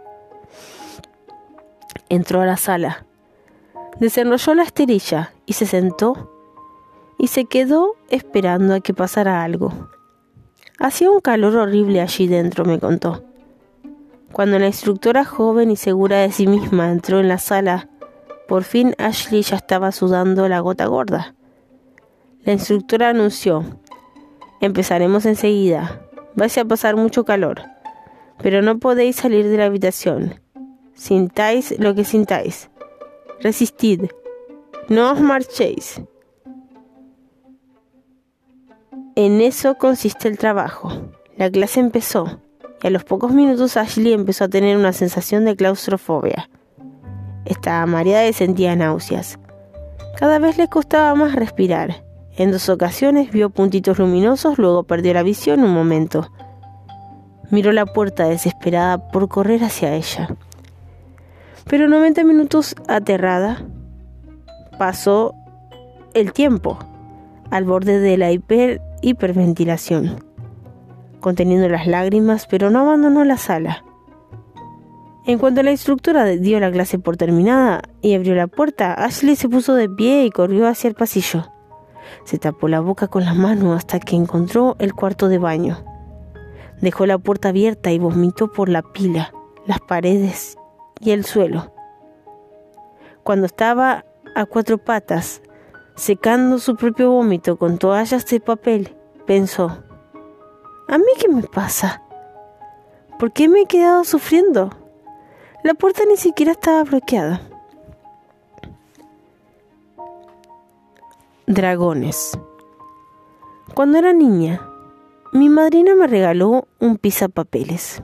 Entró 2.09 2.41
a 2.41 2.45
la 2.45 2.57
sala 2.57 3.05
desenrolló 3.99 4.53
la 4.55 4.63
esterilla 4.63 5.33
y 5.45 5.53
se 5.53 5.65
sentó 5.65 6.31
y 7.17 7.27
se 7.27 7.45
quedó 7.45 7.95
esperando 8.09 8.73
a 8.73 8.79
que 8.81 8.93
pasara 8.93 9.43
algo. 9.43 9.71
Hacía 10.79 11.09
un 11.09 11.21
calor 11.21 11.55
horrible 11.55 12.01
allí 12.01 12.27
dentro, 12.27 12.65
me 12.65 12.79
contó. 12.79 13.23
Cuando 14.33 14.59
la 14.59 14.67
instructora 14.67 15.23
joven 15.23 15.71
y 15.71 15.77
segura 15.77 16.17
de 16.17 16.31
sí 16.31 16.45
misma 16.45 16.91
entró 16.91 17.19
en 17.21 17.29
la 17.29 17.38
sala, 17.38 17.88
por 18.49 18.63
fin 18.63 18.93
Ashley 18.97 19.43
ya 19.43 19.55
estaba 19.55 19.93
sudando 19.93 20.49
la 20.49 20.59
gota 20.59 20.86
gorda. 20.88 21.34
La 22.45 22.53
instructora 22.53 23.09
anunció, 23.09 23.65
empezaremos 24.61 25.25
enseguida, 25.25 26.01
vais 26.35 26.57
a 26.57 26.65
pasar 26.65 26.95
mucho 26.95 27.25
calor, 27.25 27.61
pero 28.41 28.61
no 28.61 28.79
podéis 28.79 29.17
salir 29.17 29.49
de 29.49 29.57
la 29.57 29.65
habitación. 29.65 30.39
Sintáis 30.93 31.77
lo 31.79 31.93
que 31.93 32.05
sintáis 32.05 32.69
resistid, 33.41 34.05
no 34.89 35.11
os 35.11 35.19
marchéis. 35.19 36.01
En 39.15 39.41
eso 39.41 39.75
consiste 39.75 40.27
el 40.27 40.37
trabajo. 40.37 40.91
La 41.37 41.49
clase 41.49 41.79
empezó 41.79 42.41
y 42.81 42.87
a 42.87 42.89
los 42.89 43.03
pocos 43.03 43.31
minutos 43.31 43.77
Ashley 43.77 44.13
empezó 44.13 44.43
a 44.43 44.49
tener 44.49 44.77
una 44.77 44.93
sensación 44.93 45.45
de 45.45 45.55
claustrofobia. 45.55 46.49
Estaba 47.45 47.85
mareada 47.85 48.27
y 48.27 48.33
sentía 48.33 48.75
náuseas. 48.75 49.39
Cada 50.17 50.39
vez 50.39 50.57
le 50.57 50.67
costaba 50.67 51.15
más 51.15 51.35
respirar. 51.35 52.04
En 52.38 52.51
dos 52.51 52.67
ocasiones 52.67 53.31
vio 53.31 53.49
puntitos 53.49 53.97
luminosos, 53.97 54.57
luego 54.57 54.83
perdió 54.83 55.13
la 55.13 55.23
visión 55.23 55.63
un 55.63 55.73
momento. 55.73 56.29
Miró 57.49 57.71
la 57.71 57.86
puerta 57.86 58.25
desesperada 58.25 59.09
por 59.09 59.29
correr 59.29 59.63
hacia 59.63 59.95
ella. 59.95 60.36
Pero 61.69 61.88
90 61.88 62.25
minutos 62.25 62.75
aterrada 62.89 63.65
pasó 64.77 65.33
el 66.13 66.33
tiempo 66.33 66.77
al 67.51 67.63
borde 67.63 67.99
de 67.99 68.17
la 68.17 68.31
hiper 68.31 68.81
hiperventilación, 69.01 70.23
conteniendo 71.21 71.69
las 71.69 71.88
lágrimas, 71.88 72.47
pero 72.47 72.69
no 72.69 72.79
abandonó 72.79 73.23
la 73.23 73.38
sala. 73.38 73.86
En 75.25 75.39
cuanto 75.39 75.63
la 75.63 75.71
instructora 75.71 76.25
dio 76.25 76.59
la 76.59 76.71
clase 76.71 76.99
por 76.99 77.15
terminada 77.15 77.81
y 78.01 78.13
abrió 78.13 78.36
la 78.36 78.47
puerta, 78.47 78.93
Ashley 78.93 79.36
se 79.36 79.47
puso 79.47 79.73
de 79.73 79.89
pie 79.89 80.25
y 80.25 80.31
corrió 80.31 80.67
hacia 80.67 80.88
el 80.89 80.95
pasillo. 80.95 81.54
Se 82.23 82.37
tapó 82.37 82.67
la 82.67 82.79
boca 82.79 83.07
con 83.07 83.25
la 83.25 83.33
mano 83.33 83.73
hasta 83.73 83.99
que 83.99 84.15
encontró 84.15 84.75
el 84.79 84.93
cuarto 84.93 85.27
de 85.27 85.37
baño. 85.37 85.83
Dejó 86.81 87.05
la 87.05 87.17
puerta 87.17 87.49
abierta 87.49 87.91
y 87.91 87.99
vomitó 87.99 88.51
por 88.51 88.69
la 88.69 88.81
pila, 88.81 89.33
las 89.65 89.79
paredes 89.79 90.57
y 90.99 91.11
el 91.11 91.25
suelo. 91.25 91.73
Cuando 93.23 93.45
estaba 93.45 94.05
a 94.35 94.45
cuatro 94.45 94.77
patas, 94.77 95.41
secando 95.95 96.59
su 96.59 96.75
propio 96.75 97.11
vómito 97.11 97.57
con 97.57 97.77
toallas 97.77 98.25
de 98.27 98.39
papel, 98.39 98.95
pensó, 99.25 99.83
¿a 100.87 100.97
mí 100.97 101.05
qué 101.19 101.29
me 101.29 101.43
pasa? 101.43 102.01
¿Por 103.17 103.31
qué 103.31 103.47
me 103.47 103.61
he 103.61 103.65
quedado 103.65 104.03
sufriendo? 104.03 104.69
La 105.63 105.73
puerta 105.73 106.03
ni 106.07 106.17
siquiera 106.17 106.51
estaba 106.51 106.83
bloqueada. 106.83 107.41
Dragones. 111.47 112.39
Cuando 113.75 113.99
era 113.99 114.13
niña, 114.13 114.67
mi 115.31 115.47
madrina 115.47 115.93
me 115.93 116.07
regaló 116.07 116.67
un 116.79 116.97
papeles 117.33 118.01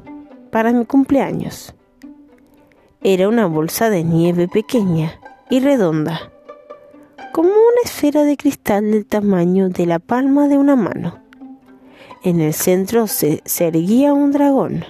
para 0.51 0.71
mi 0.71 0.85
cumpleaños. 0.85 1.73
Era 3.01 3.27
una 3.27 3.47
bolsa 3.47 3.89
de 3.89 4.03
nieve 4.03 4.47
pequeña 4.47 5.19
y 5.49 5.59
redonda, 5.59 6.31
como 7.33 7.49
una 7.49 7.81
esfera 7.83 8.25
de 8.25 8.37
cristal 8.37 8.91
del 8.91 9.07
tamaño 9.07 9.69
de 9.69 9.87
la 9.87 9.97
palma 9.97 10.47
de 10.47 10.59
una 10.59 10.75
mano. 10.75 11.19
En 12.23 12.41
el 12.41 12.53
centro 12.53 13.07
se, 13.07 13.41
erguía 13.59 14.13
un 14.13 14.31
dragón, 14.31 14.85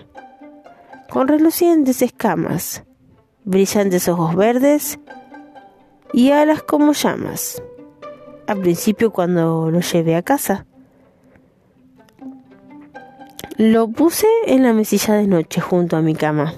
con 1.09 1.29
relucientes 1.29 2.01
escamas, 2.01 2.83
brillantes 3.45 4.09
ojos 4.09 4.35
verdes 4.35 4.99
y 6.11 6.31
alas 6.31 6.63
como 6.63 6.91
llamas. 6.91 7.63
Al 8.51 8.59
principio 8.59 9.11
cuando 9.11 9.71
lo 9.71 9.79
llevé 9.79 10.15
a 10.15 10.21
casa, 10.21 10.65
lo 13.57 13.87
puse 13.87 14.27
en 14.45 14.63
la 14.63 14.73
mesilla 14.73 15.13
de 15.13 15.27
noche 15.27 15.61
junto 15.61 15.95
a 15.95 16.01
mi 16.01 16.15
cama 16.15 16.53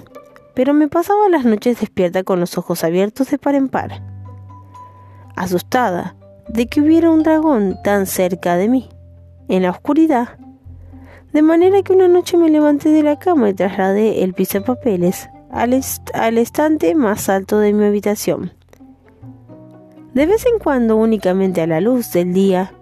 pero 0.54 0.72
me 0.72 0.88
pasaba 0.88 1.28
las 1.28 1.44
noches 1.44 1.80
despierta 1.80 2.22
con 2.22 2.40
los 2.40 2.56
ojos 2.56 2.84
abiertos 2.84 3.30
de 3.30 3.38
par 3.38 3.56
en 3.56 3.68
par, 3.68 4.02
asustada 5.36 6.16
de 6.48 6.66
que 6.66 6.80
hubiera 6.80 7.10
un 7.10 7.22
dragón 7.22 7.76
tan 7.82 8.06
cerca 8.06 8.56
de 8.56 8.68
mí, 8.68 8.88
en 9.48 9.62
la 9.62 9.70
oscuridad, 9.70 10.38
de 11.32 11.42
manera 11.42 11.82
que 11.82 11.92
una 11.92 12.06
noche 12.06 12.36
me 12.36 12.48
levanté 12.48 12.90
de 12.90 13.02
la 13.02 13.18
cama 13.18 13.50
y 13.50 13.54
trasladé 13.54 14.22
el 14.22 14.34
papeles 14.64 15.28
al, 15.50 15.80
al 16.14 16.38
estante 16.38 16.94
más 16.94 17.28
alto 17.28 17.58
de 17.58 17.72
mi 17.72 17.84
habitación. 17.84 18.52
De 20.14 20.26
vez 20.26 20.46
en 20.46 20.60
cuando, 20.60 20.94
únicamente 20.94 21.60
a 21.60 21.66
la 21.66 21.80
luz 21.80 22.12
del 22.12 22.32
día, 22.32 22.72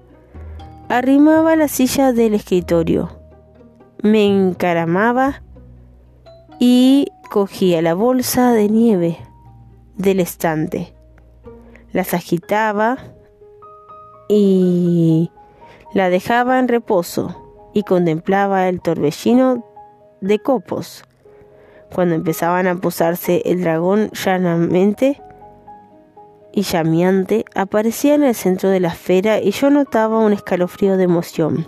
arrimaba 0.90 1.56
la 1.56 1.66
silla 1.66 2.12
del 2.12 2.34
escritorio, 2.34 3.08
me 4.02 4.26
encaramaba 4.26 5.42
y 6.60 7.06
cogía 7.30 7.80
la 7.80 7.94
bolsa 7.94 8.52
de 8.52 8.68
nieve 8.68 9.18
del 9.96 10.20
estante, 10.20 10.92
las 11.92 12.12
agitaba 12.12 12.98
y 14.28 15.30
la 15.94 16.10
dejaba 16.10 16.58
en 16.58 16.68
reposo 16.68 17.34
y 17.72 17.82
contemplaba 17.84 18.68
el 18.68 18.82
torbellino 18.82 19.64
de 20.20 20.38
copos. 20.38 21.02
Cuando 21.94 22.14
empezaban 22.14 22.66
a 22.66 22.76
posarse 22.76 23.40
el 23.46 23.62
dragón 23.62 24.10
llanamente 24.10 25.22
y 26.52 26.62
llameante 26.62 27.44
aparecía 27.54 28.14
en 28.14 28.24
el 28.24 28.34
centro 28.34 28.68
de 28.68 28.80
la 28.80 28.88
esfera 28.88 29.40
y 29.40 29.50
yo 29.50 29.70
notaba 29.70 30.18
un 30.18 30.32
escalofrío 30.32 30.96
de 30.96 31.04
emoción. 31.04 31.66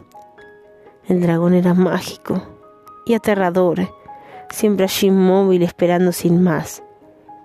El 1.09 1.21
dragón 1.21 1.55
era 1.55 1.75
mágico 1.75 2.43
y 3.07 3.15
aterrador, 3.15 3.89
siempre 4.51 4.85
allí 4.85 5.09
inmóvil 5.09 5.63
esperando 5.63 6.13
sin 6.13 6.43
más. 6.43 6.83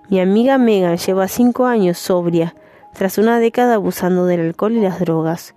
Mi 0.08 0.20
amiga 0.20 0.58
Megan 0.58 0.96
lleva 0.96 1.28
cinco 1.28 1.66
años 1.66 1.98
sobria, 1.98 2.54
tras 2.94 3.18
una 3.18 3.38
década 3.38 3.74
abusando 3.74 4.26
del 4.26 4.40
alcohol 4.40 4.72
y 4.72 4.80
las 4.80 4.98
drogas. 4.98 5.54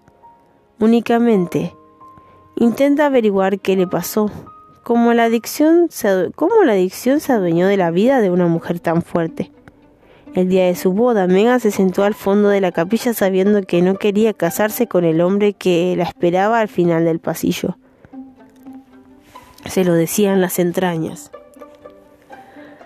Únicamente 0.79 1.75
intenta 2.55 3.07
averiguar 3.07 3.59
qué 3.59 3.75
le 3.75 3.87
pasó, 3.87 4.29
cómo 4.83 5.13
la 5.13 5.25
adicción 5.25 5.89
cómo 6.35 6.63
la 6.63 6.73
adicción 6.73 7.19
se 7.19 7.33
adueñó 7.33 7.67
de 7.67 7.77
la 7.77 7.89
vida 7.89 8.21
de 8.21 8.29
una 8.29 8.47
mujer 8.47 8.79
tan 8.79 9.01
fuerte. 9.01 9.51
El 10.35 10.49
día 10.49 10.65
de 10.65 10.75
su 10.75 10.93
boda, 10.93 11.27
Megan 11.27 11.59
se 11.59 11.69
sentó 11.69 12.03
al 12.03 12.15
fondo 12.15 12.49
de 12.49 12.59
la 12.59 12.71
capilla 12.71 13.13
sabiendo 13.13 13.61
que 13.61 13.83
no 13.83 13.95
quería 13.95 14.33
casarse 14.33 14.87
con 14.87 15.03
el 15.03 15.21
hombre 15.21 15.53
que 15.53 15.93
la 15.95 16.05
esperaba 16.05 16.59
al 16.59 16.69
final 16.69 17.05
del 17.05 17.19
pasillo. 17.19 17.77
Se 19.65 19.83
lo 19.83 19.93
decían 19.93 20.41
las 20.41 20.57
entrañas. 20.57 21.31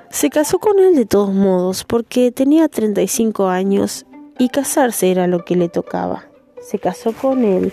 Se 0.09 0.29
casó 0.29 0.59
con 0.59 0.79
él 0.79 0.95
de 0.95 1.05
todos 1.05 1.33
modos 1.33 1.85
porque 1.85 2.31
tenía 2.31 2.67
35 2.67 3.47
años 3.47 4.05
y 4.37 4.49
casarse 4.49 5.09
era 5.09 5.27
lo 5.27 5.45
que 5.45 5.55
le 5.55 5.69
tocaba. 5.69 6.25
Se 6.61 6.79
casó 6.79 7.13
con 7.13 7.45
él 7.45 7.71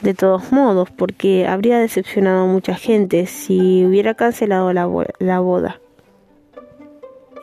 de 0.00 0.14
todos 0.14 0.50
modos 0.50 0.90
porque 0.90 1.46
habría 1.46 1.78
decepcionado 1.78 2.44
a 2.44 2.46
mucha 2.46 2.74
gente 2.74 3.26
si 3.26 3.84
hubiera 3.84 4.14
cancelado 4.14 4.72
la, 4.72 4.88
la 5.20 5.38
boda. 5.38 5.81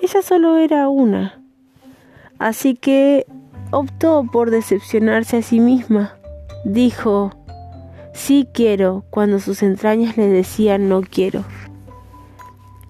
Ella 0.02 0.22
solo 0.22 0.58
era 0.58 0.88
una. 0.88 1.42
Así 2.38 2.76
que 2.76 3.26
optó 3.72 4.26
por 4.32 4.50
decepcionarse 4.50 5.38
a 5.38 5.42
sí 5.42 5.60
misma. 5.60 6.16
Dijo, 6.64 7.32
sí 8.14 8.48
quiero, 8.54 9.04
cuando 9.10 9.40
sus 9.40 9.62
entrañas 9.62 10.18
le 10.18 10.28
decían 10.28 10.88
no 10.88 11.02
quiero. 11.02 11.44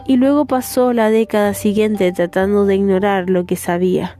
Y 0.06 0.18
luego 0.18 0.46
pasó 0.46 0.94
la 0.94 1.10
década 1.10 1.54
siguiente 1.54 2.12
tratando 2.12 2.66
de 2.66 2.76
ignorar 2.76 3.30
lo 3.30 3.46
que 3.46 3.56
sabía, 3.56 4.20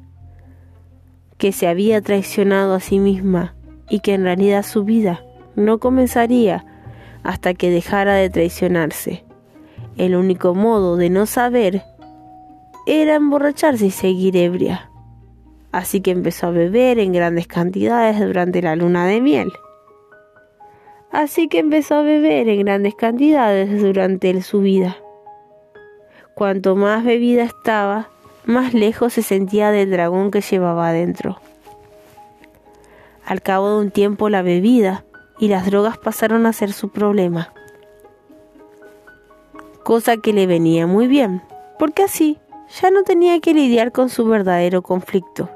que 1.38 1.52
se 1.52 1.68
había 1.68 2.02
traicionado 2.02 2.74
a 2.76 2.80
sí 2.80 3.00
misma 3.00 3.56
y 3.90 4.00
que 4.00 4.14
en 4.14 4.24
realidad 4.24 4.64
su 4.64 4.84
vida 4.84 5.24
no 5.56 5.80
comenzaría 5.80 6.66
hasta 7.24 7.54
que 7.54 7.70
dejara 7.70 8.16
de 8.16 8.30
traicionarse. 8.30 9.26
El 9.98 10.16
único 10.16 10.54
modo 10.56 10.96
de 10.96 11.10
no 11.10 11.26
saber 11.26 11.84
era 12.90 13.16
emborracharse 13.16 13.86
y 13.86 13.92
seguir 13.92 14.36
ebria. 14.36 14.90
Así 15.72 16.02
que 16.02 16.10
empezó 16.10 16.48
a 16.48 16.52
beber 16.52 16.98
en 16.98 17.14
grandes 17.14 17.46
cantidades 17.46 18.20
durante 18.20 18.64
la 18.64 18.76
luna 18.76 19.06
de 19.06 19.22
miel. 19.22 19.52
Así 21.12 21.48
que 21.48 21.60
empezó 21.60 21.96
a 21.96 22.02
beber 22.02 22.50
en 22.50 22.66
grandes 22.66 22.96
cantidades 22.96 23.80
durante 23.80 24.42
su 24.42 24.62
vida. 24.62 24.98
Cuanto 26.34 26.76
más 26.76 27.04
bebida 27.04 27.44
estaba, 27.44 28.10
más 28.46 28.74
lejos 28.74 29.14
se 29.14 29.22
sentía 29.22 29.70
del 29.70 29.92
dragón 29.92 30.32
que 30.32 30.42
llevaba 30.42 30.90
adentro. 30.90 31.40
Al 33.24 33.44
cabo 33.44 33.70
de 33.70 33.86
un 33.86 33.92
tiempo 33.92 34.30
la 34.30 34.42
bebida 34.42 35.06
y 35.38 35.50
las 35.50 35.68
drogas 35.68 36.00
pasaron 36.00 36.48
a 36.48 36.54
ser 36.54 36.74
su 36.74 36.90
problema, 36.90 37.54
cosa 39.84 40.18
que 40.18 40.34
le 40.34 40.48
venía 40.48 40.88
muy 40.88 41.08
bien, 41.08 41.44
porque 41.78 42.04
así 42.04 42.40
ya 42.70 42.92
no 42.92 43.04
tenía 43.04 43.40
que 43.40 43.54
lidiar 43.54 43.92
con 43.92 44.10
su 44.10 44.26
verdadero 44.26 44.82
conflicto. 44.82 45.50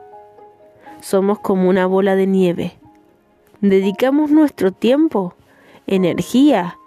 Somos 1.01 1.39
como 1.39 1.69
una 1.69 1.85
bola 1.85 2.15
de 2.15 2.27
nieve. 2.27 2.73
Dedicamos 3.61 4.31
nuestro 4.31 4.71
tiempo, 4.71 5.35
energía, 5.87 6.77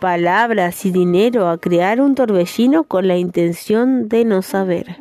palabras 0.00 0.84
y 0.86 0.90
dinero 0.90 1.48
a 1.48 1.58
crear 1.58 2.00
un 2.00 2.14
torbellino 2.14 2.84
con 2.84 3.08
la 3.08 3.16
intención 3.16 4.08
de 4.08 4.24
no 4.24 4.42
saber, 4.42 5.00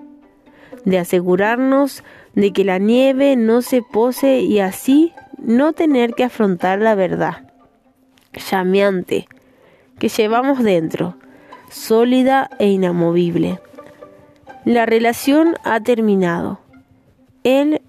de 0.86 1.00
asegurarnos 1.00 2.04
de 2.34 2.54
que 2.54 2.64
la 2.64 2.78
nieve 2.78 3.36
no 3.36 3.62
se 3.62 3.82
pose 3.82 4.40
y 4.40 4.60
así 4.60 5.14
no 5.38 5.74
tener 5.74 6.14
que 6.14 6.24
afrontar 6.24 6.80
la 6.80 6.96
verdad 6.96 7.48
llameante 8.38 9.28
que 10.00 10.10
llevamos 10.10 10.64
dentro, 10.64 11.16
sólida 11.70 12.50
e 12.60 12.68
inamovible. 12.68 13.60
La 14.68 14.86
relación 14.86 15.56
ha 15.64 15.80
terminado. 15.80 16.60
Él 17.46 17.82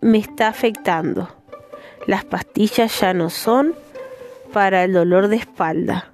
me 0.00 0.18
está 0.18 0.48
afectando. 0.48 1.28
Las 2.04 2.24
pastillas 2.24 2.98
ya 2.98 3.14
no 3.14 3.30
son 3.30 3.74
para 4.52 4.82
el 4.82 4.92
dolor 4.92 5.28
de 5.28 5.36
espalda. 5.36 6.10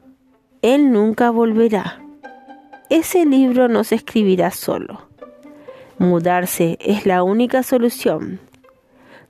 Él 0.61 0.93
nunca 0.93 1.31
volverá. 1.31 1.99
Ese 2.91 3.25
libro 3.25 3.69
no 3.69 3.85
se 3.85 3.95
escribirá 3.95 4.51
solo. 4.51 5.09
Mudarse 5.97 6.77
es 6.79 7.07
la 7.07 7.23
única 7.23 7.63
solución. 7.63 8.41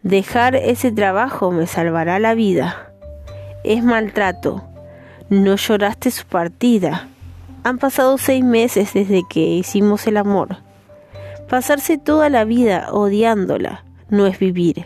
Dejar 0.02 0.56
ese 0.56 0.90
trabajo 0.90 1.52
me 1.52 1.68
salvará 1.68 2.18
la 2.18 2.34
vida. 2.34 2.92
Es 3.62 3.84
maltrato. 3.84 4.64
No 5.28 5.54
lloraste 5.54 6.10
su 6.10 6.26
partida. 6.26 7.06
Han 7.64 7.78
pasado 7.78 8.18
seis 8.18 8.44
meses 8.44 8.92
desde 8.92 9.22
que 9.26 9.40
hicimos 9.40 10.06
el 10.06 10.18
amor. 10.18 10.58
Pasarse 11.48 11.96
toda 11.96 12.28
la 12.28 12.44
vida 12.44 12.88
odiándola 12.92 13.86
no 14.10 14.26
es 14.26 14.38
vivir. 14.38 14.84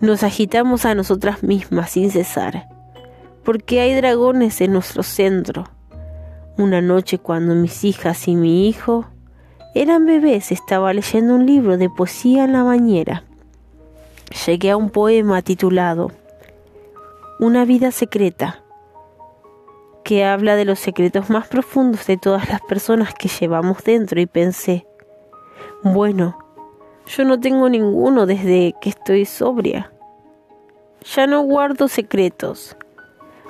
Nos 0.00 0.22
agitamos 0.22 0.86
a 0.86 0.94
nosotras 0.94 1.42
mismas 1.42 1.90
sin 1.90 2.10
cesar, 2.10 2.66
porque 3.44 3.82
hay 3.82 3.94
dragones 3.94 4.62
en 4.62 4.72
nuestro 4.72 5.02
centro. 5.02 5.64
Una 6.56 6.80
noche 6.80 7.18
cuando 7.18 7.54
mis 7.54 7.84
hijas 7.84 8.26
y 8.26 8.36
mi 8.36 8.66
hijo 8.66 9.04
eran 9.74 10.06
bebés 10.06 10.52
estaba 10.52 10.94
leyendo 10.94 11.34
un 11.34 11.44
libro 11.44 11.76
de 11.76 11.90
poesía 11.90 12.44
en 12.44 12.54
la 12.54 12.62
bañera. 12.62 13.24
Llegué 14.46 14.70
a 14.70 14.78
un 14.78 14.88
poema 14.88 15.42
titulado 15.42 16.10
Una 17.38 17.66
vida 17.66 17.90
secreta 17.90 18.62
que 20.04 20.24
habla 20.24 20.56
de 20.56 20.64
los 20.64 20.78
secretos 20.78 21.30
más 21.30 21.48
profundos 21.48 22.06
de 22.06 22.16
todas 22.16 22.48
las 22.48 22.60
personas 22.62 23.14
que 23.14 23.28
llevamos 23.28 23.82
dentro 23.84 24.20
y 24.20 24.26
pensé, 24.26 24.86
bueno, 25.82 26.38
yo 27.06 27.24
no 27.24 27.40
tengo 27.40 27.68
ninguno 27.68 28.26
desde 28.26 28.74
que 28.80 28.90
estoy 28.90 29.24
sobria. 29.24 29.92
Ya 31.14 31.26
no 31.26 31.42
guardo 31.42 31.88
secretos. 31.88 32.76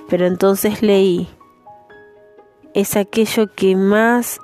Pero 0.09 0.27
entonces 0.27 0.83
leí, 0.83 1.29
es 2.75 2.97
aquello 2.97 3.53
que 3.55 3.77
más 3.77 4.41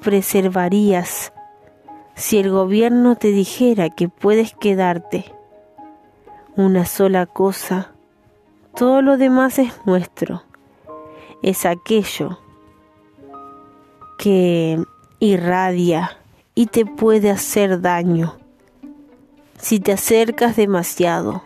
preservarías 0.00 1.32
si 2.14 2.38
el 2.38 2.50
gobierno 2.50 3.16
te 3.16 3.28
dijera 3.28 3.90
que 3.90 4.08
puedes 4.08 4.54
quedarte 4.54 5.34
una 6.56 6.84
sola 6.84 7.26
cosa, 7.26 7.92
todo 8.74 9.02
lo 9.02 9.16
demás 9.16 9.58
es 9.58 9.72
nuestro 9.86 10.42
es 11.42 11.66
aquello 11.66 12.38
que 14.18 14.82
irradia 15.18 16.18
y 16.54 16.66
te 16.66 16.86
puede 16.86 17.30
hacer 17.30 17.80
daño 17.80 18.36
si 19.58 19.80
te 19.80 19.92
acercas 19.92 20.56
demasiado. 20.56 21.42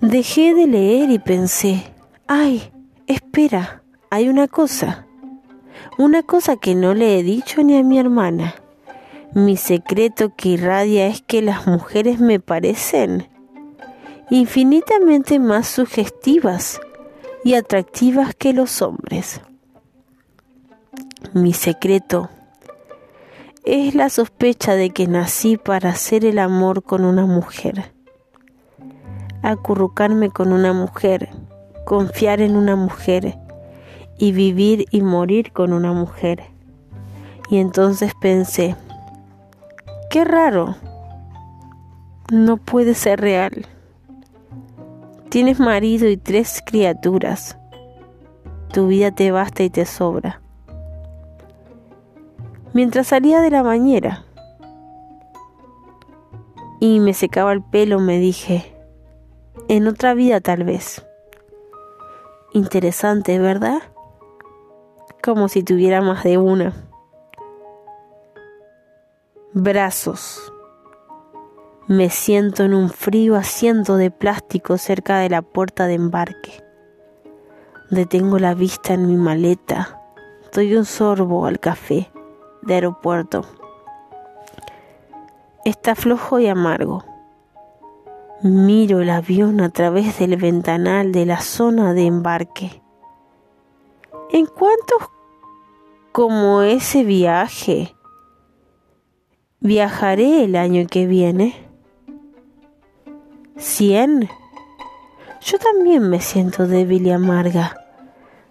Dejé 0.00 0.54
de 0.54 0.66
leer 0.66 1.10
y 1.10 1.18
pensé, 1.18 1.92
ay, 2.26 2.72
espera, 3.06 3.82
hay 4.10 4.28
una 4.28 4.48
cosa, 4.48 5.06
una 5.98 6.22
cosa 6.22 6.56
que 6.56 6.74
no 6.74 6.94
le 6.94 7.18
he 7.18 7.22
dicho 7.22 7.62
ni 7.62 7.76
a 7.76 7.82
mi 7.82 7.98
hermana. 7.98 8.54
Mi 9.34 9.56
secreto 9.56 10.34
que 10.36 10.50
irradia 10.50 11.06
es 11.06 11.20
que 11.22 11.42
las 11.42 11.66
mujeres 11.66 12.20
me 12.20 12.40
parecen 12.40 13.28
infinitamente 14.30 15.38
más 15.38 15.66
sugestivas 15.66 16.80
y 17.44 17.54
atractivas 17.54 18.34
que 18.34 18.54
los 18.54 18.80
hombres. 18.82 19.42
Mi 21.34 21.52
secreto 21.52 22.30
es 23.64 23.94
la 23.94 24.08
sospecha 24.08 24.74
de 24.74 24.90
que 24.90 25.06
nací 25.06 25.58
para 25.58 25.90
hacer 25.90 26.24
el 26.24 26.38
amor 26.38 26.82
con 26.82 27.04
una 27.04 27.26
mujer, 27.26 27.92
acurrucarme 29.42 30.30
con 30.30 30.52
una 30.52 30.72
mujer, 30.72 31.28
confiar 31.84 32.40
en 32.40 32.56
una 32.56 32.76
mujer 32.76 33.38
y 34.18 34.32
vivir 34.32 34.86
y 34.90 35.02
morir 35.02 35.52
con 35.52 35.72
una 35.72 35.92
mujer. 35.92 36.44
Y 37.50 37.58
entonces 37.58 38.12
pensé, 38.18 38.74
qué 40.10 40.24
raro, 40.24 40.76
no 42.32 42.56
puede 42.56 42.94
ser 42.94 43.20
real. 43.20 43.66
Tienes 45.34 45.58
marido 45.58 46.08
y 46.08 46.16
tres 46.16 46.62
criaturas. 46.64 47.58
Tu 48.72 48.86
vida 48.86 49.10
te 49.10 49.32
basta 49.32 49.64
y 49.64 49.68
te 49.68 49.84
sobra. 49.84 50.40
Mientras 52.72 53.08
salía 53.08 53.40
de 53.40 53.50
la 53.50 53.64
bañera 53.64 54.24
y 56.78 57.00
me 57.00 57.14
secaba 57.14 57.52
el 57.52 57.64
pelo, 57.64 57.98
me 57.98 58.20
dije, 58.20 58.76
en 59.66 59.88
otra 59.88 60.14
vida 60.14 60.40
tal 60.40 60.62
vez. 60.62 61.04
Interesante, 62.52 63.40
¿verdad? 63.40 63.82
Como 65.20 65.48
si 65.48 65.64
tuviera 65.64 66.00
más 66.00 66.22
de 66.22 66.38
una. 66.38 66.74
Brazos. 69.52 70.53
Me 71.86 72.08
siento 72.08 72.62
en 72.62 72.72
un 72.72 72.88
frío 72.88 73.36
asiento 73.36 73.98
de 73.98 74.10
plástico 74.10 74.78
cerca 74.78 75.18
de 75.18 75.28
la 75.28 75.42
puerta 75.42 75.86
de 75.86 75.92
embarque. 75.92 76.64
Detengo 77.90 78.38
la 78.38 78.54
vista 78.54 78.94
en 78.94 79.06
mi 79.06 79.16
maleta. 79.16 80.00
Doy 80.54 80.76
un 80.76 80.86
sorbo 80.86 81.44
al 81.44 81.60
café 81.60 82.10
de 82.62 82.74
aeropuerto. 82.74 83.44
Está 85.66 85.94
flojo 85.94 86.38
y 86.38 86.46
amargo. 86.46 87.04
Miro 88.42 89.02
el 89.02 89.10
avión 89.10 89.60
a 89.60 89.68
través 89.68 90.18
del 90.18 90.38
ventanal 90.38 91.12
de 91.12 91.26
la 91.26 91.42
zona 91.42 91.92
de 91.92 92.06
embarque. 92.06 92.82
¿En 94.30 94.46
cuántos 94.46 95.10
como 96.12 96.62
ese 96.62 97.04
viaje 97.04 97.94
viajaré 99.60 100.44
el 100.44 100.56
año 100.56 100.86
que 100.86 101.06
viene? 101.06 101.63
¿Cien? 103.56 104.28
Yo 105.40 105.58
también 105.58 106.10
me 106.10 106.20
siento 106.20 106.66
débil 106.66 107.06
y 107.06 107.12
amarga. 107.12 107.76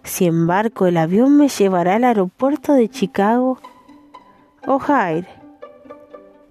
Si 0.04 0.26
embarco, 0.26 0.86
el 0.86 0.96
avión 0.96 1.36
me 1.36 1.50
llevará 1.50 1.96
al 1.96 2.06
aeropuerto 2.06 2.74
de 2.74 2.88
Chicago 2.88 3.60
O'Hare, 4.66 5.28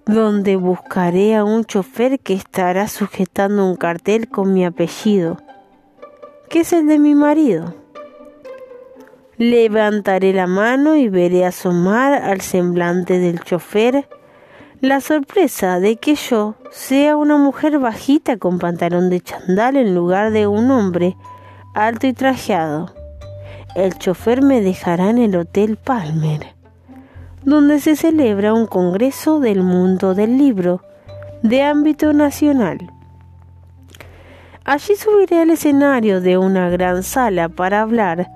donde 0.05 0.57
buscaré 0.57 1.35
a 1.35 1.45
un 1.45 1.65
chofer 1.65 2.21
que 2.21 2.35
estará 2.35 2.89
sujetando 2.89 3.67
un 3.67 3.77
cartel 3.77 4.29
con 4.29 4.53
mi 4.53 4.67
apellido, 4.67 5.39
que 6.51 6.61
es 6.61 6.75
el 6.75 6.87
de 6.87 6.99
mi 6.99 7.15
marido. 7.15 7.75
Levantaré 9.39 10.35
la 10.35 10.47
mano 10.47 10.95
y 10.97 11.09
veré 11.09 11.47
asomar 11.47 12.13
al 12.13 12.43
semblante 12.43 13.19
del 13.19 13.41
chofer 13.41 14.07
la 14.83 15.01
sorpresa 15.01 15.79
de 15.79 15.95
que 15.95 16.17
yo 16.17 16.57
sea 16.73 17.17
una 17.17 17.37
mujer 17.37 17.79
bajita 17.79 18.37
con 18.37 18.59
pantalón 18.59 19.11
de 19.11 19.21
chandal 19.21 19.77
en 19.77 19.95
lugar 19.95 20.33
de 20.33 20.49
un 20.49 20.73
hombre 20.73 21.17
alto 21.73 22.09
y 22.09 22.13
trajeado. 22.13 22.93
El 23.77 23.97
chofer 23.97 24.43
me 24.43 24.61
dejará 24.61 25.11
en 25.11 25.19
el 25.19 25.37
Hotel 25.37 25.77
Palmer, 25.77 26.57
donde 27.45 27.79
se 27.79 27.95
celebra 27.95 28.55
un 28.55 28.67
congreso 28.67 29.39
del 29.39 29.63
mundo 29.63 30.17
del 30.17 30.37
libro 30.37 30.83
de 31.45 31.63
ámbito 31.63 32.13
nacional. 32.13 32.79
Allí 34.65 34.97
subiré 34.97 35.43
al 35.43 35.51
escenario 35.51 36.21
de 36.21 36.39
una 36.39 36.69
gran 36.71 37.05
sala 37.05 37.49
para 37.49 37.83
hablar 37.83 38.29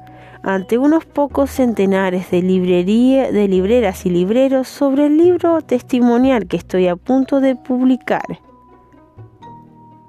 ante 0.42 0.78
unos 0.78 1.04
pocos 1.04 1.50
centenares 1.50 2.30
de, 2.30 2.42
librería, 2.42 3.30
de 3.32 3.48
libreras 3.48 4.06
y 4.06 4.10
libreros 4.10 4.68
sobre 4.68 5.06
el 5.06 5.16
libro 5.16 5.60
testimonial 5.62 6.46
que 6.46 6.56
estoy 6.56 6.88
a 6.88 6.96
punto 6.96 7.40
de 7.40 7.56
publicar. 7.56 8.40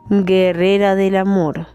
Guerrera 0.10 0.96
del 0.96 1.16
Amor. 1.16 1.68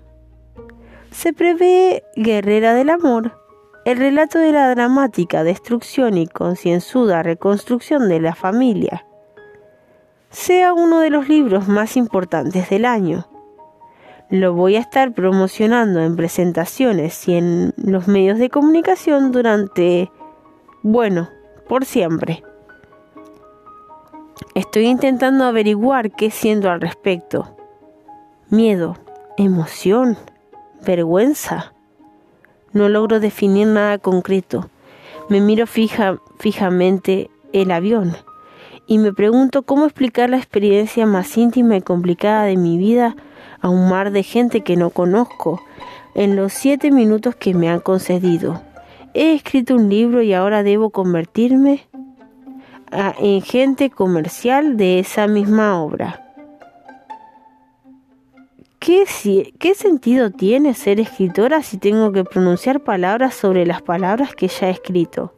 Se 1.11 1.33
prevé 1.33 2.03
Guerrera 2.17 2.75
del 2.75 2.91
Amor, 2.91 3.39
el 3.85 3.99
relato 3.99 4.39
de 4.39 4.53
la 4.53 4.71
dramática 4.71 5.45
destrucción 5.45 6.17
y 6.17 6.27
concienzuda 6.27 7.23
reconstrucción 7.23 8.09
de 8.09 8.21
la 8.21 8.35
familia, 8.35 9.05
sea 10.31 10.73
uno 10.73 11.01
de 11.01 11.11
los 11.11 11.29
libros 11.29 11.69
más 11.69 11.97
importantes 11.97 12.71
del 12.71 12.87
año 12.87 13.27
lo 14.33 14.55
voy 14.55 14.76
a 14.76 14.80
estar 14.80 15.12
promocionando 15.12 16.01
en 16.01 16.16
presentaciones 16.16 17.28
y 17.28 17.35
en 17.35 17.74
los 17.76 18.09
medios 18.09 18.39
de 18.39 18.49
comunicación 18.49 19.30
durante, 19.30 20.11
bueno, 20.83 21.28
por 21.68 21.85
siempre. 21.85 22.43
Estoy 24.55 24.87
intentando 24.87 25.45
averiguar 25.45 26.12
qué 26.12 26.30
siento 26.30 26.70
al 26.70 26.80
respecto. 26.80 27.55
Miedo, 28.49 28.97
emoción, 29.37 30.16
vergüenza. 30.83 31.74
No 32.72 32.89
logro 32.89 33.20
definir 33.20 33.66
nada 33.66 33.99
concreto. 33.99 34.70
Me 35.28 35.43
miro 35.43 35.66
fija, 35.66 36.16
fijamente 36.39 37.30
el 37.53 37.70
avión 37.70 38.16
y 38.87 38.97
me 38.97 39.12
pregunto 39.12 39.64
cómo 39.64 39.85
explicar 39.85 40.30
la 40.30 40.39
experiencia 40.39 41.05
más 41.05 41.37
íntima 41.37 41.76
y 41.76 41.83
complicada 41.83 42.45
de 42.45 42.57
mi 42.57 42.78
vida 42.78 43.14
a 43.63 43.71
un 43.71 43.89
mar 43.89 44.11
de 44.11 44.23
gente 44.23 44.61
que 44.61 44.77
no 44.77 44.91
conozco 44.91 45.63
en 46.15 46.37
los 46.37 46.53
siete 46.53 46.91
minutos 46.91 47.35
que 47.35 47.55
me 47.55 47.71
han 47.71 47.81
concedido. 47.81 48.61
He 49.15 49.35
escrito 49.35 49.77
un 49.77 49.89
libro 49.89 50.21
y 50.21 50.35
ahora 50.35 50.63
debo 50.63 50.91
convertirme 50.91 51.87
en 53.19 53.41
gente 53.41 53.89
comercial 53.89 54.77
de 54.77 54.99
esa 54.99 55.27
misma 55.27 55.81
obra. 55.81 56.19
¿Qué, 58.79 59.05
¿Qué, 59.61 59.75
sentido 59.75 60.31
tiene 60.31 60.75
ser 60.75 60.99
escritora 60.99 61.63
si 61.63 61.79
tengo 61.79 62.11
que 62.11 62.25
pronunciar 62.25 62.81
palabras 62.81 63.35
sobre 63.35 63.65
las 63.65 63.81
palabras 63.81 64.35
que 64.35 64.49
ya 64.49 64.69
he 64.69 64.71
escrito? 64.73 65.35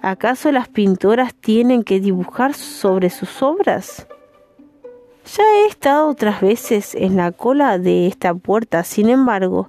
¿Acaso 0.00 0.52
las 0.52 0.68
pintoras 0.68 1.34
tienen 1.34 1.82
que 1.82 1.98
dibujar 1.98 2.54
sobre 2.54 3.10
sus 3.10 3.42
obras? 3.42 4.06
Ya 5.36 5.42
he 5.44 5.66
estado 5.66 6.08
otras 6.08 6.40
veces 6.40 6.94
en 6.94 7.16
la 7.16 7.32
cola 7.32 7.78
de 7.78 8.06
esta 8.06 8.32
puerta, 8.34 8.82
sin 8.82 9.10
embargo, 9.10 9.68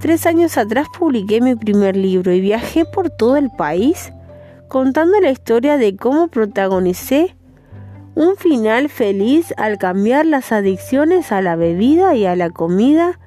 tres 0.00 0.24
años 0.24 0.56
atrás 0.56 0.86
publiqué 0.98 1.42
mi 1.42 1.56
primer 1.56 1.94
libro 1.94 2.32
y 2.32 2.40
viajé 2.40 2.86
por 2.86 3.10
todo 3.10 3.36
el 3.36 3.50
país 3.50 4.14
contando 4.68 5.20
la 5.20 5.30
historia 5.30 5.76
de 5.76 5.94
cómo 5.96 6.28
protagonicé 6.28 7.36
un 8.14 8.36
final 8.36 8.88
feliz 8.88 9.52
al 9.58 9.76
cambiar 9.76 10.24
las 10.24 10.52
adicciones 10.52 11.32
a 11.32 11.42
la 11.42 11.54
bebida 11.54 12.14
y 12.14 12.24
a 12.24 12.34
la 12.34 12.48
comida 12.48 13.20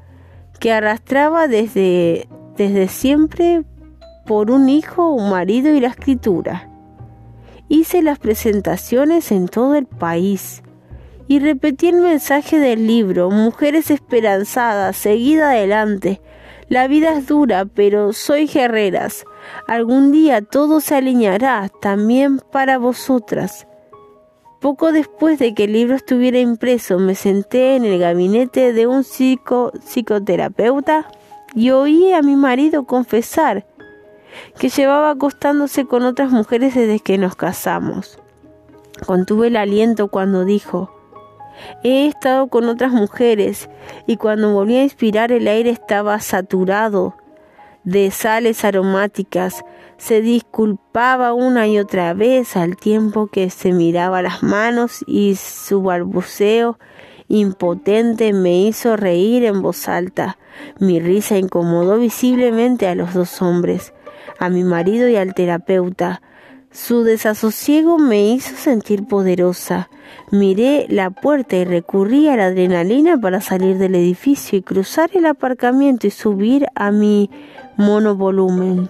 que 0.60 0.72
arrastraba 0.72 1.48
desde, 1.48 2.28
desde 2.58 2.88
siempre 2.88 3.64
por 4.26 4.50
un 4.50 4.68
hijo, 4.68 5.10
un 5.12 5.30
marido 5.30 5.76
y 5.76 5.80
la 5.80 5.90
escritura. 5.90 6.70
Hice 7.70 8.02
las 8.02 8.18
presentaciones 8.18 9.32
en 9.32 9.48
todo 9.48 9.76
el 9.76 9.86
país 9.86 10.64
y 11.32 11.40
repetí 11.40 11.88
el 11.88 12.02
mensaje 12.02 12.60
del 12.60 12.88
libro, 12.88 13.30
Mujeres 13.32 13.90
esperanzadas, 13.90 14.98
seguida 14.98 15.52
adelante. 15.52 16.20
La 16.68 16.90
vida 16.90 17.14
es 17.14 17.26
dura, 17.26 17.64
pero 17.64 18.12
soy 18.12 18.48
guerreras. 18.48 19.24
Algún 19.66 20.12
día 20.12 20.42
todo 20.42 20.82
se 20.82 20.96
alineará 20.96 21.70
también 21.82 22.42
para 22.52 22.78
vosotras. 22.78 23.66
Poco 24.60 24.92
después 24.92 25.40
de 25.40 25.54
que 25.54 25.64
el 25.64 25.72
libro 25.72 25.96
estuviera 25.96 26.38
impreso, 26.38 27.00
me 27.00 27.16
senté 27.16 27.78
en 27.78 27.86
el 27.86 27.98
gabinete 27.98 28.74
de 28.74 28.88
un 28.88 29.06
psico 29.06 29.72
psicoterapeuta 29.86 31.08
y 31.56 31.70
oí 31.70 32.12
a 32.12 32.22
mi 32.22 32.36
marido 32.36 32.84
confesar 32.84 33.66
que 34.60 34.68
llevaba 34.68 35.12
acostándose 35.12 35.86
con 35.86 36.04
otras 36.04 36.32
mujeres 36.32 36.76
desde 36.76 37.00
que 37.00 37.18
nos 37.18 37.38
casamos. 37.38 38.20
Contuve 39.06 39.48
el 39.48 39.56
aliento 39.56 40.10
cuando 40.10 40.44
dijo, 40.44 40.92
He 41.84 42.08
estado 42.08 42.48
con 42.48 42.70
otras 42.70 42.92
mujeres 42.92 43.70
y 44.08 44.18
cuando 44.18 44.54
volví 44.54 44.78
a 44.78 44.84
inspirar 44.84 45.32
el 45.32 45.48
aire 45.48 45.70
estaba 45.70 46.20
saturado 46.20 47.16
de 47.84 48.12
sales 48.12 48.64
aromáticas. 48.66 49.64
Se 49.98 50.22
disculpaba 50.22 51.34
una 51.34 51.68
y 51.68 51.80
otra 51.80 52.14
vez 52.14 52.56
al 52.58 52.76
tiempo 52.76 53.28
que 53.28 53.50
se 53.50 53.72
miraba 53.72 54.22
las 54.22 54.44
manos 54.44 55.04
y 55.08 55.36
su 55.36 55.82
balbuceo 55.82 56.80
impotente 57.28 58.34
me 58.34 58.62
hizo 58.62 58.98
reír 58.98 59.46
en 59.46 59.62
voz 59.62 59.88
alta. 59.88 60.38
Mi 60.80 61.00
risa 61.00 61.38
incomodó 61.38 61.98
visiblemente 61.98 62.88
a 62.88 62.96
los 62.96 63.14
dos 63.14 63.42
hombres. 63.42 63.94
a 64.40 64.50
mi 64.50 64.64
marido 64.64 65.08
y 65.08 65.16
al 65.18 65.36
terapeuta. 65.36 66.22
Su 66.72 67.04
desasosiego 67.04 67.98
me 67.98 68.32
hizo 68.32 68.56
sentir 68.56 69.06
poderosa. 69.06 69.90
Miré 70.32 70.86
la 70.88 71.10
puerta 71.10 71.58
y 71.58 71.66
recurrí 71.66 72.30
a 72.30 72.38
la 72.38 72.46
adrenalina 72.46 73.20
para 73.20 73.42
salir 73.42 73.78
del 73.78 73.96
edificio 73.96 74.58
y 74.58 74.62
cruzar 74.62 75.10
el 75.14 75.26
aparcamiento 75.26 76.08
y 76.08 76.12
subir 76.12 76.68
a 76.76 76.92
mi 76.92 77.30
monovolumen. 77.76 78.90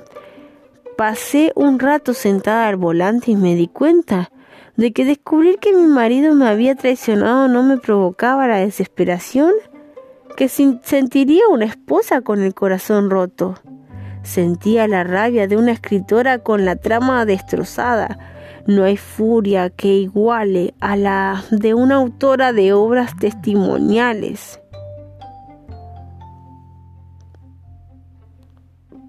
Pasé 0.96 1.52
un 1.56 1.80
rato 1.80 2.14
sentada 2.14 2.68
al 2.68 2.76
volante 2.76 3.32
y 3.32 3.36
me 3.36 3.56
di 3.56 3.68
cuenta 3.68 4.32
de 4.78 4.94
que 4.94 5.04
descubrir 5.04 5.58
que 5.58 5.74
mi 5.74 5.88
marido 5.88 6.36
me 6.36 6.48
había 6.48 6.76
traicionado 6.76 7.48
no 7.48 7.64
me 7.64 7.78
provocaba 7.78 8.48
la 8.48 8.58
desesperación 8.58 9.54
que 10.38 10.50
sentiría 10.50 11.48
una 11.50 11.66
esposa 11.66 12.22
con 12.22 12.44
el 12.44 12.54
corazón 12.54 13.10
roto. 13.10 13.56
Sentía 14.24 14.88
la 14.88 15.04
rabia 15.04 15.48
de 15.48 15.58
una 15.58 15.72
escritora 15.72 16.40
con 16.40 16.64
la 16.64 16.76
trama 16.76 17.26
destrozada. 17.26 18.20
No 18.68 18.84
hay 18.84 18.98
furia 18.98 19.70
que 19.72 19.88
iguale 19.88 20.76
a 20.80 20.96
la 20.96 21.44
de 21.50 21.74
una 21.74 21.96
autora 21.96 22.54
de 22.54 22.74
obras 22.74 23.16
testimoniales, 23.18 24.60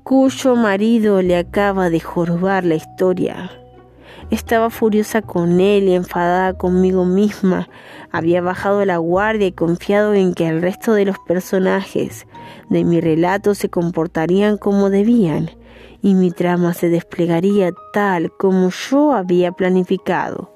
cuyo 0.02 0.56
marido 0.56 1.20
le 1.20 1.36
acaba 1.36 1.90
de 1.90 2.00
jorbar 2.00 2.64
la 2.64 2.76
historia. 2.76 3.50
Estaba 4.30 4.70
furiosa 4.70 5.20
con 5.20 5.60
él 5.60 5.88
y 5.88 5.94
enfadada 5.94 6.54
conmigo 6.54 7.04
misma. 7.04 7.68
Había 8.10 8.40
bajado 8.40 8.82
la 8.86 8.96
guardia 8.96 9.48
y 9.48 9.52
confiado 9.52 10.14
en 10.14 10.32
que 10.32 10.48
el 10.48 10.62
resto 10.62 10.94
de 10.94 11.04
los 11.04 11.18
personajes 11.18 12.26
de 12.68 12.84
mi 12.84 13.01
relato 13.01 13.55
se 13.55 13.68
comportarían 13.68 14.57
como 14.57 14.90
debían 14.90 15.51
y 16.03 16.14
mi 16.14 16.30
trama 16.30 16.74
se 16.74 16.88
desplegaría 16.88 17.72
tal 17.93 18.32
como 18.32 18.70
yo 18.70 19.12
había 19.12 19.53
planificado. 19.53 20.51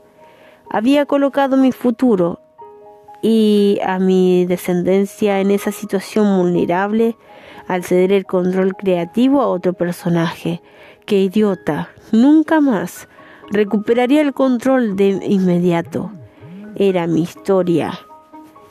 Había 0.71 1.07
colocado 1.07 1.57
mi 1.57 1.73
futuro 1.73 2.41
y 3.23 3.79
a 3.85 3.99
mi 3.99 4.45
descendencia 4.47 5.41
en 5.41 5.51
esa 5.51 5.73
situación 5.73 6.37
vulnerable 6.39 7.17
al 7.69 7.85
ceder 7.85 8.13
el 8.13 8.27
control 8.27 8.75
creativo 8.77 9.41
a 9.43 9.47
otro 9.47 9.73
personaje. 9.73 10.63
¡Qué 11.07 11.23
idiota! 11.23 11.91
Nunca 12.13 12.61
más 12.61 13.09
recuperaría 13.51 14.21
el 14.23 14.33
control 14.33 14.97
de 14.97 15.21
inmediato. 15.25 16.11
Era 16.75 17.07
mi 17.07 17.23
historia 17.23 17.99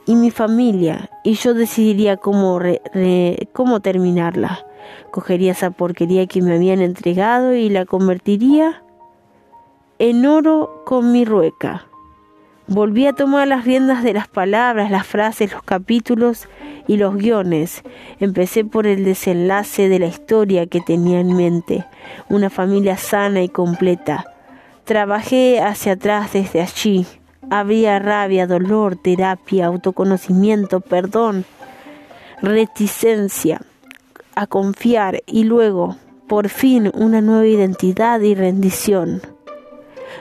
y 0.05 0.15
mi 0.15 0.31
familia 0.31 1.09
y 1.23 1.33
yo 1.33 1.53
decidiría 1.53 2.17
cómo, 2.17 2.59
cómo 3.53 3.79
terminarla. 3.79 4.65
Cogería 5.11 5.53
esa 5.53 5.71
porquería 5.71 6.27
que 6.27 6.41
me 6.41 6.55
habían 6.55 6.81
entregado 6.81 7.53
y 7.53 7.69
la 7.69 7.85
convertiría 7.85 8.83
en 9.97 10.25
oro 10.25 10.83
con 10.85 11.11
mi 11.11 11.25
rueca. 11.25 11.87
Volví 12.67 13.05
a 13.05 13.13
tomar 13.13 13.47
las 13.47 13.65
riendas 13.65 14.03
de 14.03 14.13
las 14.13 14.27
palabras, 14.27 14.89
las 14.91 15.05
frases, 15.05 15.51
los 15.51 15.63
capítulos 15.63 16.47
y 16.87 16.97
los 16.97 17.15
guiones. 17.15 17.83
Empecé 18.19 18.65
por 18.65 18.87
el 18.87 19.05
desenlace 19.05 19.87
de 19.87 19.99
la 19.99 20.07
historia 20.07 20.65
que 20.65 20.81
tenía 20.81 21.19
en 21.19 21.35
mente, 21.35 21.85
una 22.29 22.49
familia 22.49 22.97
sana 22.97 23.41
y 23.43 23.49
completa 23.49 24.25
Trabajé 24.85 25.61
hacia 25.61 25.93
atrás 25.93 26.33
desde 26.33 26.61
allí. 26.61 27.07
Había 27.49 27.99
rabia, 27.99 28.47
dolor, 28.47 28.95
terapia, 28.95 29.67
autoconocimiento, 29.67 30.79
perdón, 30.81 31.45
reticencia 32.41 33.61
a 34.35 34.47
confiar 34.47 35.21
y 35.25 35.43
luego, 35.43 35.95
por 36.27 36.49
fin, 36.49 36.91
una 36.93 37.21
nueva 37.21 37.45
identidad 37.45 38.19
y 38.21 38.35
rendición. 38.35 39.21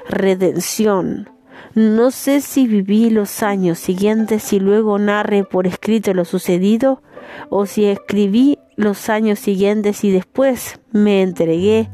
Redención. 0.08 1.30
No 1.74 2.10
sé 2.10 2.40
si 2.40 2.66
viví 2.68 3.10
los 3.10 3.42
años 3.42 3.78
siguientes 3.78 4.52
y 4.52 4.60
luego 4.60 4.98
narré 4.98 5.44
por 5.44 5.66
escrito 5.66 6.14
lo 6.14 6.24
sucedido 6.24 7.02
o 7.48 7.66
si 7.66 7.86
escribí 7.86 8.58
los 8.76 9.08
años 9.08 9.38
siguientes 9.38 10.04
y 10.04 10.12
después 10.12 10.78
me 10.92 11.22
entregué 11.22 11.88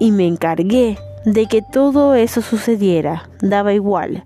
y 0.00 0.10
me 0.10 0.26
encargué 0.26 0.98
de 1.24 1.46
que 1.46 1.62
todo 1.62 2.14
eso 2.14 2.42
sucediera, 2.42 3.28
daba 3.40 3.72
igual. 3.72 4.24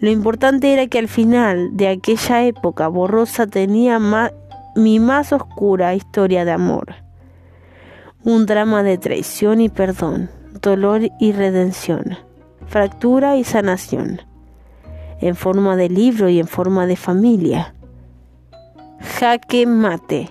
Lo 0.00 0.10
importante 0.10 0.72
era 0.72 0.86
que 0.86 0.98
al 0.98 1.08
final 1.08 1.76
de 1.76 1.88
aquella 1.88 2.44
época 2.44 2.88
borrosa 2.88 3.46
tenía 3.46 3.98
mi 4.76 5.00
más 5.00 5.32
oscura 5.32 5.94
historia 5.94 6.44
de 6.44 6.52
amor. 6.52 6.94
Un 8.24 8.46
drama 8.46 8.82
de 8.82 8.98
traición 8.98 9.60
y 9.60 9.68
perdón, 9.68 10.30
dolor 10.60 11.02
y 11.18 11.32
redención, 11.32 12.16
fractura 12.66 13.36
y 13.36 13.44
sanación, 13.44 14.20
en 15.20 15.34
forma 15.34 15.76
de 15.76 15.88
libro 15.88 16.28
y 16.28 16.38
en 16.38 16.46
forma 16.46 16.86
de 16.86 16.96
familia. 16.96 17.74
Jaque 19.00 19.66
mate, 19.66 20.30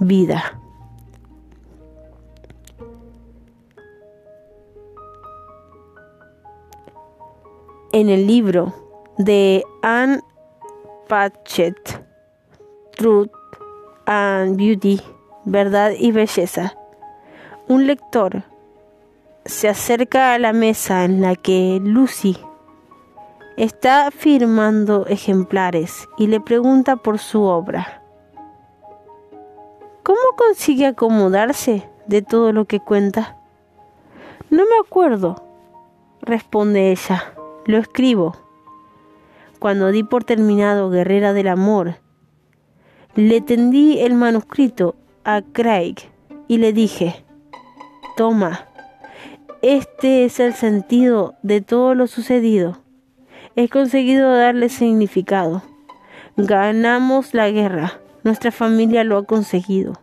vida. 0.00 0.60
En 7.96 8.10
el 8.10 8.26
libro 8.26 8.74
de 9.16 9.64
Anne 9.80 10.20
Patchett, 11.08 12.04
Truth 12.94 13.30
and 14.04 14.58
Beauty, 14.58 15.00
Verdad 15.46 15.92
y 15.98 16.12
Belleza. 16.12 16.76
Un 17.68 17.86
lector 17.86 18.42
se 19.46 19.70
acerca 19.70 20.34
a 20.34 20.38
la 20.38 20.52
mesa 20.52 21.06
en 21.06 21.22
la 21.22 21.36
que 21.36 21.80
Lucy 21.82 22.36
está 23.56 24.10
firmando 24.10 25.06
ejemplares 25.06 26.06
y 26.18 26.26
le 26.26 26.38
pregunta 26.38 26.96
por 26.96 27.18
su 27.18 27.44
obra. 27.44 28.02
¿Cómo 30.02 30.20
consigue 30.36 30.84
acomodarse 30.84 31.88
de 32.06 32.20
todo 32.20 32.52
lo 32.52 32.66
que 32.66 32.78
cuenta? 32.78 33.38
No 34.50 34.64
me 34.64 34.86
acuerdo, 34.86 35.42
responde 36.20 36.92
ella. 36.92 37.35
Lo 37.66 37.78
escribo. 37.78 38.36
Cuando 39.58 39.90
di 39.90 40.04
por 40.04 40.22
terminado 40.22 40.88
Guerrera 40.88 41.32
del 41.32 41.48
Amor, 41.48 41.96
le 43.16 43.40
tendí 43.40 43.98
el 43.98 44.14
manuscrito 44.14 44.94
a 45.24 45.42
Craig 45.42 45.96
y 46.46 46.58
le 46.58 46.72
dije, 46.72 47.24
toma, 48.16 48.68
este 49.62 50.24
es 50.24 50.38
el 50.38 50.54
sentido 50.54 51.34
de 51.42 51.60
todo 51.60 51.96
lo 51.96 52.06
sucedido. 52.06 52.78
He 53.56 53.68
conseguido 53.68 54.32
darle 54.32 54.68
significado. 54.68 55.62
Ganamos 56.36 57.34
la 57.34 57.50
guerra. 57.50 57.98
Nuestra 58.22 58.52
familia 58.52 59.02
lo 59.02 59.18
ha 59.18 59.24
conseguido. 59.24 59.94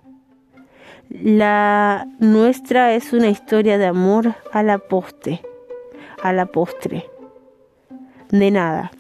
La 1.10 2.08
nuestra 2.20 2.94
es 2.94 3.14
una 3.14 3.30
historia 3.30 3.78
de 3.78 3.86
amor 3.86 4.36
a 4.52 4.64
la 4.64 4.80
poste, 4.80 5.42
a 6.22 6.34
la 6.34 6.46
postre 6.46 7.13
de 8.40 8.52
nada. 8.52 8.92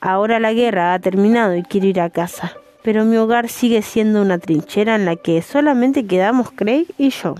Ahora 0.00 0.38
la 0.38 0.52
guerra 0.52 0.94
ha 0.94 0.98
terminado 1.00 1.56
y 1.56 1.62
quiero 1.62 1.88
ir 1.88 2.00
a 2.00 2.10
casa, 2.10 2.52
pero 2.82 3.04
mi 3.04 3.16
hogar 3.16 3.48
sigue 3.48 3.82
siendo 3.82 4.22
una 4.22 4.38
trinchera 4.38 4.94
en 4.94 5.06
la 5.06 5.16
que 5.16 5.42
solamente 5.42 6.06
quedamos 6.06 6.52
Craig 6.52 6.86
y 6.96 7.10
yo. 7.10 7.34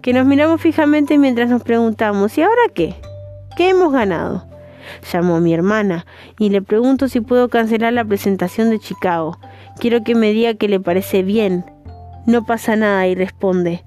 Que 0.00 0.14
nos 0.14 0.24
miramos 0.24 0.60
fijamente 0.60 1.18
mientras 1.18 1.50
nos 1.50 1.62
preguntamos, 1.62 2.36
¿y 2.38 2.42
ahora 2.42 2.62
qué? 2.74 2.94
¿Qué 3.56 3.68
hemos 3.68 3.92
ganado? 3.92 4.46
Llamo 5.12 5.36
a 5.36 5.40
mi 5.40 5.52
hermana 5.52 6.06
y 6.38 6.48
le 6.48 6.62
pregunto 6.62 7.08
si 7.08 7.20
puedo 7.20 7.50
cancelar 7.50 7.92
la 7.92 8.04
presentación 8.04 8.70
de 8.70 8.78
Chicago. 8.78 9.38
Quiero 9.78 10.02
que 10.02 10.14
me 10.14 10.32
diga 10.32 10.54
que 10.54 10.68
le 10.68 10.80
parece 10.80 11.22
bien. 11.22 11.66
No 12.26 12.46
pasa 12.46 12.76
nada 12.76 13.06
y 13.08 13.14
responde, 13.14 13.84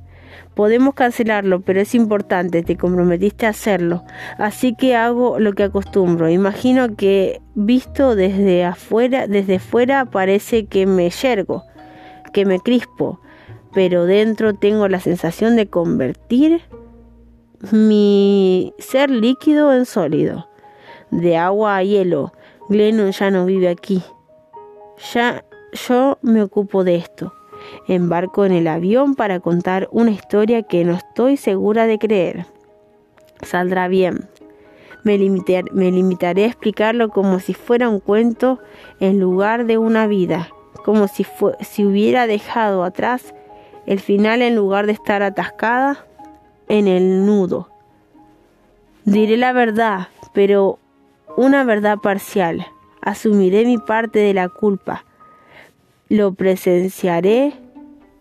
Podemos 0.56 0.94
cancelarlo, 0.96 1.62
pero 1.62 1.82
es 1.82 1.94
importante, 1.94 2.64
te 2.64 2.78
comprometiste 2.78 3.46
a 3.46 3.50
hacerlo. 3.50 4.04
Así 4.38 4.74
que 4.76 4.96
hago 4.96 5.40
lo 5.40 5.54
que 5.54 5.64
acostumbro. 5.64 6.30
Imagino 6.30 6.96
que 6.96 7.42
visto 7.56 8.16
desde 8.16 8.64
afuera, 8.64 9.28
desde 9.28 9.60
fuera 9.60 10.06
parece 10.06 10.66
que 10.66 10.86
me 10.86 11.10
yergo, 11.10 11.64
que 12.32 12.46
me 12.46 12.60
crispo, 12.60 13.20
pero 13.74 14.06
dentro 14.06 14.54
tengo 14.54 14.88
la 14.88 15.02
sensación 15.02 15.58
de 15.58 15.68
convertir 15.68 16.62
mi 17.72 18.74
ser 18.80 19.10
líquido 19.10 19.74
en 19.74 19.86
sólido, 19.86 20.48
de 21.12 21.38
agua 21.38 21.78
a 21.78 21.84
hielo. 21.84 22.32
Glennon 22.70 23.12
ya 23.12 23.30
no 23.30 23.46
vive 23.46 23.70
aquí. 23.70 24.02
Ya 25.14 25.44
yo 25.74 26.18
me 26.22 26.42
ocupo 26.42 26.84
de 26.84 26.96
esto. 26.96 27.34
Embarco 27.88 28.46
en 28.46 28.52
el 28.52 28.68
avión 28.68 29.16
para 29.16 29.40
contar 29.40 29.88
una 29.92 30.12
historia 30.12 30.64
que 30.64 30.84
no 30.86 30.94
estoy 30.94 31.38
segura 31.38 31.88
de 31.88 32.00
creer. 32.00 32.46
Saldrá 33.42 33.88
bien. 33.88 34.28
Me, 35.04 35.18
limitaré 35.18 36.46
a 36.46 36.48
explicarlo 36.48 37.10
como 37.10 37.40
si 37.40 37.54
fuera 37.54 37.90
un 37.90 38.00
cuento 38.00 38.60
en 39.00 39.20
lugar 39.20 39.66
de 39.66 39.78
una 39.78 40.08
vida, 40.08 40.50
como 40.84 41.08
si, 41.08 41.26
si 41.62 41.86
hubiera 41.86 42.26
dejado 42.26 42.84
atrás 42.84 43.36
el 43.86 44.00
final 44.00 44.42
en 44.42 44.56
lugar 44.56 44.88
de 44.88 44.94
estar 44.94 45.22
atascada 45.22 46.06
en 46.68 46.88
el 46.88 47.26
nudo. 47.26 47.70
Diré 49.04 49.38
la 49.38 49.54
verdad, 49.54 50.08
pero 50.34 50.80
una 51.38 51.64
verdad 51.64 52.00
parcial. 52.00 52.66
Asumiré 53.02 53.66
mi 53.66 53.78
parte 53.78 54.18
de 54.18 54.34
la 54.34 54.50
culpa. 54.50 55.06
Lo 56.10 56.34
presenciaré 56.34 57.54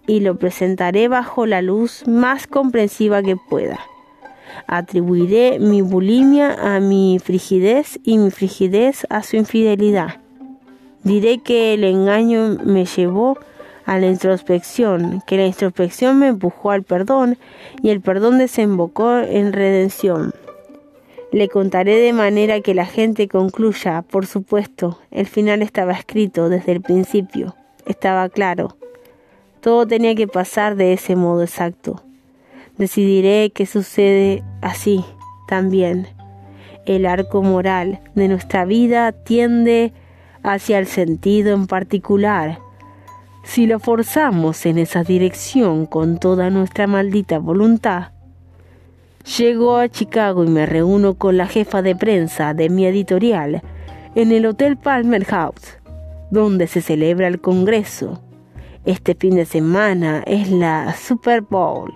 y 0.06 0.20
lo 0.20 0.38
presentaré 0.38 1.08
bajo 1.08 1.46
la 1.46 1.62
luz 1.62 2.06
más 2.06 2.46
comprensiva 2.46 3.22
que 3.22 3.36
pueda. 3.36 3.78
Atribuiré 4.66 5.58
mi 5.58 5.82
bulimia 5.82 6.54
a 6.54 6.80
mi 6.80 7.18
frigidez 7.22 7.98
y 8.02 8.18
mi 8.18 8.30
frigidez 8.30 9.06
a 9.10 9.22
su 9.22 9.36
infidelidad. 9.36 10.20
Diré 11.02 11.38
que 11.38 11.74
el 11.74 11.84
engaño 11.84 12.56
me 12.64 12.86
llevó 12.86 13.38
a 13.84 13.98
la 13.98 14.06
introspección, 14.06 15.22
que 15.26 15.36
la 15.36 15.46
introspección 15.46 16.18
me 16.18 16.28
empujó 16.28 16.70
al 16.70 16.84
perdón 16.84 17.36
y 17.82 17.90
el 17.90 18.00
perdón 18.00 18.38
desembocó 18.38 19.18
en 19.18 19.52
redención. 19.52 20.32
Le 21.32 21.48
contaré 21.48 21.96
de 21.96 22.12
manera 22.12 22.60
que 22.60 22.74
la 22.74 22.86
gente 22.86 23.28
concluya, 23.28 24.02
por 24.02 24.24
supuesto, 24.24 25.00
el 25.10 25.26
final 25.26 25.62
estaba 25.62 25.92
escrito 25.92 26.48
desde 26.48 26.72
el 26.72 26.80
principio, 26.80 27.54
estaba 27.86 28.28
claro. 28.28 28.76
Todo 29.60 29.86
tenía 29.86 30.14
que 30.14 30.28
pasar 30.28 30.76
de 30.76 30.92
ese 30.92 31.16
modo 31.16 31.42
exacto. 31.42 32.02
Decidiré 32.76 33.50
que 33.50 33.66
sucede 33.66 34.42
así 34.60 35.04
también. 35.48 36.08
El 36.86 37.06
arco 37.06 37.42
moral 37.42 38.00
de 38.14 38.28
nuestra 38.28 38.64
vida 38.64 39.12
tiende 39.12 39.92
hacia 40.42 40.78
el 40.78 40.86
sentido 40.86 41.54
en 41.54 41.66
particular. 41.66 42.58
Si 43.42 43.66
lo 43.66 43.78
forzamos 43.78 44.66
en 44.66 44.78
esa 44.78 45.02
dirección 45.02 45.86
con 45.86 46.18
toda 46.18 46.50
nuestra 46.50 46.86
maldita 46.86 47.38
voluntad, 47.38 48.08
llego 49.38 49.76
a 49.76 49.88
Chicago 49.88 50.44
y 50.44 50.48
me 50.48 50.66
reúno 50.66 51.14
con 51.14 51.36
la 51.36 51.46
jefa 51.46 51.80
de 51.80 51.96
prensa 51.96 52.54
de 52.54 52.68
mi 52.68 52.86
editorial 52.86 53.62
en 54.14 54.32
el 54.32 54.46
Hotel 54.46 54.76
Palmer 54.76 55.24
House, 55.24 55.78
donde 56.34 56.66
se 56.66 56.82
celebra 56.82 57.28
el 57.28 57.40
Congreso. 57.40 58.20
Este 58.84 59.14
fin 59.14 59.36
de 59.36 59.46
semana 59.46 60.22
es 60.26 60.50
la 60.50 60.94
Super 60.94 61.40
Bowl 61.40 61.94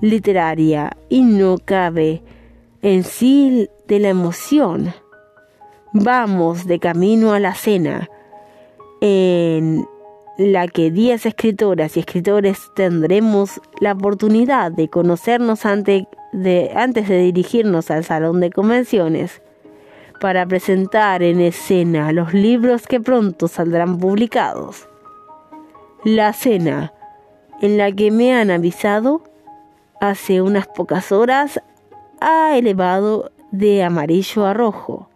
literaria 0.00 0.96
y 1.08 1.22
no 1.22 1.56
cabe 1.58 2.22
en 2.82 3.02
sí 3.02 3.68
de 3.88 3.98
la 3.98 4.10
emoción 4.10 4.92
Vamos 5.98 6.66
de 6.66 6.78
camino 6.78 7.32
a 7.32 7.40
la 7.40 7.54
cena, 7.54 8.10
en 9.00 9.86
la 10.36 10.68
que 10.68 10.90
10 10.90 11.24
escritoras 11.24 11.96
y 11.96 12.00
escritores 12.00 12.70
tendremos 12.74 13.62
la 13.80 13.92
oportunidad 13.92 14.72
de 14.72 14.88
conocernos 14.88 15.62
de, 15.62 16.70
antes 16.74 17.08
de 17.08 17.18
dirigirnos 17.18 17.90
al 17.90 18.04
salón 18.04 18.40
de 18.40 18.50
convenciones 18.50 19.40
para 20.20 20.46
presentar 20.46 21.22
en 21.22 21.40
escena 21.40 22.12
los 22.12 22.32
libros 22.34 22.86
que 22.86 23.00
pronto 23.00 23.48
saldrán 23.48 23.98
publicados. 23.98 24.88
La 26.04 26.32
cena, 26.32 26.92
en 27.60 27.78
la 27.78 27.92
que 27.92 28.10
me 28.10 28.34
han 28.34 28.50
avisado 28.50 29.22
hace 30.00 30.42
unas 30.42 30.66
pocas 30.66 31.12
horas, 31.12 31.60
ha 32.20 32.56
elevado 32.56 33.30
de 33.50 33.82
amarillo 33.82 34.46
a 34.46 34.54
rojo 34.54 35.08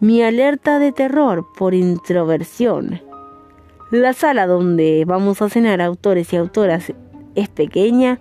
mi 0.00 0.22
alerta 0.22 0.78
de 0.78 0.92
terror 0.92 1.46
por 1.58 1.74
introversión. 1.74 3.02
La 3.90 4.14
sala 4.14 4.46
donde 4.46 5.04
vamos 5.06 5.42
a 5.42 5.50
cenar 5.50 5.82
autores 5.82 6.32
y 6.32 6.36
autoras 6.36 6.92
es 7.34 7.48
pequeña 7.50 8.18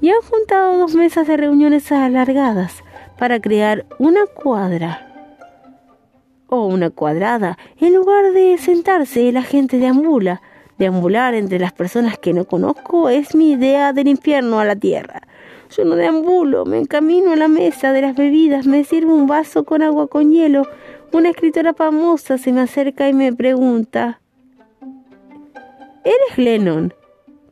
y 0.00 0.08
han 0.08 0.22
juntado 0.22 0.78
dos 0.78 0.94
mesas 0.94 1.26
de 1.26 1.36
reuniones 1.36 1.92
alargadas 1.92 2.82
para 3.18 3.40
crear 3.40 3.84
una 3.98 4.24
cuadra 4.26 5.11
o 6.52 6.66
una 6.66 6.90
cuadrada. 6.90 7.56
En 7.80 7.94
lugar 7.94 8.32
de 8.32 8.58
sentarse, 8.58 9.32
la 9.32 9.42
gente 9.42 9.78
deambula. 9.78 10.42
Deambular 10.76 11.34
entre 11.34 11.58
las 11.58 11.72
personas 11.72 12.18
que 12.18 12.34
no 12.34 12.44
conozco 12.44 13.08
es 13.08 13.34
mi 13.34 13.52
idea 13.52 13.94
del 13.94 14.08
infierno 14.08 14.60
a 14.60 14.66
la 14.66 14.76
tierra. 14.76 15.22
Yo 15.74 15.86
no 15.86 15.96
deambulo, 15.96 16.66
me 16.66 16.78
encamino 16.78 17.32
a 17.32 17.36
la 17.36 17.48
mesa 17.48 17.92
de 17.92 18.02
las 18.02 18.14
bebidas, 18.14 18.66
me 18.66 18.84
sirvo 18.84 19.14
un 19.14 19.26
vaso 19.26 19.64
con 19.64 19.82
agua 19.82 20.08
con 20.08 20.30
hielo 20.30 20.66
una 21.12 21.30
escritora 21.30 21.74
famosa 21.74 22.38
se 22.38 22.52
me 22.52 22.62
acerca 22.62 23.08
y 23.08 23.12
me 23.12 23.32
pregunta, 23.32 24.20
¿Eres 26.04 26.38
Lennon? 26.38 26.92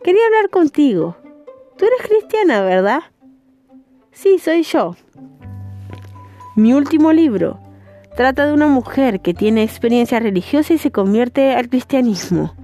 Quería 0.02 0.26
hablar 0.26 0.50
contigo. 0.50 1.16
Tú 1.76 1.84
eres 1.84 2.08
cristiana, 2.08 2.62
¿verdad? 2.62 3.00
Sí, 4.12 4.38
soy 4.38 4.62
yo. 4.62 4.96
Mi 6.56 6.72
último 6.72 7.12
libro 7.12 7.60
trata 8.16 8.46
de 8.46 8.52
una 8.52 8.66
mujer 8.66 9.20
que 9.20 9.34
tiene 9.34 9.62
experiencia 9.62 10.20
religiosa 10.20 10.74
y 10.74 10.78
se 10.78 10.90
convierte 10.90 11.54
al 11.54 11.68
cristianismo. 11.68 12.54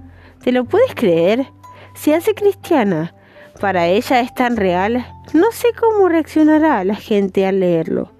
¿Te 0.43 0.51
lo 0.51 0.65
puedes 0.65 0.93
creer? 0.95 1.47
Se 1.95 2.13
hace 2.13 2.33
cristiana. 2.33 3.13
Para 3.59 3.87
ella 3.87 4.19
es 4.21 4.33
tan 4.33 4.55
real. 4.55 5.05
No 5.33 5.51
sé 5.51 5.69
cómo 5.79 6.09
reaccionará 6.09 6.83
la 6.83 6.95
gente 6.95 7.45
al 7.45 7.59
leerlo. 7.59 8.11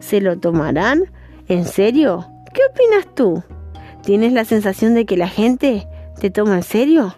¿Se 0.00 0.20
lo 0.20 0.38
tomarán 0.38 1.10
¿En 1.48 1.64
serio? 1.64 2.26
¿Qué 2.52 2.60
opinas 2.70 3.14
tú? 3.14 3.42
¿Tienes 4.02 4.34
la 4.34 4.44
sensación 4.44 4.94
de 4.94 5.06
que 5.06 5.16
la 5.16 5.28
gente 5.28 5.88
te 6.20 6.28
toma 6.28 6.56
en 6.56 6.62
serio? 6.62 7.16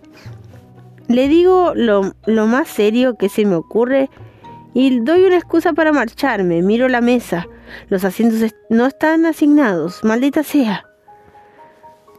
Le 1.08 1.26
digo 1.26 1.72
lo, 1.74 2.12
más 2.46 2.68
serio 2.68 3.16
que 3.16 3.28
se 3.28 3.44
me 3.44 3.56
ocurre 3.56 4.08
y 4.72 5.00
doy 5.00 5.24
una 5.24 5.34
excusa 5.34 5.72
para 5.72 5.92
marcharme. 5.92 6.62
Miro 6.62 6.88
la 6.88 7.00
mesa. 7.00 7.48
Los 7.88 8.04
asientos 8.04 8.54
no 8.68 8.86
están 8.86 9.26
asignados. 9.26 10.04
Maldita 10.04 10.42
sea. 10.42 10.84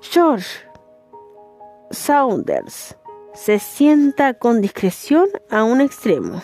George 0.01 0.47
Saunders 1.91 2.95
se 3.33 3.59
sienta 3.59 4.33
con 4.33 4.61
discreción 4.61 5.27
a 5.49 5.63
un 5.63 5.81
extremo. 5.81 6.41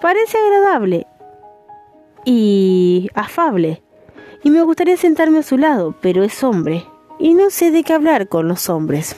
Parece 0.00 0.38
agradable 0.38 1.06
y 2.24 3.08
afable 3.14 3.82
y 4.42 4.50
me 4.50 4.62
gustaría 4.62 4.96
sentarme 4.96 5.38
a 5.38 5.42
su 5.42 5.56
lado, 5.56 5.94
pero 6.00 6.22
es 6.22 6.42
hombre 6.42 6.86
y 7.18 7.34
no 7.34 7.50
sé 7.50 7.70
de 7.70 7.82
qué 7.82 7.92
hablar 7.92 8.28
con 8.28 8.48
los 8.48 8.68
hombres. 8.68 9.16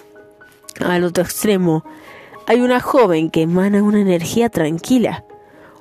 Al 0.84 1.04
otro 1.04 1.24
extremo 1.24 1.84
hay 2.46 2.60
una 2.60 2.80
joven 2.80 3.30
que 3.30 3.42
emana 3.42 3.82
una 3.82 4.00
energía 4.00 4.50
tranquila. 4.50 5.24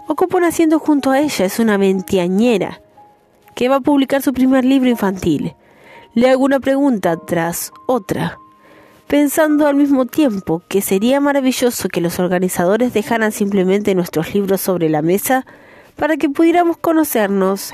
Ocupa 0.07 0.37
un 0.37 0.43
asiento 0.43 0.77
junto 0.77 1.09
a 1.09 1.19
ella, 1.19 1.45
es 1.45 1.57
una 1.57 1.77
veinteañera 1.77 2.79
que 3.55 3.69
va 3.69 3.77
a 3.77 3.81
publicar 3.81 4.21
su 4.21 4.33
primer 4.33 4.63
libro 4.63 4.87
infantil. 4.87 5.55
Le 6.13 6.29
hago 6.29 6.45
una 6.45 6.59
pregunta 6.59 7.17
tras 7.17 7.71
otra, 7.87 8.37
pensando 9.07 9.67
al 9.67 9.75
mismo 9.75 10.05
tiempo 10.05 10.61
que 10.69 10.81
sería 10.81 11.19
maravilloso 11.19 11.89
que 11.89 12.01
los 12.01 12.19
organizadores 12.19 12.93
dejaran 12.93 13.31
simplemente 13.31 13.95
nuestros 13.95 14.31
libros 14.35 14.61
sobre 14.61 14.89
la 14.89 15.01
mesa 15.01 15.43
para 15.95 16.17
que 16.17 16.29
pudiéramos 16.29 16.77
conocernos 16.77 17.73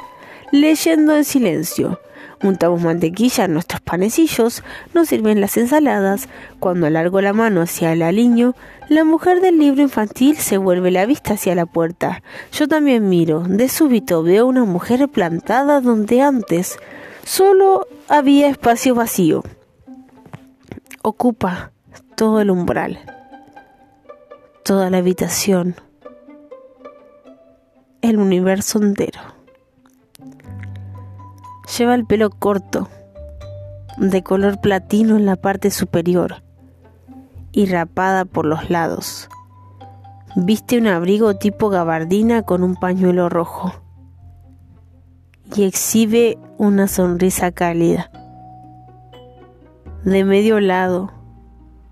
leyendo 0.53 1.15
en 1.15 1.25
silencio. 1.25 1.99
Untamos 2.43 2.81
mantequilla 2.81 3.45
en 3.45 3.53
nuestros 3.53 3.81
panecillos, 3.81 4.63
nos 4.95 5.09
sirven 5.09 5.41
las 5.41 5.57
ensaladas. 5.57 6.27
Cuando 6.59 6.87
alargo 6.87 7.21
la 7.21 7.33
mano 7.33 7.61
hacia 7.61 7.93
el 7.93 8.01
aliño, 8.01 8.55
la 8.89 9.03
mujer 9.03 9.41
del 9.41 9.59
libro 9.59 9.83
infantil 9.83 10.37
se 10.37 10.57
vuelve 10.57 10.89
la 10.89 11.05
vista 11.05 11.35
hacia 11.35 11.53
la 11.53 11.67
puerta. 11.67 12.23
Yo 12.51 12.67
también 12.67 13.09
miro. 13.09 13.41
De 13.41 13.69
súbito 13.69 14.23
veo 14.23 14.47
una 14.47 14.65
mujer 14.65 15.07
plantada 15.07 15.81
donde 15.81 16.21
antes 16.21 16.79
solo 17.23 17.87
había 18.07 18.49
espacio 18.49 18.95
vacío. 18.95 19.43
Ocupa 21.03 21.71
todo 22.15 22.41
el 22.41 22.49
umbral, 22.49 22.99
toda 24.63 24.89
la 24.89 24.97
habitación, 24.97 25.75
el 28.01 28.17
universo 28.17 28.81
entero. 28.81 29.30
Lleva 31.77 31.95
el 31.95 32.05
pelo 32.05 32.29
corto, 32.29 32.89
de 33.97 34.23
color 34.23 34.59
platino 34.59 35.15
en 35.15 35.25
la 35.25 35.37
parte 35.37 35.71
superior 35.71 36.43
y 37.53 37.65
rapada 37.65 38.25
por 38.25 38.45
los 38.45 38.69
lados. 38.69 39.29
Viste 40.35 40.77
un 40.77 40.87
abrigo 40.87 41.35
tipo 41.35 41.69
gabardina 41.69 42.43
con 42.43 42.63
un 42.63 42.75
pañuelo 42.75 43.29
rojo 43.29 43.73
y 45.55 45.63
exhibe 45.63 46.37
una 46.57 46.87
sonrisa 46.87 47.51
cálida. 47.51 48.11
De 50.03 50.25
medio 50.25 50.59
lado, 50.59 51.11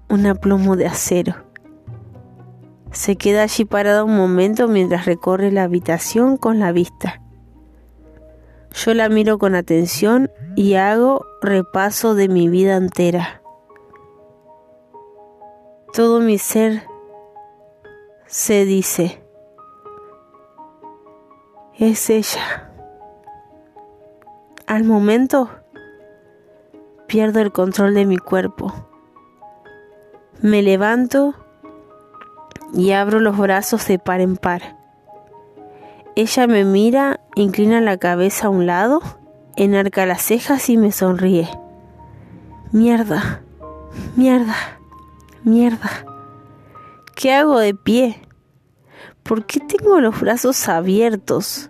un 0.09 0.25
aplomo 0.25 0.75
de 0.75 0.87
acero. 0.87 1.35
Se 2.91 3.15
queda 3.15 3.43
allí 3.43 3.65
parada 3.65 4.03
un 4.03 4.17
momento 4.17 4.67
mientras 4.67 5.05
recorre 5.05 5.51
la 5.51 5.63
habitación 5.63 6.37
con 6.37 6.59
la 6.59 6.71
vista. 6.71 7.21
Yo 8.73 8.93
la 8.93 9.09
miro 9.09 9.37
con 9.39 9.55
atención 9.55 10.31
y 10.55 10.75
hago 10.75 11.25
repaso 11.41 12.15
de 12.15 12.29
mi 12.29 12.47
vida 12.49 12.75
entera. 12.75 13.41
Todo 15.93 16.19
mi 16.19 16.37
ser 16.37 16.83
se 18.25 18.65
dice, 18.65 19.23
es 21.77 22.09
ella. 22.09 22.71
Al 24.67 24.83
momento, 24.83 25.49
pierdo 27.07 27.39
el 27.39 27.51
control 27.51 27.95
de 27.95 28.05
mi 28.05 28.17
cuerpo. 28.17 28.71
Me 30.41 30.61
levanto 30.61 31.33
y 32.73 32.91
abro 32.91 33.19
los 33.19 33.37
brazos 33.37 33.87
de 33.87 33.97
par 33.97 34.21
en 34.21 34.37
par. 34.37 34.78
Ella 36.21 36.47
me 36.47 36.65
mira, 36.65 37.21
inclina 37.35 37.79
la 37.79 37.95
cabeza 37.95 38.47
a 38.47 38.49
un 38.49 38.65
lado, 38.65 39.01
enarca 39.55 40.05
las 40.05 40.21
cejas 40.21 40.69
y 40.69 40.75
me 40.75 40.91
sonríe. 40.91 41.47
Mierda, 42.73 43.41
mierda, 44.17 44.53
mierda. 45.45 45.89
¿Qué 47.15 47.31
hago 47.31 47.57
de 47.57 47.73
pie? 47.73 48.19
¿Por 49.23 49.45
qué 49.45 49.61
tengo 49.61 50.01
los 50.01 50.19
brazos 50.19 50.67
abiertos? 50.67 51.69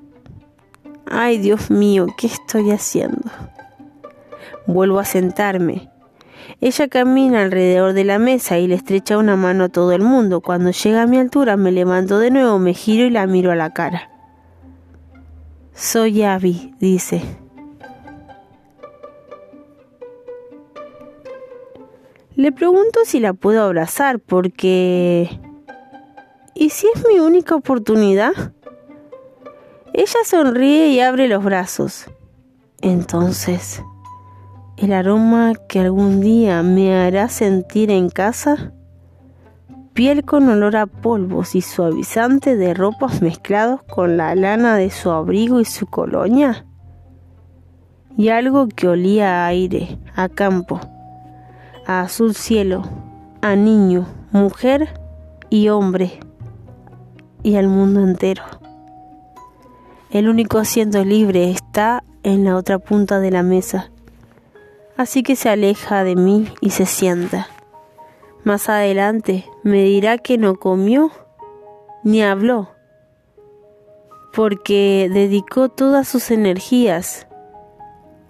Ay, 1.05 1.37
Dios 1.37 1.69
mío, 1.69 2.07
¿qué 2.17 2.25
estoy 2.25 2.71
haciendo? 2.71 3.29
Vuelvo 4.65 4.97
a 4.97 5.05
sentarme. 5.05 5.91
Ella 6.59 6.87
camina 6.87 7.43
alrededor 7.43 7.93
de 7.93 8.03
la 8.03 8.17
mesa 8.17 8.57
y 8.57 8.67
le 8.67 8.73
estrecha 8.73 9.19
una 9.19 9.35
mano 9.35 9.65
a 9.65 9.69
todo 9.69 9.91
el 9.91 10.01
mundo. 10.01 10.41
Cuando 10.41 10.71
llega 10.71 11.03
a 11.03 11.07
mi 11.07 11.19
altura 11.19 11.55
me 11.55 11.71
levanto 11.71 12.17
de 12.17 12.31
nuevo, 12.31 12.57
me 12.57 12.73
giro 12.73 13.05
y 13.05 13.11
la 13.11 13.27
miro 13.27 13.51
a 13.51 13.55
la 13.55 13.73
cara. 13.75 14.09
Soy 15.79 16.23
Abby, 16.23 16.75
dice. 16.81 17.21
Le 22.35 22.51
pregunto 22.51 22.99
si 23.05 23.21
la 23.21 23.31
puedo 23.31 23.63
abrazar 23.63 24.19
porque... 24.19 25.39
¿Y 26.53 26.71
si 26.71 26.85
es 26.93 27.07
mi 27.07 27.21
única 27.21 27.55
oportunidad? 27.55 28.33
Ella 29.93 30.19
sonríe 30.25 30.89
y 30.89 30.99
abre 30.99 31.29
los 31.29 31.45
brazos. 31.45 32.07
Entonces, 32.81 33.81
el 34.75 34.91
aroma 34.91 35.53
que 35.69 35.79
algún 35.79 36.19
día 36.19 36.61
me 36.61 36.93
hará 36.93 37.29
sentir 37.29 37.89
en 37.89 38.09
casa, 38.09 38.73
piel 39.99 40.23
con 40.23 40.47
olor 40.47 40.77
a 40.77 40.85
polvos 40.85 41.55
y 41.55 41.61
suavizante 41.61 42.55
de 42.55 42.73
ropas 42.73 43.21
mezclados 43.21 43.83
con 43.83 44.15
la 44.15 44.33
lana 44.33 44.77
de 44.77 44.91
su 44.91 45.11
abrigo 45.11 45.59
y 45.59 45.65
su 45.65 45.87
colonia, 45.87 46.65
y 48.15 48.29
algo 48.29 48.69
que 48.69 48.87
olía 48.87 49.43
a 49.43 49.47
aire, 49.47 49.99
a 50.15 50.29
campo, 50.29 50.79
a 51.85 51.99
azul 51.99 52.33
cielo, 52.33 52.83
a 53.41 53.57
niño, 53.57 54.07
mujer 54.31 54.97
y 55.49 55.67
hombre, 55.67 56.21
y 57.43 57.57
al 57.57 57.67
mundo 57.67 57.99
entero. 57.99 58.43
El 60.11 60.29
único 60.29 60.59
asiento 60.59 61.03
libre 61.03 61.51
está 61.51 62.05
en 62.23 62.45
la 62.45 62.55
otra 62.55 62.79
punta 62.79 63.19
de 63.19 63.31
la 63.31 63.43
mesa 63.43 63.91
así 64.95 65.23
que 65.23 65.37
se 65.37 65.49
aleja 65.49 66.05
de 66.05 66.17
mí 66.17 66.47
y 66.59 66.71
se 66.71 66.85
sienta. 66.85 67.47
Más 68.43 68.69
adelante 68.69 69.45
me 69.63 69.83
dirá 69.83 70.17
que 70.17 70.37
no 70.37 70.55
comió 70.55 71.11
ni 72.03 72.23
habló, 72.23 72.69
porque 74.33 75.09
dedicó 75.11 75.69
todas 75.69 76.07
sus 76.07 76.31
energías 76.31 77.27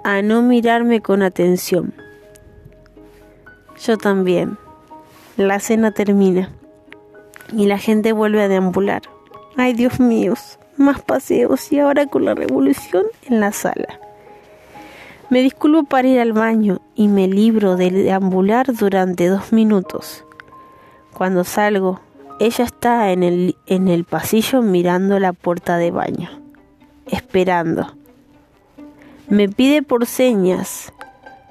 a 0.04 0.22
no 0.22 0.42
mirarme 0.42 1.02
con 1.02 1.22
atención. 1.22 1.94
Yo 3.86 3.98
también. 3.98 4.58
La 5.38 5.62
cena 5.62 5.92
termina 5.92 6.52
y 7.54 7.68
la 7.68 7.78
gente 7.78 8.12
vuelve 8.12 8.42
a 8.42 8.50
deambular. 8.50 9.04
Ay 9.56 9.74
Dios 9.74 10.00
mío, 10.00 10.34
más 10.76 11.02
paseos 11.02 11.72
y 11.72 11.80
ahora 11.80 12.08
con 12.08 12.26
la 12.26 12.36
revolución 12.36 13.06
en 13.28 13.40
la 13.40 13.54
sala. 13.54 14.09
Me 15.30 15.44
disculpo 15.44 15.84
para 15.84 16.08
ir 16.08 16.20
al 16.20 16.34
baño 16.34 16.82
y 16.96 17.08
me 17.08 17.28
libro 17.28 17.76
de 17.76 17.92
deambular 17.92 18.74
durante 18.74 19.28
dos 19.28 19.54
minutos. 19.54 20.26
Cuando 21.14 21.44
salgo, 21.44 22.00
ella 22.40 22.66
está 22.66 23.12
en 23.12 23.22
el, 23.22 23.56
en 23.68 23.90
el 23.90 24.06
pasillo 24.06 24.64
mirando 24.64 25.20
la 25.20 25.34
puerta 25.34 25.78
de 25.78 25.92
baño, 25.92 26.30
esperando. 27.06 27.94
Me 29.28 29.48
pide 29.48 29.84
por 29.84 30.08
señas 30.08 30.92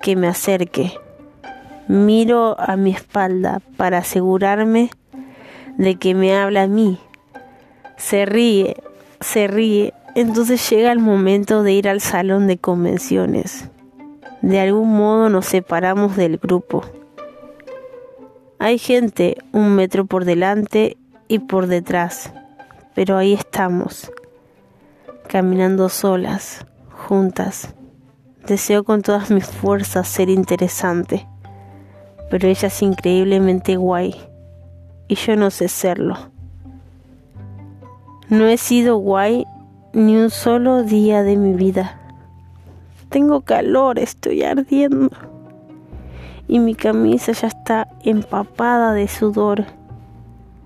que 0.03 0.17
me 0.17 0.27
acerque. 0.27 0.93
Miro 1.87 2.59
a 2.59 2.77
mi 2.77 2.91
espalda 2.91 3.63
para 3.77 3.99
asegurarme 3.99 4.91
de 5.77 5.95
que 5.95 6.17
me 6.17 6.37
habla 6.37 6.63
a 6.63 6.67
mí. 6.67 6.99
Se 7.97 8.27
ríe, 8.27 8.77
se 9.21 9.47
ríe 9.47 9.95
entonces 10.21 10.69
llega 10.69 10.91
el 10.91 10.99
momento 10.99 11.63
de 11.63 11.71
ir 11.71 11.89
al 11.89 12.01
salón 12.01 12.49
de 12.49 12.59
convenciones. 12.59 13.71
De 14.43 14.59
algún 14.59 14.97
modo 14.97 15.29
nos 15.29 15.47
separamos 15.47 16.17
del 16.17 16.39
grupo. 16.39 16.83
Hay 18.59 18.79
gente 18.79 19.37
un 19.53 19.77
metro 19.77 20.07
por 20.07 20.25
delante 20.25 20.97
y 21.29 21.39
por 21.39 21.69
detrás, 21.69 22.33
pero 22.97 23.17
ahí 23.17 23.33
estamos, 23.33 24.11
caminando 25.29 25.89
solas, 25.89 26.67
juntas. 26.91 27.73
Deseo 28.45 28.83
con 28.83 29.03
todas 29.03 29.31
mis 29.31 29.47
fuerzas 29.47 30.09
ser 30.09 30.31
interesante, 30.31 31.29
pero 32.29 32.49
ella 32.49 32.67
es 32.67 32.83
increíblemente 32.83 33.77
guay 33.77 34.17
y 35.07 35.15
yo 35.15 35.37
no 35.37 35.53
sé 35.53 35.69
serlo. 35.69 36.17
No 38.29 38.49
he 38.49 38.57
sido 38.57 38.97
guay 38.97 39.45
ni 39.93 40.17
un 40.17 40.31
solo 40.31 40.83
día 40.83 41.23
de 41.23 41.37
mi 41.37 41.55
vida. 41.55 41.99
Tengo 43.09 43.41
calor, 43.41 43.99
estoy 43.99 44.43
ardiendo. 44.43 45.11
Y 46.47 46.59
mi 46.59 46.75
camisa 46.75 47.33
ya 47.33 47.49
está 47.49 47.89
empapada 48.05 48.93
de 48.93 49.09
sudor. 49.09 49.65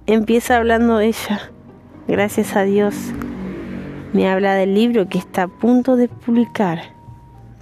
Empieza 0.06 0.56
hablando 0.56 1.00
ella. 1.00 1.52
Gracias 2.08 2.56
a 2.56 2.62
Dios. 2.62 2.94
Me 4.12 4.28
habla 4.28 4.54
del 4.54 4.74
libro 4.74 5.08
que 5.08 5.18
está 5.18 5.44
a 5.44 5.48
punto 5.48 5.96
de 5.96 6.08
publicar. 6.08 6.82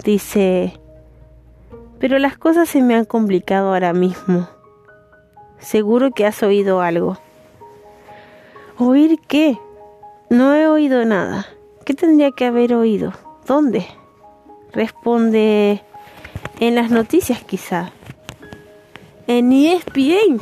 Dice, 0.03 0.81
pero 1.99 2.19
las 2.19 2.39
cosas 2.39 2.69
se 2.69 2.82
me 2.82 2.95
han 2.95 3.05
complicado 3.05 3.69
ahora 3.73 3.93
mismo. 3.93 4.49
Seguro 5.59 6.11
que 6.11 6.27
has 6.27 6.43
oído 6.43 6.81
algo. 6.81 7.19
¿Oír 8.78 9.19
qué? 9.28 9.59
No 10.31 10.55
he 10.55 10.69
oído 10.69 11.05
nada. 11.05 11.44
¿Qué 11.85 11.93
tendría 11.93 12.31
que 12.31 12.44
haber 12.44 12.73
oído? 12.73 13.12
¿Dónde? 13.48 13.85
Responde 14.73 15.82
en 16.61 16.77
las 16.77 16.93
noticias 16.93 17.43
quizá. 17.43 17.90
En 19.27 19.51
ESPN. 19.51 20.40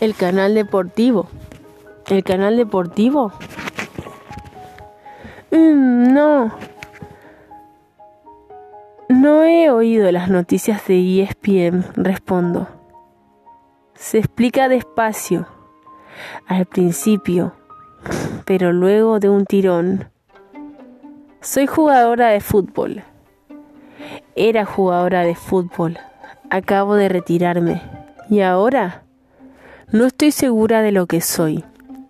El 0.00 0.16
canal 0.16 0.56
deportivo. 0.56 1.28
¿El 2.08 2.24
canal 2.24 2.56
deportivo? 2.56 3.32
Mm, 5.52 6.12
no. 6.12 6.52
No 9.08 9.44
he 9.44 9.70
oído 9.70 10.10
las 10.10 10.30
noticias 10.30 10.84
de 10.88 11.22
ESPN, 11.22 11.84
respondo. 11.94 12.66
Se 13.94 14.18
explica 14.18 14.68
despacio. 14.68 15.46
Al 16.48 16.66
principio, 16.66 17.52
pero 18.44 18.72
luego 18.72 19.20
de 19.20 19.28
un 19.28 19.44
tirón. 19.44 20.10
Soy 21.40 21.66
jugadora 21.66 22.28
de 22.28 22.40
fútbol. 22.40 23.02
Era 24.36 24.64
jugadora 24.64 25.22
de 25.22 25.34
fútbol. 25.34 25.98
Acabo 26.50 26.94
de 26.94 27.08
retirarme. 27.08 27.82
¿Y 28.30 28.40
ahora? 28.40 29.02
No 29.92 30.04
estoy 30.06 30.32
segura 30.32 30.82
de 30.82 30.92
lo 30.92 31.06
que 31.06 31.20
soy. 31.20 31.64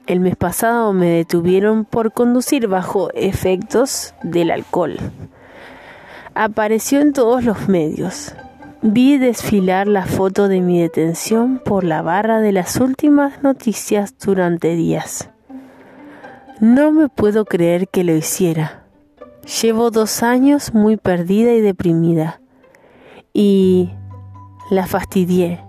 El 0.07 0.21
mes 0.21 0.37
pasado 0.37 0.93
me 0.93 1.07
detuvieron 1.07 1.85
por 1.85 2.13
conducir 2.13 2.67
bajo 2.67 3.11
efectos 3.13 4.15
del 4.23 4.51
alcohol. 4.51 4.97
Apareció 6.35 7.01
en 7.01 7.13
todos 7.13 7.45
los 7.45 7.69
medios. 7.69 8.35
Vi 8.81 9.19
desfilar 9.19 9.89
la 9.89 10.07
foto 10.07 10.49
de 10.49 10.61
mi 10.61 10.81
detención 10.81 11.61
por 11.65 11.85
la 11.85 12.01
barra 12.01 12.41
de 12.41 12.53
las 12.53 12.77
últimas 12.77 13.43
noticias 13.43 14.17
durante 14.19 14.77
días. 14.77 15.31
No 16.61 16.91
me 16.91 17.09
puedo 17.09 17.45
creer 17.45 17.87
que 17.87 18.03
lo 18.03 18.17
hiciera. 18.17 18.83
Llevo 19.63 19.93
dos 19.93 20.25
años 20.25 20.75
muy 20.75 20.97
perdida 20.97 21.53
y 21.53 21.61
deprimida. 21.61 22.41
Y 23.33 23.91
la 24.69 24.89
fastidié. 24.89 25.65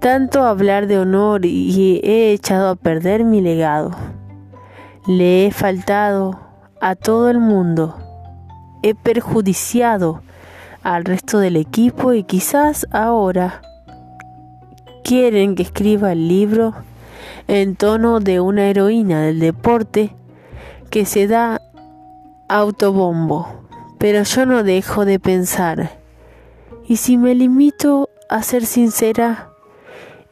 Tanto 0.00 0.42
hablar 0.42 0.86
de 0.86 0.98
honor 0.98 1.46
y 1.46 1.98
he 2.04 2.32
echado 2.32 2.68
a 2.68 2.74
perder 2.74 3.24
mi 3.24 3.40
legado. 3.40 3.92
Le 5.06 5.46
he 5.46 5.50
faltado 5.50 6.38
a 6.82 6.94
todo 6.94 7.30
el 7.30 7.38
mundo. 7.38 7.96
He 8.82 8.94
perjudiciado 8.94 10.20
al 10.82 11.06
resto 11.06 11.38
del 11.38 11.56
equipo 11.56 12.12
y 12.12 12.22
quizás 12.22 12.86
ahora 12.90 13.62
quieren 15.04 15.54
que 15.54 15.62
escriba 15.62 16.12
el 16.12 16.28
libro 16.28 16.74
en 17.48 17.76
tono 17.76 18.20
de 18.20 18.40
una 18.40 18.66
heroína 18.66 19.22
del 19.22 19.40
deporte 19.40 20.14
que 20.90 21.04
se 21.04 21.26
da 21.26 21.60
autobombo. 22.48 23.48
Pero 23.98 24.22
yo 24.22 24.46
no 24.46 24.62
dejo 24.62 25.04
de 25.04 25.18
pensar. 25.18 25.98
¿Y 26.86 26.96
si 26.96 27.16
me 27.16 27.34
limito 27.34 28.10
a 28.28 28.42
ser 28.42 28.66
sincera? 28.66 29.50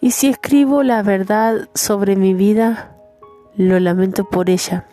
¿Y 0.01 0.11
si 0.11 0.29
escribo 0.29 0.83
la 0.83 1.03
verdad 1.03 1.69
sobre 1.75 2.15
mi 2.15 2.35
vida? 2.35 2.95
Lo 3.57 3.81
lamento 3.81 4.25
por 4.29 4.51
ella, 4.51 4.87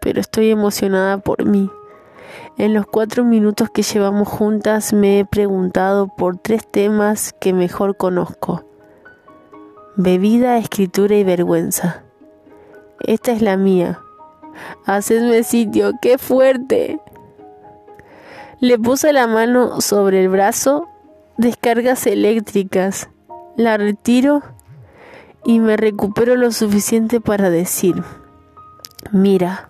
pero 0.00 0.20
estoy 0.20 0.50
emocionada 0.50 1.18
por 1.18 1.44
mí. 1.44 1.70
En 2.58 2.74
los 2.74 2.86
cuatro 2.86 3.24
minutos 3.24 3.70
que 3.70 3.82
llevamos 3.82 4.28
juntas 4.28 4.92
me 4.92 5.20
he 5.20 5.24
preguntado 5.24 6.08
por 6.08 6.36
tres 6.36 6.66
temas 6.70 7.32
que 7.32 7.52
mejor 7.52 7.96
conozco. 7.96 8.64
Bebida, 9.96 10.56
escritura 10.56 11.16
y 11.16 11.24
vergüenza. 11.24 12.02
Esta 13.00 13.32
es 13.32 13.42
la 13.42 13.58
mía. 13.58 14.00
Hacedme 14.86 15.42
sitio, 15.42 15.92
qué 16.00 16.16
fuerte. 16.16 16.98
Le 18.58 18.78
puse 18.78 19.12
la 19.12 19.26
mano 19.26 19.82
sobre 19.82 20.22
el 20.22 20.30
brazo, 20.30 20.88
descargas 21.36 22.06
eléctricas. 22.06 23.10
La 23.56 23.76
retiro 23.76 24.42
y 25.44 25.60
me 25.60 25.76
recupero 25.76 26.36
lo 26.36 26.52
suficiente 26.52 27.20
para 27.20 27.50
decir, 27.50 28.02
mira, 29.10 29.68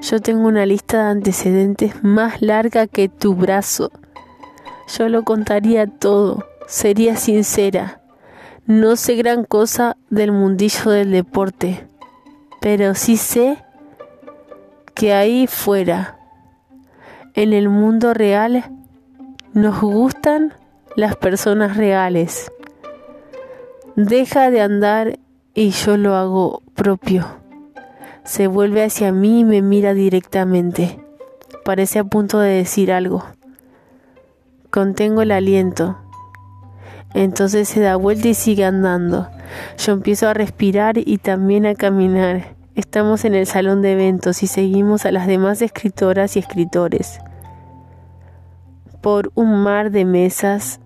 yo 0.00 0.20
tengo 0.20 0.48
una 0.48 0.64
lista 0.64 1.04
de 1.04 1.10
antecedentes 1.10 2.02
más 2.02 2.40
larga 2.40 2.86
que 2.86 3.10
tu 3.10 3.34
brazo. 3.34 3.90
Yo 4.96 5.10
lo 5.10 5.24
contaría 5.24 5.86
todo, 5.86 6.46
sería 6.66 7.16
sincera. 7.16 8.00
No 8.68 8.96
sé 8.96 9.14
gran 9.14 9.44
cosa 9.44 9.96
del 10.10 10.30
mundillo 10.30 10.90
del 10.90 11.10
deporte, 11.10 11.86
pero 12.60 12.94
sí 12.94 13.16
sé 13.16 13.64
que 14.92 15.14
ahí 15.14 15.46
fuera, 15.46 16.18
en 17.32 17.54
el 17.54 17.70
mundo 17.70 18.12
real, 18.12 18.70
nos 19.54 19.80
gustan 19.80 20.52
las 20.96 21.16
personas 21.16 21.78
reales. 21.78 22.52
Deja 23.96 24.50
de 24.50 24.60
andar 24.60 25.18
y 25.54 25.70
yo 25.70 25.96
lo 25.96 26.14
hago 26.14 26.60
propio. 26.74 27.26
Se 28.24 28.48
vuelve 28.48 28.84
hacia 28.84 29.12
mí 29.12 29.40
y 29.40 29.44
me 29.44 29.62
mira 29.62 29.94
directamente. 29.94 31.02
Parece 31.64 32.00
a 32.00 32.04
punto 32.04 32.38
de 32.38 32.50
decir 32.50 32.92
algo. 32.92 33.24
Contengo 34.68 35.22
el 35.22 35.30
aliento. 35.30 35.96
Entonces 37.14 37.68
se 37.68 37.80
da 37.80 37.96
vuelta 37.96 38.28
y 38.28 38.34
sigue 38.34 38.64
andando. 38.64 39.28
Yo 39.78 39.92
empiezo 39.92 40.28
a 40.28 40.34
respirar 40.34 40.98
y 40.98 41.18
también 41.18 41.66
a 41.66 41.74
caminar. 41.74 42.54
Estamos 42.74 43.24
en 43.24 43.34
el 43.34 43.46
salón 43.46 43.82
de 43.82 43.92
eventos 43.92 44.42
y 44.42 44.46
seguimos 44.46 45.04
a 45.04 45.10
las 45.10 45.26
demás 45.26 45.62
escritoras 45.62 46.36
y 46.36 46.38
escritores. 46.38 47.18
Por 49.00 49.32
un 49.34 49.62
mar 49.62 49.90
de 49.90 50.04
mesas 50.04 50.80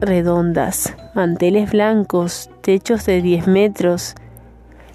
redondas, 0.00 0.94
manteles 1.14 1.72
blancos, 1.72 2.50
techos 2.60 3.04
de 3.06 3.20
10 3.20 3.48
metros, 3.48 4.14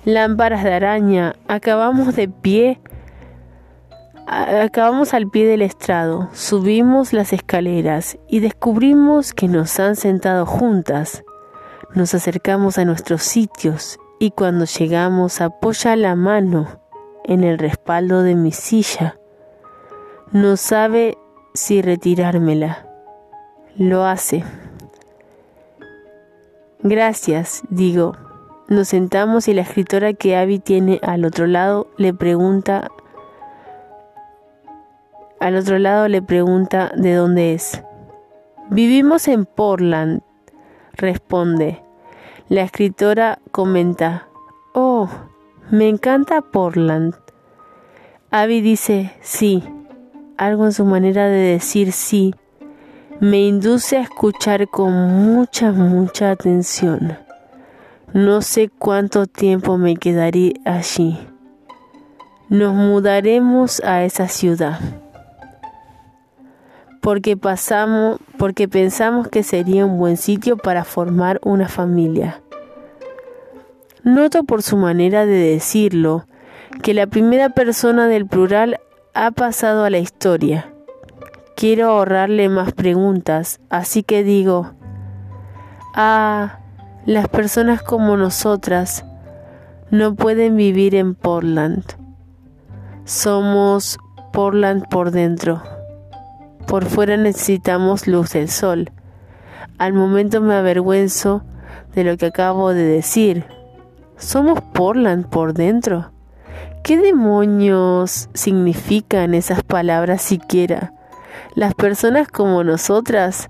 lámparas 0.05 0.63
de 0.63 0.73
araña. 0.73 1.35
Acabamos 1.47 2.15
de 2.15 2.29
pie, 2.29 2.79
acabamos 4.27 5.13
al 5.13 5.29
pie 5.29 5.47
del 5.47 5.61
estrado, 5.61 6.29
subimos 6.33 7.13
las 7.13 7.33
escaleras 7.33 8.17
y 8.27 8.39
descubrimos 8.39 9.33
que 9.33 9.47
nos 9.47 9.79
han 9.79 9.95
sentado 9.95 10.45
juntas. 10.45 11.23
Nos 11.93 12.13
acercamos 12.13 12.77
a 12.77 12.85
nuestros 12.85 13.23
sitios 13.23 13.99
y 14.19 14.31
cuando 14.31 14.65
llegamos 14.65 15.41
apoya 15.41 15.95
la 15.95 16.15
mano 16.15 16.79
en 17.23 17.43
el 17.43 17.57
respaldo 17.57 18.23
de 18.23 18.35
mi 18.35 18.51
silla. 18.51 19.17
No 20.31 20.57
sabe 20.57 21.17
si 21.53 21.81
retirármela. 21.81 22.87
Lo 23.75 24.05
hace. 24.05 24.43
Gracias, 26.81 27.61
digo, 27.69 28.13
nos 28.67 28.89
sentamos 28.89 29.47
y 29.47 29.53
la 29.53 29.61
escritora 29.61 30.13
que 30.13 30.35
Abby 30.35 30.59
tiene 30.59 30.99
al 31.03 31.25
otro 31.25 31.47
lado 31.47 31.87
le 31.97 32.13
pregunta 32.13 32.89
al 35.43 35.57
otro 35.57 35.77
lado 35.77 36.07
le 36.07 36.21
pregunta 36.21 36.93
de 36.95 37.15
dónde 37.15 37.53
es. 37.53 37.83
Vivimos 38.69 39.27
en 39.27 39.43
Portland, 39.43 40.21
responde. 40.93 41.83
La 42.47 42.61
escritora 42.61 43.39
comenta, 43.51 44.29
Oh, 44.73 45.09
me 45.69 45.89
encanta 45.89 46.39
Portland. 46.39 47.15
Abby 48.31 48.61
dice, 48.61 49.11
sí, 49.19 49.61
algo 50.37 50.63
en 50.63 50.71
su 50.71 50.85
manera 50.85 51.27
de 51.27 51.39
decir 51.39 51.91
sí, 51.91 52.33
me 53.19 53.41
induce 53.41 53.97
a 53.97 54.03
escuchar 54.03 54.69
con 54.69 54.93
mucha, 54.93 55.73
mucha 55.73 56.31
atención. 56.31 57.17
No 58.13 58.41
sé 58.41 58.69
cuánto 58.69 59.27
tiempo 59.27 59.77
me 59.77 59.97
quedaré 59.97 60.53
allí. 60.63 61.19
Nos 62.47 62.73
mudaremos 62.73 63.81
a 63.83 64.05
esa 64.05 64.29
ciudad. 64.29 64.79
Porque 67.03 67.37
pasamos, 67.37 68.19
porque 68.39 68.67
pensamos 68.67 69.27
que 69.27 69.43
sería 69.43 69.85
un 69.85 69.99
buen 69.99 70.17
sitio 70.17 70.57
para 70.57 70.83
formar 70.83 71.39
una 71.43 71.67
familia. 71.67 72.41
Noto 74.03 74.43
por 74.45 74.63
su 74.63 74.77
manera 74.77 75.25
de 75.25 75.35
decirlo 75.35 76.25
que 76.81 76.93
la 76.93 77.07
primera 77.07 77.49
persona 77.49 78.07
del 78.07 78.25
plural 78.25 78.79
ha 79.13 79.31
pasado 79.31 79.83
a 79.83 79.89
la 79.89 79.99
historia. 79.99 80.73
Quiero 81.55 81.89
ahorrarle 81.89 82.49
más 82.49 82.71
preguntas, 82.71 83.59
así 83.69 84.01
que 84.01 84.23
digo, 84.23 84.71
ah, 85.93 86.59
las 87.05 87.27
personas 87.27 87.83
como 87.83 88.17
nosotras 88.17 89.05
no 89.91 90.15
pueden 90.15 90.55
vivir 90.55 90.95
en 90.95 91.15
Portland. 91.15 91.83
Somos 93.05 93.99
Portland 94.31 94.87
por 94.89 95.11
dentro. 95.11 95.72
Por 96.67 96.85
fuera 96.85 97.17
necesitamos 97.17 98.07
luz 98.07 98.31
del 98.33 98.49
sol. 98.49 98.91
Al 99.77 99.93
momento 99.93 100.41
me 100.41 100.55
avergüenzo 100.55 101.43
de 101.93 102.03
lo 102.03 102.17
que 102.17 102.27
acabo 102.27 102.73
de 102.73 102.83
decir. 102.83 103.45
Somos 104.17 104.61
Portland 104.73 105.27
por 105.27 105.53
dentro. 105.53 106.11
¿Qué 106.83 106.97
demonios 106.97 108.29
significan 108.33 109.33
esas 109.33 109.63
palabras 109.63 110.21
siquiera? 110.21 110.93
Las 111.55 111.73
personas 111.75 112.27
como 112.27 112.63
nosotras 112.63 113.49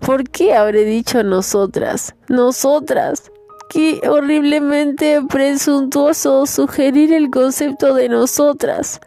¿Por 0.00 0.28
qué 0.28 0.54
habré 0.54 0.84
dicho 0.84 1.22
nosotras? 1.22 2.14
Nosotras. 2.28 3.30
Qué 3.70 4.02
horriblemente 4.08 5.22
presuntuoso 5.28 6.44
sugerir 6.46 7.14
el 7.14 7.30
concepto 7.30 7.94
de 7.94 8.08
nosotras. 8.08 9.00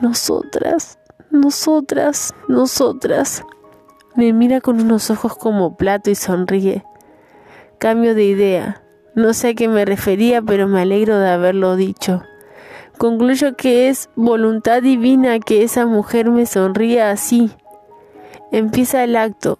Nosotras, 0.00 0.98
nosotras, 1.32 2.34
nosotras. 2.46 3.42
Me 4.14 4.32
mira 4.34 4.60
con 4.60 4.80
unos 4.80 5.10
ojos 5.10 5.34
como 5.34 5.76
plato 5.76 6.10
y 6.10 6.14
sonríe. 6.14 6.84
Cambio 7.78 8.14
de 8.14 8.24
idea. 8.24 8.82
No 9.14 9.32
sé 9.32 9.48
a 9.48 9.54
qué 9.54 9.66
me 9.66 9.84
refería, 9.84 10.42
pero 10.42 10.68
me 10.68 10.82
alegro 10.82 11.18
de 11.18 11.30
haberlo 11.30 11.76
dicho. 11.76 12.22
Concluyo 12.98 13.56
que 13.56 13.88
es 13.88 14.10
voluntad 14.14 14.82
divina 14.82 15.40
que 15.40 15.62
esa 15.62 15.86
mujer 15.86 16.30
me 16.30 16.44
sonría 16.44 17.10
así. 17.10 17.50
Empieza 18.52 19.02
el 19.02 19.16
acto 19.16 19.58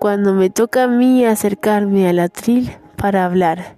cuando 0.00 0.34
me 0.34 0.50
toca 0.50 0.84
a 0.84 0.88
mí 0.88 1.24
acercarme 1.24 2.08
al 2.08 2.18
atril 2.18 2.76
para 2.96 3.24
hablar. 3.24 3.76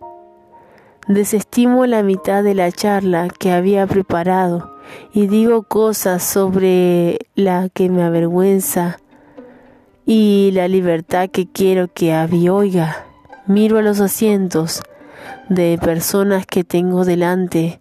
Desestimo 1.07 1.85
la 1.87 2.03
mitad 2.03 2.43
de 2.43 2.55
la 2.55 2.73
charla 2.73 3.29
que 3.29 3.53
había 3.53 3.87
preparado 3.87 4.78
y 5.12 5.27
digo 5.27 5.62
cosas 5.62 6.23
sobre 6.23 7.19
la 7.35 7.69
que 7.69 7.89
me 7.89 8.02
avergüenza 8.02 8.98
y 10.06 10.51
la 10.52 10.69
libertad 10.69 11.28
que 11.31 11.47
quiero 11.47 11.89
que 11.89 12.12
Abby 12.12 12.48
oiga. 12.48 13.06
Miro 13.47 13.78
a 13.78 13.82
los 13.82 14.01
asientos 14.01 14.82
de 15.48 15.78
personas 15.82 16.47
que 16.47 16.65
tengo 16.65 17.05
delante, 17.05 17.81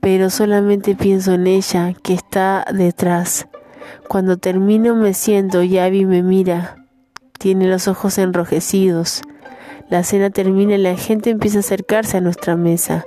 pero 0.00 0.30
solamente 0.30 0.94
pienso 0.94 1.32
en 1.34 1.46
ella 1.46 1.94
que 2.02 2.14
está 2.14 2.64
detrás. 2.72 3.46
Cuando 4.08 4.36
termino 4.36 4.94
me 4.94 5.14
siento 5.14 5.62
y 5.62 5.78
Abby 5.78 6.06
me 6.06 6.22
mira 6.22 6.76
tiene 7.38 7.68
los 7.68 7.88
ojos 7.88 8.18
enrojecidos. 8.18 9.22
La 9.88 10.02
cena 10.02 10.30
termina 10.30 10.74
y 10.74 10.78
la 10.78 10.96
gente 10.96 11.30
empieza 11.30 11.58
a 11.58 11.60
acercarse 11.60 12.16
a 12.16 12.20
nuestra 12.20 12.56
mesa. 12.56 13.04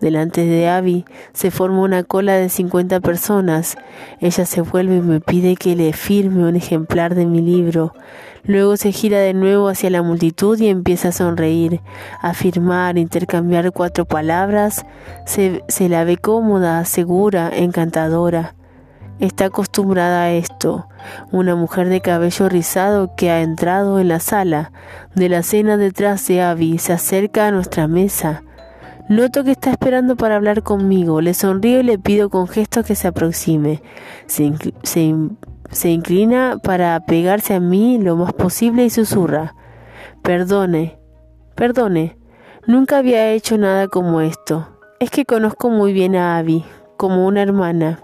Delante 0.00 0.46
de 0.46 0.66
Abby 0.66 1.04
se 1.34 1.50
forma 1.50 1.82
una 1.82 2.04
cola 2.04 2.36
de 2.36 2.48
50 2.48 3.00
personas. 3.00 3.76
Ella 4.18 4.46
se 4.46 4.62
vuelve 4.62 4.96
y 4.96 5.00
me 5.02 5.20
pide 5.20 5.56
que 5.56 5.76
le 5.76 5.92
firme 5.92 6.48
un 6.48 6.56
ejemplar 6.56 7.14
de 7.14 7.26
mi 7.26 7.42
libro. 7.42 7.92
Luego 8.44 8.78
se 8.78 8.92
gira 8.92 9.18
de 9.18 9.34
nuevo 9.34 9.68
hacia 9.68 9.90
la 9.90 10.02
multitud 10.02 10.58
y 10.58 10.68
empieza 10.68 11.08
a 11.08 11.12
sonreír, 11.12 11.80
a 12.22 12.32
firmar, 12.32 12.96
intercambiar 12.96 13.70
cuatro 13.70 14.06
palabras. 14.06 14.86
Se, 15.26 15.62
se 15.68 15.90
la 15.90 16.04
ve 16.04 16.16
cómoda, 16.16 16.84
segura, 16.86 17.50
encantadora 17.54 18.54
está 19.20 19.46
acostumbrada 19.46 20.24
a 20.24 20.32
esto. 20.32 20.88
Una 21.30 21.54
mujer 21.54 21.88
de 21.88 22.00
cabello 22.00 22.48
rizado 22.48 23.14
que 23.16 23.30
ha 23.30 23.40
entrado 23.42 23.98
en 23.98 24.08
la 24.08 24.20
sala 24.20 24.72
de 25.14 25.28
la 25.28 25.42
cena 25.42 25.76
detrás 25.76 26.26
de 26.28 26.42
Abby 26.42 26.78
se 26.78 26.92
acerca 26.92 27.46
a 27.46 27.50
nuestra 27.50 27.88
mesa. 27.88 28.42
Noto 29.08 29.44
que 29.44 29.50
está 29.50 29.70
esperando 29.70 30.16
para 30.16 30.36
hablar 30.36 30.62
conmigo. 30.62 31.20
Le 31.20 31.34
sonrío 31.34 31.80
y 31.80 31.82
le 31.82 31.98
pido 31.98 32.30
con 32.30 32.48
gesto 32.48 32.84
que 32.84 32.94
se 32.94 33.08
aproxime. 33.08 33.82
Se, 34.26 34.52
se 34.82 35.90
inclina 35.90 36.58
para 36.62 36.98
pegarse 37.00 37.54
a 37.54 37.60
mí 37.60 37.98
lo 37.98 38.16
más 38.16 38.32
posible 38.32 38.84
y 38.84 38.90
susurra. 38.90 39.54
Perdone, 40.22 40.98
perdone. 41.54 42.16
Nunca 42.66 42.98
había 42.98 43.32
hecho 43.32 43.58
nada 43.58 43.88
como 43.88 44.20
esto. 44.20 44.68
Es 45.00 45.10
que 45.10 45.24
conozco 45.24 45.68
muy 45.68 45.92
bien 45.92 46.14
a 46.14 46.38
Abby, 46.38 46.64
como 46.96 47.26
una 47.26 47.42
hermana. 47.42 47.98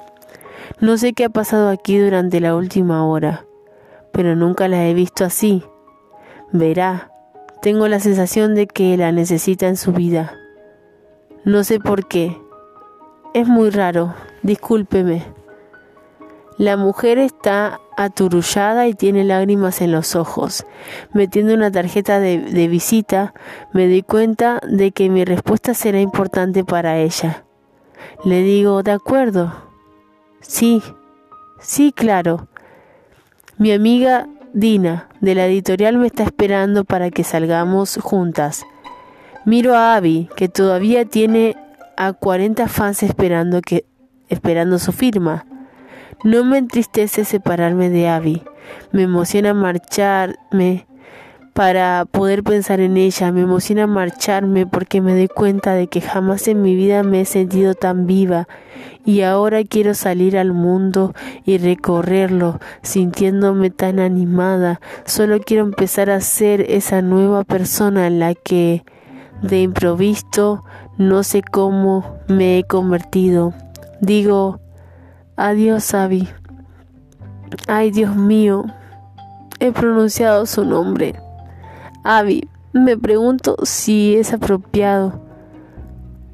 No 0.81 0.97
sé 0.97 1.13
qué 1.13 1.25
ha 1.25 1.31
pasado 1.31 1.69
aquí 1.71 1.99
durante 1.99 2.41
la 2.41 2.55
última 2.55 3.07
hora, 3.07 3.47
pero 4.13 4.37
nunca 4.37 4.69
la 4.69 4.87
he 4.87 4.95
visto 4.95 5.25
así. 5.25 5.63
Verá, 6.53 7.11
tengo 7.61 7.89
la 7.89 8.01
sensación 8.01 8.55
de 8.55 8.67
que 8.67 8.97
la 8.97 9.13
necesita 9.13 9.67
en 9.67 9.77
su 9.77 9.93
vida. 9.93 10.35
No 11.45 11.65
sé 11.65 11.81
por 11.81 12.07
qué. 12.07 12.41
Es 13.35 13.49
muy 13.49 13.71
raro, 13.71 14.15
discúlpeme. 14.43 15.25
La 16.57 16.77
mujer 16.77 17.19
está 17.19 17.81
aturullada 17.97 18.89
y 18.89 18.95
tiene 18.95 19.23
lágrimas 19.25 19.81
en 19.81 19.93
los 19.93 20.17
ojos. 20.17 20.67
Metiendo 21.13 21.55
una 21.55 21.71
tarjeta 21.71 22.19
de, 22.19 22.39
de, 22.39 22.69
visita, 22.69 23.35
me 23.73 23.87
di 23.87 24.03
cuenta 24.03 24.61
de 24.69 24.91
que 24.91 25.09
mi 25.09 25.25
respuesta 25.25 25.75
será 25.75 26.01
importante 26.01 26.65
para 26.65 26.99
ella. 26.99 27.45
Le 28.25 28.43
digo, 28.43 28.83
de 28.83 28.93
acuerdo, 28.93 29.68
Sí, 30.41 30.83
sí, 31.61 31.93
claro. 31.93 32.49
Mi 33.59 33.73
amiga 33.73 34.29
Dina 34.53 35.09
de 35.21 35.35
la 35.35 35.47
editorial 35.47 35.99
me 35.99 36.07
está 36.07 36.25
esperando 36.25 36.85
para 36.85 37.11
que 37.11 37.23
salgamos 37.23 37.99
juntas. 38.03 38.65
Miro 39.45 39.75
a 39.75 39.95
Abby, 39.95 40.29
que 40.37 40.49
todavía 40.49 41.05
tiene 41.05 41.57
a 41.97 42.13
40 42.13 42.67
fans 42.69 43.03
esperando 43.03 43.61
que 43.61 43.85
esperando 44.29 44.79
su 44.79 44.93
firma. 44.93 45.47
No 46.25 46.45
me 46.45 46.59
entristece 46.59 47.25
separarme 47.25 47.91
de 47.91 48.09
Abby. 48.09 48.43
Me 48.91 49.03
emociona 49.03 49.55
marcharme 49.55 50.88
para 51.59 52.05
poder 52.05 52.45
pensar 52.45 52.79
en 52.79 52.97
ella. 52.97 53.33
Me 53.33 53.41
emociona 53.41 53.89
marcharme 53.89 54.65
porque 54.65 55.01
me 55.01 55.15
doy 55.15 55.27
cuenta 55.27 55.75
de 55.75 55.89
que 55.89 56.01
jamás 56.01 56.47
en 56.47 56.63
mi 56.63 56.77
vida 56.77 57.03
me 57.03 57.23
he 57.23 57.25
sentido 57.25 57.75
tan 57.75 58.07
viva 58.07 58.47
y 59.05 59.23
ahora 59.23 59.65
quiero 59.65 59.95
salir 59.95 60.39
al 60.39 60.53
mundo 60.53 61.15
y 61.45 61.59
recorrerlo 61.59 62.61
sintiéndome 62.83 63.71
tan 63.71 63.99
animada. 63.99 64.81
Solo 65.05 65.41
quiero 65.41 65.65
empezar 65.65 66.11
a 66.11 66.21
ser 66.21 66.61
esa 66.61 67.03
nueva 67.03 67.43
persona 67.43 68.07
en 68.07 68.21
la 68.21 68.37
que 68.37 68.85
de 69.43 69.61
improviso 69.61 70.63
no 70.97 71.25
sé 71.25 71.43
cómo 71.43 72.21
me 72.29 72.61
he 72.61 72.63
convertido. 72.63 73.53
Digo, 74.01 74.61
adiós 75.35 75.93
Abby. 75.93 76.29
Ay 77.67 77.91
Dios 77.91 78.15
mío, 78.15 78.65
he 79.59 79.73
pronunciado 79.73 80.47
su 80.47 80.65
nombre. 80.65 81.17
Abby, 82.11 82.49
me 82.73 82.97
pregunto 82.97 83.57
si 83.65 84.17
es 84.17 84.33
apropiado 84.33 85.21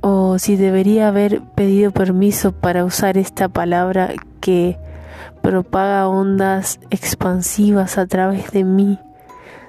o 0.02 0.38
si 0.38 0.54
debería 0.54 1.08
haber 1.08 1.42
pedido 1.56 1.90
permiso 1.90 2.52
para 2.52 2.84
usar 2.84 3.18
esta 3.18 3.48
palabra 3.48 4.12
que 4.38 4.78
propaga 5.42 6.06
ondas 6.06 6.78
expansivas 6.90 7.98
a 7.98 8.06
través 8.06 8.52
de 8.52 8.62
mí. 8.62 9.00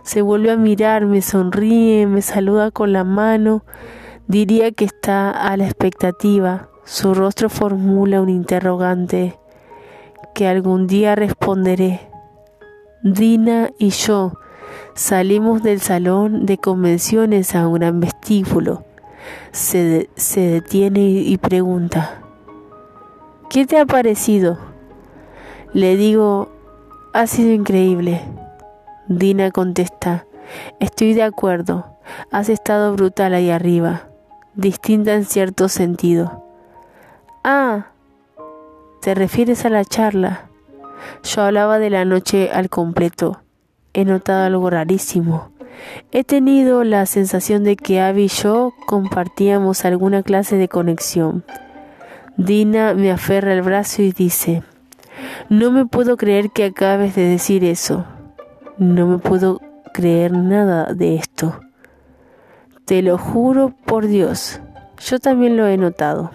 Se 0.03 0.21
vuelve 0.21 0.51
a 0.51 0.57
mirar, 0.57 1.07
me 1.07 1.23
sonríe, 1.23 2.05
me 2.05 2.21
saluda 2.21 2.69
con 2.69 2.93
la 2.93 3.03
mano. 3.03 3.65
Diría 4.27 4.71
que 4.73 4.85
está 4.85 5.31
a 5.31 5.57
la 5.57 5.65
expectativa. 5.65 6.69
Su 6.83 7.15
rostro 7.15 7.49
formula 7.49 8.21
un 8.21 8.29
interrogante 8.29 9.39
que 10.35 10.47
algún 10.47 10.85
día 10.85 11.15
responderé. 11.15 12.11
Dina 13.01 13.71
y 13.79 13.89
yo 13.89 14.33
Salimos 14.93 15.61
del 15.61 15.81
salón 15.81 16.45
de 16.45 16.57
convenciones 16.57 17.55
a 17.55 17.67
un 17.67 17.75
gran 17.75 17.99
vestíbulo. 17.99 18.85
Se, 19.51 20.09
se 20.15 20.39
detiene 20.39 21.01
y 21.01 21.37
pregunta, 21.37 22.21
¿qué 23.49 23.65
te 23.65 23.79
ha 23.79 23.85
parecido? 23.85 24.57
Le 25.73 25.97
digo, 25.97 26.49
ha 27.13 27.27
sido 27.27 27.51
increíble. 27.51 28.21
Dina 29.07 29.51
contesta, 29.51 30.25
estoy 30.79 31.13
de 31.13 31.23
acuerdo, 31.23 31.85
has 32.31 32.49
estado 32.49 32.93
brutal 32.93 33.33
ahí 33.33 33.49
arriba, 33.49 34.07
distinta 34.53 35.13
en 35.13 35.25
cierto 35.25 35.69
sentido. 35.69 36.45
Ah, 37.43 37.87
¿te 39.01 39.13
refieres 39.13 39.65
a 39.65 39.69
la 39.69 39.85
charla? 39.85 40.49
Yo 41.23 41.41
hablaba 41.41 41.79
de 41.79 41.89
la 41.89 42.05
noche 42.05 42.49
al 42.51 42.69
completo 42.69 43.41
he 43.95 44.03
notado 44.03 44.45
algo 44.45 44.69
rarísimo. 44.69 45.49
He 46.11 46.23
tenido 46.25 46.83
la 46.83 47.05
sensación 47.05 47.63
de 47.63 47.77
que 47.77 48.01
Abby 48.01 48.25
y 48.25 48.27
yo 48.27 48.73
compartíamos 48.85 49.85
alguna 49.85 50.21
clase 50.21 50.57
de 50.57 50.67
conexión. 50.67 51.45
Dina 52.35 52.93
me 52.93 53.09
aferra 53.09 53.53
el 53.53 53.61
brazo 53.61 54.01
y 54.01 54.11
dice, 54.11 54.63
no 55.49 55.71
me 55.71 55.85
puedo 55.85 56.17
creer 56.17 56.51
que 56.51 56.65
acabes 56.65 57.15
de 57.15 57.23
decir 57.23 57.63
eso. 57.63 58.05
No 58.77 59.07
me 59.07 59.17
puedo 59.17 59.61
creer 59.93 60.33
nada 60.33 60.93
de 60.93 61.15
esto. 61.15 61.61
Te 62.83 63.01
lo 63.01 63.17
juro 63.17 63.73
por 63.85 64.07
Dios, 64.07 64.59
yo 64.99 65.19
también 65.19 65.55
lo 65.55 65.67
he 65.67 65.77
notado. 65.77 66.31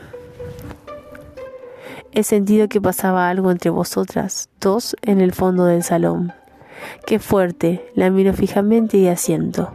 He 2.12 2.23
sentido 2.23 2.69
que 2.69 2.81
pasaba 2.81 3.28
algo 3.28 3.51
entre 3.51 3.70
vosotras 3.70 4.49
dos 4.61 4.97
en 5.03 5.20
el 5.20 5.32
fondo 5.32 5.66
del 5.66 5.82
salón. 5.82 6.32
Qué 7.07 7.19
fuerte, 7.19 7.85
la 7.94 8.11
miro 8.11 8.32
fijamente 8.32 8.98
y 8.98 9.09
asiento. 9.09 9.73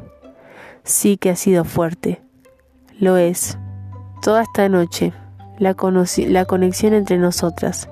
Sí 0.84 1.18
que 1.18 1.30
ha 1.30 1.36
sido 1.36 1.64
fuerte. 1.65 2.22
Lo 2.99 3.18
es. 3.18 3.57
Toda 4.22 4.44
esta 4.44 4.69
noche, 4.69 5.14
la, 5.60 5.76
la 6.27 6.45
conexión 6.45 6.94
entre 6.94 7.18
nosotras 7.18 7.90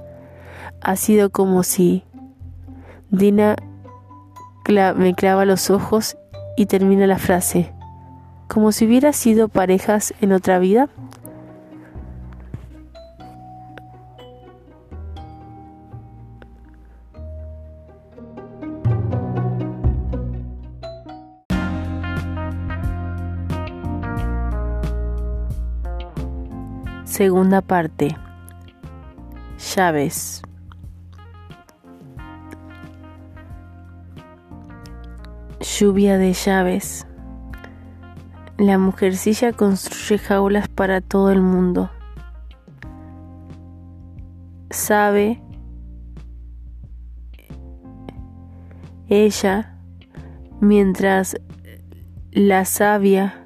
ha 0.82 0.96
sido 0.96 1.30
como 1.30 1.64
si 1.64 2.04
Dina 3.10 3.56
me 4.96 5.14
clava 5.14 5.46
los 5.46 5.70
ojos 5.70 6.18
y 6.56 6.66
termina 6.66 7.08
la 7.08 7.18
frase, 7.18 7.74
como 8.48 8.72
si 8.72 8.86
hubiera 8.86 9.14
sido 9.14 9.48
parejas 9.48 10.14
en 10.22 10.32
otra 10.32 10.60
vida. 10.60 10.90
Segunda 27.14 27.62
parte. 27.62 28.18
Llaves. 29.76 30.42
Lluvia 35.60 36.18
de 36.18 36.34
llaves. 36.34 37.06
La 38.58 38.80
mujercilla 38.80 39.54
construye 39.54 40.18
jaulas 40.18 40.68
para 40.68 41.02
todo 41.02 41.32
el 41.32 41.42
mundo. 41.44 41.92
Sabe 44.72 45.40
ella 49.08 49.78
mientras 50.62 51.40
la 52.32 52.66
sabia 52.66 53.43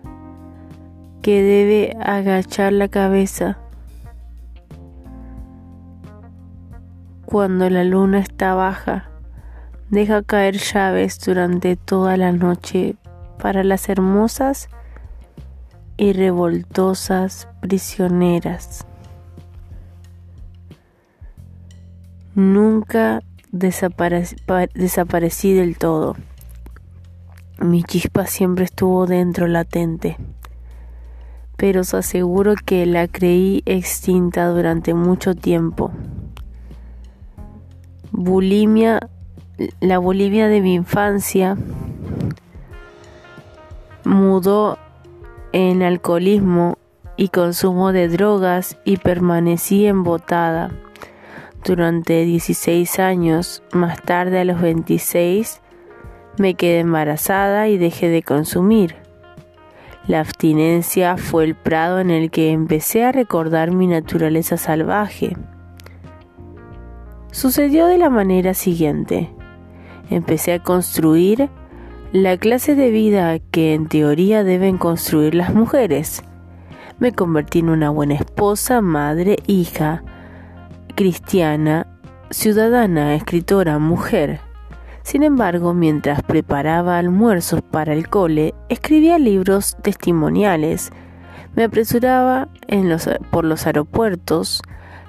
que 1.28 1.44
debe 1.44 1.98
agachar 2.00 2.72
la 2.72 2.88
cabeza 2.88 3.58
cuando 7.26 7.70
la 7.70 7.84
luna 7.84 8.20
está 8.20 8.54
baja. 8.54 9.10
Deja 9.90 10.24
caer 10.24 10.56
llaves 10.56 11.20
durante 11.20 11.76
toda 11.76 12.16
la 12.16 12.32
noche 12.32 12.96
para 13.40 13.66
las 13.66 13.90
hermosas 13.90 14.70
y 15.98 16.14
revoltosas 16.14 17.50
prisioneras. 17.60 18.86
Nunca 22.36 23.22
desaparecí 23.52 25.54
del 25.54 25.78
todo. 25.78 26.16
Mi 27.60 27.84
chispa 27.84 28.28
siempre 28.28 28.64
estuvo 28.64 29.08
dentro 29.08 29.48
latente, 29.48 30.16
pero 31.58 31.82
os 31.82 31.94
aseguro 31.94 32.54
que 32.56 32.86
la 32.86 33.08
creí 33.08 33.64
extinta 33.66 34.48
durante 34.50 34.94
mucho 34.94 35.36
tiempo. 35.36 35.92
Bulimia, 38.12 39.10
la 39.82 39.98
bulimia 39.98 40.48
de 40.48 40.62
mi 40.62 40.76
infancia 40.76 41.58
mudó 44.08 44.78
en 45.52 45.84
alcoholismo 45.84 46.78
y 47.18 47.30
consumo 47.30 47.92
de 47.92 48.08
drogas 48.08 48.78
y 48.86 48.98
permanecí 48.98 49.86
embotada 49.86 50.72
durante 51.66 52.24
16 52.24 53.00
años. 53.00 53.64
Más 53.74 54.02
tarde, 54.02 54.40
a 54.40 54.46
los 54.46 54.62
26, 54.62 55.62
me 56.38 56.54
quedé 56.54 56.80
embarazada 56.80 57.68
y 57.68 57.78
dejé 57.78 58.10
de 58.10 58.24
consumir. 58.24 59.07
La 60.08 60.22
abstinencia 60.22 61.18
fue 61.18 61.44
el 61.44 61.56
prado 61.56 62.00
en 62.00 62.12
el 62.12 62.32
que 62.32 62.52
empecé 62.52 63.04
a 63.04 63.12
recordar 63.12 63.72
mi 63.72 63.88
naturaleza 63.88 64.56
salvaje. 64.56 65.36
Sucedió 67.32 67.88
de 67.88 67.98
la 67.98 68.10
manera 68.10 68.54
siguiente. 68.54 69.30
Empecé 70.10 70.54
a 70.54 70.64
construir 70.64 71.50
la 72.14 72.38
clase 72.38 72.74
de 72.74 72.90
vida 72.90 73.38
que 73.40 73.74
en 73.74 73.90
teoría 73.90 74.46
deben 74.46 74.78
construir 74.78 75.36
las 75.36 75.54
mujeres. 75.54 76.24
Me 77.00 77.12
convertí 77.12 77.60
en 77.60 77.70
una 77.70 77.90
buena 77.90 78.16
esposa, 78.16 78.80
madre, 78.80 79.36
hija, 79.46 80.04
cristiana, 80.96 81.86
ciudadana, 82.30 83.14
escritora, 83.14 83.78
mujer. 83.78 84.40
Sin 85.08 85.24
embargo, 85.24 85.74
mientras 85.74 86.22
preparaba 86.22 86.98
almuerzos 86.98 87.62
para 87.62 87.94
el 87.94 88.10
cole, 88.10 88.54
escribía 88.68 89.18
libros 89.18 89.78
testimoniales, 89.82 90.92
me 91.56 91.64
apresuraba 91.64 92.50
en 92.68 92.90
los, 92.90 93.10
por 93.32 93.46
los 93.46 93.66
aeropuertos, 93.68 94.62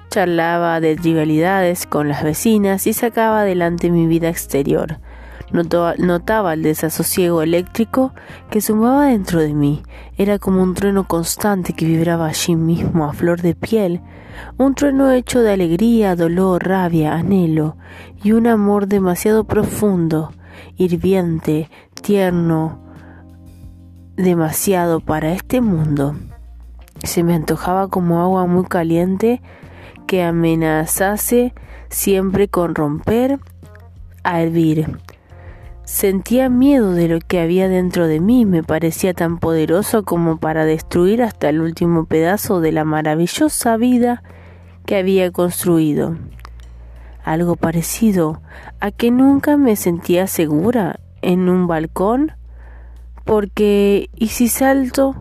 charlaba 0.09 0.79
de 0.79 0.95
trivialidades 0.95 1.85
con 1.85 2.07
las 2.07 2.23
vecinas 2.23 2.87
y 2.87 2.93
sacaba 2.93 3.41
adelante 3.41 3.91
mi 3.91 4.07
vida 4.07 4.29
exterior. 4.29 5.01
Notaba 5.51 6.53
el 6.53 6.63
desasosiego 6.63 7.41
eléctrico 7.41 8.13
que 8.49 8.61
sumaba 8.61 9.07
dentro 9.07 9.41
de 9.41 9.53
mí. 9.53 9.83
Era 10.15 10.39
como 10.39 10.63
un 10.63 10.75
trueno 10.75 11.09
constante 11.09 11.73
que 11.73 11.85
vibraba 11.85 12.27
allí 12.27 12.55
mismo 12.55 13.03
a 13.03 13.11
flor 13.11 13.41
de 13.41 13.53
piel, 13.53 13.99
un 14.57 14.75
trueno 14.75 15.11
hecho 15.11 15.41
de 15.41 15.53
alegría, 15.53 16.15
dolor, 16.15 16.67
rabia, 16.67 17.15
anhelo 17.15 17.77
y 18.23 18.31
un 18.31 18.47
amor 18.47 18.87
demasiado 18.87 19.43
profundo, 19.43 20.31
hirviente, 20.77 21.69
tierno, 22.01 22.79
demasiado 24.15 24.99
para 24.99 25.31
este 25.31 25.61
mundo. 25.61 26.15
Se 27.03 27.23
me 27.23 27.33
antojaba 27.33 27.87
como 27.87 28.21
agua 28.21 28.45
muy 28.45 28.65
caliente 28.65 29.41
que 30.07 30.23
amenazase 30.23 31.53
siempre 31.89 32.47
con 32.47 32.75
romper 32.75 33.39
a 34.23 34.41
hervir. 34.41 34.99
Sentía 35.89 36.49
miedo 36.49 36.93
de 36.93 37.07
lo 37.07 37.19
que 37.19 37.39
había 37.39 37.67
dentro 37.67 38.05
de 38.05 38.19
mí, 38.19 38.45
me 38.45 38.61
parecía 38.61 39.15
tan 39.15 39.39
poderoso 39.39 40.03
como 40.03 40.37
para 40.37 40.63
destruir 40.63 41.23
hasta 41.23 41.49
el 41.49 41.61
último 41.61 42.05
pedazo 42.05 42.61
de 42.61 42.71
la 42.71 42.85
maravillosa 42.85 43.75
vida 43.75 44.21
que 44.85 44.97
había 44.97 45.31
construido. 45.31 46.15
Algo 47.23 47.55
parecido 47.55 48.39
a 48.79 48.91
que 48.91 49.09
nunca 49.09 49.57
me 49.57 49.75
sentía 49.75 50.27
segura 50.27 50.99
en 51.23 51.49
un 51.49 51.65
balcón, 51.65 52.33
porque 53.25 54.11
¿y 54.15 54.27
si 54.27 54.47
salto? 54.47 55.15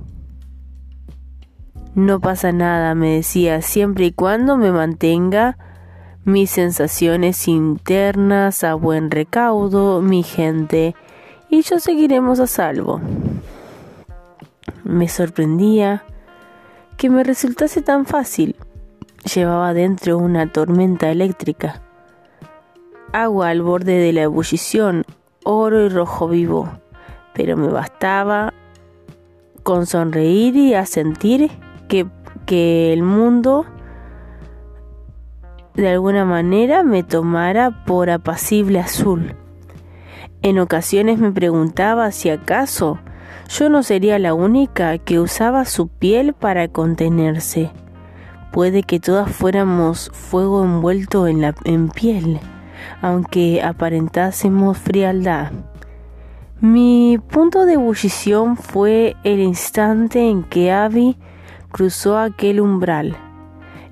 No 1.95 2.21
pasa 2.21 2.53
nada, 2.53 2.95
me 2.95 3.15
decía, 3.15 3.63
siempre 3.63 4.05
y 4.05 4.13
cuando 4.13 4.59
me 4.59 4.71
mantenga 4.71 5.57
mis 6.29 6.51
sensaciones 6.51 7.49
internas 7.49 8.63
a 8.63 8.75
buen 8.75 9.11
recaudo, 9.11 10.03
mi 10.03 10.23
gente, 10.23 10.95
y 11.49 11.63
yo 11.63 11.81
seguiremos 11.81 12.39
a 12.39 12.47
salvo. 12.47 13.01
Me 14.85 15.09
sorprendía 15.09 16.05
que 16.99 17.09
me 17.09 17.25
resultase 17.25 17.81
tan 17.81 18.05
fácil. 18.05 18.57
Llevaba 19.35 19.73
dentro 19.73 20.19
una 20.19 20.53
tormenta 20.53 21.11
eléctrica, 21.11 21.81
agua 23.13 23.49
al 23.49 23.63
borde 23.63 23.99
de 23.99 24.13
la 24.13 24.23
ebullición, 24.23 25.07
oro 25.45 25.87
y 25.87 25.89
rojo 25.89 26.29
vivo, 26.29 26.69
pero 27.33 27.57
me 27.57 27.69
bastaba 27.69 28.53
con 29.63 29.87
sonreír 29.87 30.57
y 30.57 30.75
asentir 30.75 31.51
que, 31.89 32.07
que 32.45 32.93
el 32.93 33.03
mundo 33.03 33.65
de 35.79 35.89
alguna 35.89 36.25
manera 36.25 36.83
me 36.83 37.05
tomara 37.05 37.85
por 37.85 38.11
apacible 38.11 38.81
azul. 38.81 39.37
En 40.43 40.59
ocasiones 40.59 41.21
me 41.21 41.31
preguntaba 41.31 42.11
si 42.11 42.31
acaso 42.31 42.99
yo 43.49 43.69
no 43.69 43.85
sería 43.85 44.19
la 44.19 44.35
única 44.35 44.99
que 44.99 45.21
usaba 45.21 45.65
su 45.65 45.87
piel 45.87 46.33
para 46.33 46.67
contenerse. 46.67 47.71
Puede 48.51 48.83
que 48.83 48.99
todas 48.99 49.31
fuéramos 49.31 50.11
fuego 50.13 50.65
envuelto 50.65 51.29
en 51.29 51.43
la 51.43 51.53
piel, 51.53 52.41
aunque 53.01 53.63
aparentásemos 53.63 54.79
frialdad. 54.79 55.53
Mi 56.61 57.21
punto 57.31 57.67
de 57.67 57.75
ebullición 57.75 58.57
fue 58.57 59.15
el 59.23 59.39
instante 59.39 60.29
en 60.29 60.43
que 60.43 60.73
Abby 60.73 61.17
cruzó 61.71 62.19
aquel 62.19 62.61
umbral. 62.61 63.17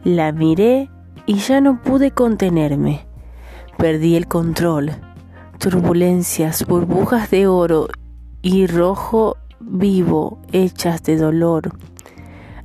La 0.03 0.33
miré 0.33 0.91
y 1.27 1.35
ya 1.39 1.61
no 1.61 1.83
pude 1.83 2.13
contenerme. 2.13 3.07
Perdí 3.77 4.17
el 4.17 4.27
control. 4.27 4.93
Turbulencias, 5.59 6.67
burbujas 6.67 7.31
de 7.31 7.47
oro 7.47 7.89
y 8.43 8.67
rojo 8.67 9.37
vivo 9.61 10.39
hechas 10.53 11.03
de 11.03 11.17
dolor. 11.17 11.77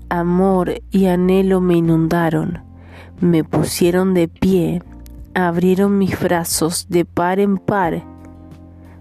Amor 0.09 0.81
y 0.91 1.07
anhelo 1.07 1.61
me 1.61 1.75
inundaron, 1.75 2.63
me 3.21 3.43
pusieron 3.43 4.13
de 4.13 4.27
pie, 4.27 4.83
abrieron 5.33 5.97
mis 5.97 6.19
brazos 6.19 6.87
de 6.89 7.05
par 7.05 7.39
en 7.39 7.57
par, 7.57 8.03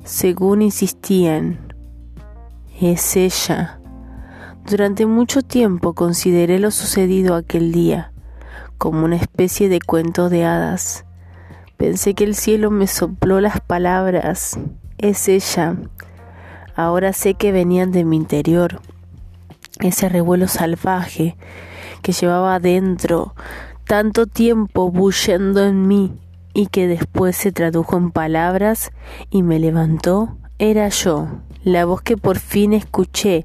según 0.05 0.63
insistían. 0.63 1.75
Es 2.81 3.17
ella. 3.17 3.81
Durante 4.65 5.05
mucho 5.05 5.43
tiempo 5.43 5.95
consideré 5.95 6.61
lo 6.61 6.71
sucedido 6.71 7.35
aquel 7.35 7.73
día 7.73 8.10
como 8.81 9.05
una 9.05 9.17
especie 9.17 9.69
de 9.69 9.79
cuento 9.79 10.31
de 10.31 10.47
hadas. 10.47 11.05
Pensé 11.77 12.15
que 12.15 12.25
el 12.25 12.35
cielo 12.35 12.71
me 12.71 12.87
sopló 12.87 13.43
las 13.43 13.61
palabras. 13.61 14.59
Es 14.97 15.29
ella. 15.29 15.77
Ahora 16.75 17.13
sé 17.13 17.35
que 17.35 17.53
venían 17.53 17.93
de 17.93 18.07
mi 18.07 18.17
interior. 18.17 18.81
Ese 19.81 20.09
revuelo 20.09 20.49
salvaje 20.49 21.37
que 22.01 22.13
llevaba 22.13 22.55
adentro 22.55 23.35
tanto 23.85 24.27
tiempo 24.27 24.91
bullendo 24.91 25.63
en 25.63 25.87
mí 25.87 26.15
y 26.55 26.69
que 26.69 26.87
después 26.87 27.37
se 27.37 27.53
tradujo 27.53 27.99
en 27.99 28.11
palabras 28.11 28.93
y 29.29 29.43
me 29.43 29.59
levantó, 29.59 30.39
era 30.59 30.89
yo. 30.89 31.29
La 31.65 31.85
voz 31.85 32.01
que 32.01 32.17
por 32.17 32.39
fin 32.39 32.73
escuché 32.73 33.45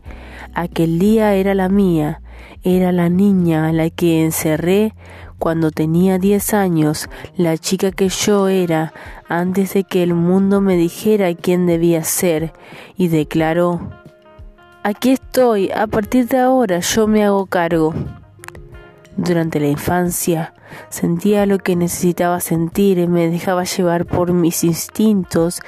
aquel 0.54 0.98
día 0.98 1.34
era 1.34 1.56
la 1.56 1.68
mía, 1.68 2.22
era 2.64 2.92
la 2.92 3.10
niña 3.10 3.68
a 3.68 3.74
la 3.74 3.90
que 3.90 4.24
encerré 4.24 4.94
cuando 5.40 5.72
tenía 5.72 6.18
diez 6.18 6.54
años, 6.54 7.10
la 7.38 7.58
chica 7.58 7.92
que 7.92 8.10
yo 8.10 8.48
era, 8.48 8.94
antes 9.28 9.74
de 9.74 9.84
que 9.84 10.04
el 10.04 10.14
mundo 10.14 10.62
me 10.62 10.78
dijera 10.78 11.34
quién 11.34 11.66
debía 11.66 12.04
ser, 12.04 12.54
y 12.98 13.10
declaró, 13.10 13.82
Aquí 14.84 15.12
estoy, 15.12 15.72
a 15.72 15.88
partir 15.88 16.28
de 16.28 16.38
ahora 16.38 16.80
yo 16.80 17.08
me 17.08 17.26
hago 17.26 17.48
cargo. 17.48 17.94
Durante 19.18 19.60
la 19.60 19.68
infancia 19.68 20.54
sentía 20.90 21.46
lo 21.46 21.58
que 21.58 21.76
necesitaba 21.76 22.40
sentir 22.40 23.08
me 23.08 23.30
dejaba 23.30 23.64
llevar 23.64 24.06
por 24.06 24.34
mis 24.34 24.64
instintos 24.64 25.62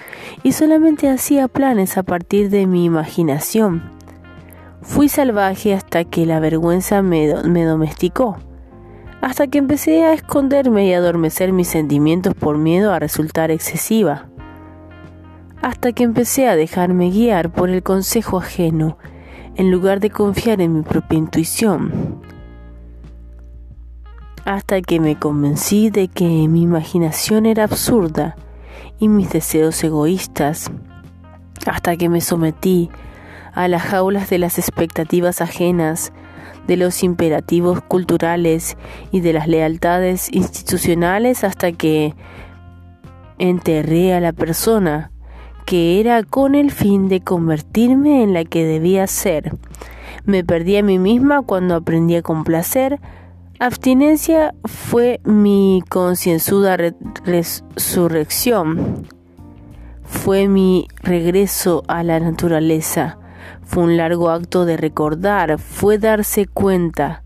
y 0.44 0.52
solamente 0.52 1.10
hacía 1.10 1.48
planes 1.48 1.98
a 1.98 2.04
partir 2.04 2.50
de 2.50 2.68
mi 2.68 2.86
imaginación. 2.86 3.92
Fui 4.82 5.10
salvaje 5.10 5.74
hasta 5.74 6.04
que 6.04 6.26
la 6.26 6.40
vergüenza 6.40 7.02
me, 7.02 7.34
me 7.44 7.64
domesticó 7.64 8.38
hasta 9.22 9.48
que 9.48 9.58
empecé 9.58 10.04
a 10.06 10.14
esconderme 10.14 10.88
y 10.88 10.94
adormecer 10.94 11.52
mis 11.52 11.68
sentimientos 11.68 12.34
por 12.36 12.58
miedo 12.58 12.94
a 12.94 13.00
resultar 13.00 13.52
excesiva. 13.52 14.28
hasta 15.62 15.92
que 15.92 16.04
empecé 16.04 16.48
a 16.48 16.56
dejarme 16.56 17.10
guiar 17.10 17.52
por 17.52 17.70
el 17.70 17.84
consejo 17.84 18.38
ajeno 18.38 18.98
en 19.56 19.72
lugar 19.72 20.00
de 20.00 20.12
confiar 20.12 20.62
en 20.62 20.72
mi 20.74 20.82
propia 20.84 21.18
intuición. 21.18 22.22
Hasta 24.46 24.82
que 24.82 25.00
me 25.00 25.18
convencí 25.18 25.90
de 25.90 26.08
que 26.08 26.48
mi 26.48 26.62
imaginación 26.62 27.46
era 27.46 27.64
absurda 27.64 28.36
y 29.00 29.10
mis 29.10 29.30
deseos 29.32 29.84
egoístas. 29.84 30.72
Hasta 31.66 31.98
que 31.98 32.08
me 32.08 32.22
sometí 32.22 32.90
a 33.54 33.68
las 33.68 33.82
jaulas 33.82 34.30
de 34.30 34.38
las 34.38 34.60
expectativas 34.60 35.42
ajenas, 35.42 36.14
de 36.68 36.78
los 36.78 37.04
imperativos 37.04 37.82
culturales 37.82 38.78
y 39.12 39.22
de 39.22 39.34
las 39.34 39.48
lealtades 39.48 40.32
institucionales 40.32 41.44
hasta 41.44 41.72
que 41.72 42.14
enterré 43.40 44.14
a 44.14 44.20
la 44.20 44.34
persona 44.34 45.12
que 45.66 46.00
era 46.00 46.24
con 46.24 46.56
el 46.56 46.72
fin 46.72 47.10
de 47.10 47.20
convertirme 47.20 48.24
en 48.24 48.34
la 48.34 48.46
que 48.46 48.66
debía 48.66 49.06
ser. 49.06 49.52
Me 50.24 50.44
perdí 50.44 50.78
a 50.78 50.84
mí 50.84 50.98
misma 50.98 51.42
cuando 51.42 51.76
aprendí 51.76 52.16
a 52.16 52.22
complacer. 52.22 53.02
Abstinencia 53.60 54.56
fue 54.64 55.20
mi 55.26 55.84
concienzuda 55.90 56.78
resurrección. 57.26 59.08
Fue 60.04 60.48
mi 60.48 60.88
regreso 61.04 61.84
a 61.90 62.02
la 62.04 62.22
naturaleza. 62.22 63.18
Fue 63.68 63.84
un 63.84 63.98
largo 63.98 64.30
acto 64.30 64.66
de 64.66 64.78
recordar, 64.78 65.60
fue 65.60 65.98
darse 65.98 66.48
cuenta 66.48 67.24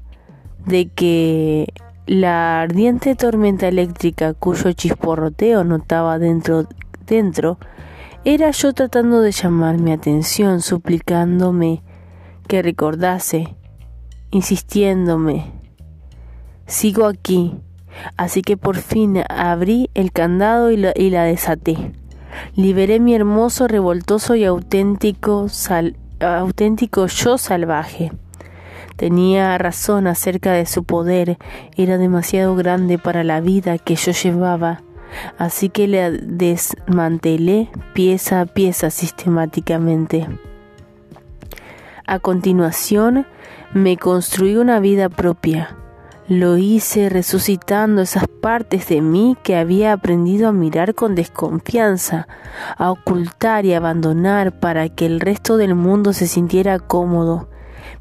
de 0.65 0.89
que 0.89 1.71
la 2.07 2.61
ardiente 2.61 3.15
tormenta 3.15 3.67
eléctrica 3.67 4.33
cuyo 4.33 4.73
chisporroteo 4.73 5.63
notaba 5.63 6.17
dentro, 6.17 6.67
dentro 7.05 7.59
era 8.25 8.49
yo 8.49 8.73
tratando 8.73 9.21
de 9.21 9.31
llamar 9.31 9.77
mi 9.77 9.91
atención, 9.91 10.61
suplicándome 10.61 11.83
que 12.47 12.63
recordase, 12.63 13.55
insistiéndome. 14.31 15.53
Sigo 16.65 17.05
aquí, 17.05 17.55
así 18.17 18.41
que 18.41 18.57
por 18.57 18.77
fin 18.77 19.23
abrí 19.29 19.91
el 19.93 20.11
candado 20.11 20.71
y 20.71 20.77
la, 20.77 20.91
y 20.95 21.11
la 21.11 21.23
desaté. 21.23 21.93
Liberé 22.55 22.99
mi 22.99 23.13
hermoso, 23.13 23.67
revoltoso 23.67 24.35
y 24.35 24.43
auténtico, 24.43 25.49
auténtico 26.21 27.07
yo 27.07 27.37
salvaje. 27.37 28.11
Tenía 28.95 29.57
razón 29.57 30.07
acerca 30.07 30.53
de 30.53 30.65
su 30.65 30.83
poder, 30.83 31.37
era 31.75 31.97
demasiado 31.97 32.55
grande 32.55 32.97
para 32.97 33.23
la 33.23 33.41
vida 33.41 33.77
que 33.77 33.95
yo 33.95 34.11
llevaba 34.11 34.81
así 35.37 35.69
que 35.69 35.87
la 35.87 36.11
desmantelé 36.11 37.69
pieza 37.93 38.41
a 38.41 38.45
pieza 38.45 38.89
sistemáticamente. 38.89 40.27
A 42.05 42.19
continuación, 42.19 43.25
me 43.73 43.97
construí 43.97 44.55
una 44.55 44.79
vida 44.79 45.09
propia. 45.09 45.77
Lo 46.31 46.55
hice 46.55 47.09
resucitando 47.09 48.01
esas 48.01 48.25
partes 48.25 48.87
de 48.87 49.01
mí 49.01 49.35
que 49.43 49.57
había 49.57 49.91
aprendido 49.91 50.47
a 50.47 50.53
mirar 50.53 50.95
con 50.95 51.13
desconfianza, 51.13 52.25
a 52.77 52.89
ocultar 52.89 53.65
y 53.65 53.73
abandonar 53.73 54.57
para 54.57 54.87
que 54.87 55.05
el 55.05 55.19
resto 55.19 55.57
del 55.57 55.75
mundo 55.75 56.13
se 56.13 56.27
sintiera 56.27 56.79
cómodo. 56.79 57.49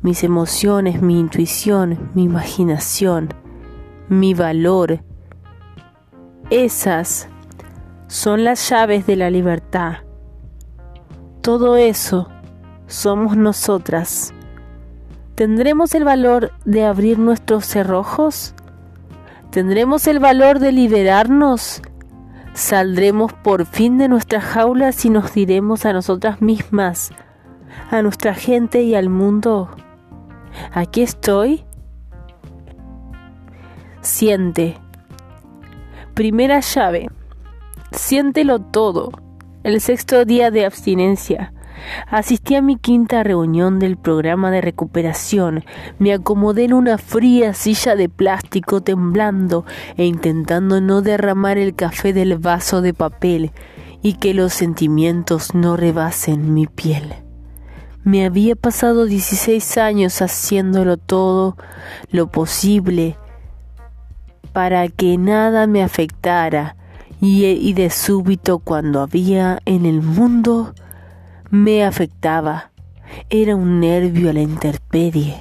Mis 0.01 0.23
emociones, 0.23 1.03
mi 1.03 1.19
intuición, 1.19 2.13
mi 2.15 2.23
imaginación, 2.23 3.35
mi 4.09 4.33
valor, 4.33 5.03
esas 6.51 7.29
son 8.07 8.45
las 8.45 8.71
llaves 8.71 9.09
de 9.09 9.17
la 9.17 9.31
libertad. 9.31 10.05
Todo 11.41 11.77
eso 11.77 12.29
somos 12.87 13.37
nosotras. 13.37 14.33
¿Tendremos 15.41 15.95
el 15.95 16.05
valor 16.05 16.53
de 16.67 16.85
abrir 16.85 17.19
nuestros 17.19 17.65
cerrojos? 17.65 18.55
¿Tendremos 19.51 20.07
el 20.07 20.19
valor 20.19 20.59
de 20.59 20.71
liberarnos? 20.71 21.81
¿Saldremos 22.53 23.33
por 23.33 23.65
fin 23.65 23.97
de 23.97 24.09
nuestras 24.09 24.45
jaulas 24.45 25.03
y 25.07 25.09
nos 25.09 25.33
diremos 25.33 25.87
a 25.87 25.95
nosotras 25.95 26.43
mismas, 26.43 27.11
a 27.91 28.03
nuestra 28.03 28.35
gente 28.35 28.83
y 28.83 28.95
al 28.95 29.09
mundo? 29.09 29.71
Aquí 30.75 31.01
estoy. 31.01 31.65
Siente 34.03 34.77
Primera 36.13 36.61
llave. 36.61 37.09
Siéntelo 37.93 38.59
todo. 38.59 39.11
El 39.63 39.81
sexto 39.81 40.27
día 40.27 40.51
de 40.51 40.67
abstinencia. 40.67 41.55
Asistí 42.07 42.55
a 42.55 42.63
mi 42.63 42.77
quinta 42.77 43.23
reunión 43.23 43.79
del 43.79 43.97
programa 43.97 44.51
de 44.51 44.61
recuperación. 44.61 45.65
Me 45.99 46.13
acomodé 46.13 46.65
en 46.65 46.75
una 46.75 46.99
fría 46.99 47.55
silla 47.55 47.97
de 47.97 48.09
plástico 48.09 48.81
temblando 48.81 49.65
e 49.97 50.05
intentando 50.05 50.81
no 50.81 51.03
derramar 51.03 51.59
el 51.59 51.75
café 51.75 52.13
del 52.13 52.39
vaso 52.39 52.81
de 52.81 52.95
papel 52.95 53.53
y 54.03 54.15
que 54.15 54.35
los 54.35 54.53
sentimientos 54.53 55.55
no 55.55 55.77
rebasen 55.77 56.55
mi 56.55 56.67
piel. 56.67 57.15
Me 58.03 58.25
había 58.25 58.57
pasado 58.57 59.05
16 59.05 59.77
años 59.77 60.23
haciéndolo 60.23 60.97
todo 60.97 61.57
lo 62.11 62.31
posible 62.31 63.19
para 64.53 64.89
que 64.89 65.19
nada 65.19 65.67
me 65.67 65.83
afectara 65.83 66.77
y, 67.21 67.73
de 67.75 67.91
súbito 67.91 68.59
cuando 68.59 69.03
había 69.03 69.61
en 69.67 69.85
el 69.85 70.01
mundo 70.01 70.75
me 71.51 71.85
afectaba. 71.85 72.71
Era 73.29 73.57
un 73.57 73.81
nervio 73.81 74.31
a 74.31 74.33
la 74.33 74.41
interperie. 74.41 75.37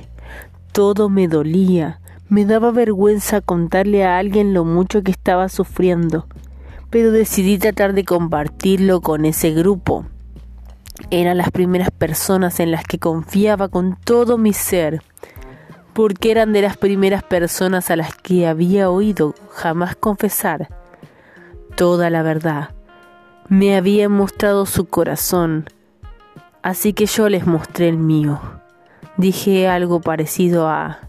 Todo 0.72 1.10
me 1.10 1.28
dolía. 1.28 2.00
Me 2.28 2.46
daba 2.46 2.72
vergüenza 2.72 3.42
contarle 3.42 4.04
a 4.04 4.18
alguien 4.18 4.54
lo 4.54 4.66
mucho 4.66 5.02
que 5.02 5.12
estaba 5.12 5.50
sufriendo, 5.50 6.28
pero 6.90 7.12
decidí 7.12 7.58
tratar 7.58 7.94
de 7.94 8.06
compartirlo 8.06 9.02
con 9.02 9.26
ese 9.26 9.52
grupo. 9.52 10.06
Eran 11.10 11.38
las 11.38 11.50
primeras 11.50 11.90
personas 11.90 12.60
en 12.60 12.72
las 12.72 12.84
que 12.84 13.00
confiaba 13.00 13.68
con 13.68 13.98
todo 14.04 14.38
mi 14.38 14.54
ser 14.54 15.02
porque 15.94 16.32
eran 16.32 16.54
de 16.54 16.62
las 16.62 16.78
primeras 16.78 17.24
personas 17.24 17.90
a 17.92 17.98
las 17.98 18.16
que 18.16 18.48
había 18.48 18.90
oído 18.90 19.36
jamás 19.52 19.98
confesar 19.98 20.70
toda 21.76 22.10
la 22.10 22.24
verdad. 22.24 22.70
Me 23.50 23.76
habían 23.76 24.12
mostrado 24.12 24.66
su 24.66 24.86
corazón, 24.86 25.66
así 26.62 26.94
que 26.94 27.06
yo 27.06 27.30
les 27.30 27.48
mostré 27.48 27.90
el 27.90 27.98
mío. 27.98 28.40
Dije 29.18 29.68
algo 29.68 30.02
parecido 30.02 30.68
a, 30.68 31.00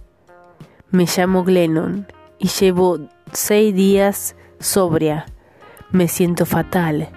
me 0.91 1.07
llamo 1.07 1.45
Glennon 1.45 2.07
y 2.39 2.49
llevo 2.49 2.99
seis 3.33 3.75
días 3.75 4.37
sobria. 4.59 5.27
Me 5.91 6.09
siento 6.09 6.47
fatal. 6.47 7.09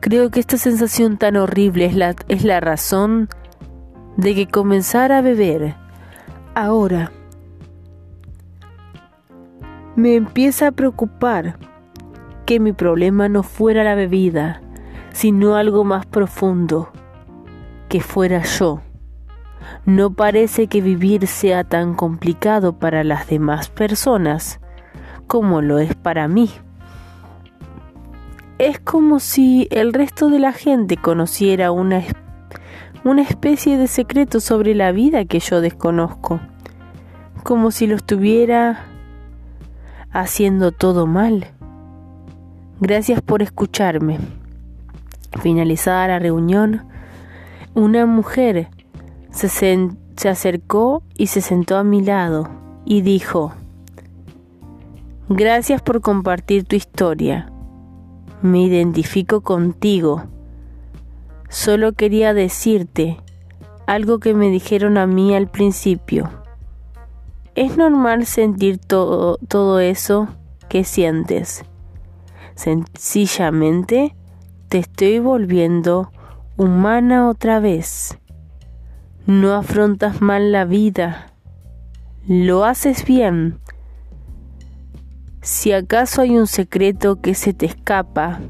Creo 0.00 0.30
que 0.30 0.40
esta 0.40 0.56
sensación 0.56 1.18
tan 1.18 1.36
horrible 1.36 1.86
es 1.86 1.94
la, 1.94 2.14
es 2.28 2.44
la 2.44 2.60
razón 2.60 3.28
de 4.16 4.34
que 4.34 4.46
comenzara 4.46 5.18
a 5.18 5.22
beber 5.22 5.76
ahora 6.54 7.10
me 9.96 10.16
empieza 10.16 10.68
a 10.68 10.72
preocupar 10.72 11.56
que 12.46 12.60
mi 12.60 12.72
problema 12.72 13.28
no 13.28 13.42
fuera 13.42 13.84
la 13.84 13.94
bebida, 13.94 14.60
sino 15.12 15.54
algo 15.54 15.84
más 15.84 16.04
profundo, 16.06 16.90
que 17.94 18.00
fuera 18.00 18.42
yo. 18.42 18.80
No 19.86 20.14
parece 20.14 20.66
que 20.66 20.80
vivir 20.80 21.28
sea 21.28 21.62
tan 21.62 21.94
complicado 21.94 22.76
para 22.76 23.04
las 23.04 23.28
demás 23.28 23.68
personas 23.68 24.58
como 25.28 25.62
lo 25.62 25.78
es 25.78 25.94
para 25.94 26.26
mí. 26.26 26.50
Es 28.58 28.80
como 28.80 29.20
si 29.20 29.68
el 29.70 29.92
resto 29.92 30.28
de 30.28 30.40
la 30.40 30.50
gente 30.50 30.96
conociera 30.96 31.70
una 31.70 32.02
una 33.04 33.22
especie 33.22 33.78
de 33.78 33.86
secreto 33.86 34.40
sobre 34.40 34.74
la 34.74 34.90
vida 34.90 35.24
que 35.24 35.38
yo 35.38 35.60
desconozco, 35.60 36.40
como 37.44 37.70
si 37.70 37.86
lo 37.86 37.94
estuviera 37.94 38.86
haciendo 40.10 40.72
todo 40.72 41.06
mal. 41.06 41.46
Gracias 42.80 43.22
por 43.22 43.40
escucharme. 43.40 44.18
Finalizada 45.40 46.08
la 46.08 46.18
reunión, 46.18 46.88
una 47.74 48.06
mujer 48.06 48.68
se, 49.30 49.48
se 49.48 50.28
acercó 50.28 51.02
y 51.16 51.26
se 51.28 51.40
sentó 51.40 51.76
a 51.76 51.84
mi 51.84 52.02
lado 52.02 52.48
y 52.84 53.02
dijo, 53.02 53.52
Gracias 55.28 55.82
por 55.82 56.00
compartir 56.00 56.64
tu 56.64 56.76
historia. 56.76 57.50
Me 58.42 58.62
identifico 58.62 59.40
contigo 59.40 60.24
Solo 61.54 61.92
quería 61.92 62.34
decirte 62.34 63.16
algo 63.86 64.18
que 64.18 64.34
me 64.34 64.50
dijeron 64.50 64.98
a 64.98 65.06
mí 65.06 65.36
al 65.36 65.46
principio. 65.46 66.28
Es 67.54 67.76
normal 67.76 68.26
sentir 68.26 68.78
todo, 68.78 69.38
todo 69.46 69.78
eso 69.78 70.26
que 70.68 70.82
sientes. 70.82 71.64
Sencillamente 72.56 74.16
te 74.68 74.78
estoy 74.78 75.20
volviendo 75.20 76.10
humana 76.56 77.28
otra 77.28 77.58
vez. 77.58 78.18
No 79.26 79.54
afrontas 79.54 80.20
mal 80.20 80.52
la 80.52 80.64
vida. 80.64 81.32
Lo 82.26 82.64
haces 82.64 83.04
bien. 83.04 83.58
Si 85.42 85.72
acaso 85.72 86.22
hay 86.22 86.38
un 86.38 86.46
secreto 86.46 87.20
que 87.20 87.34
se 87.34 87.52
te 87.52 87.66
escapa, 87.66 88.40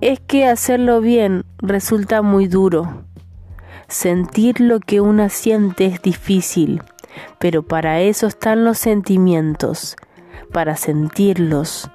es 0.00 0.20
que 0.20 0.46
hacerlo 0.46 1.00
bien 1.00 1.44
resulta 1.58 2.22
muy 2.22 2.46
duro. 2.46 3.04
Sentir 3.88 4.60
lo 4.60 4.80
que 4.80 5.00
una 5.00 5.28
siente 5.28 5.86
es 5.86 6.02
difícil, 6.02 6.82
pero 7.38 7.62
para 7.62 8.00
eso 8.00 8.26
están 8.26 8.64
los 8.64 8.78
sentimientos, 8.78 9.96
para 10.52 10.76
sentirlos, 10.76 11.90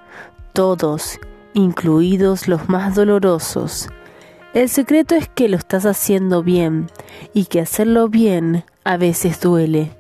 todos, 0.54 1.20
incluidos 1.54 2.48
los 2.48 2.68
más 2.70 2.96
dolorosos. 2.96 3.90
El 4.54 4.68
secreto 4.68 5.16
es 5.16 5.30
que 5.30 5.48
lo 5.48 5.56
estás 5.56 5.86
haciendo 5.86 6.44
bien 6.44 6.88
y 7.34 7.46
que 7.46 7.62
hacerlo 7.62 8.10
bien 8.10 8.66
a 8.84 8.98
veces 8.98 9.40
duele. 9.40 9.92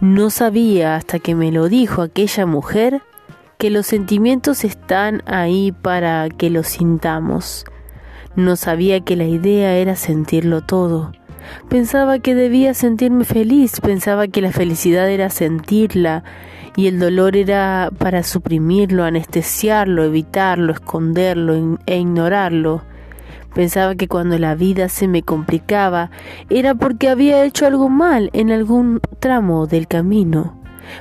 No 0.00 0.30
sabía 0.30 0.96
hasta 0.96 1.18
que 1.18 1.34
me 1.34 1.52
lo 1.52 1.68
dijo 1.68 2.00
aquella 2.00 2.46
mujer 2.46 3.02
que 3.58 3.68
los 3.68 3.86
sentimientos 3.86 4.64
están 4.64 5.22
ahí 5.26 5.72
para 5.72 6.30
que 6.30 6.48
los 6.48 6.68
sintamos. 6.68 7.66
No 8.34 8.56
sabía 8.56 9.00
que 9.00 9.14
la 9.14 9.24
idea 9.24 9.74
era 9.74 9.94
sentirlo 9.94 10.62
todo. 10.62 11.12
Pensaba 11.68 12.18
que 12.18 12.34
debía 12.34 12.72
sentirme 12.72 13.26
feliz, 13.26 13.78
pensaba 13.80 14.26
que 14.26 14.40
la 14.40 14.52
felicidad 14.52 15.10
era 15.10 15.28
sentirla 15.28 16.24
y 16.76 16.86
el 16.86 16.98
dolor 16.98 17.36
era 17.36 17.90
para 17.98 18.22
suprimirlo, 18.22 19.04
anestesiarlo, 19.04 20.02
evitarlo, 20.02 20.72
esconderlo 20.72 21.78
e 21.84 21.98
ignorarlo. 21.98 22.82
Pensaba 23.54 23.94
que 23.94 24.08
cuando 24.08 24.38
la 24.38 24.54
vida 24.54 24.88
se 24.88 25.08
me 25.08 25.22
complicaba 25.22 26.10
era 26.48 26.74
porque 26.74 27.10
había 27.10 27.44
hecho 27.44 27.66
algo 27.66 27.88
mal 27.90 28.30
en 28.32 28.50
algún 28.50 29.00
tramo 29.18 29.66
del 29.66 29.86
camino. 29.86 30.56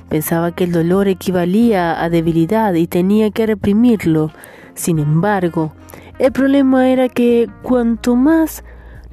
Pensaba 0.09 0.51
que 0.51 0.65
el 0.65 0.71
dolor 0.71 1.07
equivalía 1.07 2.01
a 2.03 2.09
debilidad 2.09 2.73
y 2.73 2.87
tenía 2.87 3.31
que 3.31 3.45
reprimirlo. 3.45 4.31
Sin 4.73 4.99
embargo, 4.99 5.73
el 6.19 6.31
problema 6.31 6.89
era 6.89 7.07
que 7.07 7.49
cuanto 7.61 8.15
más 8.15 8.63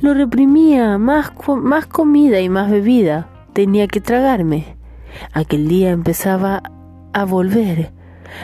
lo 0.01 0.15
reprimía, 0.15 0.99
más, 0.99 1.33
más 1.47 1.87
comida 1.87 2.41
y 2.41 2.49
más 2.49 2.71
bebida 2.71 3.29
tenía 3.53 3.87
que 3.87 4.01
tragarme. 4.01 4.77
Aquel 5.33 5.69
día 5.69 5.91
empezaba 5.91 6.63
a 7.13 7.25
volver 7.25 7.93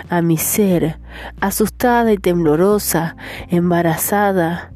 a 0.08 0.22
mi 0.22 0.36
ser, 0.36 0.98
asustada 1.40 2.12
y 2.12 2.16
temblorosa, 2.16 3.16
embarazada 3.48 4.73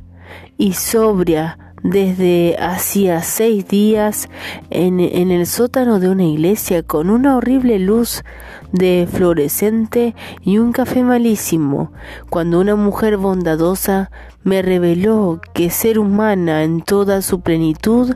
y 0.58 0.74
sobria 0.74 1.58
desde 1.82 2.56
hacía 2.58 3.22
seis 3.22 3.66
días 3.68 4.28
en, 4.70 5.00
en, 5.00 5.30
el 5.30 5.46
sótano 5.46 6.00
de 6.00 6.08
una 6.08 6.24
iglesia 6.24 6.82
con 6.82 7.08
una 7.08 7.36
horrible 7.36 7.78
luz 7.78 8.24
de 8.72 9.08
fluorescente 9.10 10.14
y 10.42 10.58
un 10.58 10.72
café 10.72 11.04
malísimo, 11.04 11.92
cuando 12.28 12.60
una 12.60 12.74
mujer 12.74 13.16
bondadosa 13.16 14.10
me 14.42 14.60
reveló 14.60 15.40
que 15.54 15.70
ser 15.70 15.98
humana 15.98 16.64
en 16.64 16.82
toda 16.82 17.22
su 17.22 17.40
plenitud 17.40 18.14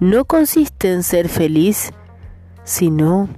no 0.00 0.24
consiste 0.24 0.92
en 0.92 1.02
ser 1.02 1.28
feliz, 1.28 1.92
sino 2.64 3.28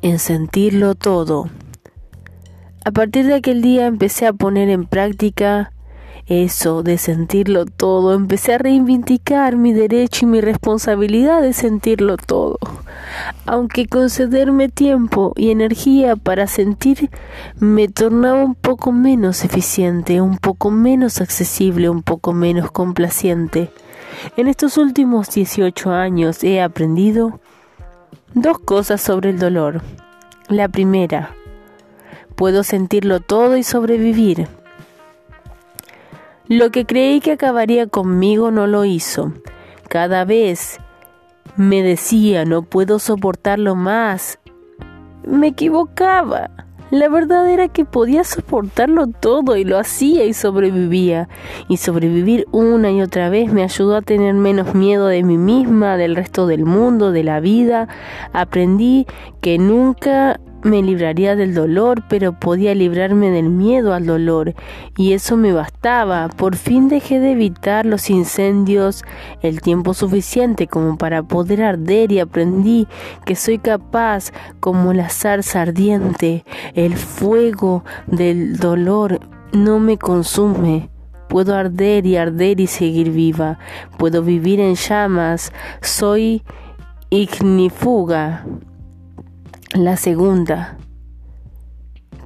en 0.00 0.18
sentirlo 0.18 0.94
todo. 0.94 1.48
A 2.84 2.90
partir 2.90 3.26
de 3.26 3.34
aquel 3.34 3.62
día 3.62 3.86
empecé 3.86 4.26
a 4.26 4.32
poner 4.32 4.68
en 4.68 4.86
práctica 4.86 5.72
eso 6.26 6.82
de 6.82 6.98
sentirlo 6.98 7.66
todo. 7.66 8.14
Empecé 8.14 8.54
a 8.54 8.58
reivindicar 8.58 9.56
mi 9.56 9.72
derecho 9.72 10.24
y 10.24 10.28
mi 10.28 10.40
responsabilidad 10.40 11.42
de 11.42 11.52
sentirlo 11.52 12.16
todo. 12.16 12.58
Aunque 13.46 13.86
concederme 13.86 14.68
tiempo 14.68 15.32
y 15.36 15.50
energía 15.50 16.16
para 16.16 16.46
sentir 16.46 17.10
me 17.58 17.88
tornaba 17.88 18.42
un 18.42 18.54
poco 18.54 18.92
menos 18.92 19.44
eficiente, 19.44 20.20
un 20.20 20.38
poco 20.38 20.70
menos 20.70 21.20
accesible, 21.20 21.88
un 21.88 22.02
poco 22.02 22.32
menos 22.32 22.70
complaciente. 22.70 23.70
En 24.36 24.46
estos 24.48 24.76
últimos 24.78 25.30
18 25.30 25.90
años 25.90 26.44
he 26.44 26.60
aprendido 26.60 27.40
dos 28.34 28.58
cosas 28.58 29.00
sobre 29.00 29.30
el 29.30 29.38
dolor. 29.38 29.82
La 30.48 30.68
primera, 30.68 31.34
puedo 32.36 32.62
sentirlo 32.62 33.20
todo 33.20 33.56
y 33.56 33.62
sobrevivir. 33.62 34.48
Lo 36.52 36.70
que 36.70 36.84
creí 36.84 37.20
que 37.20 37.32
acabaría 37.32 37.86
conmigo 37.86 38.50
no 38.50 38.66
lo 38.66 38.84
hizo. 38.84 39.32
Cada 39.88 40.26
vez 40.26 40.80
me 41.56 41.82
decía 41.82 42.44
no 42.44 42.60
puedo 42.60 42.98
soportarlo 42.98 43.74
más. 43.74 44.38
Me 45.26 45.46
equivocaba. 45.46 46.50
La 46.90 47.08
verdad 47.08 47.48
era 47.48 47.68
que 47.68 47.86
podía 47.86 48.22
soportarlo 48.22 49.06
todo 49.06 49.56
y 49.56 49.64
lo 49.64 49.78
hacía 49.78 50.26
y 50.26 50.34
sobrevivía. 50.34 51.30
Y 51.68 51.78
sobrevivir 51.78 52.44
una 52.52 52.90
y 52.90 53.00
otra 53.00 53.30
vez 53.30 53.50
me 53.50 53.62
ayudó 53.62 53.96
a 53.96 54.02
tener 54.02 54.34
menos 54.34 54.74
miedo 54.74 55.06
de 55.06 55.22
mí 55.22 55.38
misma, 55.38 55.96
del 55.96 56.16
resto 56.16 56.46
del 56.46 56.66
mundo, 56.66 57.12
de 57.12 57.24
la 57.24 57.40
vida. 57.40 57.88
Aprendí 58.34 59.06
que 59.40 59.56
nunca 59.56 60.38
me 60.62 60.82
libraría 60.82 61.36
del 61.36 61.54
dolor, 61.54 62.04
pero 62.08 62.32
podía 62.32 62.74
librarme 62.74 63.30
del 63.30 63.48
miedo 63.48 63.94
al 63.94 64.06
dolor, 64.06 64.54
y 64.96 65.12
eso 65.12 65.36
me 65.36 65.52
bastaba. 65.52 66.28
Por 66.28 66.56
fin 66.56 66.88
dejé 66.88 67.20
de 67.20 67.32
evitar 67.32 67.86
los 67.86 68.10
incendios 68.10 69.04
el 69.40 69.60
tiempo 69.60 69.94
suficiente 69.94 70.66
como 70.66 70.98
para 70.98 71.22
poder 71.22 71.62
arder 71.62 72.12
y 72.12 72.20
aprendí 72.20 72.86
que 73.24 73.36
soy 73.36 73.58
capaz, 73.58 74.32
como 74.60 74.92
la 74.92 75.08
zarza 75.08 75.62
ardiente, 75.62 76.44
el 76.74 76.96
fuego 76.96 77.84
del 78.06 78.56
dolor 78.58 79.20
no 79.52 79.78
me 79.78 79.98
consume. 79.98 80.90
Puedo 81.28 81.54
arder 81.54 82.04
y 82.06 82.16
arder 82.16 82.60
y 82.60 82.66
seguir 82.66 83.10
viva. 83.10 83.58
Puedo 83.96 84.22
vivir 84.22 84.60
en 84.60 84.74
llamas. 84.74 85.50
Soy 85.80 86.42
ignífuga. 87.08 88.44
La 89.74 89.96
segunda, 89.96 90.76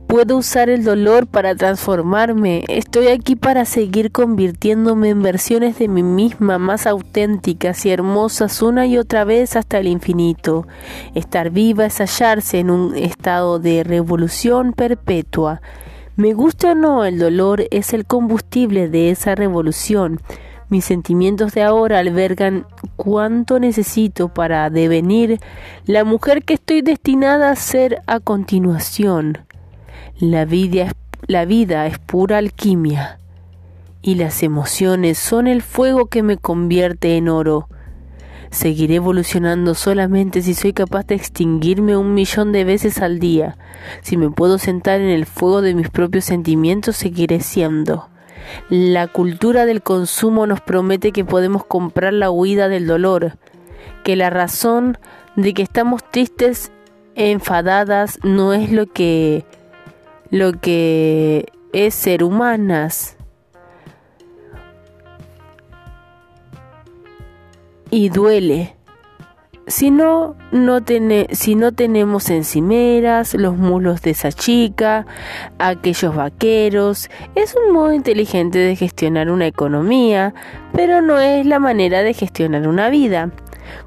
puedo 0.08 0.36
usar 0.36 0.68
el 0.68 0.82
dolor 0.82 1.28
para 1.28 1.54
transformarme. 1.54 2.64
Estoy 2.66 3.06
aquí 3.06 3.36
para 3.36 3.64
seguir 3.64 4.10
convirtiéndome 4.10 5.10
en 5.10 5.22
versiones 5.22 5.78
de 5.78 5.86
mí 5.86 6.02
misma 6.02 6.58
más 6.58 6.88
auténticas 6.88 7.86
y 7.86 7.90
hermosas 7.90 8.62
una 8.62 8.86
y 8.86 8.98
otra 8.98 9.22
vez 9.22 9.54
hasta 9.54 9.78
el 9.78 9.86
infinito. 9.86 10.66
Estar 11.14 11.50
viva 11.50 11.86
es 11.86 12.00
hallarse 12.00 12.58
en 12.58 12.68
un 12.68 12.96
estado 12.96 13.60
de 13.60 13.84
revolución 13.84 14.72
perpetua. 14.72 15.62
Me 16.16 16.34
guste 16.34 16.70
o 16.70 16.74
no, 16.74 17.04
el 17.04 17.20
dolor 17.20 17.68
es 17.70 17.92
el 17.92 18.06
combustible 18.06 18.88
de 18.88 19.10
esa 19.10 19.36
revolución. 19.36 20.20
Mis 20.68 20.84
sentimientos 20.84 21.52
de 21.52 21.62
ahora 21.62 22.00
albergan 22.00 22.66
cuánto 22.96 23.60
necesito 23.60 24.28
para 24.28 24.68
devenir 24.68 25.38
la 25.84 26.02
mujer 26.02 26.42
que 26.42 26.54
estoy 26.54 26.82
destinada 26.82 27.50
a 27.50 27.56
ser 27.56 28.02
a 28.08 28.18
continuación. 28.18 29.38
La 30.18 30.44
vida, 30.44 30.92
la 31.28 31.44
vida 31.44 31.86
es 31.86 32.00
pura 32.00 32.38
alquimia 32.38 33.20
y 34.02 34.16
las 34.16 34.42
emociones 34.42 35.18
son 35.18 35.46
el 35.46 35.62
fuego 35.62 36.06
que 36.06 36.24
me 36.24 36.36
convierte 36.36 37.16
en 37.16 37.28
oro. 37.28 37.68
Seguiré 38.50 38.96
evolucionando 38.96 39.74
solamente 39.74 40.42
si 40.42 40.54
soy 40.54 40.72
capaz 40.72 41.06
de 41.06 41.14
extinguirme 41.14 41.96
un 41.96 42.14
millón 42.14 42.50
de 42.50 42.64
veces 42.64 43.02
al 43.02 43.20
día. 43.20 43.56
Si 44.02 44.16
me 44.16 44.30
puedo 44.30 44.58
sentar 44.58 45.00
en 45.00 45.10
el 45.10 45.26
fuego 45.26 45.62
de 45.62 45.74
mis 45.74 45.90
propios 45.90 46.24
sentimientos, 46.24 46.96
seguiré 46.96 47.40
siendo. 47.40 48.08
La 48.68 49.06
cultura 49.08 49.66
del 49.66 49.82
consumo 49.82 50.46
nos 50.46 50.60
promete 50.60 51.12
que 51.12 51.24
podemos 51.24 51.64
comprar 51.64 52.12
la 52.12 52.30
huida 52.30 52.68
del 52.68 52.86
dolor, 52.86 53.38
que 54.04 54.16
la 54.16 54.30
razón 54.30 54.98
de 55.36 55.54
que 55.54 55.62
estamos 55.62 56.02
tristes 56.10 56.72
enfadadas 57.14 58.18
no 58.22 58.52
es 58.52 58.70
lo 58.70 58.86
que 58.86 59.44
lo 60.30 60.52
que 60.60 61.46
es 61.72 61.94
ser 61.94 62.22
humanas. 62.22 63.16
Y 67.90 68.08
duele 68.08 68.75
si 69.66 69.90
no, 69.90 70.36
no 70.52 70.78
si 71.32 71.54
no 71.56 71.72
tenemos 71.72 72.30
encimeras, 72.30 73.34
los 73.34 73.56
mulos 73.56 74.00
de 74.02 74.10
esa 74.10 74.30
chica, 74.30 75.06
aquellos 75.58 76.14
vaqueros, 76.14 77.10
es 77.34 77.56
un 77.56 77.72
modo 77.72 77.92
inteligente 77.92 78.58
de 78.58 78.76
gestionar 78.76 79.28
una 79.28 79.46
economía, 79.46 80.34
pero 80.72 81.02
no 81.02 81.18
es 81.18 81.44
la 81.46 81.58
manera 81.58 82.02
de 82.02 82.14
gestionar 82.14 82.68
una 82.68 82.90
vida. 82.90 83.32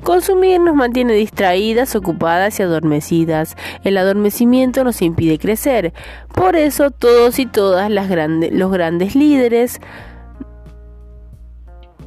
Consumir 0.04 0.60
nos 0.60 0.76
mantiene 0.76 1.14
distraídas, 1.14 1.96
ocupadas 1.96 2.60
y 2.60 2.64
adormecidas. 2.64 3.56
El 3.86 3.98
adormecimiento 3.98 4.84
nos 4.84 5.02
impide 5.02 5.40
crecer. 5.40 5.94
Por 6.36 6.58
eso 6.58 6.92
todos 6.92 7.40
y 7.40 7.46
todas 7.46 7.90
las 7.90 8.10
grandes, 8.10 8.52
los 8.52 8.70
grandes 8.72 9.16
líderes 9.16 9.80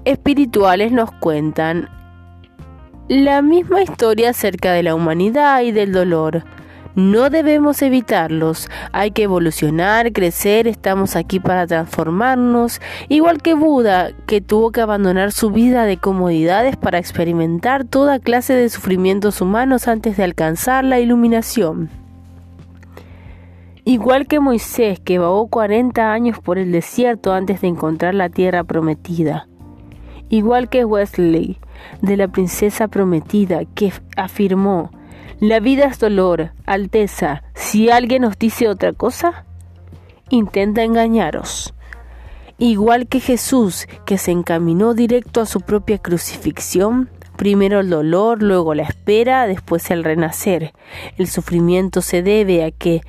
espirituales 0.04 0.92
nos 0.92 1.10
cuentan 1.12 1.88
la 3.08 3.42
misma 3.42 3.82
historia 3.82 4.30
acerca 4.30 4.72
de 4.72 4.82
la 4.82 4.94
humanidad 4.94 5.62
y 5.62 5.72
del 5.72 5.92
dolor. 5.92 6.44
No 6.94 7.30
debemos 7.30 7.80
evitarlos, 7.80 8.68
hay 8.92 9.12
que 9.12 9.22
evolucionar, 9.22 10.12
crecer, 10.12 10.68
estamos 10.68 11.16
aquí 11.16 11.40
para 11.40 11.66
transformarnos, 11.66 12.82
igual 13.08 13.40
que 13.40 13.54
Buda, 13.54 14.12
que 14.26 14.42
tuvo 14.42 14.72
que 14.72 14.82
abandonar 14.82 15.32
su 15.32 15.50
vida 15.50 15.84
de 15.86 15.96
comodidades 15.96 16.76
para 16.76 16.98
experimentar 16.98 17.84
toda 17.84 18.18
clase 18.18 18.52
de 18.54 18.68
sufrimientos 18.68 19.40
humanos 19.40 19.88
antes 19.88 20.18
de 20.18 20.24
alcanzar 20.24 20.84
la 20.84 21.00
iluminación. 21.00 21.88
Igual 23.84 24.26
que 24.26 24.38
Moisés, 24.38 25.00
que 25.00 25.18
vagó 25.18 25.48
40 25.48 26.12
años 26.12 26.38
por 26.40 26.58
el 26.58 26.70
desierto 26.72 27.32
antes 27.32 27.62
de 27.62 27.68
encontrar 27.68 28.14
la 28.14 28.28
tierra 28.28 28.64
prometida. 28.64 29.48
Igual 30.32 30.70
que 30.70 30.86
Wesley, 30.86 31.58
de 32.00 32.16
la 32.16 32.26
princesa 32.26 32.88
prometida, 32.88 33.66
que 33.74 33.92
afirmó, 34.16 34.90
la 35.40 35.60
vida 35.60 35.84
es 35.84 35.98
dolor, 35.98 36.52
Alteza. 36.64 37.42
Si 37.54 37.90
alguien 37.90 38.24
os 38.24 38.38
dice 38.38 38.66
otra 38.66 38.94
cosa, 38.94 39.44
intenta 40.30 40.84
engañaros. 40.84 41.74
Igual 42.56 43.08
que 43.08 43.20
Jesús, 43.20 43.86
que 44.06 44.16
se 44.16 44.30
encaminó 44.30 44.94
directo 44.94 45.42
a 45.42 45.46
su 45.46 45.60
propia 45.60 45.98
crucifixión, 45.98 47.10
primero 47.36 47.80
el 47.80 47.90
dolor, 47.90 48.42
luego 48.42 48.72
la 48.74 48.84
espera, 48.84 49.46
después 49.46 49.90
el 49.90 50.02
renacer. 50.02 50.72
El 51.18 51.26
sufrimiento 51.26 52.00
se 52.00 52.22
debe 52.22 52.64
a 52.64 52.70
que 52.70 53.02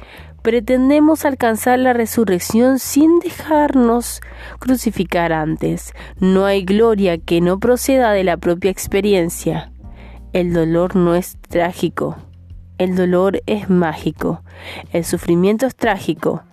pretendemos 0.43 1.23
alcanzar 1.25 1.79
la 1.79 1.93
resurrección 1.93 2.77
sin 2.77 3.19
dejarnos 3.19 4.21
crucificar 4.59 5.31
antes. 5.31 5.93
No 6.19 6.45
hay 6.45 6.63
gloria 6.63 7.17
que 7.17 7.41
no 7.41 7.59
proceda 7.59 8.11
de 8.11 8.25
la 8.25 8.37
propia 8.37 8.69
experiencia. 8.69 9.71
El 10.33 10.53
dolor 10.53 10.95
no 10.95 11.15
es 11.15 11.37
trágico, 11.49 12.17
el 12.77 12.95
dolor 12.95 13.41
es 13.45 13.69
mágico, 13.69 14.43
el 14.91 15.05
sufrimiento 15.05 15.65
es 15.65 15.75
trágico. 15.75 16.43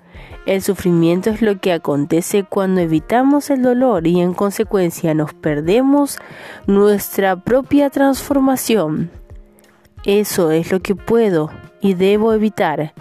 El 0.47 0.63
sufrimiento 0.63 1.29
es 1.29 1.43
lo 1.43 1.61
que 1.61 1.71
acontece 1.71 2.45
cuando 2.45 2.81
evitamos 2.81 3.51
el 3.51 3.63
dolor 3.63 4.07
y 4.07 4.21
en 4.21 4.33
consecuencia 4.33 5.13
nos 5.13 5.35
perdemos 5.35 6.19
nuestra 6.67 7.37
propia 7.37 7.91
transformación. 7.91 9.11
Eso 10.05 10.51
es 10.51 10.73
lo 10.73 10.81
que 10.81 10.95
puedo 10.95 11.51
y 11.83 11.93
debo 11.93 12.33
evitar 12.33 12.95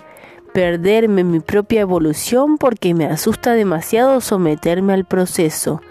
perderme 0.53 1.23
mi 1.23 1.39
propia 1.39 1.81
evolución 1.81 2.57
porque 2.57 2.93
me 2.93 3.05
asusta 3.05 3.53
demasiado 3.53 4.21
someterme 4.21 4.93
al 4.93 5.05
proceso 5.05 5.81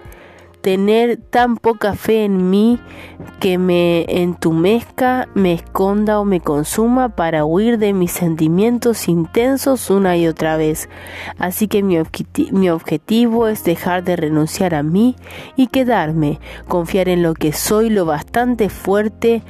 tener 0.61 1.17
tan 1.17 1.57
poca 1.57 1.95
fe 1.95 2.25
en 2.25 2.51
mí 2.51 2.81
que 3.41 3.59
me 3.59 4.05
entumezca, 4.09 5.29
me 5.35 5.53
esconda 5.53 6.21
o 6.21 6.25
me 6.25 6.41
consuma 6.41 7.11
para 7.11 7.45
huir 7.45 7.79
de 7.79 7.93
mis 7.93 8.13
sentimientos 8.13 9.09
intensos 9.09 9.91
una 9.91 10.17
y 10.17 10.27
otra 10.27 10.57
vez. 10.57 10.89
Así 11.39 11.69
que 11.69 11.83
mi, 11.83 11.97
mi, 12.51 12.71
objetivo 12.71 13.47
es 13.47 13.65
dejar 13.65 14.03
de 14.05 14.17
renunciar 14.17 14.75
a 14.75 14.83
mí 14.83 15.17
y 15.57 15.69
quedarme, 15.69 16.41
confiar 16.67 17.09
en 17.09 17.23
lo 17.23 17.35
que 17.35 17.53
soy 17.53 17.89
lo 17.91 18.05
bastante 18.05 18.69
fuerte 18.69 19.43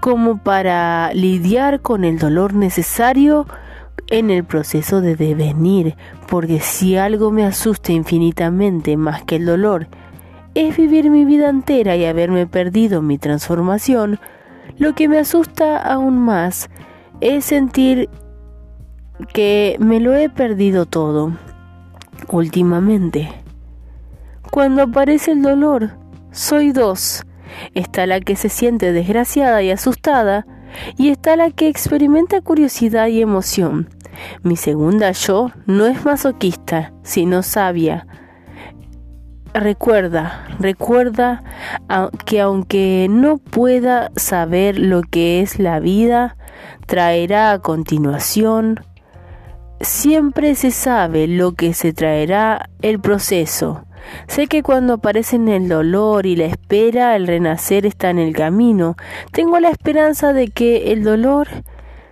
como 0.00 0.42
para 0.42 1.12
lidiar 1.14 1.80
con 1.80 2.04
el 2.04 2.18
dolor 2.18 2.54
necesario 2.54 3.46
en 4.08 4.30
el 4.30 4.44
proceso 4.44 5.00
de 5.00 5.16
devenir, 5.16 5.96
porque 6.28 6.60
si 6.60 6.96
algo 6.96 7.30
me 7.30 7.44
asusta 7.44 7.92
infinitamente 7.92 8.96
más 8.96 9.22
que 9.24 9.36
el 9.36 9.46
dolor, 9.46 9.88
es 10.54 10.76
vivir 10.76 11.10
mi 11.10 11.24
vida 11.24 11.48
entera 11.48 11.96
y 11.96 12.04
haberme 12.04 12.46
perdido 12.46 13.02
mi 13.02 13.18
transformación, 13.18 14.18
lo 14.78 14.94
que 14.94 15.08
me 15.08 15.18
asusta 15.18 15.76
aún 15.76 16.18
más 16.18 16.70
es 17.20 17.44
sentir 17.44 18.08
que 19.32 19.76
me 19.80 20.00
lo 20.00 20.14
he 20.14 20.28
perdido 20.28 20.86
todo 20.86 21.32
últimamente. 22.28 23.30
Cuando 24.50 24.82
aparece 24.82 25.32
el 25.32 25.42
dolor, 25.42 25.90
soy 26.30 26.72
dos. 26.72 27.24
Está 27.74 28.06
la 28.06 28.20
que 28.20 28.36
se 28.36 28.48
siente 28.48 28.92
desgraciada 28.92 29.62
y 29.62 29.70
asustada, 29.70 30.46
y 30.96 31.10
está 31.10 31.36
la 31.36 31.50
que 31.50 31.68
experimenta 31.68 32.40
curiosidad 32.40 33.08
y 33.08 33.20
emoción. 33.20 33.88
Mi 34.42 34.56
segunda 34.56 35.12
yo 35.12 35.50
no 35.66 35.86
es 35.86 36.04
masoquista, 36.04 36.92
sino 37.02 37.42
sabia, 37.42 38.06
recuerda, 39.60 40.46
recuerda 40.58 41.42
que 42.24 42.40
aunque 42.40 43.06
no 43.10 43.38
pueda 43.38 44.10
saber 44.16 44.78
lo 44.78 45.02
que 45.02 45.40
es 45.40 45.58
la 45.58 45.80
vida, 45.80 46.36
traerá 46.86 47.52
a 47.52 47.58
continuación, 47.58 48.80
siempre 49.80 50.54
se 50.54 50.70
sabe 50.70 51.26
lo 51.26 51.52
que 51.52 51.74
se 51.74 51.92
traerá 51.92 52.68
el 52.82 53.00
proceso. 53.00 53.85
Sé 54.28 54.46
que 54.46 54.62
cuando 54.62 54.94
aparecen 54.94 55.48
el 55.48 55.68
dolor 55.68 56.26
y 56.26 56.36
la 56.36 56.46
espera, 56.46 57.16
el 57.16 57.26
renacer 57.26 57.86
está 57.86 58.10
en 58.10 58.18
el 58.18 58.34
camino. 58.34 58.96
Tengo 59.32 59.60
la 59.60 59.70
esperanza 59.70 60.32
de 60.32 60.48
que 60.48 60.92
el 60.92 61.04
dolor 61.04 61.48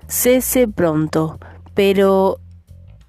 cese 0.07 0.69
pronto, 0.69 1.39
pero 1.75 2.39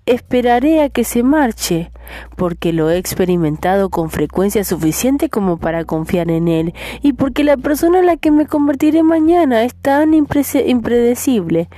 esperaré 0.05 0.81
a 0.81 0.89
que 0.89 1.03
se 1.03 1.23
marche 1.23 1.91
porque 2.35 2.73
lo 2.73 2.89
he 2.89 2.97
experimentado 2.97 3.89
con 3.89 4.09
frecuencia 4.09 4.63
suficiente 4.63 5.29
como 5.29 5.57
para 5.57 5.85
confiar 5.85 6.29
en 6.29 6.47
él, 6.47 6.73
y 7.01 7.13
porque 7.13 7.43
la 7.43 7.57
persona 7.57 7.99
en 7.99 8.05
la 8.05 8.17
que 8.17 8.31
me 8.31 8.45
convertiré 8.45 9.03
mañana 9.03 9.63
es 9.63 9.73
tan 9.75 10.13
impredecible 10.13 11.69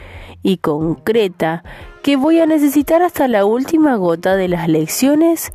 y 0.43 0.57
concreta 0.57 1.63
que 2.03 2.15
voy 2.15 2.39
a 2.39 2.45
necesitar 2.45 3.01
hasta 3.01 3.27
la 3.27 3.45
última 3.45 3.95
gota 3.95 4.35
de 4.35 4.47
las 4.47 4.67
lecciones 4.67 5.51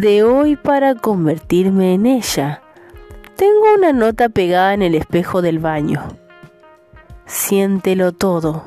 de 0.00 0.22
hoy 0.22 0.56
para 0.56 0.94
convertirme 0.94 1.94
en 1.94 2.04
ella. 2.04 2.60
Tengo 3.34 3.74
una 3.74 3.94
nota 3.94 4.28
pegada 4.28 4.74
en 4.74 4.82
el 4.82 4.94
espejo 4.94 5.40
del 5.40 5.58
baño. 5.58 6.02
Siéntelo 7.24 8.12
todo. 8.12 8.64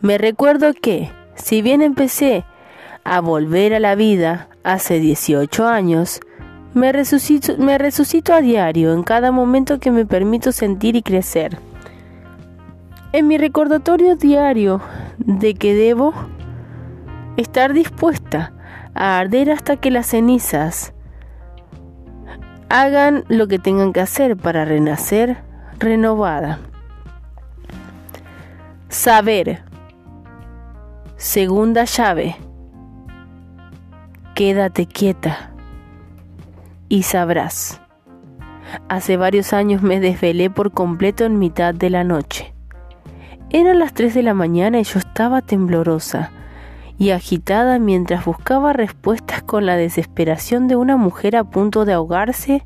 Me 0.00 0.16
recuerdo 0.16 0.72
que, 0.72 1.10
si 1.34 1.60
bien 1.60 1.82
empecé 1.82 2.44
a 3.04 3.20
volver 3.20 3.74
a 3.74 3.80
la 3.80 3.94
vida 3.94 4.48
hace 4.64 4.98
18 4.98 5.68
años, 5.68 6.20
me 6.72 6.90
resucito, 6.92 7.58
me 7.58 7.76
resucito 7.76 8.32
a 8.32 8.40
diario 8.40 8.94
en 8.94 9.02
cada 9.02 9.30
momento 9.30 9.78
que 9.78 9.90
me 9.90 10.06
permito 10.06 10.52
sentir 10.52 10.96
y 10.96 11.02
crecer. 11.02 11.58
En 13.12 13.28
mi 13.28 13.36
recordatorio 13.36 14.16
diario 14.16 14.80
de 15.18 15.52
que 15.52 15.74
debo 15.74 16.14
estar 17.36 17.74
dispuesta 17.74 18.54
a 18.94 19.18
arder 19.18 19.50
hasta 19.50 19.76
que 19.76 19.90
las 19.90 20.06
cenizas 20.06 20.92
hagan 22.68 23.24
lo 23.28 23.48
que 23.48 23.58
tengan 23.58 23.92
que 23.92 24.00
hacer 24.00 24.36
para 24.36 24.64
renacer 24.64 25.38
renovada. 25.78 26.58
Saber. 28.88 29.62
Segunda 31.16 31.84
llave 31.84 32.36
quédate 34.34 34.86
quieta 34.86 35.52
y 36.88 37.02
sabrás. 37.02 37.80
Hace 38.88 39.16
varios 39.16 39.52
años 39.52 39.82
me 39.82 40.00
desvelé 40.00 40.50
por 40.50 40.72
completo 40.72 41.24
en 41.24 41.38
mitad 41.38 41.74
de 41.74 41.90
la 41.90 42.04
noche. 42.04 42.54
Eran 43.50 43.78
las 43.78 43.92
3 43.92 44.14
de 44.14 44.22
la 44.22 44.34
mañana 44.34 44.80
y 44.80 44.84
yo 44.84 44.98
estaba 44.98 45.42
temblorosa 45.42 46.32
y 47.02 47.10
agitada 47.10 47.80
mientras 47.80 48.24
buscaba 48.24 48.72
respuestas 48.72 49.42
con 49.42 49.66
la 49.66 49.76
desesperación 49.76 50.68
de 50.68 50.76
una 50.76 50.96
mujer 50.96 51.34
a 51.34 51.42
punto 51.42 51.84
de 51.84 51.94
ahogarse 51.94 52.64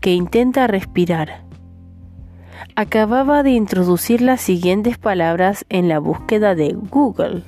que 0.00 0.12
intenta 0.12 0.66
respirar. 0.66 1.44
Acababa 2.76 3.42
de 3.42 3.52
introducir 3.52 4.20
las 4.20 4.42
siguientes 4.42 4.98
palabras 4.98 5.64
en 5.70 5.88
la 5.88 5.98
búsqueda 5.98 6.54
de 6.54 6.74
Google 6.74 7.44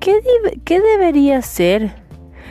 ¿Qué, 0.00 0.80
debería 0.80 1.40
ser 1.40 1.94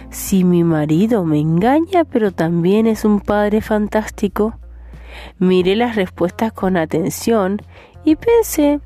si 0.09 0.45
mi 0.45 0.63
marido 0.63 1.25
me 1.25 1.41
engaña 1.41 2.05
pero 2.05 2.31
también 2.31 2.87
es 2.87 3.03
un 3.03 3.19
padre 3.19 3.59
fantástico? 3.59 4.57
Miré 5.39 5.75
las 5.75 5.97
respuestas 5.97 6.53
con 6.53 6.77
atención 6.77 7.61
y 8.05 8.15
pensé, 8.15 8.79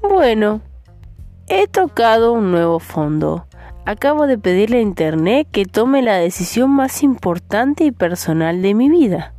bueno, 0.00 0.62
he 1.48 1.66
tocado 1.66 2.32
un 2.32 2.50
nuevo 2.50 2.78
fondo. 2.78 3.46
Acabo 3.84 4.26
de 4.26 4.38
pedirle 4.38 4.78
a 4.78 4.82
Internet 4.82 5.48
que 5.50 5.64
tome 5.64 6.02
la 6.02 6.16
decisión 6.16 6.70
más 6.70 7.02
importante 7.02 7.84
y 7.84 7.92
personal 7.92 8.62
de 8.62 8.74
mi 8.74 8.88
vida. 8.88 9.34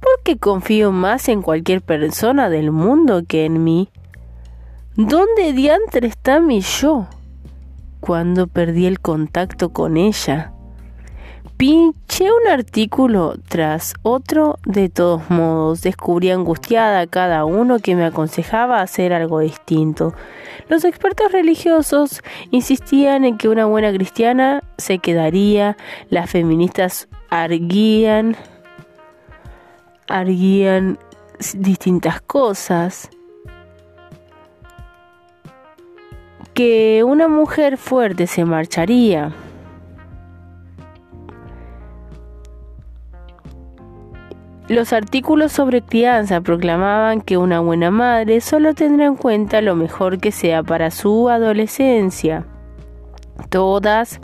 Porque 0.00 0.38
confío 0.38 0.92
más 0.92 1.28
en 1.28 1.42
cualquier 1.42 1.82
persona 1.82 2.50
del 2.50 2.70
mundo 2.70 3.22
que 3.26 3.44
en 3.44 3.64
mí. 3.64 3.90
¿Dónde 4.96 5.52
diantre 5.52 6.08
está 6.08 6.40
mi 6.40 6.60
yo? 6.60 7.08
cuando 8.00 8.46
perdí 8.46 8.86
el 8.86 9.00
contacto 9.00 9.72
con 9.72 9.96
ella. 9.96 10.52
Pinché 11.58 12.30
un 12.30 12.46
artículo 12.48 13.34
tras 13.48 13.94
otro, 14.02 14.60
de 14.64 14.88
todos 14.88 15.28
modos, 15.28 15.82
descubrí 15.82 16.30
angustiada 16.30 17.00
a 17.00 17.06
cada 17.08 17.44
uno 17.44 17.80
que 17.80 17.96
me 17.96 18.04
aconsejaba 18.04 18.80
hacer 18.80 19.12
algo 19.12 19.40
distinto. 19.40 20.14
Los 20.68 20.84
expertos 20.84 21.32
religiosos 21.32 22.22
insistían 22.52 23.24
en 23.24 23.38
que 23.38 23.48
una 23.48 23.66
buena 23.66 23.92
cristiana 23.92 24.62
se 24.76 25.00
quedaría, 25.00 25.76
las 26.10 26.30
feministas 26.30 27.08
arguían, 27.28 28.36
arguían 30.06 30.96
distintas 31.54 32.20
cosas. 32.20 33.10
Que 36.54 37.02
una 37.02 37.26
mujer 37.26 37.78
fuerte 37.78 38.28
se 38.28 38.44
marcharía. 38.44 39.32
Los 44.68 44.92
artículos 44.92 45.52
sobre 45.52 45.80
crianza 45.80 46.42
proclamaban 46.42 47.22
que 47.22 47.38
una 47.38 47.60
buena 47.60 47.90
madre 47.90 48.42
solo 48.42 48.74
tendrá 48.74 49.06
en 49.06 49.16
cuenta 49.16 49.62
lo 49.62 49.74
mejor 49.74 50.18
que 50.18 50.30
sea 50.30 50.62
para 50.62 50.90
su 50.90 51.30
adolescencia. 51.30 52.44
Todas 53.48 54.20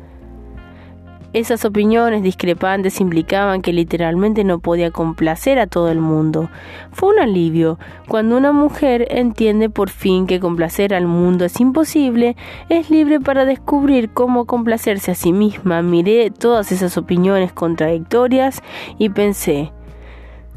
esas 1.32 1.64
opiniones 1.64 2.22
discrepantes 2.22 3.00
implicaban 3.00 3.62
que 3.62 3.72
literalmente 3.72 4.44
no 4.44 4.60
podía 4.60 4.90
complacer 4.90 5.58
a 5.58 5.66
todo 5.66 5.88
el 5.90 5.98
mundo. 5.98 6.50
Fue 6.92 7.08
un 7.08 7.20
alivio. 7.20 7.78
Cuando 8.06 8.36
una 8.36 8.52
mujer 8.52 9.08
entiende 9.10 9.70
por 9.70 9.90
fin 9.90 10.26
que 10.26 10.40
complacer 10.40 10.94
al 10.94 11.06
mundo 11.06 11.46
es 11.46 11.58
imposible, 11.58 12.36
es 12.68 12.90
libre 12.90 13.18
para 13.18 13.46
descubrir 13.46 14.10
cómo 14.10 14.44
complacerse 14.44 15.10
a 15.10 15.14
sí 15.14 15.32
misma. 15.32 15.82
Miré 15.82 16.30
todas 16.30 16.70
esas 16.70 16.96
opiniones 16.98 17.52
contradictorias 17.52 18.62
y 18.98 19.08
pensé, 19.08 19.72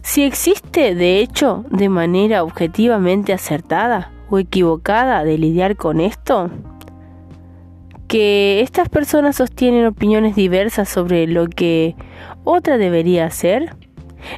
si 0.02 0.24
existe, 0.24 0.96
de 0.96 1.20
hecho, 1.20 1.66
de 1.70 1.90
manera 1.90 2.44
objetivamente 2.44 3.34
acertada 3.34 4.12
o 4.30 4.40
equivocada 4.40 5.24
de 5.24 5.38
lidiar 5.38 5.76
con 5.76 6.00
esto, 6.00 6.50
que 8.08 8.62
estas 8.62 8.90
personas 8.90 9.36
sostienen 9.36 9.86
opiniones 9.86 10.36
diversas 10.36 10.88
sobre 10.88 11.28
lo 11.28 11.48
que 11.48 11.96
otra 12.44 12.78
debería 12.78 13.26
hacer, 13.26 13.76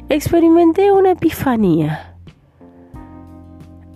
experimenté 0.08 0.92
una 0.92 1.12
epifanía. 1.12 2.16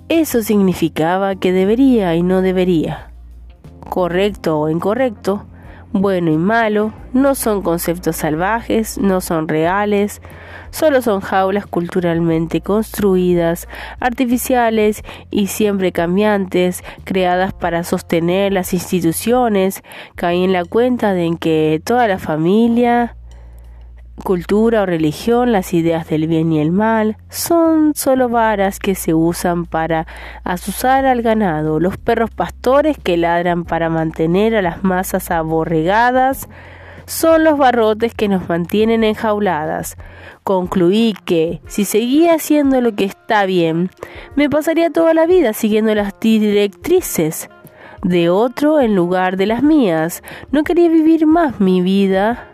Eso 0.08 0.42
significaba 0.42 1.34
que 1.34 1.52
debería 1.52 2.14
y 2.14 2.22
no 2.22 2.40
debería, 2.40 3.10
correcto 3.88 4.60
o 4.60 4.68
incorrecto, 4.68 5.46
bueno 5.94 6.32
y 6.32 6.36
malo, 6.36 6.92
no 7.12 7.36
son 7.36 7.62
conceptos 7.62 8.16
salvajes, 8.16 8.98
no 8.98 9.20
son 9.20 9.46
reales, 9.46 10.20
solo 10.70 11.00
son 11.00 11.20
jaulas 11.20 11.66
culturalmente 11.66 12.60
construidas, 12.60 13.68
artificiales 14.00 15.04
y 15.30 15.46
siempre 15.46 15.92
cambiantes, 15.92 16.82
creadas 17.04 17.52
para 17.52 17.84
sostener 17.84 18.52
las 18.52 18.74
instituciones. 18.74 19.82
Caí 20.16 20.42
en 20.42 20.52
la 20.52 20.64
cuenta 20.64 21.14
de 21.14 21.36
que 21.38 21.80
toda 21.84 22.08
la 22.08 22.18
familia, 22.18 23.16
cultura 24.22 24.82
o 24.82 24.86
religión, 24.86 25.52
las 25.52 25.74
ideas 25.74 26.08
del 26.08 26.26
bien 26.26 26.52
y 26.52 26.60
el 26.60 26.70
mal, 26.70 27.16
son 27.28 27.94
solo 27.94 28.28
varas 28.28 28.78
que 28.78 28.94
se 28.94 29.14
usan 29.14 29.66
para 29.66 30.06
asusar 30.44 31.04
al 31.04 31.22
ganado, 31.22 31.80
los 31.80 31.96
perros 31.96 32.30
pastores 32.30 32.96
que 33.02 33.16
ladran 33.16 33.64
para 33.64 33.88
mantener 33.88 34.54
a 34.56 34.62
las 34.62 34.84
masas 34.84 35.30
aborregadas, 35.30 36.48
son 37.06 37.44
los 37.44 37.58
barrotes 37.58 38.14
que 38.14 38.28
nos 38.28 38.48
mantienen 38.48 39.04
enjauladas. 39.04 39.96
Concluí 40.42 41.14
que, 41.24 41.60
si 41.66 41.84
seguía 41.84 42.34
haciendo 42.34 42.80
lo 42.80 42.94
que 42.94 43.04
está 43.04 43.44
bien, 43.46 43.90
me 44.36 44.48
pasaría 44.48 44.90
toda 44.90 45.14
la 45.14 45.26
vida 45.26 45.52
siguiendo 45.52 45.94
las 45.94 46.18
directrices 46.20 47.48
de 48.02 48.28
otro 48.28 48.80
en 48.80 48.94
lugar 48.94 49.36
de 49.36 49.46
las 49.46 49.62
mías. 49.62 50.22
No 50.50 50.62
quería 50.62 50.88
vivir 50.88 51.26
más 51.26 51.60
mi 51.60 51.80
vida. 51.80 52.53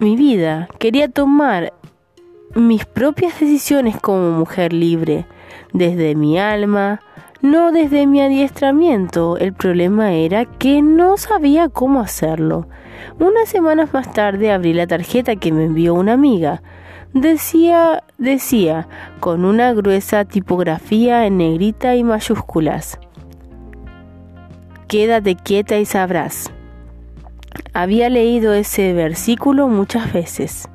Mi 0.00 0.16
vida. 0.16 0.66
Quería 0.78 1.08
tomar 1.08 1.74
mis 2.54 2.86
propias 2.86 3.38
decisiones 3.38 4.00
como 4.00 4.30
mujer 4.30 4.72
libre, 4.72 5.26
desde 5.74 6.14
mi 6.14 6.38
alma, 6.38 7.02
no 7.42 7.70
desde 7.70 8.06
mi 8.06 8.22
adiestramiento. 8.22 9.36
El 9.36 9.52
problema 9.52 10.12
era 10.14 10.46
que 10.46 10.80
no 10.80 11.18
sabía 11.18 11.68
cómo 11.68 12.00
hacerlo. 12.00 12.66
Unas 13.18 13.50
semanas 13.50 13.92
más 13.92 14.10
tarde 14.14 14.50
abrí 14.50 14.72
la 14.72 14.86
tarjeta 14.86 15.36
que 15.36 15.52
me 15.52 15.66
envió 15.66 15.92
una 15.92 16.14
amiga. 16.14 16.62
Decía, 17.12 18.02
decía, 18.16 18.88
con 19.20 19.44
una 19.44 19.74
gruesa 19.74 20.24
tipografía 20.24 21.26
en 21.26 21.36
negrita 21.36 21.94
y 21.94 22.04
mayúsculas. 22.04 22.98
Quédate 24.88 25.36
quieta 25.36 25.78
y 25.78 25.84
sabrás. 25.84 26.50
Había 27.72 28.08
leído 28.10 28.52
ese 28.52 28.92
versículo 28.92 29.68
muchas 29.68 30.12
veces. 30.12 30.68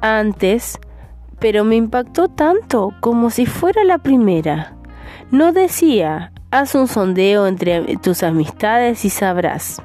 Antes, 0.00 0.78
pero 1.38 1.64
me 1.64 1.76
impactó 1.76 2.28
tanto 2.28 2.94
como 3.00 3.30
si 3.30 3.46
fuera 3.46 3.84
la 3.84 3.98
primera. 3.98 4.76
No 5.30 5.52
decía, 5.52 6.32
haz 6.50 6.74
un 6.74 6.88
sondeo 6.88 7.46
entre 7.46 7.96
tus 7.98 8.22
amistades 8.22 9.04
y 9.04 9.10
sabrás. 9.10 9.82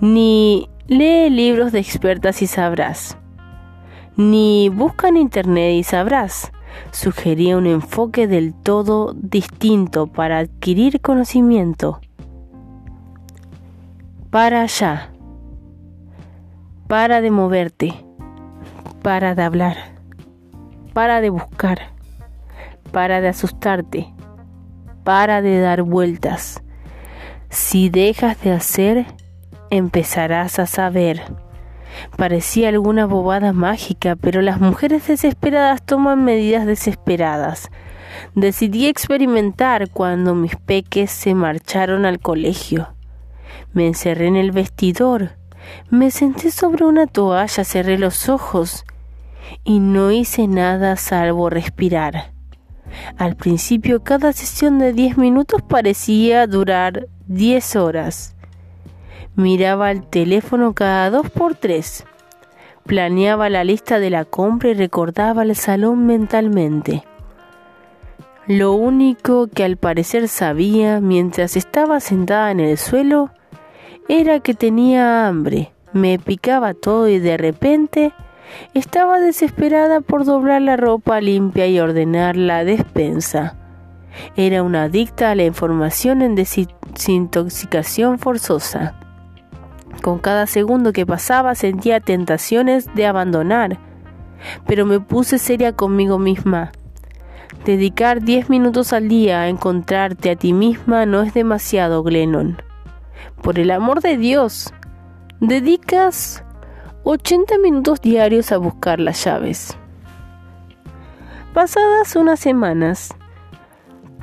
Ni 0.00 0.68
lee 0.88 1.30
libros 1.30 1.72
de 1.72 1.78
expertas 1.78 2.42
y 2.42 2.46
sabrás. 2.46 3.16
Ni 4.16 4.68
busca 4.68 5.08
en 5.08 5.16
internet 5.16 5.74
y 5.74 5.84
sabrás. 5.84 6.52
Sugería 6.90 7.56
un 7.56 7.66
enfoque 7.66 8.26
del 8.26 8.54
todo 8.54 9.14
distinto 9.14 10.06
para 10.06 10.38
adquirir 10.38 11.00
conocimiento. 11.00 12.00
Para 14.32 14.62
allá. 14.62 15.12
Para 16.88 17.20
de 17.20 17.30
moverte. 17.30 17.94
Para 19.00 19.36
de 19.36 19.42
hablar. 19.42 19.76
Para 20.92 21.20
de 21.20 21.30
buscar. 21.30 21.92
Para 22.90 23.20
de 23.20 23.28
asustarte 23.28 24.12
para 25.04 25.42
de 25.42 25.60
dar 25.60 25.82
vueltas. 25.82 26.62
Si 27.48 27.88
dejas 27.90 28.40
de 28.42 28.52
hacer, 28.52 29.06
empezarás 29.70 30.58
a 30.58 30.66
saber. 30.66 31.22
Parecía 32.16 32.68
alguna 32.68 33.06
bobada 33.06 33.52
mágica, 33.52 34.16
pero 34.16 34.40
las 34.40 34.60
mujeres 34.60 35.06
desesperadas 35.08 35.82
toman 35.82 36.24
medidas 36.24 36.66
desesperadas. 36.66 37.70
Decidí 38.34 38.86
experimentar 38.86 39.90
cuando 39.90 40.34
mis 40.34 40.56
peques 40.56 41.10
se 41.10 41.34
marcharon 41.34 42.06
al 42.06 42.18
colegio. 42.20 42.88
Me 43.72 43.86
encerré 43.86 44.26
en 44.26 44.36
el 44.36 44.52
vestidor, 44.52 45.36
me 45.90 46.10
senté 46.10 46.50
sobre 46.50 46.84
una 46.84 47.06
toalla, 47.06 47.64
cerré 47.64 47.98
los 47.98 48.28
ojos 48.28 48.84
y 49.64 49.80
no 49.80 50.10
hice 50.10 50.46
nada 50.46 50.96
salvo 50.96 51.50
respirar. 51.50 52.32
Al 53.16 53.36
principio 53.36 54.02
cada 54.02 54.32
sesión 54.32 54.78
de 54.78 54.92
10 54.92 55.16
minutos 55.16 55.62
parecía 55.62 56.46
durar 56.46 57.06
10 57.26 57.76
horas. 57.76 58.34
Miraba 59.34 59.90
el 59.90 60.06
teléfono 60.06 60.74
cada 60.74 61.08
dos 61.08 61.30
por 61.30 61.54
tres. 61.54 62.04
Planeaba 62.84 63.48
la 63.48 63.64
lista 63.64 63.98
de 63.98 64.10
la 64.10 64.26
compra 64.26 64.70
y 64.70 64.74
recordaba 64.74 65.42
el 65.42 65.56
salón 65.56 66.04
mentalmente. 66.04 67.04
Lo 68.46 68.72
único 68.72 69.46
que 69.46 69.64
al 69.64 69.76
parecer 69.76 70.28
sabía 70.28 71.00
mientras 71.00 71.56
estaba 71.56 72.00
sentada 72.00 72.50
en 72.50 72.60
el 72.60 72.76
suelo 72.76 73.30
era 74.08 74.40
que 74.40 74.54
tenía 74.54 75.26
hambre. 75.26 75.72
Me 75.92 76.18
picaba 76.18 76.74
todo 76.74 77.08
y 77.08 77.18
de 77.18 77.36
repente 77.36 78.12
estaba 78.74 79.20
desesperada 79.20 80.00
por 80.00 80.24
doblar 80.24 80.62
la 80.62 80.76
ropa 80.76 81.20
limpia 81.20 81.66
y 81.66 81.80
ordenar 81.80 82.36
la 82.36 82.64
despensa. 82.64 83.56
Era 84.36 84.62
una 84.62 84.84
adicta 84.84 85.30
a 85.30 85.34
la 85.34 85.44
información 85.44 86.22
en 86.22 86.34
desintoxicación 86.34 88.18
forzosa. 88.18 88.94
Con 90.02 90.18
cada 90.18 90.46
segundo 90.46 90.92
que 90.92 91.06
pasaba 91.06 91.54
sentía 91.54 92.00
tentaciones 92.00 92.92
de 92.94 93.06
abandonar, 93.06 93.78
pero 94.66 94.84
me 94.84 95.00
puse 95.00 95.38
seria 95.38 95.72
conmigo 95.72 96.18
misma. 96.18 96.72
Dedicar 97.64 98.22
diez 98.22 98.50
minutos 98.50 98.92
al 98.92 99.08
día 99.08 99.42
a 99.42 99.48
encontrarte 99.48 100.30
a 100.30 100.36
ti 100.36 100.52
misma 100.52 101.06
no 101.06 101.22
es 101.22 101.32
demasiado, 101.32 102.02
Glennon. 102.02 102.56
Por 103.42 103.58
el 103.58 103.70
amor 103.70 104.00
de 104.00 104.16
Dios, 104.16 104.72
dedicas 105.40 106.44
80 107.04 107.58
minutos 107.58 108.00
diarios 108.00 108.52
a 108.52 108.58
buscar 108.58 109.00
las 109.00 109.24
llaves. 109.24 109.76
Pasadas 111.52 112.16
unas 112.16 112.40
semanas, 112.40 113.14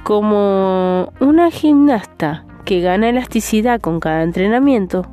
como 0.04 1.12
una 1.20 1.52
gimnasta 1.52 2.46
que 2.66 2.82
gana 2.82 3.10
elasticidad 3.10 3.82
con 3.82 4.00
cada 4.00 4.24
entrenamiento, 4.24 5.06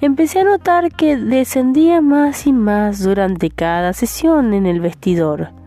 empecé 0.00 0.40
a 0.40 0.44
notar 0.44 0.92
que 0.92 1.16
descendía 1.16 2.00
más 2.00 2.46
y 2.46 2.52
más 2.52 3.02
durante 3.02 3.50
cada 3.50 3.92
sesión 3.92 4.52
en 4.52 4.66
el 4.66 4.80
vestidor. 4.80 5.63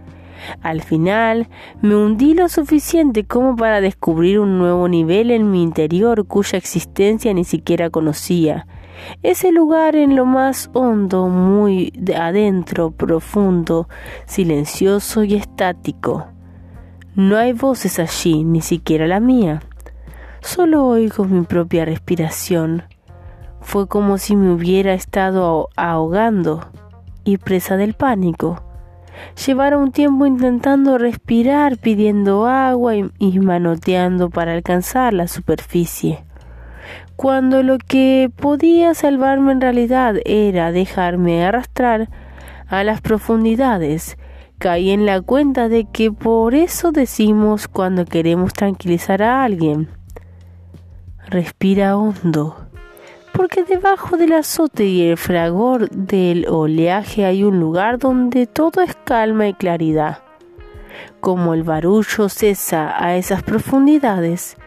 Al 0.62 0.82
final, 0.82 1.48
me 1.82 1.96
hundí 1.96 2.34
lo 2.34 2.50
suficiente 2.50 3.26
como 3.26 3.56
para 3.56 3.82
descubrir 3.82 4.40
un 4.40 4.58
nuevo 4.58 4.88
nivel 4.88 5.32
en 5.32 5.52
mi 5.52 5.64
interior 5.64 6.26
cuya 6.26 6.58
existencia 6.58 7.34
ni 7.34 7.44
siquiera 7.44 7.90
conocía. 7.90 8.68
Ese 9.24 9.52
lugar 9.52 9.96
en 9.96 10.16
lo 10.16 10.26
más 10.26 10.70
hondo, 10.74 11.28
muy 11.28 11.94
adentro, 12.16 12.92
profundo, 12.92 13.88
silencioso 14.26 15.24
y 15.24 15.36
estático. 15.36 16.28
No 17.16 17.38
hay 17.38 17.54
voces 17.54 18.00
allí, 18.00 18.44
ni 18.44 18.62
siquiera 18.62 19.08
la 19.08 19.20
mía. 19.20 19.62
Solo 20.42 20.86
oigo 20.86 21.26
mi 21.26 21.42
propia 21.42 21.84
respiración. 21.84 22.84
Fue 23.62 23.88
como 23.88 24.18
si 24.18 24.36
me 24.36 24.54
hubiera 24.54 24.94
estado 24.94 25.70
ahogando 25.76 26.70
y 27.24 27.38
presa 27.38 27.76
del 27.76 27.96
pánico. 27.96 28.64
Llevara 29.46 29.78
un 29.78 29.92
tiempo 29.92 30.26
intentando 30.26 30.98
respirar, 30.98 31.78
pidiendo 31.78 32.48
agua 32.48 32.96
y, 32.96 33.40
manoteando 33.40 34.30
para 34.30 34.54
alcanzar 34.54 35.14
la 35.14 35.28
superficie. 35.28 36.24
Cuando 37.16 37.64
lo 37.64 37.78
que 37.78 38.32
podía 38.36 38.94
salvarme 38.94 39.52
en 39.52 39.62
realidad 39.62 40.16
era 40.26 40.72
dejarme 40.72 41.46
arrastrar 41.46 42.10
a 42.68 42.84
las 42.84 43.02
profundidades, 43.02 44.18
caí 44.60 44.92
en 44.92 45.06
la 45.06 45.22
cuenta 45.22 45.70
de 45.70 45.86
que 45.86 46.12
por 46.12 46.54
eso 46.54 46.92
decimos 46.92 47.68
cuando 47.68 48.06
queremos 48.06 48.54
tranquilizar 48.54 49.24
a 49.24 49.44
alguien. 49.44 49.90
Respira 51.30 51.98
hondo 51.98 52.67
porque 53.38 53.64
debajo 53.64 54.18
del 54.18 54.34
azote 54.34 54.86
y 54.86 55.04
el 55.04 55.16
fragor 55.16 55.92
del 55.92 56.48
oleaje 56.50 57.24
hay 57.24 57.44
un 57.44 57.60
lugar 57.60 58.00
donde 58.00 58.48
todo 58.48 58.82
es 58.82 58.98
calma 59.04 59.48
y 59.48 59.54
claridad. 59.54 60.24
Como 61.20 61.54
el 61.54 61.62
barullo 61.62 62.30
cesa 62.30 62.96
a 62.98 63.16
esas 63.16 63.44
profundidades, 63.44 64.58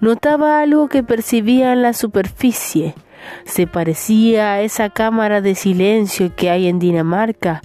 notaba 0.00 0.60
algo 0.60 0.88
que 0.88 1.04
percibía 1.04 1.72
en 1.72 1.82
la 1.82 1.92
superficie. 1.92 2.96
Se 3.44 3.68
parecía 3.68 4.54
a 4.54 4.60
esa 4.60 4.90
cámara 4.90 5.40
de 5.40 5.54
silencio 5.54 6.34
que 6.34 6.50
hay 6.50 6.66
en 6.66 6.80
Dinamarca, 6.80 7.62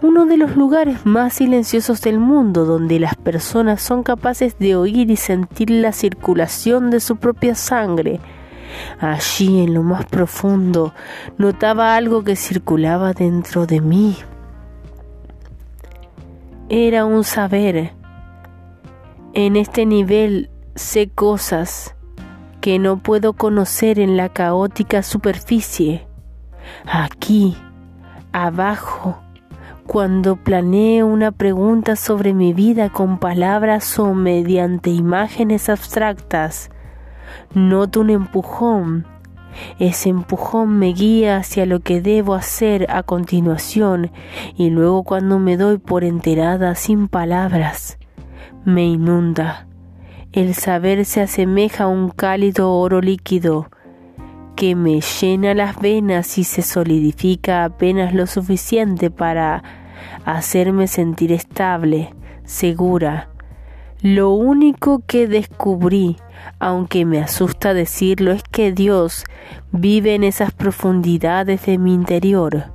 uno 0.00 0.26
de 0.26 0.36
los 0.36 0.54
lugares 0.54 1.04
más 1.04 1.34
silenciosos 1.34 2.00
del 2.02 2.20
mundo 2.20 2.66
donde 2.66 3.00
las 3.00 3.16
personas 3.16 3.82
son 3.82 4.04
capaces 4.04 4.60
de 4.60 4.76
oír 4.76 5.10
y 5.10 5.16
sentir 5.16 5.70
la 5.70 5.90
circulación 5.90 6.90
de 6.90 7.00
su 7.00 7.16
propia 7.16 7.56
sangre 7.56 8.20
Allí 9.00 9.62
en 9.62 9.74
lo 9.74 9.82
más 9.82 10.04
profundo 10.06 10.94
notaba 11.38 11.96
algo 11.96 12.24
que 12.24 12.36
circulaba 12.36 13.12
dentro 13.12 13.66
de 13.66 13.80
mí. 13.80 14.16
Era 16.68 17.04
un 17.04 17.24
saber. 17.24 17.92
En 19.34 19.56
este 19.56 19.84
nivel 19.84 20.50
sé 20.74 21.08
cosas 21.08 21.94
que 22.60 22.78
no 22.78 23.02
puedo 23.02 23.34
conocer 23.34 23.98
en 23.98 24.16
la 24.16 24.30
caótica 24.30 25.02
superficie. 25.02 26.06
Aquí, 26.86 27.56
abajo, 28.32 29.20
cuando 29.86 30.36
planeo 30.36 31.06
una 31.06 31.30
pregunta 31.30 31.94
sobre 31.94 32.32
mi 32.32 32.54
vida 32.54 32.88
con 32.88 33.18
palabras 33.18 33.98
o 33.98 34.14
mediante 34.14 34.90
imágenes 34.90 35.68
abstractas, 35.68 36.70
Noto 37.54 38.00
un 38.00 38.10
empujón. 38.10 39.06
Ese 39.78 40.08
empujón 40.08 40.78
me 40.78 40.92
guía 40.92 41.36
hacia 41.36 41.66
lo 41.66 41.80
que 41.80 42.00
debo 42.00 42.34
hacer 42.34 42.86
a 42.90 43.02
continuación 43.02 44.10
y 44.56 44.70
luego 44.70 45.04
cuando 45.04 45.38
me 45.38 45.56
doy 45.56 45.78
por 45.78 46.04
enterada 46.04 46.74
sin 46.74 47.08
palabras, 47.08 47.98
me 48.64 48.84
inunda. 48.84 49.66
El 50.32 50.54
saber 50.54 51.04
se 51.04 51.20
asemeja 51.20 51.84
a 51.84 51.88
un 51.88 52.10
cálido 52.10 52.72
oro 52.72 53.00
líquido 53.00 53.68
que 54.56 54.74
me 54.74 55.00
llena 55.00 55.54
las 55.54 55.78
venas 55.80 56.38
y 56.38 56.44
se 56.44 56.62
solidifica 56.62 57.64
apenas 57.64 58.14
lo 58.14 58.26
suficiente 58.26 59.10
para 59.10 59.62
hacerme 60.24 60.86
sentir 60.88 61.32
estable, 61.32 62.14
segura. 62.44 63.33
Lo 64.04 64.30
único 64.30 65.02
que 65.06 65.26
descubrí 65.26 66.18
aunque 66.58 67.04
me 67.04 67.20
asusta 67.20 67.74
decirlo, 67.74 68.32
es 68.32 68.42
que 68.42 68.72
Dios 68.72 69.24
vive 69.72 70.14
en 70.14 70.24
esas 70.24 70.52
profundidades 70.52 71.66
de 71.66 71.78
mi 71.78 71.94
interior. 71.94 72.72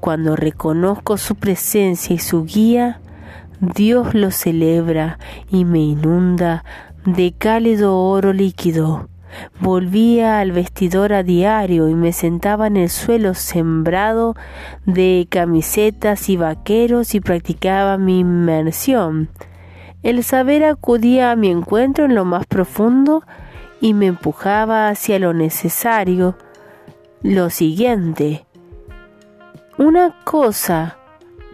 Cuando 0.00 0.36
reconozco 0.36 1.16
su 1.16 1.34
presencia 1.36 2.14
y 2.14 2.18
su 2.18 2.44
guía, 2.44 3.00
Dios 3.60 4.14
lo 4.14 4.30
celebra 4.30 5.18
y 5.50 5.64
me 5.64 5.80
inunda 5.80 6.64
de 7.04 7.32
cálido 7.32 7.98
oro 7.98 8.32
líquido. 8.32 9.08
Volvía 9.60 10.38
al 10.38 10.52
vestidor 10.52 11.12
a 11.12 11.24
diario 11.24 11.88
y 11.88 11.94
me 11.94 12.12
sentaba 12.12 12.68
en 12.68 12.76
el 12.76 12.88
suelo 12.88 13.34
sembrado 13.34 14.36
de 14.86 15.26
camisetas 15.28 16.28
y 16.28 16.36
vaqueros 16.36 17.16
y 17.16 17.20
practicaba 17.20 17.98
mi 17.98 18.20
inmersión 18.20 19.28
el 20.04 20.22
saber 20.22 20.64
acudía 20.64 21.32
a 21.32 21.36
mi 21.36 21.50
encuentro 21.50 22.04
en 22.04 22.14
lo 22.14 22.24
más 22.26 22.46
profundo 22.46 23.24
y 23.80 23.94
me 23.94 24.06
empujaba 24.06 24.88
hacia 24.88 25.18
lo 25.18 25.32
necesario, 25.32 26.36
lo 27.22 27.48
siguiente. 27.50 28.44
Una 29.78 30.14
cosa 30.24 30.98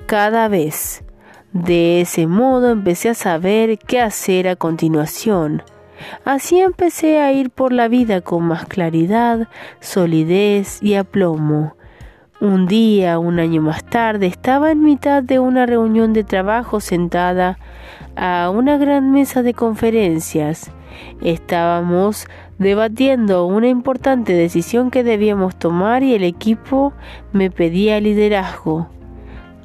cada 0.06 0.48
vez. 0.48 1.04
De 1.52 2.00
ese 2.00 2.26
modo 2.26 2.70
empecé 2.70 3.08
a 3.08 3.14
saber 3.14 3.78
qué 3.78 4.00
hacer 4.00 4.48
a 4.48 4.56
continuación. 4.56 5.62
Así 6.24 6.58
empecé 6.58 7.20
a 7.20 7.32
ir 7.32 7.50
por 7.50 7.72
la 7.72 7.86
vida 7.88 8.20
con 8.20 8.44
más 8.44 8.66
claridad, 8.66 9.48
solidez 9.80 10.82
y 10.82 10.94
aplomo. 10.94 11.76
Un 12.40 12.66
día, 12.66 13.18
un 13.18 13.38
año 13.38 13.62
más 13.62 13.84
tarde, 13.84 14.26
estaba 14.26 14.72
en 14.72 14.82
mitad 14.82 15.22
de 15.22 15.38
una 15.38 15.66
reunión 15.66 16.12
de 16.12 16.24
trabajo 16.24 16.80
sentada 16.80 17.58
a 18.20 18.50
una 18.50 18.76
gran 18.76 19.12
mesa 19.12 19.42
de 19.42 19.54
conferencias. 19.54 20.70
Estábamos 21.22 22.26
debatiendo 22.58 23.46
una 23.46 23.68
importante 23.68 24.34
decisión 24.34 24.90
que 24.90 25.02
debíamos 25.02 25.56
tomar 25.56 26.02
y 26.02 26.14
el 26.14 26.24
equipo 26.24 26.92
me 27.32 27.50
pedía 27.50 27.98
liderazgo. 27.98 28.88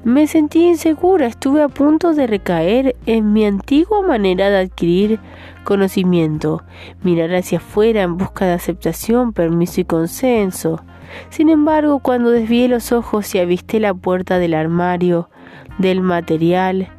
Me 0.06 0.26
sentí 0.27 0.68
insegura, 0.68 1.26
estuve 1.26 1.64
a 1.64 1.68
punto 1.68 2.14
de 2.14 2.27
recaer 2.27 2.95
en 3.06 3.34
mi 3.34 3.45
antigua 3.45 4.02
manera 4.02 4.49
de 4.49 4.60
adquirir 4.60 5.19
conocimiento, 5.65 6.64
mirar 7.03 7.36
hacia 7.36 7.57
afuera 7.57 8.03
en 8.03 8.15
busca 8.15 8.45
de 8.45 8.53
aceptación, 8.53 9.34
permiso 9.34 9.82
y 9.82 9.86
consenso. 9.86 10.82
Sin 11.30 11.49
embargo, 11.49 11.99
cuando 11.99 12.30
desvié 12.30 12.69
los 12.69 12.94
ojos 12.94 13.36
y 13.36 13.40
avisté 13.40 13.82
la 13.82 13.94
puerta 13.94 14.40
del 14.40 14.53
armario, 14.53 15.30
del 15.77 15.99
material, 15.99 16.94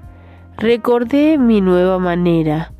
Recordé 0.58 1.36
mi 1.36 1.60
nueva 1.60 1.98
manera. 1.98 2.72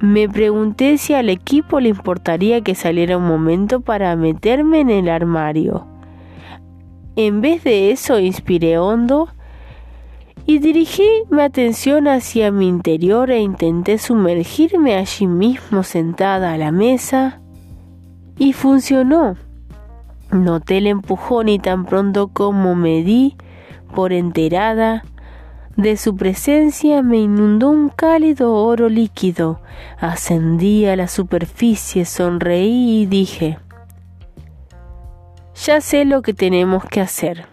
Me 0.00 0.28
pregunté 0.28 0.98
si 0.98 1.14
al 1.14 1.28
equipo 1.28 1.78
le 1.78 1.90
importaría 1.90 2.62
que 2.62 2.74
saliera 2.74 3.16
un 3.16 3.28
momento 3.28 3.80
para 3.80 4.16
meterme 4.16 4.80
en 4.80 4.90
el 4.90 5.08
armario. 5.08 5.86
En 7.14 7.40
vez 7.42 7.62
de 7.62 7.92
eso, 7.92 8.18
inspiré 8.18 8.78
hondo 8.78 9.28
y 10.46 10.58
dirigí 10.58 11.06
mi 11.30 11.42
atención 11.42 12.08
hacia 12.08 12.50
mi 12.50 12.66
interior 12.66 13.30
e 13.30 13.40
intenté 13.40 13.98
sumergirme 13.98 14.96
allí 14.96 15.28
mismo 15.28 15.84
sentada 15.84 16.52
a 16.52 16.58
la 16.58 16.72
mesa 16.72 17.40
y 18.36 18.52
funcionó. 18.52 19.36
Noté 20.32 20.78
el 20.78 20.88
empujón 20.88 21.48
y 21.48 21.60
tan 21.60 21.84
pronto 21.84 22.28
como 22.28 22.74
me 22.74 23.04
di 23.04 23.36
por 23.94 24.12
enterada, 24.12 25.04
de 25.76 25.96
su 25.96 26.16
presencia 26.16 27.02
me 27.02 27.18
inundó 27.18 27.70
un 27.70 27.88
cálido 27.88 28.54
oro 28.54 28.88
líquido. 28.88 29.60
Ascendí 29.98 30.86
a 30.86 30.96
la 30.96 31.08
superficie, 31.08 32.04
sonreí 32.04 33.02
y 33.02 33.06
dije, 33.06 33.58
ya 35.54 35.80
sé 35.80 36.04
lo 36.04 36.22
que 36.22 36.34
tenemos 36.34 36.84
que 36.84 37.00
hacer. 37.00 37.46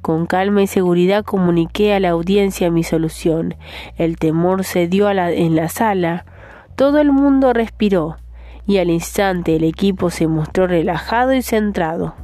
Con 0.00 0.26
calma 0.26 0.62
y 0.62 0.66
seguridad 0.66 1.24
comuniqué 1.24 1.94
a 1.94 2.00
la 2.00 2.10
audiencia 2.10 2.70
mi 2.70 2.82
solución. 2.82 3.54
El 3.96 4.18
temor 4.18 4.64
cedió 4.64 5.10
en 5.10 5.56
la 5.56 5.68
sala. 5.68 6.26
Todo 6.76 6.98
el 6.98 7.10
mundo 7.10 7.52
respiró 7.52 8.16
y 8.66 8.78
al 8.78 8.90
instante 8.90 9.56
el 9.56 9.64
equipo 9.64 10.10
se 10.10 10.26
mostró 10.26 10.66
relajado 10.66 11.32
y 11.32 11.42
centrado. 11.42 12.14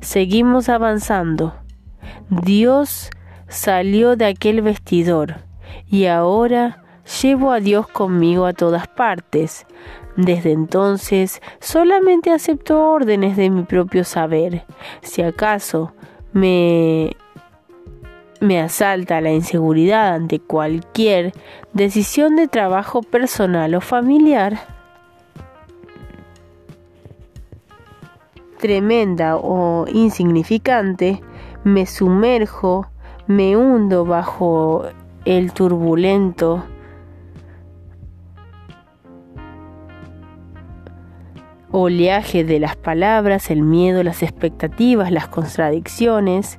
Seguimos 0.00 0.68
avanzando. 0.68 1.54
Dios 2.28 3.10
salió 3.52 4.16
de 4.16 4.26
aquel 4.26 4.62
vestidor 4.62 5.36
y 5.86 6.06
ahora 6.06 6.82
llevo 7.22 7.52
a 7.52 7.60
Dios 7.60 7.86
conmigo 7.86 8.46
a 8.46 8.52
todas 8.52 8.88
partes. 8.88 9.66
Desde 10.16 10.52
entonces 10.52 11.40
solamente 11.60 12.30
acepto 12.30 12.90
órdenes 12.90 13.36
de 13.36 13.50
mi 13.50 13.62
propio 13.62 14.04
saber. 14.04 14.64
Si 15.02 15.22
acaso 15.22 15.92
me 16.32 17.16
me 18.40 18.60
asalta 18.60 19.20
la 19.20 19.30
inseguridad 19.30 20.14
ante 20.14 20.40
cualquier 20.40 21.32
decisión 21.72 22.34
de 22.34 22.48
trabajo 22.48 23.00
personal 23.02 23.74
o 23.76 23.80
familiar, 23.80 24.58
tremenda 28.58 29.36
o 29.36 29.86
insignificante, 29.86 31.22
me 31.62 31.86
sumerjo, 31.86 32.91
me 33.36 33.56
hundo 33.56 34.04
bajo 34.04 34.84
el 35.24 35.52
turbulento 35.52 36.64
oleaje 41.70 42.44
de 42.44 42.60
las 42.60 42.76
palabras, 42.76 43.50
el 43.50 43.62
miedo, 43.62 44.02
las 44.02 44.22
expectativas, 44.22 45.10
las 45.10 45.28
contradicciones 45.28 46.58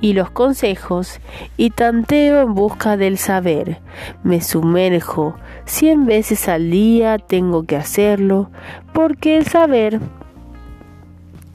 y 0.00 0.12
los 0.12 0.30
consejos 0.30 1.18
y 1.56 1.70
tanteo 1.70 2.40
en 2.42 2.54
busca 2.54 2.96
del 2.96 3.18
saber. 3.18 3.80
Me 4.22 4.40
sumerjo 4.40 5.34
cien 5.64 6.06
veces 6.06 6.48
al 6.48 6.70
día, 6.70 7.18
tengo 7.18 7.64
que 7.64 7.76
hacerlo, 7.76 8.50
porque 8.92 9.36
el 9.36 9.46
saber 9.46 10.00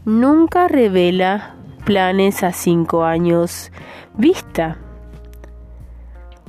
nunca 0.03 0.67
revela 0.67 1.55
planes 1.85 2.43
a 2.43 2.51
cinco 2.51 3.05
años 3.05 3.71
vista. 4.17 4.77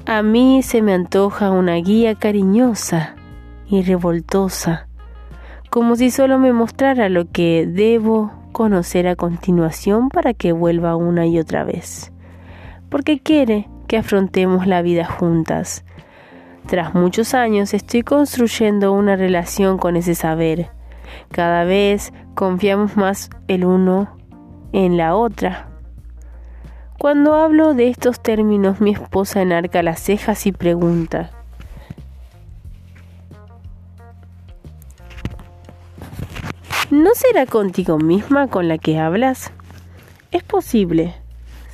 A 0.06 0.22
mí 0.22 0.62
se 0.62 0.82
me 0.82 0.92
antoja 0.92 1.50
una 1.50 1.76
guía 1.76 2.14
cariñosa 2.14 3.14
y 3.66 3.82
revoltosa, 3.82 4.86
como 5.70 5.96
si 5.96 6.10
solo 6.10 6.38
me 6.38 6.52
mostrara 6.52 7.08
lo 7.08 7.30
que 7.30 7.66
debo 7.66 8.32
conocer 8.52 9.08
a 9.08 9.16
continuación 9.16 10.10
para 10.10 10.34
que 10.34 10.52
vuelva 10.52 10.96
una 10.96 11.26
y 11.26 11.38
otra 11.38 11.64
vez, 11.64 12.12
porque 12.90 13.18
quiere 13.18 13.68
que 13.88 13.96
afrontemos 13.96 14.66
la 14.66 14.82
vida 14.82 15.06
juntas. 15.06 15.84
Tras 16.66 16.94
muchos 16.94 17.34
años 17.34 17.74
estoy 17.74 18.02
construyendo 18.02 18.92
una 18.92 19.16
relación 19.16 19.78
con 19.78 19.96
ese 19.96 20.14
saber. 20.14 20.70
Cada 21.30 21.64
vez 21.64 22.12
confiamos 22.34 22.96
más 22.96 23.30
el 23.48 23.64
uno 23.64 24.16
en 24.72 24.96
la 24.96 25.14
otra. 25.14 25.73
Cuando 27.04 27.34
hablo 27.34 27.74
de 27.74 27.88
estos 27.88 28.18
términos, 28.18 28.80
mi 28.80 28.92
esposa 28.92 29.42
enarca 29.42 29.82
las 29.82 30.00
cejas 30.00 30.46
y 30.46 30.52
pregunta, 30.52 31.32
¿No 36.90 37.10
será 37.12 37.44
contigo 37.44 37.98
misma 37.98 38.48
con 38.48 38.68
la 38.68 38.78
que 38.78 38.98
hablas? 38.98 39.52
Es 40.30 40.42
posible. 40.44 41.14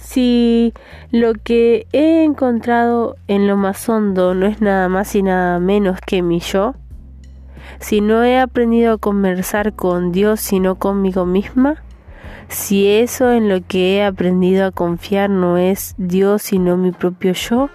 Si 0.00 0.74
lo 1.12 1.34
que 1.34 1.86
he 1.92 2.24
encontrado 2.24 3.14
en 3.28 3.46
lo 3.46 3.56
más 3.56 3.88
hondo 3.88 4.34
no 4.34 4.46
es 4.46 4.60
nada 4.60 4.88
más 4.88 5.14
y 5.14 5.22
nada 5.22 5.60
menos 5.60 6.00
que 6.04 6.22
mi 6.22 6.40
yo, 6.40 6.74
si 7.78 8.00
no 8.00 8.24
he 8.24 8.40
aprendido 8.40 8.94
a 8.94 8.98
conversar 8.98 9.74
con 9.74 10.10
Dios 10.10 10.40
sino 10.40 10.74
conmigo 10.74 11.24
misma, 11.24 11.84
si 12.50 12.88
eso 12.88 13.32
en 13.32 13.48
lo 13.48 13.60
que 13.66 13.96
he 13.96 14.04
aprendido 14.04 14.66
a 14.66 14.72
confiar 14.72 15.30
no 15.30 15.56
es 15.56 15.94
Dios 15.96 16.42
sino 16.42 16.76
mi 16.76 16.90
propio 16.90 17.32
yo, 17.32 17.70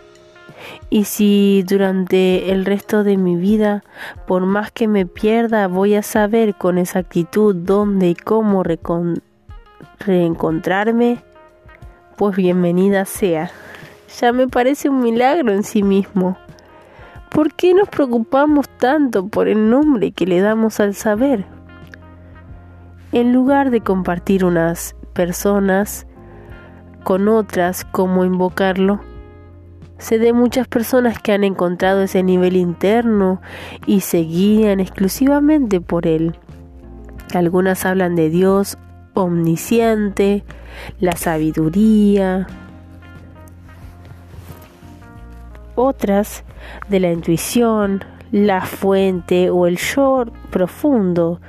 y 0.90 1.06
si 1.06 1.64
durante 1.68 2.52
el 2.52 2.66
resto 2.66 3.04
de 3.04 3.18
mi 3.18 3.36
vida, 3.36 3.84
por 4.28 4.46
más 4.46 4.72
que 4.72 4.88
me 4.88 5.06
pierda, 5.06 5.68
voy 5.68 5.96
a 5.96 6.04
saber 6.04 6.56
con 6.56 6.78
exactitud 6.78 7.56
dónde 7.56 8.10
y 8.10 8.16
cómo 8.16 8.64
reencontrarme, 10.00 11.24
pues 12.18 12.36
bienvenida 12.36 13.06
sea. 13.06 13.52
Ya 14.20 14.32
me 14.34 14.48
parece 14.48 14.90
un 14.90 15.02
milagro 15.02 15.54
en 15.54 15.64
sí 15.64 15.84
mismo. 15.84 16.38
¿Por 17.32 17.54
qué 17.54 17.74
nos 17.74 17.90
preocupamos 17.90 18.70
tanto 18.70 19.28
por 19.28 19.48
el 19.48 19.70
nombre 19.70 20.12
que 20.12 20.26
le 20.26 20.40
damos 20.40 20.80
al 20.80 20.96
saber? 20.96 21.46
En 23.16 23.32
lugar 23.32 23.72
de 23.72 23.80
compartir 23.80 24.44
unas 24.44 24.94
personas 25.14 26.06
con 27.06 27.30
otras, 27.30 27.86
como 27.86 28.26
invocarlo, 28.26 29.00
Sé 29.98 30.20
de 30.20 30.34
muchas 30.34 30.68
personas 30.68 31.20
que 31.20 31.32
han 31.32 31.46
encontrado 31.46 32.02
ese 32.02 32.22
nivel 32.22 32.58
interno 32.58 33.42
y 33.88 34.02
se 34.02 34.18
guían 34.18 34.82
exclusivamente 34.82 35.80
por 35.80 36.06
él. 36.06 36.36
Algunas 37.34 37.86
hablan 37.86 38.16
de 38.16 38.30
Dios 38.30 38.78
omnisciente, 39.14 40.44
la 41.00 41.14
sabiduría, 41.14 42.48
otras 45.76 46.44
de 46.90 47.00
la 47.00 47.14
intuición, 47.14 48.04
la 48.34 48.66
fuente 48.66 49.50
o 49.50 49.68
el 49.68 49.78
yo 49.78 50.26
profundo. 50.52 51.40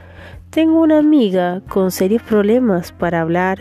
Tengo 0.57 0.81
una 0.81 0.97
amiga 0.97 1.61
con 1.69 1.91
serios 1.91 2.23
problemas 2.23 2.91
para 2.91 3.21
hablar 3.21 3.59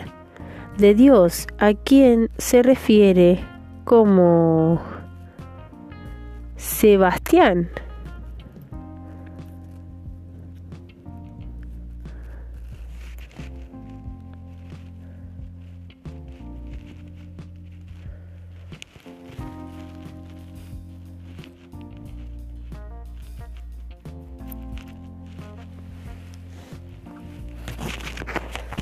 de 0.77 0.95
Dios 0.95 1.45
a 1.57 1.73
quien 1.73 2.29
se 2.37 2.63
refiere 2.63 3.43
como 3.83 4.81
Sebastián. 6.55 7.69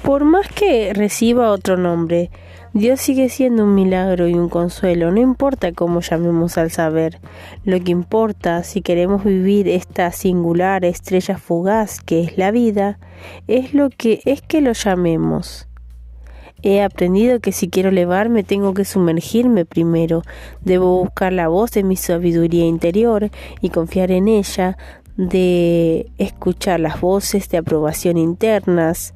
Por 0.03 0.25
más 0.25 0.49
que 0.49 0.93
reciba 0.93 1.49
otro 1.49 1.77
nombre, 1.77 2.29
Dios 2.73 2.99
sigue 2.99 3.29
siendo 3.29 3.63
un 3.63 3.73
milagro 3.73 4.27
y 4.27 4.33
un 4.33 4.49
consuelo, 4.49 5.11
no 5.11 5.21
importa 5.21 5.71
cómo 5.71 6.01
llamemos 6.01 6.57
al 6.57 6.71
saber. 6.71 7.21
Lo 7.63 7.79
que 7.79 7.91
importa, 7.91 8.63
si 8.63 8.81
queremos 8.81 9.23
vivir 9.23 9.69
esta 9.69 10.11
singular 10.11 10.83
estrella 10.83 11.37
fugaz 11.37 12.01
que 12.01 12.21
es 12.21 12.37
la 12.37 12.51
vida, 12.51 12.99
es 13.47 13.73
lo 13.73 13.89
que 13.89 14.21
es 14.25 14.41
que 14.41 14.59
lo 14.59 14.73
llamemos. 14.73 15.69
He 16.63 16.81
aprendido 16.81 17.39
que 17.39 17.53
si 17.53 17.69
quiero 17.69 17.87
elevarme 17.87 18.43
tengo 18.43 18.73
que 18.73 18.83
sumergirme 18.83 19.63
primero, 19.63 20.23
debo 20.59 20.99
buscar 20.99 21.31
la 21.31 21.47
voz 21.47 21.71
de 21.71 21.83
mi 21.83 21.95
sabiduría 21.95 22.65
interior 22.65 23.29
y 23.61 23.69
confiar 23.69 24.11
en 24.11 24.27
ella, 24.27 24.77
de 25.15 26.11
escuchar 26.17 26.81
las 26.81 26.99
voces 26.99 27.47
de 27.47 27.57
aprobación 27.57 28.17
internas, 28.17 29.13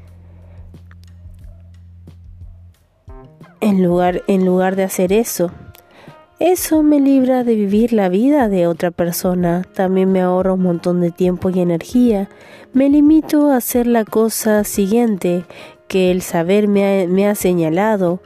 en 3.61 3.83
lugar, 3.83 4.23
en 4.27 4.45
lugar 4.45 4.75
de 4.75 4.83
hacer 4.83 5.13
eso. 5.13 5.51
Eso 6.39 6.83
me 6.83 6.99
libra 6.99 7.43
de 7.43 7.55
vivir 7.55 7.93
la 7.93 8.09
vida 8.09 8.47
de 8.47 8.67
otra 8.67 8.91
persona, 8.91 9.63
también 9.73 10.11
me 10.11 10.21
ahorra 10.21 10.53
un 10.53 10.61
montón 10.61 11.01
de 11.01 11.09
tiempo 11.09 11.49
y 11.49 11.59
energía. 11.59 12.29
Me 12.73 12.89
limito 12.89 13.49
a 13.49 13.57
hacer 13.57 13.87
la 13.87 14.05
cosa 14.05 14.63
siguiente 14.63 15.45
que 15.87 16.11
el 16.11 16.21
saber 16.21 16.67
me 16.67 17.03
ha, 17.03 17.07
me 17.07 17.27
ha 17.27 17.33
señalado, 17.33 18.21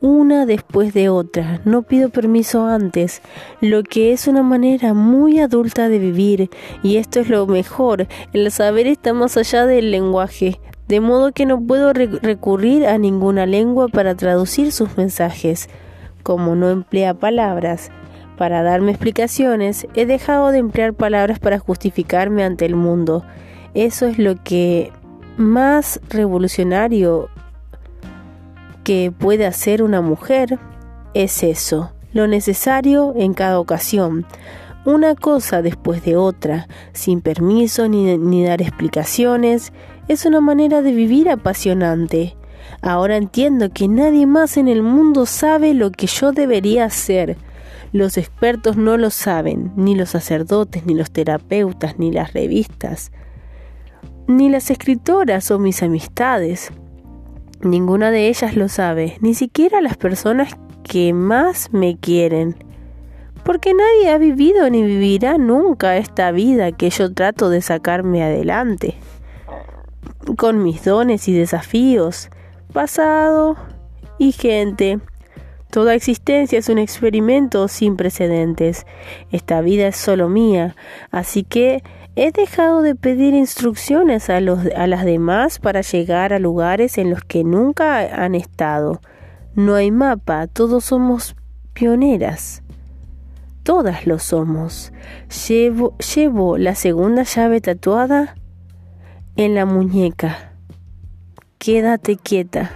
una 0.00 0.46
después 0.46 0.92
de 0.94 1.08
otra, 1.08 1.60
no 1.64 1.82
pido 1.82 2.10
permiso 2.10 2.66
antes, 2.66 3.22
lo 3.60 3.82
que 3.82 4.12
es 4.12 4.28
una 4.28 4.42
manera 4.42 4.94
muy 4.94 5.40
adulta 5.40 5.88
de 5.88 5.98
vivir, 5.98 6.50
y 6.82 6.98
esto 6.98 7.20
es 7.20 7.28
lo 7.28 7.46
mejor, 7.46 8.06
el 8.32 8.50
saber 8.50 8.86
está 8.86 9.14
más 9.14 9.36
allá 9.36 9.66
del 9.66 9.90
lenguaje, 9.90 10.60
de 10.88 11.00
modo 11.00 11.32
que 11.32 11.46
no 11.46 11.60
puedo 11.60 11.92
recurrir 11.92 12.86
a 12.86 12.98
ninguna 12.98 13.46
lengua 13.46 13.88
para 13.88 14.14
traducir 14.14 14.72
sus 14.72 14.96
mensajes. 14.96 15.68
Como 16.22 16.54
no 16.54 16.70
emplea 16.70 17.14
palabras 17.14 17.90
para 18.36 18.62
darme 18.62 18.92
explicaciones, 18.92 19.86
he 19.94 20.06
dejado 20.06 20.50
de 20.50 20.58
emplear 20.58 20.92
palabras 20.94 21.38
para 21.38 21.58
justificarme 21.58 22.44
ante 22.44 22.66
el 22.66 22.76
mundo. 22.76 23.24
Eso 23.74 24.06
es 24.06 24.18
lo 24.18 24.42
que 24.42 24.92
más 25.36 26.00
revolucionario 26.08 27.28
que 28.84 29.12
puede 29.16 29.46
hacer 29.46 29.82
una 29.82 30.00
mujer 30.00 30.58
es 31.14 31.42
eso, 31.42 31.92
lo 32.12 32.26
necesario 32.26 33.14
en 33.16 33.34
cada 33.34 33.58
ocasión, 33.58 34.26
una 34.84 35.16
cosa 35.16 35.62
después 35.62 36.04
de 36.04 36.16
otra, 36.16 36.68
sin 36.92 37.20
permiso 37.20 37.88
ni, 37.88 38.16
ni 38.16 38.44
dar 38.44 38.62
explicaciones, 38.62 39.72
es 40.08 40.24
una 40.24 40.40
manera 40.40 40.82
de 40.82 40.92
vivir 40.92 41.28
apasionante. 41.28 42.36
Ahora 42.82 43.16
entiendo 43.16 43.70
que 43.70 43.88
nadie 43.88 44.26
más 44.26 44.56
en 44.56 44.68
el 44.68 44.82
mundo 44.82 45.26
sabe 45.26 45.74
lo 45.74 45.90
que 45.90 46.06
yo 46.06 46.32
debería 46.32 46.84
hacer. 46.84 47.36
Los 47.92 48.16
expertos 48.18 48.76
no 48.76 48.96
lo 48.96 49.10
saben, 49.10 49.72
ni 49.76 49.94
los 49.94 50.10
sacerdotes, 50.10 50.86
ni 50.86 50.94
los 50.94 51.10
terapeutas, 51.10 51.98
ni 51.98 52.12
las 52.12 52.32
revistas, 52.32 53.10
ni 54.26 54.48
las 54.48 54.70
escritoras 54.70 55.50
o 55.50 55.58
mis 55.58 55.82
amistades. 55.82 56.72
Ninguna 57.62 58.10
de 58.10 58.28
ellas 58.28 58.56
lo 58.56 58.68
sabe, 58.68 59.16
ni 59.20 59.34
siquiera 59.34 59.80
las 59.80 59.96
personas 59.96 60.56
que 60.82 61.12
más 61.12 61.72
me 61.72 61.96
quieren. 61.96 62.56
Porque 63.44 63.72
nadie 63.72 64.10
ha 64.10 64.18
vivido 64.18 64.68
ni 64.70 64.82
vivirá 64.82 65.38
nunca 65.38 65.96
esta 65.96 66.32
vida 66.32 66.72
que 66.72 66.90
yo 66.90 67.12
trato 67.12 67.48
de 67.48 67.62
sacarme 67.62 68.22
adelante. 68.22 68.96
Con 70.36 70.62
mis 70.62 70.84
dones 70.84 71.28
y 71.28 71.32
desafíos, 71.32 72.28
pasado 72.72 73.56
y 74.18 74.32
gente. 74.32 75.00
Toda 75.70 75.94
existencia 75.94 76.58
es 76.58 76.68
un 76.68 76.78
experimento 76.78 77.68
sin 77.68 77.96
precedentes. 77.96 78.86
Esta 79.30 79.60
vida 79.62 79.88
es 79.88 79.96
solo 79.96 80.28
mía, 80.28 80.76
así 81.10 81.42
que 81.42 81.82
he 82.16 82.32
dejado 82.32 82.82
de 82.82 82.94
pedir 82.94 83.34
instrucciones 83.34 84.28
a, 84.28 84.40
los, 84.40 84.60
a 84.76 84.86
las 84.86 85.04
demás 85.04 85.58
para 85.58 85.80
llegar 85.80 86.32
a 86.32 86.38
lugares 86.38 86.98
en 86.98 87.10
los 87.10 87.24
que 87.24 87.42
nunca 87.42 88.00
han 88.00 88.34
estado. 88.34 89.00
No 89.54 89.74
hay 89.74 89.90
mapa, 89.90 90.46
todos 90.48 90.84
somos 90.84 91.34
pioneras. 91.72 92.62
Todas 93.62 94.06
lo 94.06 94.18
somos. 94.18 94.92
Llevo, 95.48 95.96
llevo 95.98 96.58
la 96.58 96.74
segunda 96.74 97.22
llave 97.22 97.60
tatuada 97.60 98.36
en 99.36 99.54
la 99.54 99.64
muñeca. 99.64 100.52
Quédate 101.58 102.16
quieta 102.16 102.72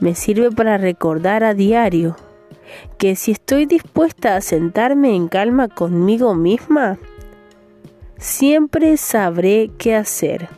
me 0.00 0.14
sirve 0.14 0.50
para 0.50 0.78
recordar 0.78 1.44
a 1.44 1.54
diario 1.54 2.16
que 2.98 3.16
si 3.16 3.32
estoy 3.32 3.66
dispuesta 3.66 4.36
a 4.36 4.40
sentarme 4.40 5.14
en 5.14 5.28
calma 5.28 5.68
conmigo 5.68 6.34
misma, 6.34 6.98
siempre 8.18 8.96
sabré 8.96 9.70
qué 9.78 9.94
hacer. 9.94 10.48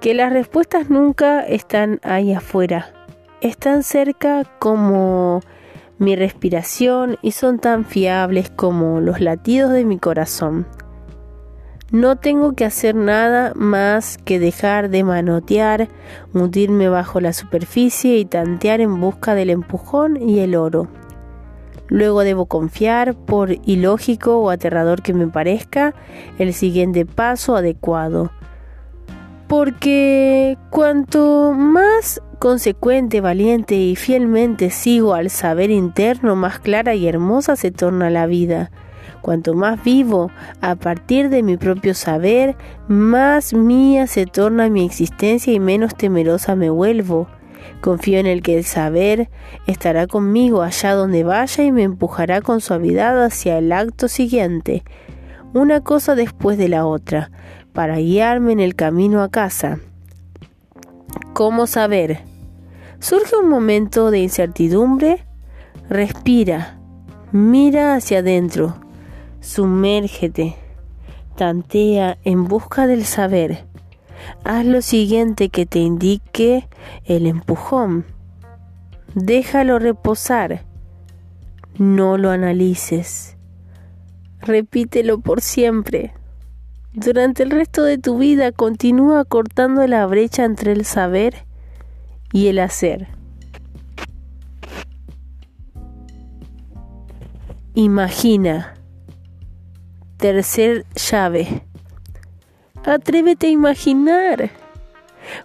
Que 0.00 0.14
las 0.14 0.32
respuestas 0.32 0.90
nunca 0.90 1.40
están 1.40 1.98
ahí 2.02 2.32
afuera, 2.32 2.92
están 3.40 3.82
cerca 3.82 4.44
como 4.60 5.40
mi 5.98 6.14
respiración 6.14 7.16
y 7.22 7.32
son 7.32 7.58
tan 7.58 7.84
fiables 7.84 8.50
como 8.50 9.00
los 9.00 9.20
latidos 9.20 9.72
de 9.72 9.84
mi 9.84 9.98
corazón. 9.98 10.66
No 11.90 12.16
tengo 12.16 12.52
que 12.52 12.66
hacer 12.66 12.94
nada 12.94 13.54
más 13.54 14.18
que 14.18 14.38
dejar 14.38 14.90
de 14.90 15.04
manotear, 15.04 15.88
hundirme 16.34 16.90
bajo 16.90 17.18
la 17.18 17.32
superficie 17.32 18.18
y 18.18 18.26
tantear 18.26 18.82
en 18.82 19.00
busca 19.00 19.34
del 19.34 19.48
empujón 19.48 20.20
y 20.20 20.40
el 20.40 20.54
oro. 20.54 20.88
Luego 21.88 22.24
debo 22.24 22.44
confiar, 22.44 23.14
por 23.14 23.52
ilógico 23.64 24.38
o 24.38 24.50
aterrador 24.50 25.00
que 25.00 25.14
me 25.14 25.28
parezca, 25.28 25.94
el 26.38 26.52
siguiente 26.52 27.06
paso 27.06 27.56
adecuado. 27.56 28.30
Porque 29.46 30.58
cuanto 30.68 31.54
más 31.56 32.20
consecuente, 32.38 33.22
valiente 33.22 33.76
y 33.76 33.96
fielmente 33.96 34.68
sigo 34.68 35.14
al 35.14 35.30
saber 35.30 35.70
interno, 35.70 36.36
más 36.36 36.58
clara 36.58 36.94
y 36.94 37.08
hermosa 37.08 37.56
se 37.56 37.70
torna 37.70 38.10
la 38.10 38.26
vida. 38.26 38.70
Cuanto 39.22 39.54
más 39.54 39.82
vivo 39.82 40.30
a 40.60 40.76
partir 40.76 41.28
de 41.28 41.42
mi 41.42 41.56
propio 41.56 41.94
saber, 41.94 42.56
más 42.86 43.52
mía 43.52 44.06
se 44.06 44.26
torna 44.26 44.70
mi 44.70 44.84
existencia 44.84 45.52
y 45.52 45.60
menos 45.60 45.94
temerosa 45.94 46.54
me 46.56 46.70
vuelvo. 46.70 47.28
Confío 47.80 48.18
en 48.18 48.26
el 48.26 48.42
que 48.42 48.56
el 48.56 48.64
saber 48.64 49.28
estará 49.66 50.06
conmigo 50.06 50.62
allá 50.62 50.94
donde 50.94 51.24
vaya 51.24 51.64
y 51.64 51.72
me 51.72 51.82
empujará 51.82 52.40
con 52.40 52.60
suavidad 52.60 53.22
hacia 53.24 53.58
el 53.58 53.72
acto 53.72 54.08
siguiente, 54.08 54.82
una 55.54 55.80
cosa 55.80 56.14
después 56.14 56.58
de 56.58 56.68
la 56.68 56.86
otra, 56.86 57.30
para 57.72 57.96
guiarme 57.96 58.52
en 58.52 58.60
el 58.60 58.74
camino 58.74 59.22
a 59.22 59.30
casa. 59.30 59.78
¿Cómo 61.32 61.66
saber? 61.66 62.20
Surge 63.00 63.36
un 63.36 63.48
momento 63.48 64.10
de 64.10 64.18
incertidumbre, 64.18 65.24
respira, 65.88 66.78
mira 67.30 67.94
hacia 67.94 68.18
adentro, 68.18 68.74
Sumérgete, 69.40 70.56
tantea 71.36 72.18
en 72.24 72.44
busca 72.44 72.86
del 72.86 73.04
saber. 73.04 73.64
Haz 74.44 74.66
lo 74.66 74.82
siguiente 74.82 75.48
que 75.48 75.64
te 75.64 75.78
indique 75.78 76.68
el 77.04 77.26
empujón. 77.26 78.04
Déjalo 79.14 79.78
reposar. 79.78 80.64
No 81.78 82.18
lo 82.18 82.30
analices. 82.30 83.36
Repítelo 84.40 85.20
por 85.20 85.40
siempre. 85.40 86.12
Durante 86.92 87.44
el 87.44 87.50
resto 87.50 87.84
de 87.84 87.98
tu 87.98 88.18
vida 88.18 88.50
continúa 88.50 89.24
cortando 89.24 89.86
la 89.86 90.04
brecha 90.06 90.44
entre 90.44 90.72
el 90.72 90.84
saber 90.84 91.44
y 92.32 92.48
el 92.48 92.58
hacer. 92.58 93.08
Imagina 97.74 98.77
Tercer 100.18 100.84
llave. 100.96 101.62
Atrévete 102.84 103.46
a 103.46 103.50
imaginar. 103.50 104.50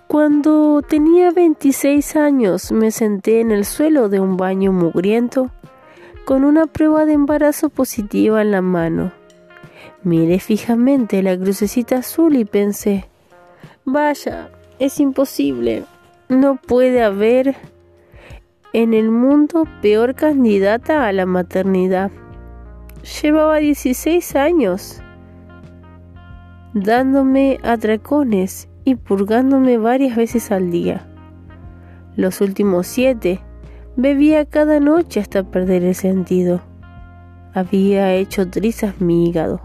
Cuando 0.07 0.81
tenía 0.81 1.29
26 1.29 2.15
años 2.15 2.71
me 2.71 2.89
senté 2.89 3.39
en 3.39 3.51
el 3.51 3.65
suelo 3.65 4.09
de 4.09 4.19
un 4.19 4.35
baño 4.35 4.71
mugriento 4.71 5.51
con 6.25 6.43
una 6.43 6.65
prueba 6.65 7.05
de 7.05 7.13
embarazo 7.13 7.69
positiva 7.69 8.41
en 8.41 8.49
la 8.49 8.63
mano. 8.63 9.11
Miré 10.01 10.39
fijamente 10.39 11.21
la 11.21 11.37
crucecita 11.37 11.97
azul 11.97 12.35
y 12.35 12.43
pensé, 12.43 13.05
vaya, 13.85 14.49
es 14.79 14.99
imposible, 14.99 15.83
no 16.29 16.55
puede 16.55 17.03
haber 17.03 17.55
en 18.73 18.95
el 18.95 19.11
mundo 19.11 19.67
peor 19.83 20.15
candidata 20.15 21.05
a 21.05 21.11
la 21.11 21.27
maternidad. 21.27 22.09
Llevaba 23.03 23.57
16 23.57 24.37
años 24.37 25.01
dándome 26.73 27.59
atracones 27.61 28.69
y 28.85 28.95
purgándome 28.95 29.77
varias 29.77 30.15
veces 30.15 30.51
al 30.51 30.71
día. 30.71 31.05
Los 32.15 32.39
últimos 32.39 32.87
siete 32.87 33.41
bebía 33.97 34.45
cada 34.45 34.79
noche 34.79 35.19
hasta 35.19 35.43
perder 35.43 35.83
el 35.83 35.95
sentido. 35.95 36.61
Había 37.53 38.13
hecho 38.13 38.49
trizas 38.49 39.01
mi 39.01 39.27
hígado, 39.27 39.59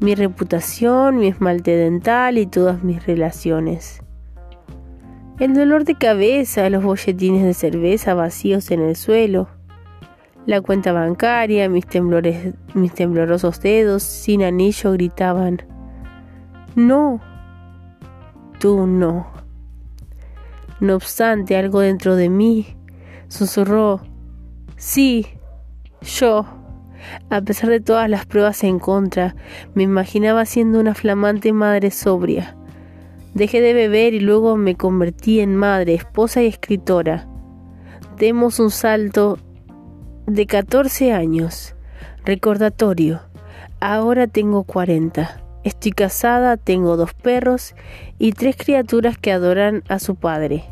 mi 0.00 0.14
reputación, 0.14 1.18
mi 1.18 1.28
esmalte 1.28 1.76
dental 1.76 2.38
y 2.38 2.46
todas 2.46 2.82
mis 2.82 3.04
relaciones. 3.04 4.02
El 5.38 5.52
dolor 5.52 5.84
de 5.84 5.94
cabeza, 5.94 6.70
los 6.70 6.82
bolletines 6.82 7.44
de 7.44 7.52
cerveza 7.52 8.14
vacíos 8.14 8.70
en 8.70 8.80
el 8.80 8.96
suelo, 8.96 9.57
la 10.48 10.62
cuenta 10.62 10.92
bancaria, 10.92 11.68
mis 11.68 11.86
temblores, 11.86 12.54
mis 12.72 12.94
temblorosos 12.94 13.60
dedos 13.60 14.02
sin 14.02 14.42
anillo 14.42 14.92
gritaban, 14.92 15.60
no, 16.74 17.20
tú 18.58 18.86
no. 18.86 19.30
No 20.80 20.94
obstante, 20.94 21.54
algo 21.54 21.80
dentro 21.80 22.16
de 22.16 22.30
mí 22.30 22.78
susurró, 23.28 24.00
sí, 24.78 25.26
yo. 26.00 26.46
A 27.28 27.42
pesar 27.42 27.68
de 27.68 27.80
todas 27.80 28.08
las 28.08 28.24
pruebas 28.24 28.64
en 28.64 28.78
contra, 28.78 29.36
me 29.74 29.82
imaginaba 29.82 30.46
siendo 30.46 30.80
una 30.80 30.94
flamante 30.94 31.52
madre 31.52 31.90
sobria. 31.90 32.56
Dejé 33.34 33.60
de 33.60 33.74
beber 33.74 34.14
y 34.14 34.20
luego 34.20 34.56
me 34.56 34.76
convertí 34.76 35.40
en 35.40 35.54
madre, 35.56 35.92
esposa 35.92 36.42
y 36.42 36.46
escritora. 36.46 37.28
Demos 38.16 38.58
un 38.60 38.70
salto 38.70 39.38
de 40.28 40.44
14 40.44 41.12
años. 41.12 41.74
Recordatorio. 42.24 43.22
Ahora 43.80 44.26
tengo 44.26 44.62
40. 44.64 45.40
Estoy 45.64 45.92
casada, 45.92 46.58
tengo 46.58 46.98
dos 46.98 47.14
perros 47.14 47.74
y 48.18 48.32
tres 48.32 48.56
criaturas 48.56 49.16
que 49.16 49.32
adoran 49.32 49.82
a 49.88 49.98
su 49.98 50.16
padre. 50.16 50.64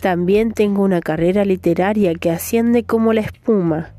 También 0.00 0.52
tengo 0.52 0.82
una 0.82 1.00
carrera 1.00 1.44
literaria 1.44 2.14
que 2.14 2.32
asciende 2.32 2.82
como 2.82 3.12
la 3.12 3.20
espuma, 3.20 3.94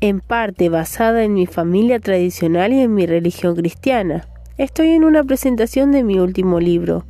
en 0.00 0.18
parte 0.20 0.68
basada 0.68 1.22
en 1.22 1.34
mi 1.34 1.46
familia 1.46 2.00
tradicional 2.00 2.72
y 2.72 2.80
en 2.80 2.94
mi 2.94 3.06
religión 3.06 3.54
cristiana. 3.54 4.28
Estoy 4.58 4.90
en 4.90 5.04
una 5.04 5.22
presentación 5.22 5.92
de 5.92 6.02
mi 6.02 6.18
último 6.18 6.58
libro, 6.58 7.04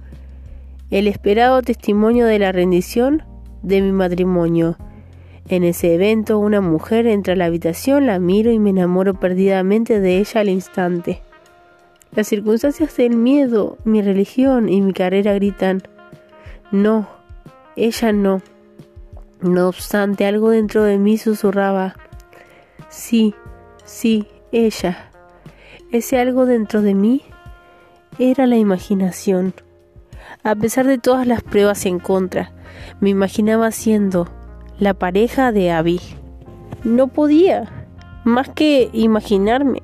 el 0.90 1.08
esperado 1.08 1.62
testimonio 1.62 2.26
de 2.26 2.38
la 2.38 2.52
rendición 2.52 3.22
de 3.62 3.80
mi 3.80 3.92
matrimonio, 3.92 4.76
en 5.48 5.64
ese 5.64 5.94
evento 5.94 6.38
una 6.38 6.60
mujer 6.60 7.06
entra 7.06 7.34
a 7.34 7.36
la 7.36 7.46
habitación, 7.46 8.06
la 8.06 8.18
miro 8.18 8.50
y 8.50 8.58
me 8.58 8.70
enamoro 8.70 9.14
perdidamente 9.14 10.00
de 10.00 10.18
ella 10.18 10.40
al 10.40 10.48
instante. 10.48 11.22
Las 12.14 12.28
circunstancias 12.28 12.96
del 12.96 13.16
miedo, 13.16 13.78
mi 13.84 14.02
religión 14.02 14.68
y 14.68 14.80
mi 14.80 14.92
carrera 14.92 15.34
gritan, 15.34 15.82
no, 16.70 17.08
ella 17.76 18.12
no. 18.12 18.42
No 19.40 19.68
obstante, 19.68 20.24
algo 20.26 20.50
dentro 20.50 20.84
de 20.84 20.98
mí 20.98 21.18
susurraba, 21.18 21.96
sí, 22.88 23.34
sí, 23.84 24.28
ella. 24.52 25.10
Ese 25.90 26.18
algo 26.20 26.46
dentro 26.46 26.80
de 26.80 26.94
mí 26.94 27.22
era 28.18 28.46
la 28.46 28.56
imaginación. 28.56 29.52
A 30.44 30.54
pesar 30.54 30.86
de 30.86 30.98
todas 30.98 31.26
las 31.26 31.42
pruebas 31.42 31.84
en 31.86 31.98
contra, 31.98 32.52
me 33.00 33.10
imaginaba 33.10 33.70
siendo 33.72 34.28
la 34.82 34.94
pareja 34.94 35.52
de 35.52 35.70
Abby. 35.70 36.00
No 36.82 37.06
podía, 37.06 37.86
más 38.24 38.48
que 38.48 38.90
imaginarme, 38.92 39.80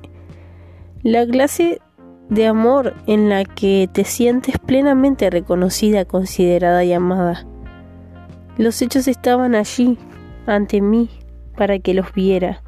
la 1.03 1.25
clase 1.25 1.79
de 2.27 2.47
amor 2.47 2.93
en 3.07 3.29
la 3.29 3.45
que 3.45 3.89
te 3.89 4.03
sientes 4.03 4.59
plenamente 4.59 5.29
reconocida, 5.29 6.03
considerada 6.03 6.83
y 6.83 6.91
amada. 6.91 7.47
Los 8.57 8.81
hechos 8.81 9.07
estaban 9.07 9.55
allí, 9.55 9.97
ante 10.45 10.81
mí, 10.81 11.09
para 11.55 11.79
que 11.79 11.93
los 11.93 12.11
viera, 12.11 12.61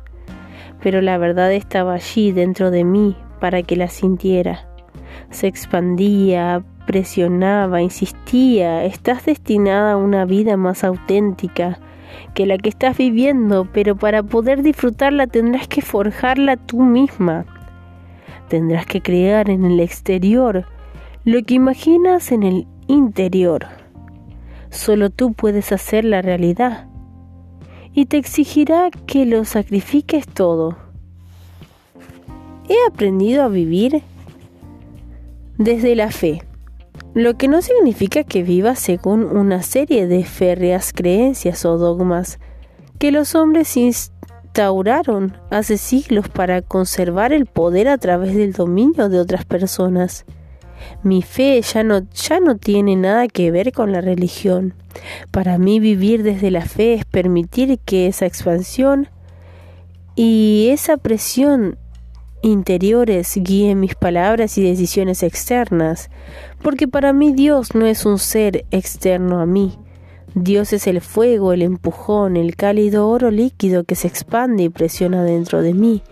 pero 0.81 1.01
la 1.01 1.17
verdad 1.17 1.51
estaba 1.51 1.95
allí 1.95 2.31
dentro 2.31 2.71
de 2.71 2.85
mí 2.85 3.17
para 3.41 3.61
que 3.61 3.75
la 3.75 3.89
sintiera. 3.89 4.69
Se 5.31 5.47
expandía, 5.47 6.63
presionaba, 6.87 7.81
insistía, 7.81 8.85
estás 8.85 9.25
destinada 9.25 9.91
a 9.91 9.97
una 9.97 10.23
vida 10.23 10.55
más 10.55 10.85
auténtica 10.85 11.77
que 12.33 12.45
la 12.45 12.57
que 12.57 12.69
estás 12.69 12.97
viviendo, 12.97 13.67
pero 13.71 13.95
para 13.95 14.23
poder 14.23 14.63
disfrutarla 14.63 15.27
tendrás 15.27 15.67
que 15.67 15.81
forjarla 15.81 16.57
tú 16.57 16.81
misma. 16.81 17.45
Tendrás 18.47 18.85
que 18.85 19.01
crear 19.01 19.49
en 19.49 19.65
el 19.65 19.79
exterior 19.79 20.65
lo 21.23 21.43
que 21.43 21.53
imaginas 21.53 22.31
en 22.31 22.43
el 22.43 22.67
interior. 22.87 23.67
Solo 24.69 25.09
tú 25.09 25.33
puedes 25.33 25.71
hacer 25.71 26.05
la 26.05 26.21
realidad 26.21 26.87
y 27.93 28.05
te 28.05 28.17
exigirá 28.17 28.89
que 29.05 29.25
lo 29.25 29.45
sacrifiques 29.45 30.25
todo. 30.27 30.77
He 32.69 32.87
aprendido 32.87 33.43
a 33.43 33.49
vivir 33.49 34.01
desde 35.57 35.95
la 35.95 36.09
fe, 36.09 36.41
lo 37.13 37.35
que 37.35 37.47
no 37.47 37.61
significa 37.61 38.23
que 38.23 38.43
viva 38.43 38.75
según 38.75 39.23
una 39.25 39.63
serie 39.63 40.07
de 40.07 40.23
férreas 40.23 40.93
creencias 40.93 41.65
o 41.65 41.77
dogmas 41.77 42.39
que 42.99 43.11
los 43.11 43.35
hombres 43.35 43.75
instauraron 43.77 45.35
hace 45.49 45.77
siglos 45.77 46.29
para 46.29 46.61
conservar 46.61 47.33
el 47.33 47.47
poder 47.47 47.87
a 47.87 47.97
través 47.97 48.35
del 48.35 48.53
dominio 48.53 49.09
de 49.09 49.19
otras 49.19 49.43
personas. 49.43 50.25
Mi 51.03 51.21
fe 51.21 51.61
ya 51.61 51.83
no, 51.83 52.01
ya 52.13 52.39
no 52.39 52.57
tiene 52.57 52.95
nada 52.95 53.27
que 53.27 53.51
ver 53.51 53.71
con 53.71 53.91
la 53.91 54.01
religión. 54.01 54.73
Para 55.31 55.57
mí 55.57 55.79
vivir 55.79 56.23
desde 56.23 56.51
la 56.51 56.65
fe 56.65 56.93
es 56.93 57.05
permitir 57.05 57.79
que 57.79 58.07
esa 58.07 58.25
expansión 58.25 59.09
y 60.15 60.69
esa 60.71 60.97
presión 60.97 61.77
interiores 62.41 63.33
guíen 63.35 63.79
mis 63.79 63.95
palabras 63.95 64.57
y 64.57 64.63
decisiones 64.63 65.23
externas, 65.23 66.09
porque 66.61 66.87
para 66.87 67.13
mí 67.13 67.33
Dios 67.33 67.75
no 67.75 67.85
es 67.85 68.05
un 68.05 68.19
ser 68.19 68.65
externo 68.71 69.39
a 69.39 69.45
mí. 69.45 69.77
Dios 70.33 70.71
es 70.71 70.87
el 70.87 71.01
fuego, 71.01 71.51
el 71.51 71.61
empujón, 71.61 72.37
el 72.37 72.55
cálido 72.55 73.09
oro 73.09 73.31
líquido 73.31 73.83
que 73.83 73.95
se 73.95 74.07
expande 74.07 74.63
y 74.63 74.69
presiona 74.69 75.23
dentro 75.23 75.61
de 75.61 75.73
mí. 75.73 76.03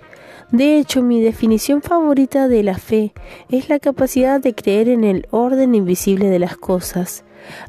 De 0.52 0.80
hecho, 0.80 1.02
mi 1.04 1.22
definición 1.22 1.82
favorita 1.82 2.48
de 2.48 2.64
la 2.64 2.78
fe 2.78 3.14
es 3.50 3.70
la 3.70 3.80
capacidad 3.80 4.42
de 4.42 4.56
creer 4.56 4.90
en 4.90 5.04
el 5.04 5.28
orden 5.30 5.76
invisible 5.76 6.28
de 6.28 6.40
las 6.40 6.58
cosas. 6.58 7.24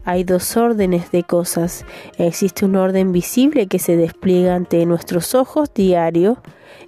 Hay 0.04 0.24
dos 0.24 0.56
órdenes 0.56 1.10
de 1.10 1.22
cosas. 1.22 1.84
Existe 2.18 2.64
un 2.64 2.76
orden 2.76 3.12
visible 3.12 3.66
que 3.66 3.78
se 3.78 3.96
despliega 3.96 4.54
ante 4.54 4.84
nuestros 4.86 5.34
ojos 5.34 5.72
diario, 5.74 6.38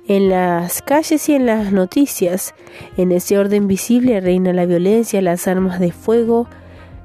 en 0.09 0.29
las 0.29 0.83
calles 0.83 1.29
y 1.29 1.35
en 1.35 1.47
las 1.47 1.73
noticias. 1.73 2.55
En 2.97 3.13
ese 3.13 3.39
orden 3.39 3.67
visible 3.67 4.21
reina 4.21 4.53
la 4.53 4.67
violencia, 4.67 5.23
las 5.23 5.47
armas 5.47 5.81
de 5.81 5.93
fuego 5.93 6.49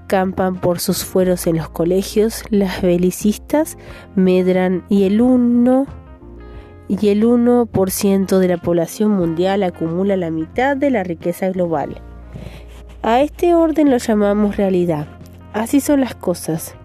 campan 0.08 0.56
por 0.56 0.80
sus 0.80 1.04
fueros 1.04 1.48
en 1.48 1.58
los 1.58 1.70
colegios, 1.70 2.44
las 2.50 2.82
belicistas 2.82 3.78
medran 4.16 4.84
y 4.90 5.04
el 5.04 5.22
uno 5.22 5.86
y 6.88 7.10
el 7.10 7.24
1% 7.24 8.40
de 8.40 8.48
la 8.48 8.58
población 8.58 9.12
mundial 9.12 9.64
acumula 9.64 10.16
la 10.16 10.32
mitad 10.32 10.78
de 10.78 10.90
la 10.90 11.04
riqueza 11.04 11.50
global. 11.50 12.02
A 13.04 13.22
este 13.22 13.54
orden 13.54 13.92
lo 13.92 13.98
llamamos 13.98 14.56
realidad. 14.56 15.17
Así 15.58 15.80
son 15.80 16.02
las 16.02 16.16
cosas. 16.16 16.76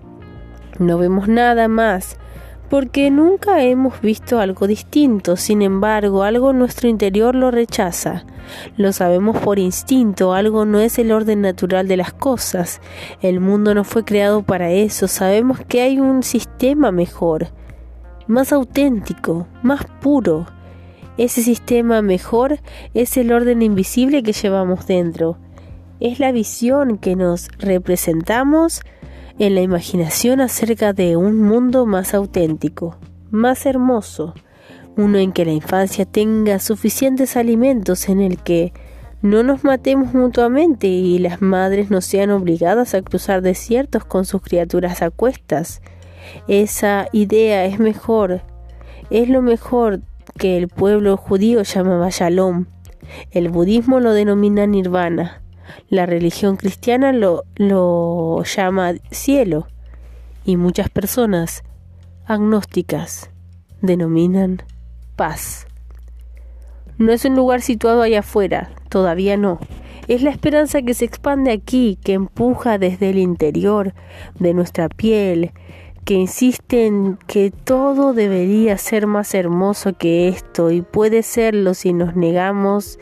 No 0.78 0.98
vemos 0.98 1.28
nada 1.28 1.68
más 1.68 2.16
porque 2.72 3.10
nunca 3.10 3.62
hemos 3.62 4.00
visto 4.00 4.40
algo 4.40 4.66
distinto, 4.66 5.36
sin 5.36 5.60
embargo, 5.60 6.22
algo 6.22 6.52
en 6.52 6.58
nuestro 6.58 6.88
interior 6.88 7.34
lo 7.34 7.50
rechaza. 7.50 8.24
Lo 8.78 8.94
sabemos 8.94 9.36
por 9.36 9.58
instinto, 9.58 10.32
algo 10.32 10.64
no 10.64 10.80
es 10.80 10.98
el 10.98 11.12
orden 11.12 11.42
natural 11.42 11.86
de 11.86 11.98
las 11.98 12.14
cosas. 12.14 12.80
El 13.20 13.40
mundo 13.40 13.74
no 13.74 13.84
fue 13.84 14.06
creado 14.06 14.42
para 14.42 14.70
eso, 14.70 15.06
sabemos 15.06 15.60
que 15.60 15.82
hay 15.82 16.00
un 16.00 16.22
sistema 16.22 16.92
mejor, 16.92 17.48
más 18.26 18.54
auténtico, 18.54 19.46
más 19.62 19.84
puro. 20.00 20.46
Ese 21.18 21.42
sistema 21.42 22.00
mejor 22.00 22.58
es 22.94 23.18
el 23.18 23.32
orden 23.32 23.60
invisible 23.60 24.22
que 24.22 24.32
llevamos 24.32 24.86
dentro. 24.86 25.36
Es 26.02 26.18
la 26.18 26.32
visión 26.32 26.98
que 26.98 27.14
nos 27.14 27.46
representamos 27.58 28.80
en 29.38 29.54
la 29.54 29.60
imaginación 29.60 30.40
acerca 30.40 30.92
de 30.92 31.16
un 31.16 31.40
mundo 31.40 31.86
más 31.86 32.12
auténtico, 32.12 32.96
más 33.30 33.66
hermoso, 33.66 34.34
uno 34.96 35.18
en 35.18 35.30
que 35.30 35.44
la 35.44 35.52
infancia 35.52 36.04
tenga 36.04 36.58
suficientes 36.58 37.36
alimentos 37.36 38.08
en 38.08 38.20
el 38.20 38.38
que 38.38 38.72
no 39.20 39.44
nos 39.44 39.62
matemos 39.62 40.12
mutuamente 40.12 40.88
y 40.88 41.20
las 41.20 41.40
madres 41.40 41.88
no 41.88 42.00
sean 42.00 42.32
obligadas 42.32 42.94
a 42.94 43.02
cruzar 43.02 43.40
desiertos 43.40 44.04
con 44.04 44.24
sus 44.24 44.42
criaturas 44.42 45.02
a 45.02 45.10
cuestas. 45.10 45.82
Esa 46.48 47.06
idea 47.12 47.64
es 47.64 47.78
mejor, 47.78 48.42
es 49.10 49.28
lo 49.28 49.40
mejor 49.40 50.00
que 50.36 50.56
el 50.56 50.66
pueblo 50.66 51.16
judío 51.16 51.62
llamaba 51.62 52.08
Shalom. 52.10 52.66
El 53.30 53.50
budismo 53.50 54.00
lo 54.00 54.12
denomina 54.14 54.66
nirvana. 54.66 55.41
La 55.88 56.06
religión 56.06 56.56
cristiana 56.56 57.12
lo, 57.12 57.44
lo 57.56 58.42
llama 58.44 58.94
cielo 59.10 59.66
y 60.44 60.56
muchas 60.56 60.90
personas 60.90 61.62
agnósticas 62.26 63.30
denominan 63.80 64.62
paz. 65.16 65.66
No 66.98 67.12
es 67.12 67.24
un 67.24 67.36
lugar 67.36 67.62
situado 67.62 68.02
allá 68.02 68.20
afuera, 68.20 68.70
todavía 68.88 69.36
no. 69.36 69.58
Es 70.08 70.22
la 70.22 70.30
esperanza 70.30 70.82
que 70.82 70.94
se 70.94 71.04
expande 71.04 71.52
aquí, 71.52 71.98
que 72.02 72.12
empuja 72.14 72.78
desde 72.78 73.10
el 73.10 73.18
interior 73.18 73.94
de 74.38 74.54
nuestra 74.54 74.88
piel, 74.88 75.52
que 76.04 76.14
insiste 76.14 76.86
en 76.86 77.18
que 77.26 77.50
todo 77.50 78.12
debería 78.12 78.76
ser 78.78 79.06
más 79.06 79.34
hermoso 79.34 79.92
que 79.92 80.28
esto 80.28 80.70
y 80.70 80.82
puede 80.82 81.22
serlo 81.22 81.74
si 81.74 81.92
nos 81.92 82.16
negamos 82.16 82.98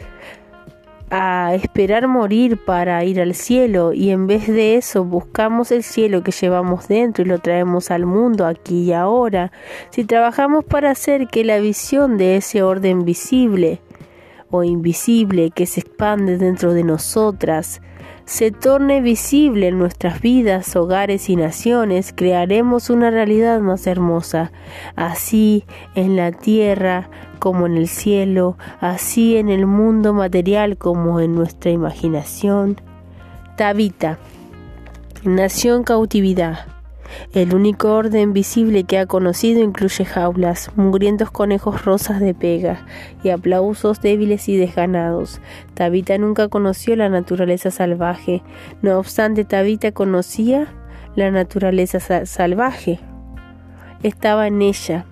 a 1.11 1.55
esperar 1.55 2.07
morir 2.07 2.57
para 2.65 3.05
ir 3.05 3.21
al 3.21 3.35
cielo 3.35 3.93
y 3.93 4.11
en 4.11 4.27
vez 4.27 4.47
de 4.47 4.77
eso 4.77 5.05
buscamos 5.05 5.73
el 5.73 5.83
cielo 5.83 6.23
que 6.23 6.31
llevamos 6.31 6.87
dentro 6.87 7.25
y 7.25 7.29
lo 7.29 7.39
traemos 7.41 7.91
al 7.91 8.07
mundo 8.07 8.47
aquí 8.47 8.85
y 8.85 8.93
ahora, 8.93 9.51
si 9.91 10.05
trabajamos 10.05 10.65
para 10.65 10.91
hacer 10.91 11.27
que 11.27 11.45
la 11.45 11.59
visión 11.59 12.17
de 12.17 12.37
ese 12.37 12.63
orden 12.63 13.05
visible 13.05 13.81
o 14.51 14.63
invisible 14.63 15.51
que 15.51 15.67
se 15.67 15.81
expande 15.81 16.39
dentro 16.39 16.75
de 16.75 16.85
nosotras 16.85 17.83
se 18.31 18.53
torne 18.53 19.01
visible 19.01 19.67
en 19.67 19.79
nuestras 19.81 20.21
vidas, 20.21 20.77
hogares 20.77 21.29
y 21.29 21.35
naciones, 21.35 22.13
crearemos 22.15 22.89
una 22.89 23.11
realidad 23.11 23.59
más 23.59 23.89
hermosa. 23.89 24.53
Así 24.95 25.65
en 25.97 26.15
la 26.15 26.31
tierra 26.31 27.11
como 27.41 27.67
en 27.67 27.77
el 27.77 27.89
cielo, 27.89 28.57
así 28.81 29.37
en 29.37 29.49
el 29.49 29.67
mundo 29.67 30.15
material 30.15 30.77
como 30.79 31.19
en 31.19 31.35
nuestra 31.35 31.73
imaginación. 31.73 32.81
Tabita 33.57 34.21
nació 35.25 35.75
en 35.75 35.83
cautividad. 35.83 36.80
El 37.33 37.55
único 37.55 37.93
orden 37.95 38.33
visible 38.33 38.85
que 38.85 38.99
ha 38.99 39.07
conocido 39.07 39.63
incluye 39.63 40.05
jaulas, 40.05 40.71
mugrientos 40.77 41.31
conejos 41.31 41.85
rosas 41.85 42.21
de 42.21 42.35
pega 42.35 42.87
y 43.23 43.31
aplausos 43.31 44.01
débiles 44.01 44.49
y 44.49 44.57
desganados. 44.57 45.41
Tabita 45.75 46.17
nunca 46.19 46.49
conoció 46.49 46.97
la 46.97 47.09
naturaleza 47.09 47.71
salvaje, 47.71 48.43
no 48.83 48.99
obstante 48.99 49.45
Tabita 49.45 49.93
conocía 49.93 50.73
la 51.17 51.31
naturaleza 51.31 52.25
salvaje. 52.27 53.01
Estaba 54.03 54.47
en 54.47 54.63
ella, 54.63 55.05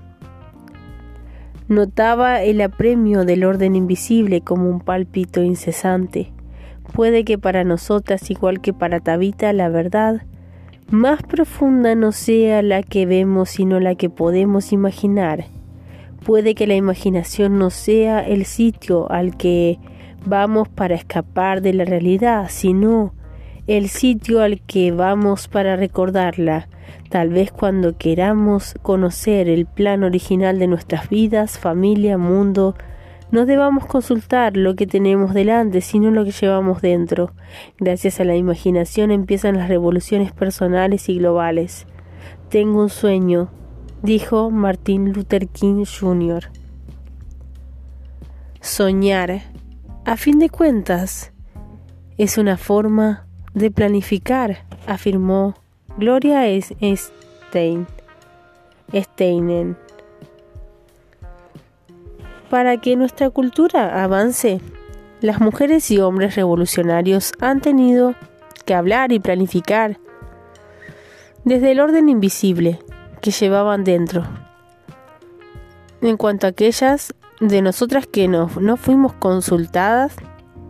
Notaba 1.69 2.43
el 2.43 2.63
apremio 2.63 3.27
del 3.27 3.45
orden 3.45 3.77
invisible 3.77 4.41
como 4.41 4.71
un 4.71 4.81
pálpito 4.81 5.43
incesante. 5.43 6.33
Puede 6.95 7.27
que 7.27 7.37
para 7.37 7.63
nosotras, 7.63 8.31
igual 8.31 8.63
que 8.63 8.73
para 8.73 9.01
Tabita, 9.01 9.53
la 9.53 9.69
verdad 9.69 10.23
más 10.91 11.23
profunda 11.23 11.95
no 11.95 12.13
sea 12.13 12.63
la 12.63 12.83
que 12.83 13.05
vemos, 13.05 13.51
sino 13.51 13.79
la 13.79 13.95
que 13.95 14.09
podemos 14.09 14.73
imaginar. 14.73 15.45
Puede 16.25 16.55
que 16.55 16.67
la 16.67 16.77
imaginación 16.77 17.59
no 17.59 17.71
sea 17.71 18.21
el 18.21 18.45
sitio 18.47 19.11
al 19.11 19.37
que 19.37 19.79
vamos 20.25 20.69
para 20.69 20.95
escapar 20.95 21.61
de 21.61 21.75
la 21.75 21.85
realidad, 21.85 22.47
sino 22.49 23.13
el 23.67 23.89
sitio 23.89 24.41
al 24.41 24.61
que 24.63 24.91
vamos 24.91 25.47
para 25.47 25.77
recordarla. 25.77 26.69
Tal 27.11 27.31
vez 27.31 27.53
cuando 27.53 27.97
queramos 27.97 28.75
conocer 28.83 29.49
el 29.49 29.67
plan 29.67 30.05
original 30.05 30.59
de 30.59 30.69
nuestras 30.69 31.11
vidas, 31.11 31.59
familia, 31.59 32.17
mundo, 32.17 32.75
no 33.31 33.45
debamos 33.45 33.87
consultar 33.87 34.57
lo 34.57 34.75
que 34.75 34.87
tenemos 34.87 35.35
delante, 35.35 35.81
sino 35.81 36.11
lo 36.11 36.25
que 36.25 36.33
llevamos 36.33 36.81
dentro. 36.81 37.33
Gracias 37.79 38.21
a 38.21 38.25
la 38.25 38.37
imaginación 38.37 39.11
empiezan 39.11 39.57
las 39.57 39.69
revoluciones 39.69 40.33
personales 40.33 41.09
y 41.09 41.19
globales. 41.19 41.87
Tengo 42.49 42.83
un 42.83 42.89
sueño, 42.89 43.51
dijo 44.03 44.51
Martin 44.51 45.13
Luther 45.13 45.49
King 45.49 45.85
Jr. 45.85 46.51
Soñar, 48.61 49.43
a 50.05 50.17
fin 50.17 50.39
de 50.39 50.49
cuentas, 50.49 51.33
es 52.17 52.39
una 52.39 52.57
forma 52.57 53.27
de 53.55 53.71
planificar, 53.71 54.65
afirmó 54.87 55.55
Gloria 55.99 56.45
Stein, 56.61 57.87
Steinen. 58.93 59.88
Para 62.51 62.79
que 62.79 62.97
nuestra 62.97 63.31
cultura 63.31 64.03
avance, 64.03 64.61
las 65.21 65.41
mujeres 65.41 65.91
y 65.91 65.99
hombres 66.01 66.35
revolucionarios 66.35 67.33
han 67.41 67.61
tenido 67.61 68.15
que 68.65 68.75
hablar 68.75 69.13
y 69.13 69.21
planificar 69.21 69.99
desde 71.45 71.73
el 71.73 71.81
orden 71.81 72.09
invisible 72.09 72.79
que 73.21 73.31
llevaban 73.31 73.85
dentro. 73.85 74.25
En 76.01 76.17
cuanto 76.17 76.47
a 76.47 76.51
aquellas 76.51 77.15
de 77.41 77.63
nosotras 77.63 78.07
que 78.07 78.29
no, 78.29 78.51
no 78.61 78.77
fuimos 78.77 79.13
consultadas 79.15 80.15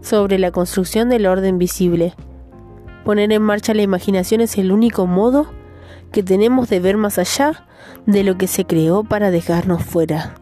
sobre 0.00 0.38
la 0.38 0.50
construcción 0.50 1.08
del 1.08 1.26
orden 1.26 1.58
visible, 1.58 2.14
poner 3.04 3.32
en 3.32 3.42
marcha 3.42 3.74
la 3.74 3.82
imaginación 3.82 4.40
es 4.40 4.56
el 4.58 4.72
único 4.72 5.06
modo 5.06 5.46
que 6.12 6.22
tenemos 6.22 6.68
de 6.68 6.80
ver 6.80 6.96
más 6.96 7.18
allá 7.18 7.66
de 8.06 8.24
lo 8.24 8.38
que 8.38 8.46
se 8.46 8.64
creó 8.64 9.04
para 9.04 9.30
dejarnos 9.30 9.84
fuera. 9.84 10.34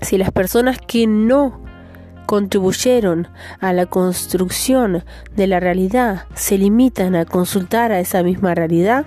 Si 0.00 0.18
las 0.18 0.32
personas 0.32 0.78
que 0.78 1.06
no 1.06 1.60
contribuyeron 2.26 3.28
a 3.58 3.72
la 3.72 3.86
construcción 3.86 5.04
de 5.34 5.46
la 5.46 5.58
realidad 5.58 6.26
se 6.34 6.58
limitan 6.58 7.16
a 7.16 7.24
consultar 7.24 7.92
a 7.92 8.00
esa 8.00 8.22
misma 8.22 8.54
realidad 8.54 9.06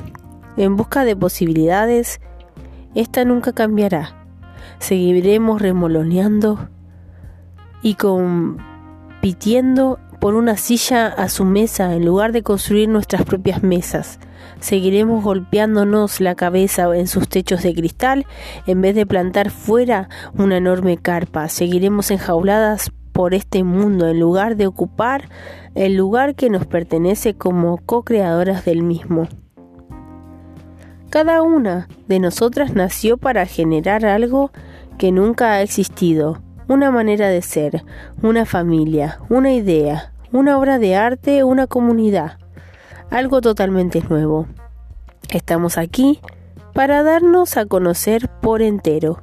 en 0.58 0.76
busca 0.76 1.06
de 1.06 1.16
posibilidades, 1.16 2.20
esta 2.96 3.24
nunca 3.26 3.54
cambiará. 3.54 4.26
Seguiremos 4.80 5.62
remoloneando 5.62 6.70
y 7.82 7.96
compitiendo 7.96 10.00
por 10.20 10.36
una 10.36 10.58
silla 10.58 11.08
a 11.08 11.30
su 11.30 11.46
mesa 11.46 11.94
en 11.94 12.06
lugar 12.06 12.34
de 12.34 12.44
construir 12.44 12.90
nuestras 12.90 13.24
propias 13.24 13.64
mesas. 13.64 14.20
Seguiremos 14.64 15.26
golpeándonos 15.26 16.22
la 16.22 16.36
cabeza 16.36 16.88
en 16.96 17.08
sus 17.08 17.28
techos 17.28 17.64
de 17.64 17.76
cristal 17.76 18.26
en 18.66 18.80
vez 18.80 18.96
de 18.96 19.06
plantar 19.06 19.50
fuera 19.50 20.08
una 20.38 20.56
enorme 20.56 20.96
carpa. 20.96 21.50
Seguiremos 21.50 22.12
enjauladas 22.12 22.90
por 23.12 23.34
este 23.34 23.66
mundo 23.66 24.08
en 24.08 24.22
lugar 24.22 24.56
de 24.56 24.68
ocupar 24.68 25.28
el 25.76 25.96
lugar 25.98 26.36
que 26.36 26.50
nos 26.50 26.66
pertenece 26.66 27.34
como 27.34 27.80
co-creadoras 27.80 28.64
del 28.64 28.84
mismo. 28.84 29.28
Cada 31.10 31.42
una 31.42 31.90
de 32.08 32.20
nosotras 32.20 32.74
nació 32.74 33.18
para 33.18 33.46
generar 33.46 34.06
algo 34.06 34.52
que 34.98 35.12
nunca 35.12 35.52
ha 35.52 35.62
existido, 35.62 36.42
una 36.70 36.90
manera 36.90 37.28
de 37.28 37.42
ser, 37.42 37.84
una 38.22 38.46
familia, 38.46 39.20
una 39.28 39.52
idea, 39.52 40.14
una 40.32 40.58
obra 40.58 40.80
de 40.80 40.96
arte, 40.96 41.44
una 41.44 41.68
comunidad 41.68 42.38
algo 43.14 43.42
totalmente 43.42 44.02
nuevo. 44.10 44.48
Estamos 45.30 45.78
aquí 45.78 46.20
para 46.74 47.04
darnos 47.04 47.58
a 47.58 47.68
conocer 47.68 48.28
por 48.42 48.64
entero, 48.64 49.20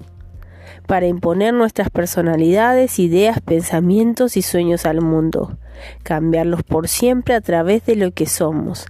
para 0.86 1.08
imponer 1.08 1.52
nuestras 1.54 1.90
personalidades, 1.90 3.00
ideas, 3.00 3.40
pensamientos 3.40 4.36
y 4.36 4.42
sueños 4.42 4.86
al 4.86 5.00
mundo, 5.00 5.58
cambiarlos 6.04 6.62
por 6.62 6.86
siempre 6.86 7.34
a 7.34 7.40
través 7.40 7.84
de 7.84 7.96
lo 7.96 8.12
que 8.12 8.26
somos 8.26 8.86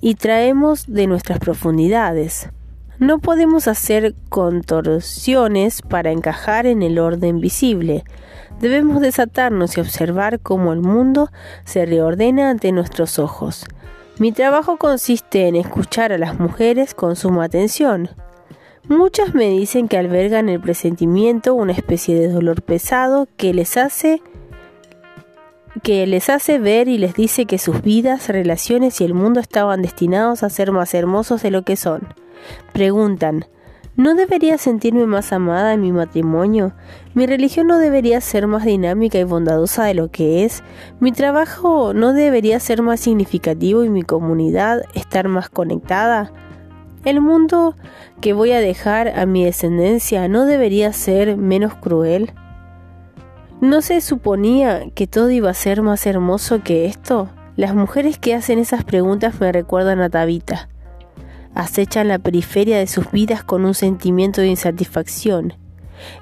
y 0.00 0.14
traemos 0.14 0.86
de 0.86 1.06
nuestras 1.06 1.38
profundidades. 1.38 2.48
No 2.98 3.18
podemos 3.18 3.68
hacer 3.68 4.14
contorsiones 4.30 5.82
para 5.82 6.12
encajar 6.12 6.64
en 6.64 6.82
el 6.82 6.98
orden 6.98 7.40
visible. 7.40 8.04
Debemos 8.58 9.02
desatarnos 9.02 9.76
y 9.76 9.80
observar 9.80 10.40
cómo 10.40 10.72
el 10.72 10.80
mundo 10.80 11.30
se 11.64 11.84
reordena 11.84 12.48
ante 12.48 12.72
nuestros 12.72 13.18
ojos. 13.18 13.66
Mi 14.20 14.32
trabajo 14.32 14.76
consiste 14.76 15.48
en 15.48 15.56
escuchar 15.56 16.12
a 16.12 16.18
las 16.18 16.38
mujeres 16.38 16.92
con 16.92 17.16
suma 17.16 17.44
atención. 17.44 18.10
Muchas 18.86 19.34
me 19.34 19.48
dicen 19.48 19.88
que 19.88 19.96
albergan 19.96 20.50
el 20.50 20.60
presentimiento 20.60 21.54
una 21.54 21.72
especie 21.72 22.20
de 22.20 22.28
dolor 22.28 22.60
pesado 22.60 23.28
que 23.38 23.54
les 23.54 23.78
hace 23.78 24.20
que 25.82 26.06
les 26.06 26.28
hace 26.28 26.58
ver 26.58 26.86
y 26.88 26.98
les 26.98 27.14
dice 27.14 27.46
que 27.46 27.56
sus 27.56 27.80
vidas, 27.80 28.28
relaciones 28.28 29.00
y 29.00 29.04
el 29.04 29.14
mundo 29.14 29.40
estaban 29.40 29.80
destinados 29.80 30.42
a 30.42 30.50
ser 30.50 30.70
más 30.70 30.92
hermosos 30.92 31.42
de 31.42 31.50
lo 31.50 31.62
que 31.62 31.76
son. 31.76 32.02
Preguntan, 32.74 33.46
¿No 34.00 34.14
debería 34.14 34.56
sentirme 34.56 35.04
más 35.04 35.30
amada 35.30 35.74
en 35.74 35.82
mi 35.82 35.92
matrimonio? 35.92 36.72
¿Mi 37.12 37.26
religión 37.26 37.66
no 37.66 37.78
debería 37.78 38.22
ser 38.22 38.46
más 38.46 38.64
dinámica 38.64 39.18
y 39.18 39.24
bondadosa 39.24 39.84
de 39.84 39.92
lo 39.92 40.10
que 40.10 40.46
es? 40.46 40.64
¿Mi 41.00 41.12
trabajo 41.12 41.92
no 41.92 42.14
debería 42.14 42.58
ser 42.60 42.80
más 42.80 43.00
significativo 43.00 43.84
y 43.84 43.90
mi 43.90 44.02
comunidad 44.02 44.84
estar 44.94 45.28
más 45.28 45.50
conectada? 45.50 46.32
¿El 47.04 47.20
mundo 47.20 47.76
que 48.22 48.32
voy 48.32 48.52
a 48.52 48.60
dejar 48.60 49.08
a 49.08 49.26
mi 49.26 49.44
descendencia 49.44 50.28
no 50.28 50.46
debería 50.46 50.94
ser 50.94 51.36
menos 51.36 51.74
cruel? 51.74 52.32
¿No 53.60 53.82
se 53.82 54.00
suponía 54.00 54.88
que 54.94 55.08
todo 55.08 55.28
iba 55.28 55.50
a 55.50 55.52
ser 55.52 55.82
más 55.82 56.06
hermoso 56.06 56.62
que 56.62 56.86
esto? 56.86 57.28
Las 57.54 57.74
mujeres 57.74 58.18
que 58.18 58.34
hacen 58.34 58.60
esas 58.60 58.82
preguntas 58.82 59.38
me 59.42 59.52
recuerdan 59.52 60.00
a 60.00 60.08
Tabita 60.08 60.70
acechan 61.54 62.08
la 62.08 62.18
periferia 62.18 62.78
de 62.78 62.86
sus 62.86 63.10
vidas 63.10 63.44
con 63.44 63.64
un 63.64 63.74
sentimiento 63.74 64.40
de 64.40 64.48
insatisfacción. 64.48 65.54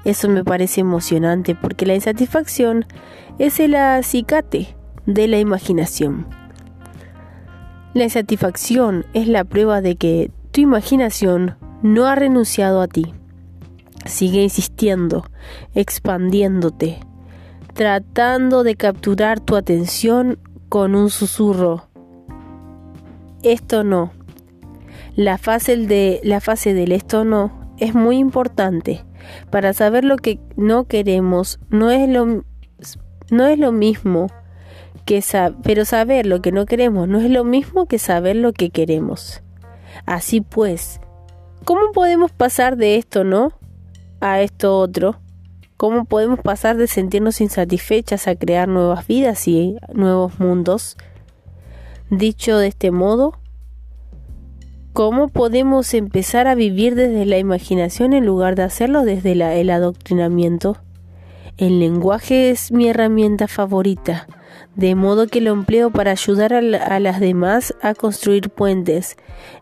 Eso 0.05 0.28
me 0.28 0.44
parece 0.44 0.81
emocionante 0.81 1.55
porque 1.55 1.86
la 1.86 1.94
insatisfacción 1.94 2.86
es 3.39 3.60
el 3.60 3.74
acicate 3.74 4.76
de 5.07 5.28
la 5.28 5.39
imaginación. 5.39 6.26
La 7.94 8.05
insatisfacción 8.05 9.07
es 9.15 9.28
la 9.28 9.44
prueba 9.44 9.81
de 9.81 9.97
que 9.97 10.31
tu 10.50 10.60
imaginación 10.60 11.57
no 11.82 12.07
ha 12.07 12.15
renunciado 12.15 12.81
a 12.81 12.89
ti. 12.89 13.15
Sigue 14.05 14.42
insistiendo, 14.42 15.24
expandiéndote, 15.74 17.00
tratando 17.74 18.65
de 18.65 18.74
capturar 18.74 19.40
tu 19.40 19.57
atención 19.57 20.39
con 20.68 20.94
un 20.94 21.10
susurro. 21.10 21.89
Esto 23.42 23.84
no, 23.84 24.12
la 25.18 25.36
fase, 25.36 25.76
de, 25.76 26.20
la 26.22 26.40
fase 26.40 26.74
del 26.74 26.92
esto 26.92 27.24
no 27.24 27.74
es 27.76 27.92
muy 27.92 28.18
importante. 28.18 29.05
Para 29.50 29.72
saber 29.72 30.05
lo 30.05 30.16
que 30.16 30.38
no 30.56 30.84
queremos 30.84 31.58
no 31.70 31.90
es 31.90 32.08
lo, 32.08 32.44
no 33.28 33.47
es 33.47 33.58
lo 33.58 33.72
mismo 33.72 34.28
que 35.06 35.20
pero 35.64 35.84
saber 35.84 36.24
lo 36.24 36.40
que 36.40 36.52
no 36.52 36.66
queremos 36.66 37.08
no 37.08 37.18
es 37.18 37.30
lo 37.30 37.42
mismo 37.42 37.86
que 37.86 37.98
saber 37.98 38.36
lo 38.36 38.52
que 38.52 38.70
queremos. 38.70 39.42
Así 40.06 40.40
pues, 40.40 41.00
¿cómo 41.64 41.90
podemos 41.92 42.30
pasar 42.30 42.76
de 42.76 42.94
esto 42.94 43.24
no 43.24 43.58
a 44.20 44.40
esto 44.40 44.78
otro? 44.78 45.20
¿Cómo 45.76 46.05
podemos 46.05 46.38
pasar 46.38 46.76
de 46.76 46.86
sentirnos 46.86 47.40
insatisfechas 47.40 48.28
a 48.28 48.36
crear 48.36 48.68
nuevas 48.68 49.05
vidas 49.08 49.48
y 49.48 49.78
nuevos 49.92 50.38
mundos? 50.38 50.97
Dicho 52.08 52.56
de 52.56 52.68
este 52.68 52.92
modo, 52.92 53.34
¿Cómo 54.98 55.28
podemos 55.28 55.94
empezar 55.94 56.48
a 56.48 56.56
vivir 56.56 56.96
desde 56.96 57.24
la 57.24 57.38
imaginación 57.38 58.12
en 58.14 58.26
lugar 58.26 58.56
de 58.56 58.64
hacerlo 58.64 59.04
desde 59.04 59.30
el 59.30 59.70
adoctrinamiento? 59.70 60.76
El 61.56 61.78
lenguaje 61.78 62.50
es 62.50 62.72
mi 62.72 62.88
herramienta 62.88 63.46
favorita, 63.46 64.26
de 64.74 64.96
modo 64.96 65.28
que 65.28 65.40
lo 65.40 65.52
empleo 65.52 65.92
para 65.92 66.10
ayudar 66.10 66.52
a, 66.52 66.98
las 66.98 67.20
demás 67.20 67.76
a 67.80 67.94
construir 67.94 68.50
puentes 68.50 69.16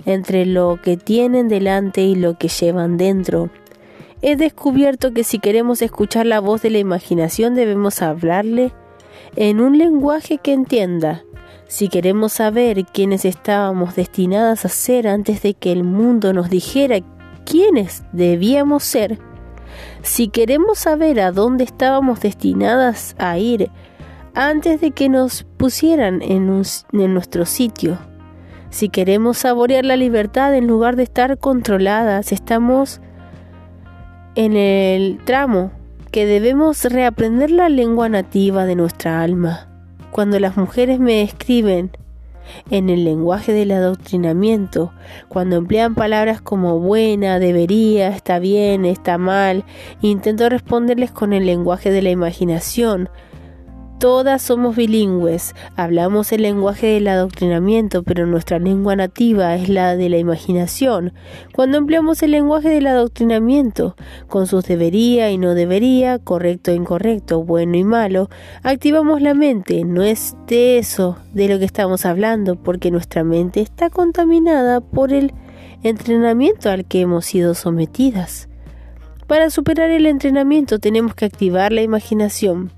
entre 0.06 0.46
lo 0.46 0.80
que 0.82 0.96
tienen 0.96 1.48
delante 1.48 2.00
y 2.00 2.14
lo 2.14 2.38
que 2.38 2.48
llevan 2.48 2.96
dentro. 2.96 3.50
He 4.22 4.36
descubierto 4.36 5.12
que 5.12 5.22
si 5.22 5.38
queremos 5.38 5.82
escuchar 5.82 6.24
la 6.24 6.40
voz 6.40 6.62
de 6.62 6.70
la 6.70 6.78
imaginación 6.78 7.54
debemos 7.54 8.00
hablarle 8.00 8.72
en 9.36 9.60
un 9.60 9.76
lenguaje 9.76 10.38
que 10.38 10.54
entienda. 10.54 11.25
Si 11.68 11.88
queremos 11.88 12.34
saber 12.34 12.84
quiénes 12.84 13.24
estábamos 13.24 13.96
destinadas 13.96 14.64
a 14.64 14.68
ser 14.68 15.08
antes 15.08 15.42
de 15.42 15.54
que 15.54 15.72
el 15.72 15.82
mundo 15.82 16.32
nos 16.32 16.48
dijera 16.48 16.98
quiénes 17.44 18.04
debíamos 18.12 18.84
ser, 18.84 19.18
si 20.02 20.28
queremos 20.28 20.78
saber 20.78 21.20
a 21.20 21.32
dónde 21.32 21.64
estábamos 21.64 22.20
destinadas 22.20 23.16
a 23.18 23.36
ir 23.38 23.70
antes 24.34 24.80
de 24.80 24.92
que 24.92 25.08
nos 25.08 25.42
pusieran 25.56 26.22
en, 26.22 26.62
en 26.92 27.14
nuestro 27.14 27.44
sitio, 27.46 27.98
si 28.70 28.88
queremos 28.88 29.38
saborear 29.38 29.84
la 29.84 29.96
libertad 29.96 30.54
en 30.54 30.68
lugar 30.68 30.94
de 30.94 31.02
estar 31.02 31.36
controladas, 31.38 32.30
estamos 32.30 33.00
en 34.36 34.56
el 34.56 35.18
tramo 35.24 35.72
que 36.12 36.26
debemos 36.26 36.84
reaprender 36.84 37.50
la 37.50 37.68
lengua 37.68 38.08
nativa 38.08 38.66
de 38.66 38.76
nuestra 38.76 39.22
alma. 39.22 39.75
Cuando 40.16 40.40
las 40.40 40.56
mujeres 40.56 40.98
me 40.98 41.20
escriben 41.20 41.90
en 42.70 42.88
el 42.88 43.04
lenguaje 43.04 43.52
del 43.52 43.70
adoctrinamiento, 43.70 44.90
cuando 45.28 45.56
emplean 45.56 45.94
palabras 45.94 46.40
como 46.40 46.80
buena, 46.80 47.38
debería, 47.38 48.08
está 48.08 48.38
bien, 48.38 48.86
está 48.86 49.18
mal, 49.18 49.66
intento 50.00 50.48
responderles 50.48 51.10
con 51.10 51.34
el 51.34 51.44
lenguaje 51.44 51.90
de 51.90 52.00
la 52.00 52.08
imaginación, 52.08 53.10
Todas 53.98 54.42
somos 54.42 54.76
bilingües, 54.76 55.54
hablamos 55.74 56.30
el 56.30 56.42
lenguaje 56.42 56.86
del 56.86 57.08
adoctrinamiento, 57.08 58.02
pero 58.02 58.26
nuestra 58.26 58.58
lengua 58.58 58.94
nativa 58.94 59.54
es 59.54 59.70
la 59.70 59.96
de 59.96 60.10
la 60.10 60.18
imaginación. 60.18 61.14
Cuando 61.54 61.78
empleamos 61.78 62.22
el 62.22 62.32
lenguaje 62.32 62.68
del 62.68 62.88
adoctrinamiento, 62.88 63.96
con 64.28 64.46
sus 64.46 64.66
debería 64.66 65.30
y 65.30 65.38
no 65.38 65.54
debería, 65.54 66.18
correcto 66.18 66.72
e 66.72 66.74
incorrecto, 66.74 67.42
bueno 67.42 67.78
y 67.78 67.84
malo, 67.84 68.28
activamos 68.62 69.22
la 69.22 69.32
mente. 69.32 69.82
No 69.86 70.02
es 70.02 70.36
de 70.46 70.76
eso 70.76 71.16
de 71.32 71.48
lo 71.48 71.58
que 71.58 71.64
estamos 71.64 72.04
hablando, 72.04 72.56
porque 72.56 72.90
nuestra 72.90 73.24
mente 73.24 73.62
está 73.62 73.88
contaminada 73.88 74.82
por 74.82 75.10
el 75.14 75.32
entrenamiento 75.82 76.68
al 76.68 76.84
que 76.84 77.00
hemos 77.00 77.24
sido 77.24 77.54
sometidas. 77.54 78.50
Para 79.26 79.48
superar 79.48 79.90
el 79.90 80.04
entrenamiento 80.04 80.80
tenemos 80.80 81.14
que 81.14 81.24
activar 81.24 81.72
la 81.72 81.80
imaginación. 81.80 82.72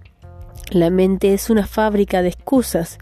La 0.70 0.90
mente 0.90 1.34
es 1.34 1.50
una 1.50 1.66
fábrica 1.66 2.22
de 2.22 2.28
excusas. 2.28 2.98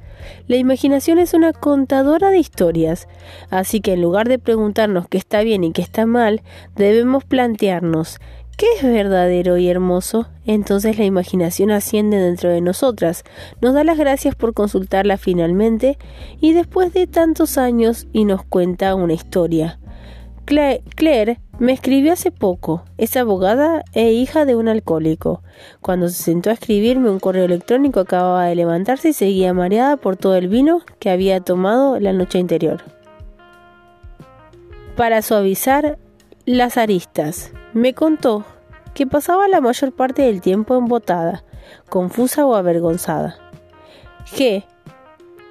La 0.49 0.57
imaginación 0.57 1.19
es 1.19 1.35
una 1.35 1.53
contadora 1.53 2.31
de 2.31 2.39
historias. 2.39 3.09
Así 3.51 3.81
que 3.81 3.95
en 3.95 4.03
lugar 4.03 4.29
de 4.29 4.39
preguntarnos 4.39 5.09
qué 5.09 5.19
está 5.19 5.43
bien 5.43 5.65
y 5.65 5.73
qué 5.73 5.83
está 5.83 6.07
mal, 6.07 6.43
debemos 6.75 7.25
plantearnos 7.25 8.19
¿Qué 8.57 8.65
es 8.79 8.83
verdadero 8.85 9.59
y 9.59 9.69
hermoso? 9.69 10.29
Entonces 10.47 10.97
la 10.97 11.05
imaginación 11.05 11.71
asciende 11.71 12.17
dentro 12.17 12.49
de 12.49 12.63
nosotras, 12.63 13.23
nos 13.61 13.75
da 13.75 13.85
las 13.85 13.99
gracias 13.99 14.35
por 14.35 14.55
consultarla 14.55 15.19
finalmente 15.19 15.99
y 16.41 16.55
después 16.55 16.95
de 16.95 17.07
tantos 17.07 17.59
años 17.59 18.07
y 18.15 18.25
nos 18.25 18.45
cuenta 18.45 18.95
una 18.95 19.13
historia. 19.13 19.79
Claire 20.47 21.41
me 21.59 21.73
escribió 21.73 22.13
hace 22.13 22.31
poco. 22.31 22.85
Es 22.99 23.17
abogada 23.17 23.83
e 23.93 24.13
hija 24.13 24.45
de 24.45 24.55
un 24.55 24.69
alcohólico. 24.69 25.43
Cuando 25.81 26.09
se 26.09 26.23
sentó 26.23 26.51
a 26.51 26.53
escribirme 26.53 27.11
un 27.11 27.19
correo 27.19 27.45
electrónico 27.45 28.01
acababa 28.01 28.45
de 28.45 28.55
levantarse 28.55 29.09
y 29.09 29.13
seguía 29.13 29.53
mareada 29.53 29.97
por 29.97 30.17
todo 30.17 30.37
el 30.37 30.49
vino 30.49 30.83
que 31.01 31.11
había 31.11 31.41
tomado 31.41 31.99
la 31.99 32.13
noche 32.13 32.39
anterior. 32.39 32.83
Para 34.97 35.21
suavizar 35.21 35.99
las 36.45 36.77
aristas, 36.77 37.53
me 37.75 37.93
contó 37.93 38.45
que 38.95 39.07
pasaba 39.07 39.49
la 39.49 39.61
mayor 39.61 39.93
parte 39.93 40.23
del 40.23 40.41
tiempo 40.41 40.77
embotada, 40.77 41.45
confusa 41.91 42.47
o 42.47 42.55
avergonzada. 42.55 43.37
G. 44.33 44.65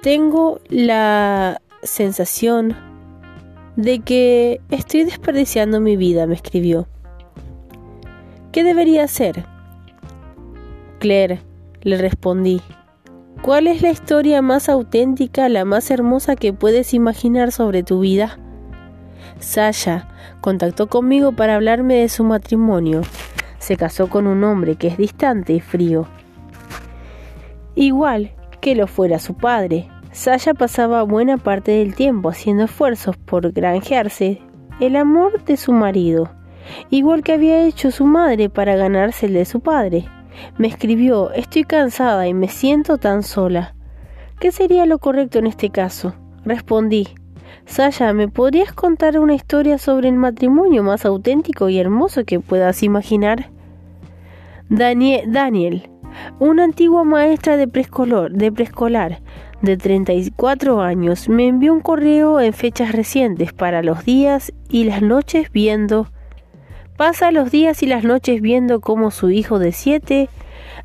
Tengo 0.02 0.60
la 0.68 1.60
sensación 1.82 2.76
de 3.76 4.00
que 4.00 4.60
estoy 4.70 5.04
desperdiciando 5.04 5.80
mi 5.80 5.96
vida, 5.96 6.26
me 6.26 6.34
escribió. 6.34 6.88
¿Qué 8.52 8.64
debería 8.64 9.04
hacer? 9.04 9.44
Claire, 10.98 11.40
le 11.82 11.98
respondí. 11.98 12.62
¿Cuál 13.42 13.66
es 13.66 13.82
la 13.82 13.90
historia 13.90 14.40
más 14.40 14.68
auténtica, 14.70 15.48
la 15.50 15.64
más 15.64 15.90
hermosa 15.90 16.36
que 16.36 16.54
puedes 16.54 16.94
imaginar 16.94 17.52
sobre 17.52 17.82
tu 17.82 18.00
vida? 18.00 18.38
Sasha 19.38 20.08
contactó 20.40 20.88
conmigo 20.88 21.32
para 21.32 21.54
hablarme 21.54 21.96
de 21.96 22.08
su 22.08 22.24
matrimonio. 22.24 23.02
Se 23.58 23.76
casó 23.76 24.08
con 24.08 24.26
un 24.26 24.42
hombre 24.42 24.76
que 24.76 24.88
es 24.88 24.96
distante 24.96 25.52
y 25.52 25.60
frío. 25.60 26.06
Igual 27.74 28.32
que 28.60 28.74
lo 28.74 28.86
fuera 28.86 29.18
su 29.18 29.34
padre. 29.34 29.88
Sasha 30.16 30.54
pasaba 30.54 31.02
buena 31.02 31.36
parte 31.36 31.72
del 31.72 31.94
tiempo 31.94 32.30
haciendo 32.30 32.64
esfuerzos 32.64 33.18
por 33.18 33.52
granjearse 33.52 34.40
el 34.80 34.96
amor 34.96 35.44
de 35.44 35.58
su 35.58 35.72
marido, 35.72 36.30
igual 36.88 37.22
que 37.22 37.34
había 37.34 37.66
hecho 37.66 37.90
su 37.90 38.06
madre 38.06 38.48
para 38.48 38.76
ganarse 38.76 39.26
el 39.26 39.34
de 39.34 39.44
su 39.44 39.60
padre. 39.60 40.06
Me 40.56 40.68
escribió, 40.68 41.32
estoy 41.32 41.64
cansada 41.64 42.26
y 42.26 42.32
me 42.32 42.48
siento 42.48 42.96
tan 42.96 43.22
sola. 43.22 43.74
¿Qué 44.40 44.52
sería 44.52 44.86
lo 44.86 44.98
correcto 45.00 45.38
en 45.38 45.48
este 45.48 45.68
caso? 45.68 46.14
Respondí, 46.46 47.08
Sasha, 47.66 48.14
¿me 48.14 48.26
podrías 48.26 48.72
contar 48.72 49.18
una 49.18 49.34
historia 49.34 49.76
sobre 49.76 50.08
el 50.08 50.16
matrimonio 50.16 50.82
más 50.82 51.04
auténtico 51.04 51.68
y 51.68 51.78
hermoso 51.78 52.24
que 52.24 52.40
puedas 52.40 52.82
imaginar? 52.82 53.50
Daniel, 54.70 55.90
una 56.38 56.64
antigua 56.64 57.04
maestra 57.04 57.58
de 57.58 57.68
preescolar 57.68 59.20
de 59.62 59.76
34 59.76 60.80
años 60.80 61.28
me 61.28 61.48
envió 61.48 61.72
un 61.72 61.80
correo 61.80 62.40
en 62.40 62.52
fechas 62.52 62.92
recientes 62.92 63.52
para 63.52 63.82
los 63.82 64.04
días 64.04 64.52
y 64.68 64.84
las 64.84 65.02
noches 65.02 65.50
viendo 65.50 66.08
pasa 66.96 67.30
los 67.30 67.50
días 67.50 67.82
y 67.82 67.86
las 67.86 68.04
noches 68.04 68.40
viendo 68.40 68.80
cómo 68.80 69.10
su 69.10 69.30
hijo 69.30 69.58
de 69.58 69.72
7 69.72 70.28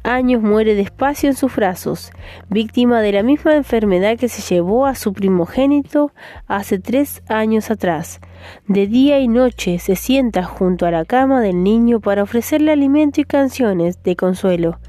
años 0.03 0.41
muere 0.41 0.75
despacio 0.75 1.29
en 1.29 1.35
sus 1.35 1.55
brazos, 1.55 2.11
víctima 2.49 3.01
de 3.01 3.11
la 3.11 3.23
misma 3.23 3.55
enfermedad 3.55 4.17
que 4.17 4.29
se 4.29 4.41
llevó 4.41 4.85
a 4.85 4.95
su 4.95 5.13
primogénito 5.13 6.11
hace 6.47 6.79
tres 6.79 7.21
años 7.27 7.69
atrás. 7.69 8.19
De 8.67 8.87
día 8.87 9.19
y 9.19 9.27
noche 9.27 9.79
se 9.79 9.95
sienta 9.95 10.43
junto 10.43 10.85
a 10.85 10.91
la 10.91 11.05
cama 11.05 11.41
del 11.41 11.63
niño 11.63 11.99
para 11.99 12.23
ofrecerle 12.23 12.71
alimento 12.71 13.21
y 13.21 13.25
canciones 13.25 14.01
de 14.03 14.15
consuelo. 14.15 14.79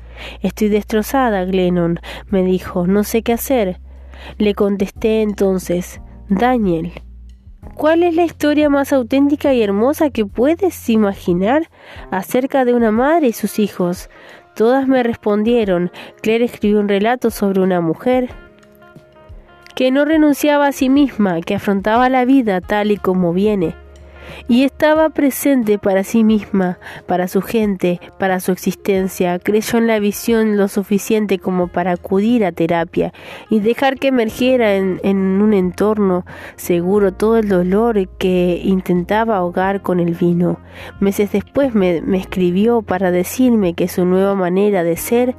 Estoy 0.40 0.68
destrozada, 0.68 1.44
Glennon, 1.44 2.00
me 2.28 2.42
dijo, 2.42 2.86
no 2.86 3.04
sé 3.04 3.22
qué 3.22 3.32
hacer. 3.32 3.80
Le 4.38 4.54
contesté 4.54 5.22
entonces, 5.22 6.00
Daniel, 6.28 6.92
¿cuál 7.74 8.02
es 8.02 8.14
la 8.14 8.24
historia 8.24 8.68
más 8.68 8.92
auténtica 8.92 9.52
y 9.52 9.62
hermosa 9.62 10.10
que 10.10 10.24
puedes 10.24 10.88
imaginar 10.88 11.68
acerca 12.10 12.64
de 12.64 12.74
una 12.74 12.90
madre 12.90 13.28
y 13.28 13.32
sus 13.32 13.58
hijos? 13.58 14.08
Todas 14.54 14.86
me 14.86 15.02
respondieron. 15.02 15.90
Claire 16.20 16.44
escribió 16.44 16.80
un 16.80 16.88
relato 16.88 17.30
sobre 17.30 17.60
una 17.60 17.80
mujer 17.80 18.28
que 19.74 19.90
no 19.90 20.04
renunciaba 20.04 20.66
a 20.66 20.72
sí 20.72 20.88
misma, 20.88 21.40
que 21.40 21.54
afrontaba 21.54 22.08
la 22.08 22.24
vida 22.24 22.60
tal 22.60 22.90
y 22.90 22.98
como 22.98 23.32
viene, 23.32 23.74
y 24.48 24.64
estaba 24.64 25.10
presente 25.10 25.78
para 25.78 26.04
sí 26.04 26.24
misma, 26.24 26.78
para 27.06 27.28
su 27.28 27.42
gente, 27.42 28.00
para 28.18 28.40
su 28.40 28.52
existencia, 28.52 29.38
creyó 29.38 29.78
en 29.78 29.86
la 29.86 29.98
visión 29.98 30.56
lo 30.56 30.68
suficiente 30.68 31.38
como 31.38 31.68
para 31.68 31.92
acudir 31.92 32.44
a 32.44 32.52
terapia 32.52 33.12
y 33.50 33.60
dejar 33.60 33.98
que 33.98 34.08
emergiera 34.08 34.74
en, 34.74 35.00
un 35.42 35.54
entorno 35.54 36.24
seguro 36.56 37.12
todo 37.12 37.38
el 37.38 37.48
dolor 37.48 38.08
que 38.18 38.60
intentaba 38.64 39.36
ahogar 39.36 39.82
con 39.82 40.00
el 40.00 40.14
vino. 40.14 40.58
Meses 41.00 41.32
después 41.32 41.74
me 41.74 42.00
escribió 42.16 42.82
para 42.82 43.10
decirme 43.10 43.74
que 43.74 43.88
su 43.88 44.04
nueva 44.04 44.34
manera 44.34 44.84
de 44.84 44.96
ser 44.96 45.34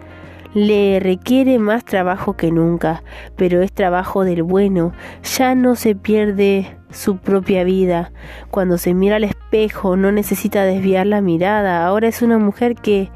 le 0.54 1.00
requiere 1.00 1.60
más 1.60 1.84
trabajo 1.84 2.34
que 2.34 2.52
nunca, 2.52 3.04
pero 3.36 3.62
es 3.62 3.72
trabajo 3.72 4.24
del 4.24 4.44
bueno, 4.44 4.94
ya 5.38 5.56
no 5.56 5.76
se 5.76 5.96
pierde 5.96 6.78
su 6.92 7.18
propia 7.18 7.64
vida. 7.64 8.12
Cuando 8.52 8.78
se 8.78 8.94
mira 8.94 9.16
al 9.16 9.24
espejo 9.24 9.98
no 9.98 10.12
necesita 10.12 10.64
desviar 10.64 11.08
la 11.08 11.22
mirada, 11.22 11.86
ahora 11.86 12.08
es 12.08 12.22
una 12.22 12.38
mujer 12.38 12.76
que 12.76 13.10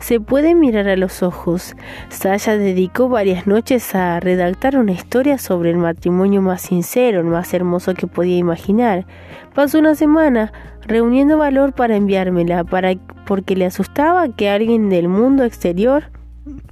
se 0.00 0.20
puede 0.20 0.54
mirar 0.54 0.88
a 0.88 0.96
los 0.96 1.22
ojos. 1.22 1.74
Sasha 2.08 2.56
dedicó 2.56 3.08
varias 3.08 3.46
noches 3.46 3.94
a 3.94 4.20
redactar 4.20 4.76
una 4.76 4.92
historia 4.92 5.38
sobre 5.38 5.70
el 5.70 5.76
matrimonio 5.76 6.42
más 6.42 6.62
sincero, 6.62 7.20
el 7.20 7.26
más 7.26 7.54
hermoso 7.54 7.94
que 7.94 8.06
podía 8.06 8.36
imaginar. 8.36 9.06
Pasó 9.54 9.78
una 9.78 9.94
semana 9.94 10.52
reuniendo 10.86 11.38
valor 11.38 11.72
para 11.72 11.96
enviármela, 11.96 12.64
para 12.64 12.94
porque 13.24 13.56
le 13.56 13.66
asustaba 13.66 14.28
que 14.28 14.50
alguien 14.50 14.90
del 14.90 15.08
mundo 15.08 15.44
exterior 15.44 16.10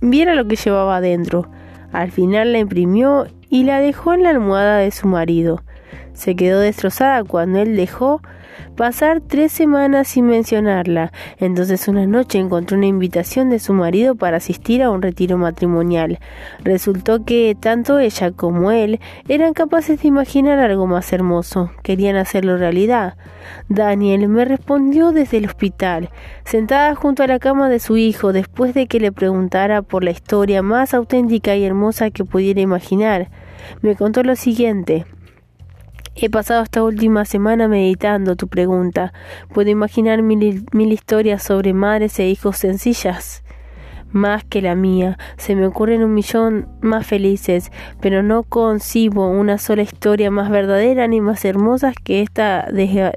viera 0.00 0.34
lo 0.34 0.46
que 0.46 0.56
llevaba 0.56 0.96
adentro. 0.96 1.48
Al 1.92 2.10
final 2.10 2.52
la 2.52 2.58
imprimió 2.58 3.26
y 3.48 3.64
la 3.64 3.80
dejó 3.80 4.14
en 4.14 4.22
la 4.22 4.30
almohada 4.30 4.78
de 4.78 4.90
su 4.90 5.06
marido. 5.06 5.62
Se 6.14 6.36
quedó 6.36 6.60
destrozada 6.60 7.24
cuando 7.24 7.60
él 7.60 7.76
dejó 7.76 8.22
pasar 8.76 9.20
tres 9.20 9.52
semanas 9.52 10.08
sin 10.08 10.26
mencionarla. 10.26 11.12
Entonces 11.38 11.88
una 11.88 12.06
noche 12.06 12.38
encontró 12.38 12.76
una 12.76 12.86
invitación 12.86 13.50
de 13.50 13.58
su 13.58 13.72
marido 13.72 14.14
para 14.14 14.38
asistir 14.38 14.82
a 14.82 14.90
un 14.90 15.02
retiro 15.02 15.38
matrimonial. 15.38 16.18
Resultó 16.64 17.24
que 17.24 17.56
tanto 17.58 17.98
ella 17.98 18.30
como 18.30 18.70
él 18.70 19.00
eran 19.28 19.52
capaces 19.52 20.02
de 20.02 20.08
imaginar 20.08 20.58
algo 20.58 20.86
más 20.86 21.12
hermoso. 21.12 21.70
Querían 21.82 22.16
hacerlo 22.16 22.56
realidad. 22.56 23.14
Daniel 23.68 24.28
me 24.28 24.44
respondió 24.44 25.12
desde 25.12 25.38
el 25.38 25.46
hospital, 25.46 26.10
sentada 26.44 26.94
junto 26.94 27.22
a 27.22 27.26
la 27.26 27.38
cama 27.38 27.68
de 27.68 27.80
su 27.80 27.96
hijo, 27.96 28.32
después 28.32 28.74
de 28.74 28.86
que 28.86 29.00
le 29.00 29.12
preguntara 29.12 29.82
por 29.82 30.04
la 30.04 30.10
historia 30.10 30.62
más 30.62 30.94
auténtica 30.94 31.56
y 31.56 31.64
hermosa 31.64 32.10
que 32.10 32.24
pudiera 32.24 32.60
imaginar. 32.60 33.30
Me 33.80 33.96
contó 33.96 34.22
lo 34.22 34.36
siguiente. 34.36 35.06
He 36.14 36.28
pasado 36.28 36.62
esta 36.62 36.82
última 36.82 37.24
semana 37.24 37.68
meditando 37.68 38.36
tu 38.36 38.46
pregunta. 38.46 39.14
Puedo 39.54 39.70
imaginar 39.70 40.20
mil, 40.20 40.92
historias 40.92 41.42
sobre 41.42 41.72
madres 41.72 42.18
e 42.18 42.28
hijos 42.28 42.58
sencillas, 42.58 43.42
más 44.10 44.44
que 44.44 44.60
la 44.60 44.74
mía. 44.74 45.16
Se 45.38 45.56
me 45.56 45.66
ocurren 45.66 46.02
un 46.02 46.12
millón 46.12 46.68
más 46.82 47.06
felices, 47.06 47.72
pero 48.02 48.22
no 48.22 48.42
concibo 48.42 49.30
una 49.30 49.56
sola 49.56 49.82
historia 49.82 50.30
más 50.30 50.50
verdadera 50.50 51.08
ni 51.08 51.22
más 51.22 51.46
hermosa 51.46 51.94
que 52.04 52.20
esta, 52.20 52.68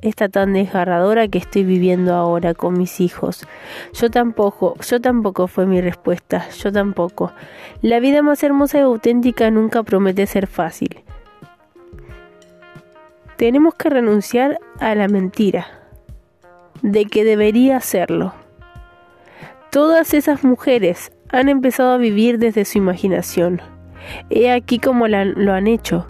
esta 0.01 0.29
tan 0.29 0.53
desgarradora 0.53 1.27
que 1.27 1.39
estoy 1.39 1.65
viviendo 1.65 2.15
ahora 2.15 2.53
con 2.53 2.77
mis 2.77 3.01
hijos. 3.01 3.45
Yo 3.93 4.09
tampoco, 4.09 4.75
yo 4.79 5.01
tampoco 5.01 5.47
fue 5.47 5.65
mi 5.65 5.81
respuesta, 5.81 6.47
yo 6.57 6.71
tampoco. 6.71 7.33
La 7.81 7.99
vida 7.99 8.21
más 8.21 8.41
hermosa 8.41 8.77
y 8.77 8.81
auténtica 8.81 9.51
nunca 9.51 9.83
promete 9.83 10.25
ser 10.27 10.47
fácil. 10.47 11.04
Tenemos 13.37 13.75
que 13.75 13.89
renunciar 13.89 14.59
a 14.79 14.95
la 14.95 15.07
mentira 15.07 15.67
de 16.81 17.05
que 17.05 17.23
debería 17.23 17.77
hacerlo. 17.77 18.33
Todas 19.71 20.13
esas 20.13 20.43
mujeres 20.43 21.11
han 21.29 21.49
empezado 21.49 21.91
a 21.91 21.97
vivir 21.97 22.39
desde 22.39 22.63
su 22.63 22.77
imaginación. 22.77 23.61
He 24.29 24.51
aquí 24.51 24.79
cómo 24.79 25.07
lo 25.07 25.53
han 25.53 25.67
hecho. 25.67 26.07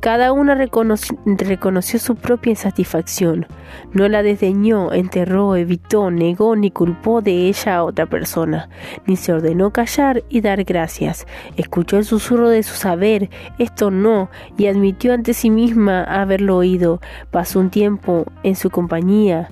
Cada 0.00 0.32
una 0.32 0.54
reconoció 0.54 1.98
su 1.98 2.14
propia 2.14 2.50
insatisfacción, 2.50 3.46
no 3.92 4.08
la 4.08 4.22
desdeñó, 4.22 4.92
enterró, 4.92 5.56
evitó, 5.56 6.10
negó 6.10 6.54
ni 6.54 6.70
culpó 6.70 7.22
de 7.22 7.48
ella 7.48 7.76
a 7.76 7.84
otra 7.84 8.06
persona, 8.06 8.68
ni 9.06 9.16
se 9.16 9.32
ordenó 9.32 9.72
callar 9.72 10.22
y 10.28 10.42
dar 10.42 10.62
gracias. 10.64 11.26
Escuchó 11.56 11.98
el 11.98 12.04
susurro 12.04 12.48
de 12.48 12.62
su 12.62 12.74
saber, 12.74 13.30
esto 13.58 13.90
no, 13.90 14.30
y 14.56 14.66
admitió 14.66 15.12
ante 15.12 15.34
sí 15.34 15.50
misma 15.50 16.04
haberlo 16.04 16.56
oído. 16.56 17.00
Pasó 17.30 17.58
un 17.58 17.70
tiempo 17.70 18.26
en 18.42 18.54
su 18.54 18.70
compañía. 18.70 19.48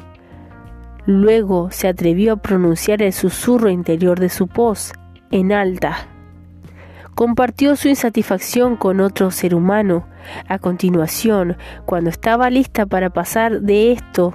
Luego 1.07 1.71
se 1.71 1.89
atrevió 1.89 2.35
a 2.35 2.37
pronunciar 2.37 3.03
el 3.03 3.13
susurro 3.13 3.71
interior 3.71 4.21
de 4.21 4.29
su 4.29 4.47
voz, 4.47 4.93
en 5.31 5.53
alta 5.53 6.09
compartió 7.15 7.77
su 7.77 7.89
insatisfacción 7.89 8.77
con 8.77 9.01
otro 9.01 9.31
ser 9.31 9.55
humano. 9.55 10.07
A 10.49 10.59
continuación, 10.59 11.57
cuando 11.85 12.11
estaba 12.11 12.51
lista 12.51 12.87
para 12.87 13.11
pasar 13.11 13.61
de 13.61 13.93
esto 13.93 14.35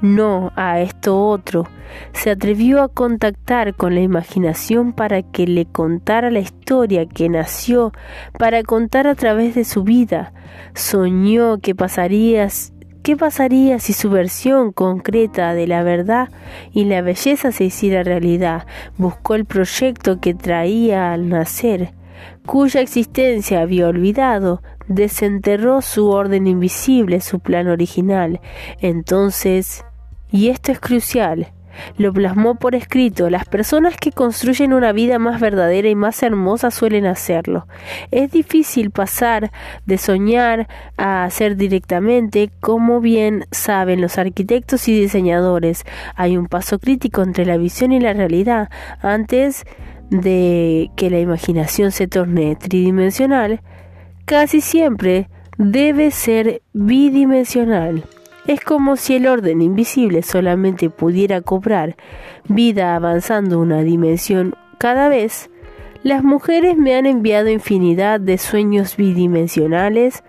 no 0.00 0.52
a 0.54 0.80
esto 0.80 1.26
otro, 1.26 1.66
se 2.12 2.30
atrevió 2.30 2.82
a 2.82 2.88
contactar 2.88 3.74
con 3.74 3.94
la 3.94 4.00
imaginación 4.00 4.92
para 4.92 5.22
que 5.22 5.46
le 5.46 5.66
contara 5.66 6.30
la 6.30 6.38
historia 6.38 7.06
que 7.06 7.28
nació 7.28 7.92
para 8.38 8.62
contar 8.62 9.06
a 9.06 9.14
través 9.14 9.54
de 9.54 9.64
su 9.64 9.82
vida. 9.82 10.32
Soñó 10.74 11.58
que 11.58 11.74
pasaría 11.74 12.48
¿Qué 13.02 13.16
pasaría 13.16 13.78
si 13.78 13.94
su 13.94 14.10
versión 14.10 14.70
concreta 14.70 15.54
de 15.54 15.66
la 15.66 15.82
verdad 15.82 16.28
y 16.72 16.84
la 16.84 17.00
belleza 17.00 17.52
se 17.52 17.64
hiciera 17.64 18.02
realidad? 18.02 18.66
Buscó 18.98 19.34
el 19.34 19.46
proyecto 19.46 20.20
que 20.20 20.34
traía 20.34 21.12
al 21.12 21.30
nacer 21.30 21.94
cuya 22.46 22.80
existencia 22.80 23.60
había 23.60 23.88
olvidado, 23.88 24.62
desenterró 24.86 25.82
su 25.82 26.08
orden 26.08 26.46
invisible, 26.46 27.20
su 27.20 27.40
plan 27.40 27.68
original. 27.68 28.40
Entonces, 28.80 29.84
y 30.30 30.48
esto 30.48 30.72
es 30.72 30.80
crucial, 30.80 31.52
lo 31.96 32.12
plasmó 32.12 32.56
por 32.56 32.74
escrito. 32.74 33.30
Las 33.30 33.44
personas 33.44 33.96
que 33.96 34.12
construyen 34.12 34.72
una 34.72 34.92
vida 34.92 35.18
más 35.18 35.40
verdadera 35.40 35.88
y 35.88 35.94
más 35.94 36.22
hermosa 36.22 36.70
suelen 36.70 37.06
hacerlo. 37.06 37.66
Es 38.10 38.30
difícil 38.30 38.90
pasar 38.90 39.50
de 39.86 39.98
soñar 39.98 40.68
a 40.96 41.24
hacer 41.24 41.56
directamente, 41.56 42.50
como 42.60 43.00
bien 43.00 43.46
saben 43.50 44.00
los 44.00 44.18
arquitectos 44.18 44.88
y 44.88 44.98
diseñadores. 44.98 45.84
Hay 46.14 46.36
un 46.36 46.46
paso 46.46 46.78
crítico 46.78 47.22
entre 47.22 47.46
la 47.46 47.56
visión 47.56 47.92
y 47.92 48.00
la 48.00 48.12
realidad. 48.12 48.70
Antes 49.00 49.64
de 50.10 50.90
que 50.96 51.10
la 51.10 51.20
imaginación 51.20 51.92
se 51.92 52.08
torne 52.08 52.56
tridimensional, 52.56 53.60
casi 54.24 54.60
siempre 54.60 55.28
debe 55.58 56.10
ser 56.10 56.62
bidimensional. 56.72 58.04
Es 58.46 58.60
como 58.60 58.96
si 58.96 59.16
el 59.16 59.26
orden 59.26 59.60
invisible 59.60 60.22
solamente 60.22 60.88
pudiera 60.88 61.42
cobrar 61.42 61.96
vida 62.48 62.94
avanzando 62.94 63.60
una 63.60 63.82
dimensión 63.82 64.54
cada 64.78 65.08
vez. 65.08 65.50
Las 66.02 66.24
mujeres 66.24 66.76
me 66.76 66.94
han 66.94 67.04
enviado 67.04 67.50
infinidad 67.50 68.20
de 68.20 68.38
sueños 68.38 68.96
bidimensionales 68.96 70.22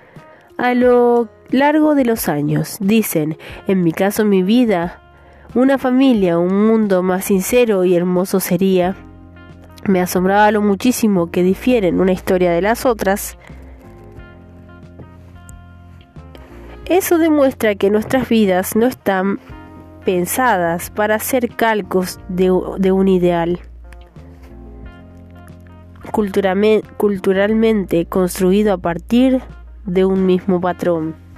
a 0.58 0.74
lo 0.74 1.30
largo 1.52 1.96
de 1.96 2.04
los 2.04 2.28
años. 2.28 2.78
Dicen, 2.82 3.38
en 3.68 3.84
mi 3.84 3.94
caso 3.94 4.26
mi 4.26 4.44
vida, 4.44 5.00
una 5.56 5.78
familia, 5.78 6.38
un 6.38 6.68
mundo 6.68 7.02
más 7.04 7.26
sincero 7.26 7.86
y 7.86 7.96
hermoso 7.96 8.40
sería 8.40 8.96
me 9.88 10.02
asombraba 10.02 10.52
lo 10.52 10.62
muchísimo 10.62 11.32
que 11.32 11.44
difieren 11.44 12.00
una 12.00 12.12
historia 12.12 12.52
de 12.52 12.62
las 12.62 12.86
otras. 12.86 13.38
Eso 16.86 17.18
demuestra 17.18 17.76
que 17.76 17.90
nuestras 17.90 18.28
vidas 18.28 18.76
no 18.76 18.88
están 18.88 19.40
pensadas 20.06 20.90
para 20.90 21.20
ser 21.20 21.56
calcos 21.56 22.20
de, 22.30 22.50
un 22.50 23.08
ideal 23.08 23.60
culturalmente 26.98 28.06
construido 28.08 28.74
a 28.74 28.78
partir 28.78 29.42
de 29.86 30.06
un 30.06 30.26
mismo 30.26 30.60
patrón. 30.60 31.29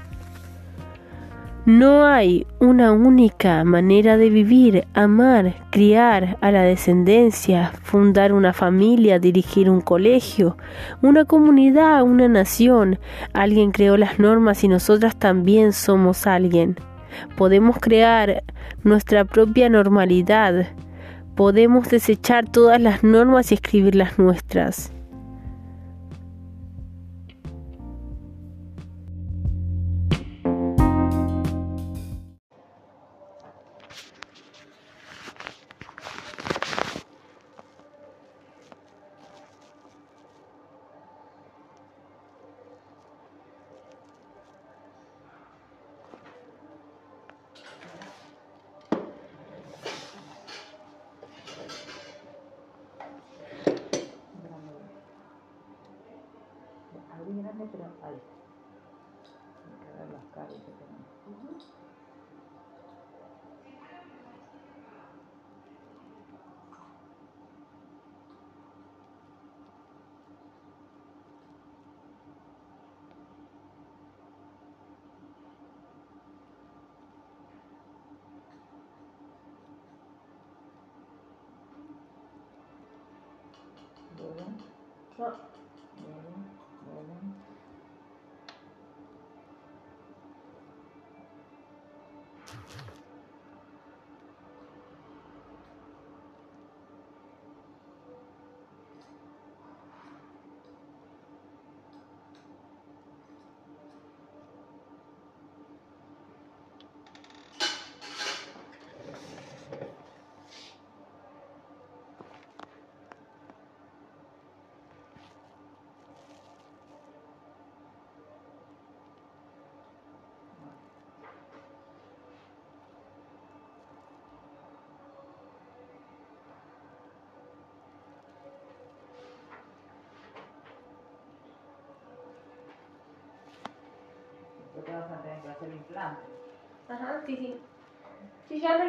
No 1.66 2.08
hay 2.08 2.48
una 2.58 2.92
única 2.92 3.64
manera 3.64 4.18
de 4.18 4.32
vivir, 4.32 4.88
amar, 4.96 5.54
criar 5.70 6.40
a 6.42 6.50
la 6.50 6.64
descendencia, 6.64 7.72
fundar 7.84 8.34
una 8.34 8.52
familia, 8.52 9.20
dirigir 9.20 9.70
un 9.70 9.80
colegio, 9.80 10.58
una 11.04 11.26
comunidad, 11.26 12.02
una 12.02 12.28
nación. 12.28 12.98
Alguien 13.34 13.72
creó 13.72 13.96
las 13.96 14.18
normas 14.18 14.64
y 14.64 14.70
nosotras 14.70 15.16
también 15.16 15.72
somos 15.72 16.26
alguien. 16.26 16.78
Podemos 17.38 17.78
crear 17.80 18.44
nuestra 18.84 19.24
propia 19.24 19.70
normalidad. 19.70 20.68
Podemos 21.36 21.90
desechar 21.90 22.50
todas 22.50 22.82
las 22.82 23.04
normas 23.04 23.52
y 23.52 23.56
escribir 23.56 23.94
las 23.94 24.18
nuestras. 24.18 24.92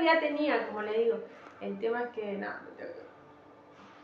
Ya 0.03 0.21
tenía, 0.21 0.67
como 0.69 0.83
le 0.83 0.99
digo. 0.99 1.19
El 1.61 1.79
tema 1.79 2.03
es 2.03 2.09
que, 2.11 2.33
nada, 2.39 2.63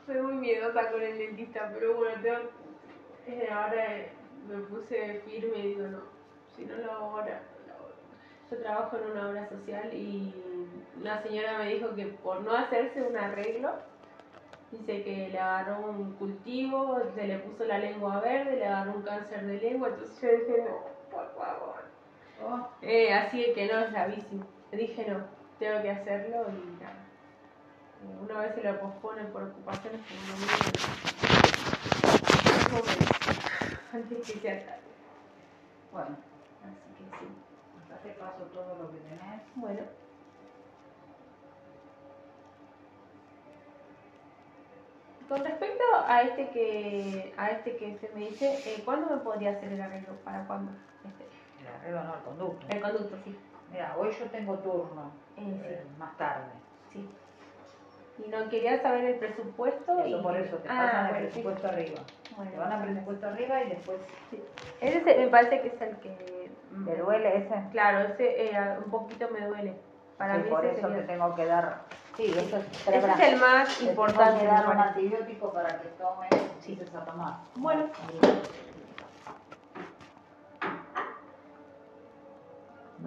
soy 0.06 0.22
muy 0.22 0.34
miedosa 0.34 0.90
con 0.90 1.02
el 1.02 1.18
dentista, 1.18 1.70
pero 1.74 1.96
bueno, 1.96 2.22
tengo, 2.22 2.38
eh, 3.26 3.48
ahora 3.52 3.96
eh, 3.98 4.12
me 4.48 4.58
puse 4.62 5.20
firme 5.26 5.58
y 5.58 5.62
digo, 5.74 5.86
no, 5.88 6.00
si 6.56 6.64
no 6.64 6.76
lo 6.76 6.90
hago 6.90 7.04
ahora, 7.04 7.42
no 7.66 7.68
lo 7.68 7.74
hago. 7.74 7.90
Yo 8.50 8.58
trabajo 8.58 8.96
en 8.96 9.10
una 9.10 9.28
obra 9.28 9.48
social 9.48 9.92
y 9.92 10.34
una 10.98 11.22
señora 11.22 11.58
me 11.58 11.74
dijo 11.74 11.94
que 11.94 12.06
por 12.06 12.40
no 12.40 12.56
hacerse 12.56 13.02
un 13.02 13.18
arreglo, 13.18 13.72
dice 14.70 15.02
que 15.02 15.28
le 15.30 15.38
agarró 15.38 15.90
un 15.90 16.12
cultivo, 16.14 17.02
se 17.14 17.26
le 17.26 17.38
puso 17.40 17.64
la 17.64 17.78
lengua 17.78 18.20
verde, 18.20 18.56
le 18.56 18.66
agarró 18.66 18.92
un 18.92 19.02
cáncer 19.02 19.44
de 19.44 19.58
lengua, 19.60 19.88
entonces 19.88 20.20
yo 20.22 20.38
dije, 20.38 20.64
no, 20.64 20.78
por 21.10 21.34
favor. 21.34 21.88
Oh, 22.42 22.68
Eh, 22.80 23.12
así 23.12 23.42
de 23.42 23.52
que 23.52 23.66
no, 23.66 23.80
es 23.80 23.92
gravísimo. 23.92 24.46
Dije 24.72 25.06
no, 25.06 25.37
tengo 25.58 25.82
que 25.82 25.90
hacerlo 25.90 26.46
y 26.50 26.82
nada. 26.82 26.94
Eh, 28.02 28.16
Una 28.22 28.40
vez 28.40 28.54
se 28.54 28.62
lo 28.62 28.80
posponen 28.80 29.26
por 29.32 29.42
ocupaciones 29.42 30.00
como 30.06 30.38
no 30.38 30.48
antes 33.94 34.18
que 34.32 34.38
sea 34.40 34.64
tarde. 34.66 34.80
bueno, 35.92 36.16
Así 36.62 36.88
que 36.98 37.04
sí. 37.18 37.26
acá 37.86 38.02
te 38.02 38.10
paso 38.10 38.42
todo 38.52 38.76
lo 38.82 38.90
que 38.92 38.98
tenés. 38.98 39.42
Bueno. 39.56 39.80
Con 45.28 45.44
respecto 45.44 45.84
a 46.06 46.22
este 46.22 46.48
que 46.50 47.34
a 47.36 47.50
este 47.50 47.76
que 47.76 47.92
usted 47.94 48.14
me 48.14 48.20
dice, 48.30 48.60
eh, 48.64 48.82
¿cuándo 48.84 49.14
me 49.14 49.18
podría 49.22 49.50
hacer 49.50 49.72
el 49.72 49.80
arreglo? 49.80 50.14
¿Para 50.24 50.46
cuándo? 50.46 50.72
Este, 51.04 51.26
El 51.60 51.68
arreglo 51.68 52.02
no, 52.04 52.14
el 52.16 52.22
conducto. 52.22 52.66
el 52.70 52.80
conducto, 52.80 53.16
sí. 53.24 53.38
Mira, 53.70 53.96
hoy 53.98 54.10
yo 54.12 54.26
tengo 54.30 54.58
turno, 54.58 55.12
Eh, 55.36 55.60
eh, 55.64 55.86
más 55.98 56.16
tarde. 56.16 56.52
sí, 56.90 57.00
sí. 57.06 58.24
Y 58.24 58.28
no 58.28 58.48
quería 58.48 58.80
saber 58.82 59.04
el 59.04 59.18
presupuesto 59.18 60.04
y 60.06 60.14
Eso 60.14 60.22
por 60.22 60.36
eso 60.36 60.56
te 60.56 60.68
Ah, 60.68 60.76
pasan 60.86 61.06
el 61.06 61.12
bueno, 61.12 61.26
sí. 61.26 61.32
presupuesto 61.32 61.68
arriba. 61.68 62.00
Bueno, 62.30 62.50
Te 62.50 62.58
van 62.58 62.72
a 62.72 62.82
presupuesto 62.82 63.26
arriba 63.28 63.62
y 63.64 63.68
después 63.70 64.00
sí. 64.30 64.44
Ese 64.80 65.02
se- 65.04 65.16
me 65.18 65.28
parece 65.28 65.60
que 65.62 65.68
es 65.68 65.80
el 65.82 65.96
que 66.00 66.50
te 66.84 66.96
duele 66.96 67.36
ese. 67.38 67.54
Claro, 67.72 68.08
ese 68.08 68.50
eh, 68.50 68.58
un 68.84 68.90
poquito 68.90 69.28
me 69.30 69.46
duele. 69.46 69.80
Para 70.16 70.36
Sí, 70.36 70.42
mí 70.42 70.50
por 70.50 70.64
ese 70.64 70.78
eso 70.80 70.88
sería- 70.88 71.02
te 71.06 71.12
tengo 71.12 71.34
que 71.34 71.46
dar. 71.46 71.84
Sí, 72.16 72.34
eso 72.36 72.56
es 72.56 72.64
ese 72.86 72.98
es 72.98 73.18
el 73.32 73.40
más 73.40 73.78
Te 73.78 73.84
tengo 73.84 73.90
importante. 73.90 74.40
que 74.40 74.46
me 74.46 74.50
dar 74.52 74.66
un 74.68 74.80
antibiótico 74.80 75.52
para 75.52 75.80
que 75.80 75.88
tomes 75.90 76.30
y 76.32 76.70
empieces 76.70 76.94
a 76.94 77.04
tomar. 77.04 77.34
Bueno. 77.54 77.88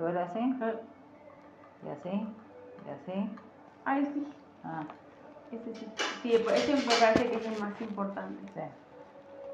¿Duele 0.01 0.19
así? 0.19 0.39
¿Y 0.39 1.89
así? 1.89 2.09
¿Y 2.09 2.89
así? 2.89 3.29
Ay, 3.85 4.03
sí. 4.11 4.27
Ah, 4.63 4.81
Ese 5.51 5.75
sí. 5.75 5.87
Sí, 6.23 6.33
ese 6.33 6.75
me 6.75 6.93
parece 6.99 7.29
que 7.29 7.35
es 7.35 7.45
el 7.45 7.59
más 7.59 7.79
importante. 7.79 8.41
sí. 8.55 8.61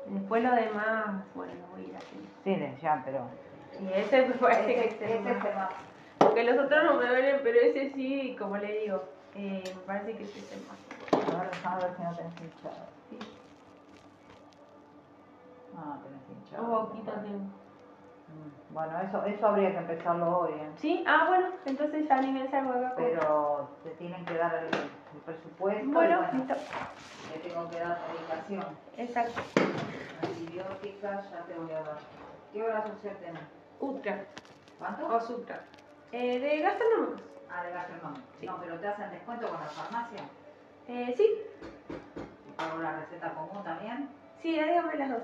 Después 0.05 0.41
lo 0.41 0.51
demás, 0.55 1.25
bueno, 1.35 1.51
voy 1.73 1.83
a 1.83 1.87
ir 1.89 1.97
haciendo. 1.97 2.29
Sí, 2.45 2.81
ya, 2.81 3.01
pero. 3.03 3.27
Sí, 3.77 3.89
ese 3.93 4.25
me 4.29 4.35
parece 4.35 4.73
que 4.73 4.85
Ese, 4.85 4.95
es 4.95 5.01
el 5.01 5.17
ese 5.17 5.19
más. 5.33 5.37
es 5.37 5.45
el 5.51 5.55
más. 5.57 5.69
Porque 6.19 6.43
los 6.45 6.65
otros 6.65 6.83
no 6.85 6.93
me 6.93 7.07
duelen, 7.09 7.39
pero 7.43 7.59
ese 7.59 7.91
sí, 7.91 8.33
como 8.39 8.55
le 8.55 8.79
digo, 8.79 9.03
eh, 9.35 9.61
me 9.75 9.81
parece 9.81 10.15
que 10.15 10.23
ese 10.23 10.39
es 10.39 10.51
el 10.53 10.65
más 10.65 10.77
importante. 10.79 11.57
A 11.67 11.75
ver 11.75 11.93
si 11.97 12.03
no 12.03 12.15
tenés 12.15 12.33
hinchado. 12.41 12.87
Sí. 13.09 13.19
Ah, 15.75 15.97
tenés 16.01 16.39
hinchado. 16.39 16.63
Un 16.63 16.87
poquito 16.87 17.11
tengo. 17.11 17.66
Mm, 18.27 18.73
Bueno, 18.73 18.99
eso, 19.01 19.23
eso 19.25 19.47
habría 19.47 19.71
que 19.71 19.77
empezarlo 19.77 20.39
hoy, 20.39 20.53
¿eh? 20.53 20.71
¿Sí? 20.75 21.03
Ah, 21.07 21.25
bueno, 21.29 21.47
entonces 21.65 22.07
ya 22.07 22.21
ni 22.21 22.31
me 22.31 22.49
salgo 22.49 22.73
acá. 22.73 22.93
con- 22.93 23.03
Pero 23.05 23.79
te 23.83 23.91
tienen 23.91 24.25
que 24.25 24.33
dar 24.35 24.53
el, 24.55 24.73
el 24.75 25.21
presupuesto. 25.25 25.83
y 25.85 25.87
Bueno, 25.93 26.17
bueno, 26.17 26.33
listo. 26.33 26.55
te 27.31 27.39
tengo 27.39 27.69
que 27.69 27.79
dar 27.79 28.01
medicación. 28.13 28.77
Exacto. 28.97 29.41
Antibiótica, 30.21 31.21
ya 31.31 31.45
te 31.45 31.53
voy 31.57 31.71
a 31.71 31.81
dar. 31.81 31.99
¿Qué 32.51 32.63
hora 32.63 32.81
social 32.83 33.17
tenés? 33.17 33.43
Ultra 33.79 34.25
¿Cuánto? 34.77 35.07
o 35.07 35.19
Sutra. 35.19 35.65
Eh, 36.11 36.39
de 36.39 36.61
gastronómicos. 36.61 37.21
Ah, 37.49 37.63
de 37.63 37.71
gastronómico. 37.71 38.27
Sí. 38.39 38.45
No, 38.45 38.57
pero 38.59 38.79
te 38.79 38.87
hacen 38.87 39.11
descuento 39.11 39.49
con 39.49 39.59
la 39.59 39.67
farmacia. 39.67 40.23
Eh, 40.87 41.13
sí, 41.15 41.25
Y 42.45 42.51
pago 42.53 42.79
la 42.79 42.93
receta 42.99 43.33
común 43.33 43.63
también. 43.63 44.09
sí, 44.41 44.51
dígame 44.53 44.95
las 44.97 45.09
dos, 45.11 45.23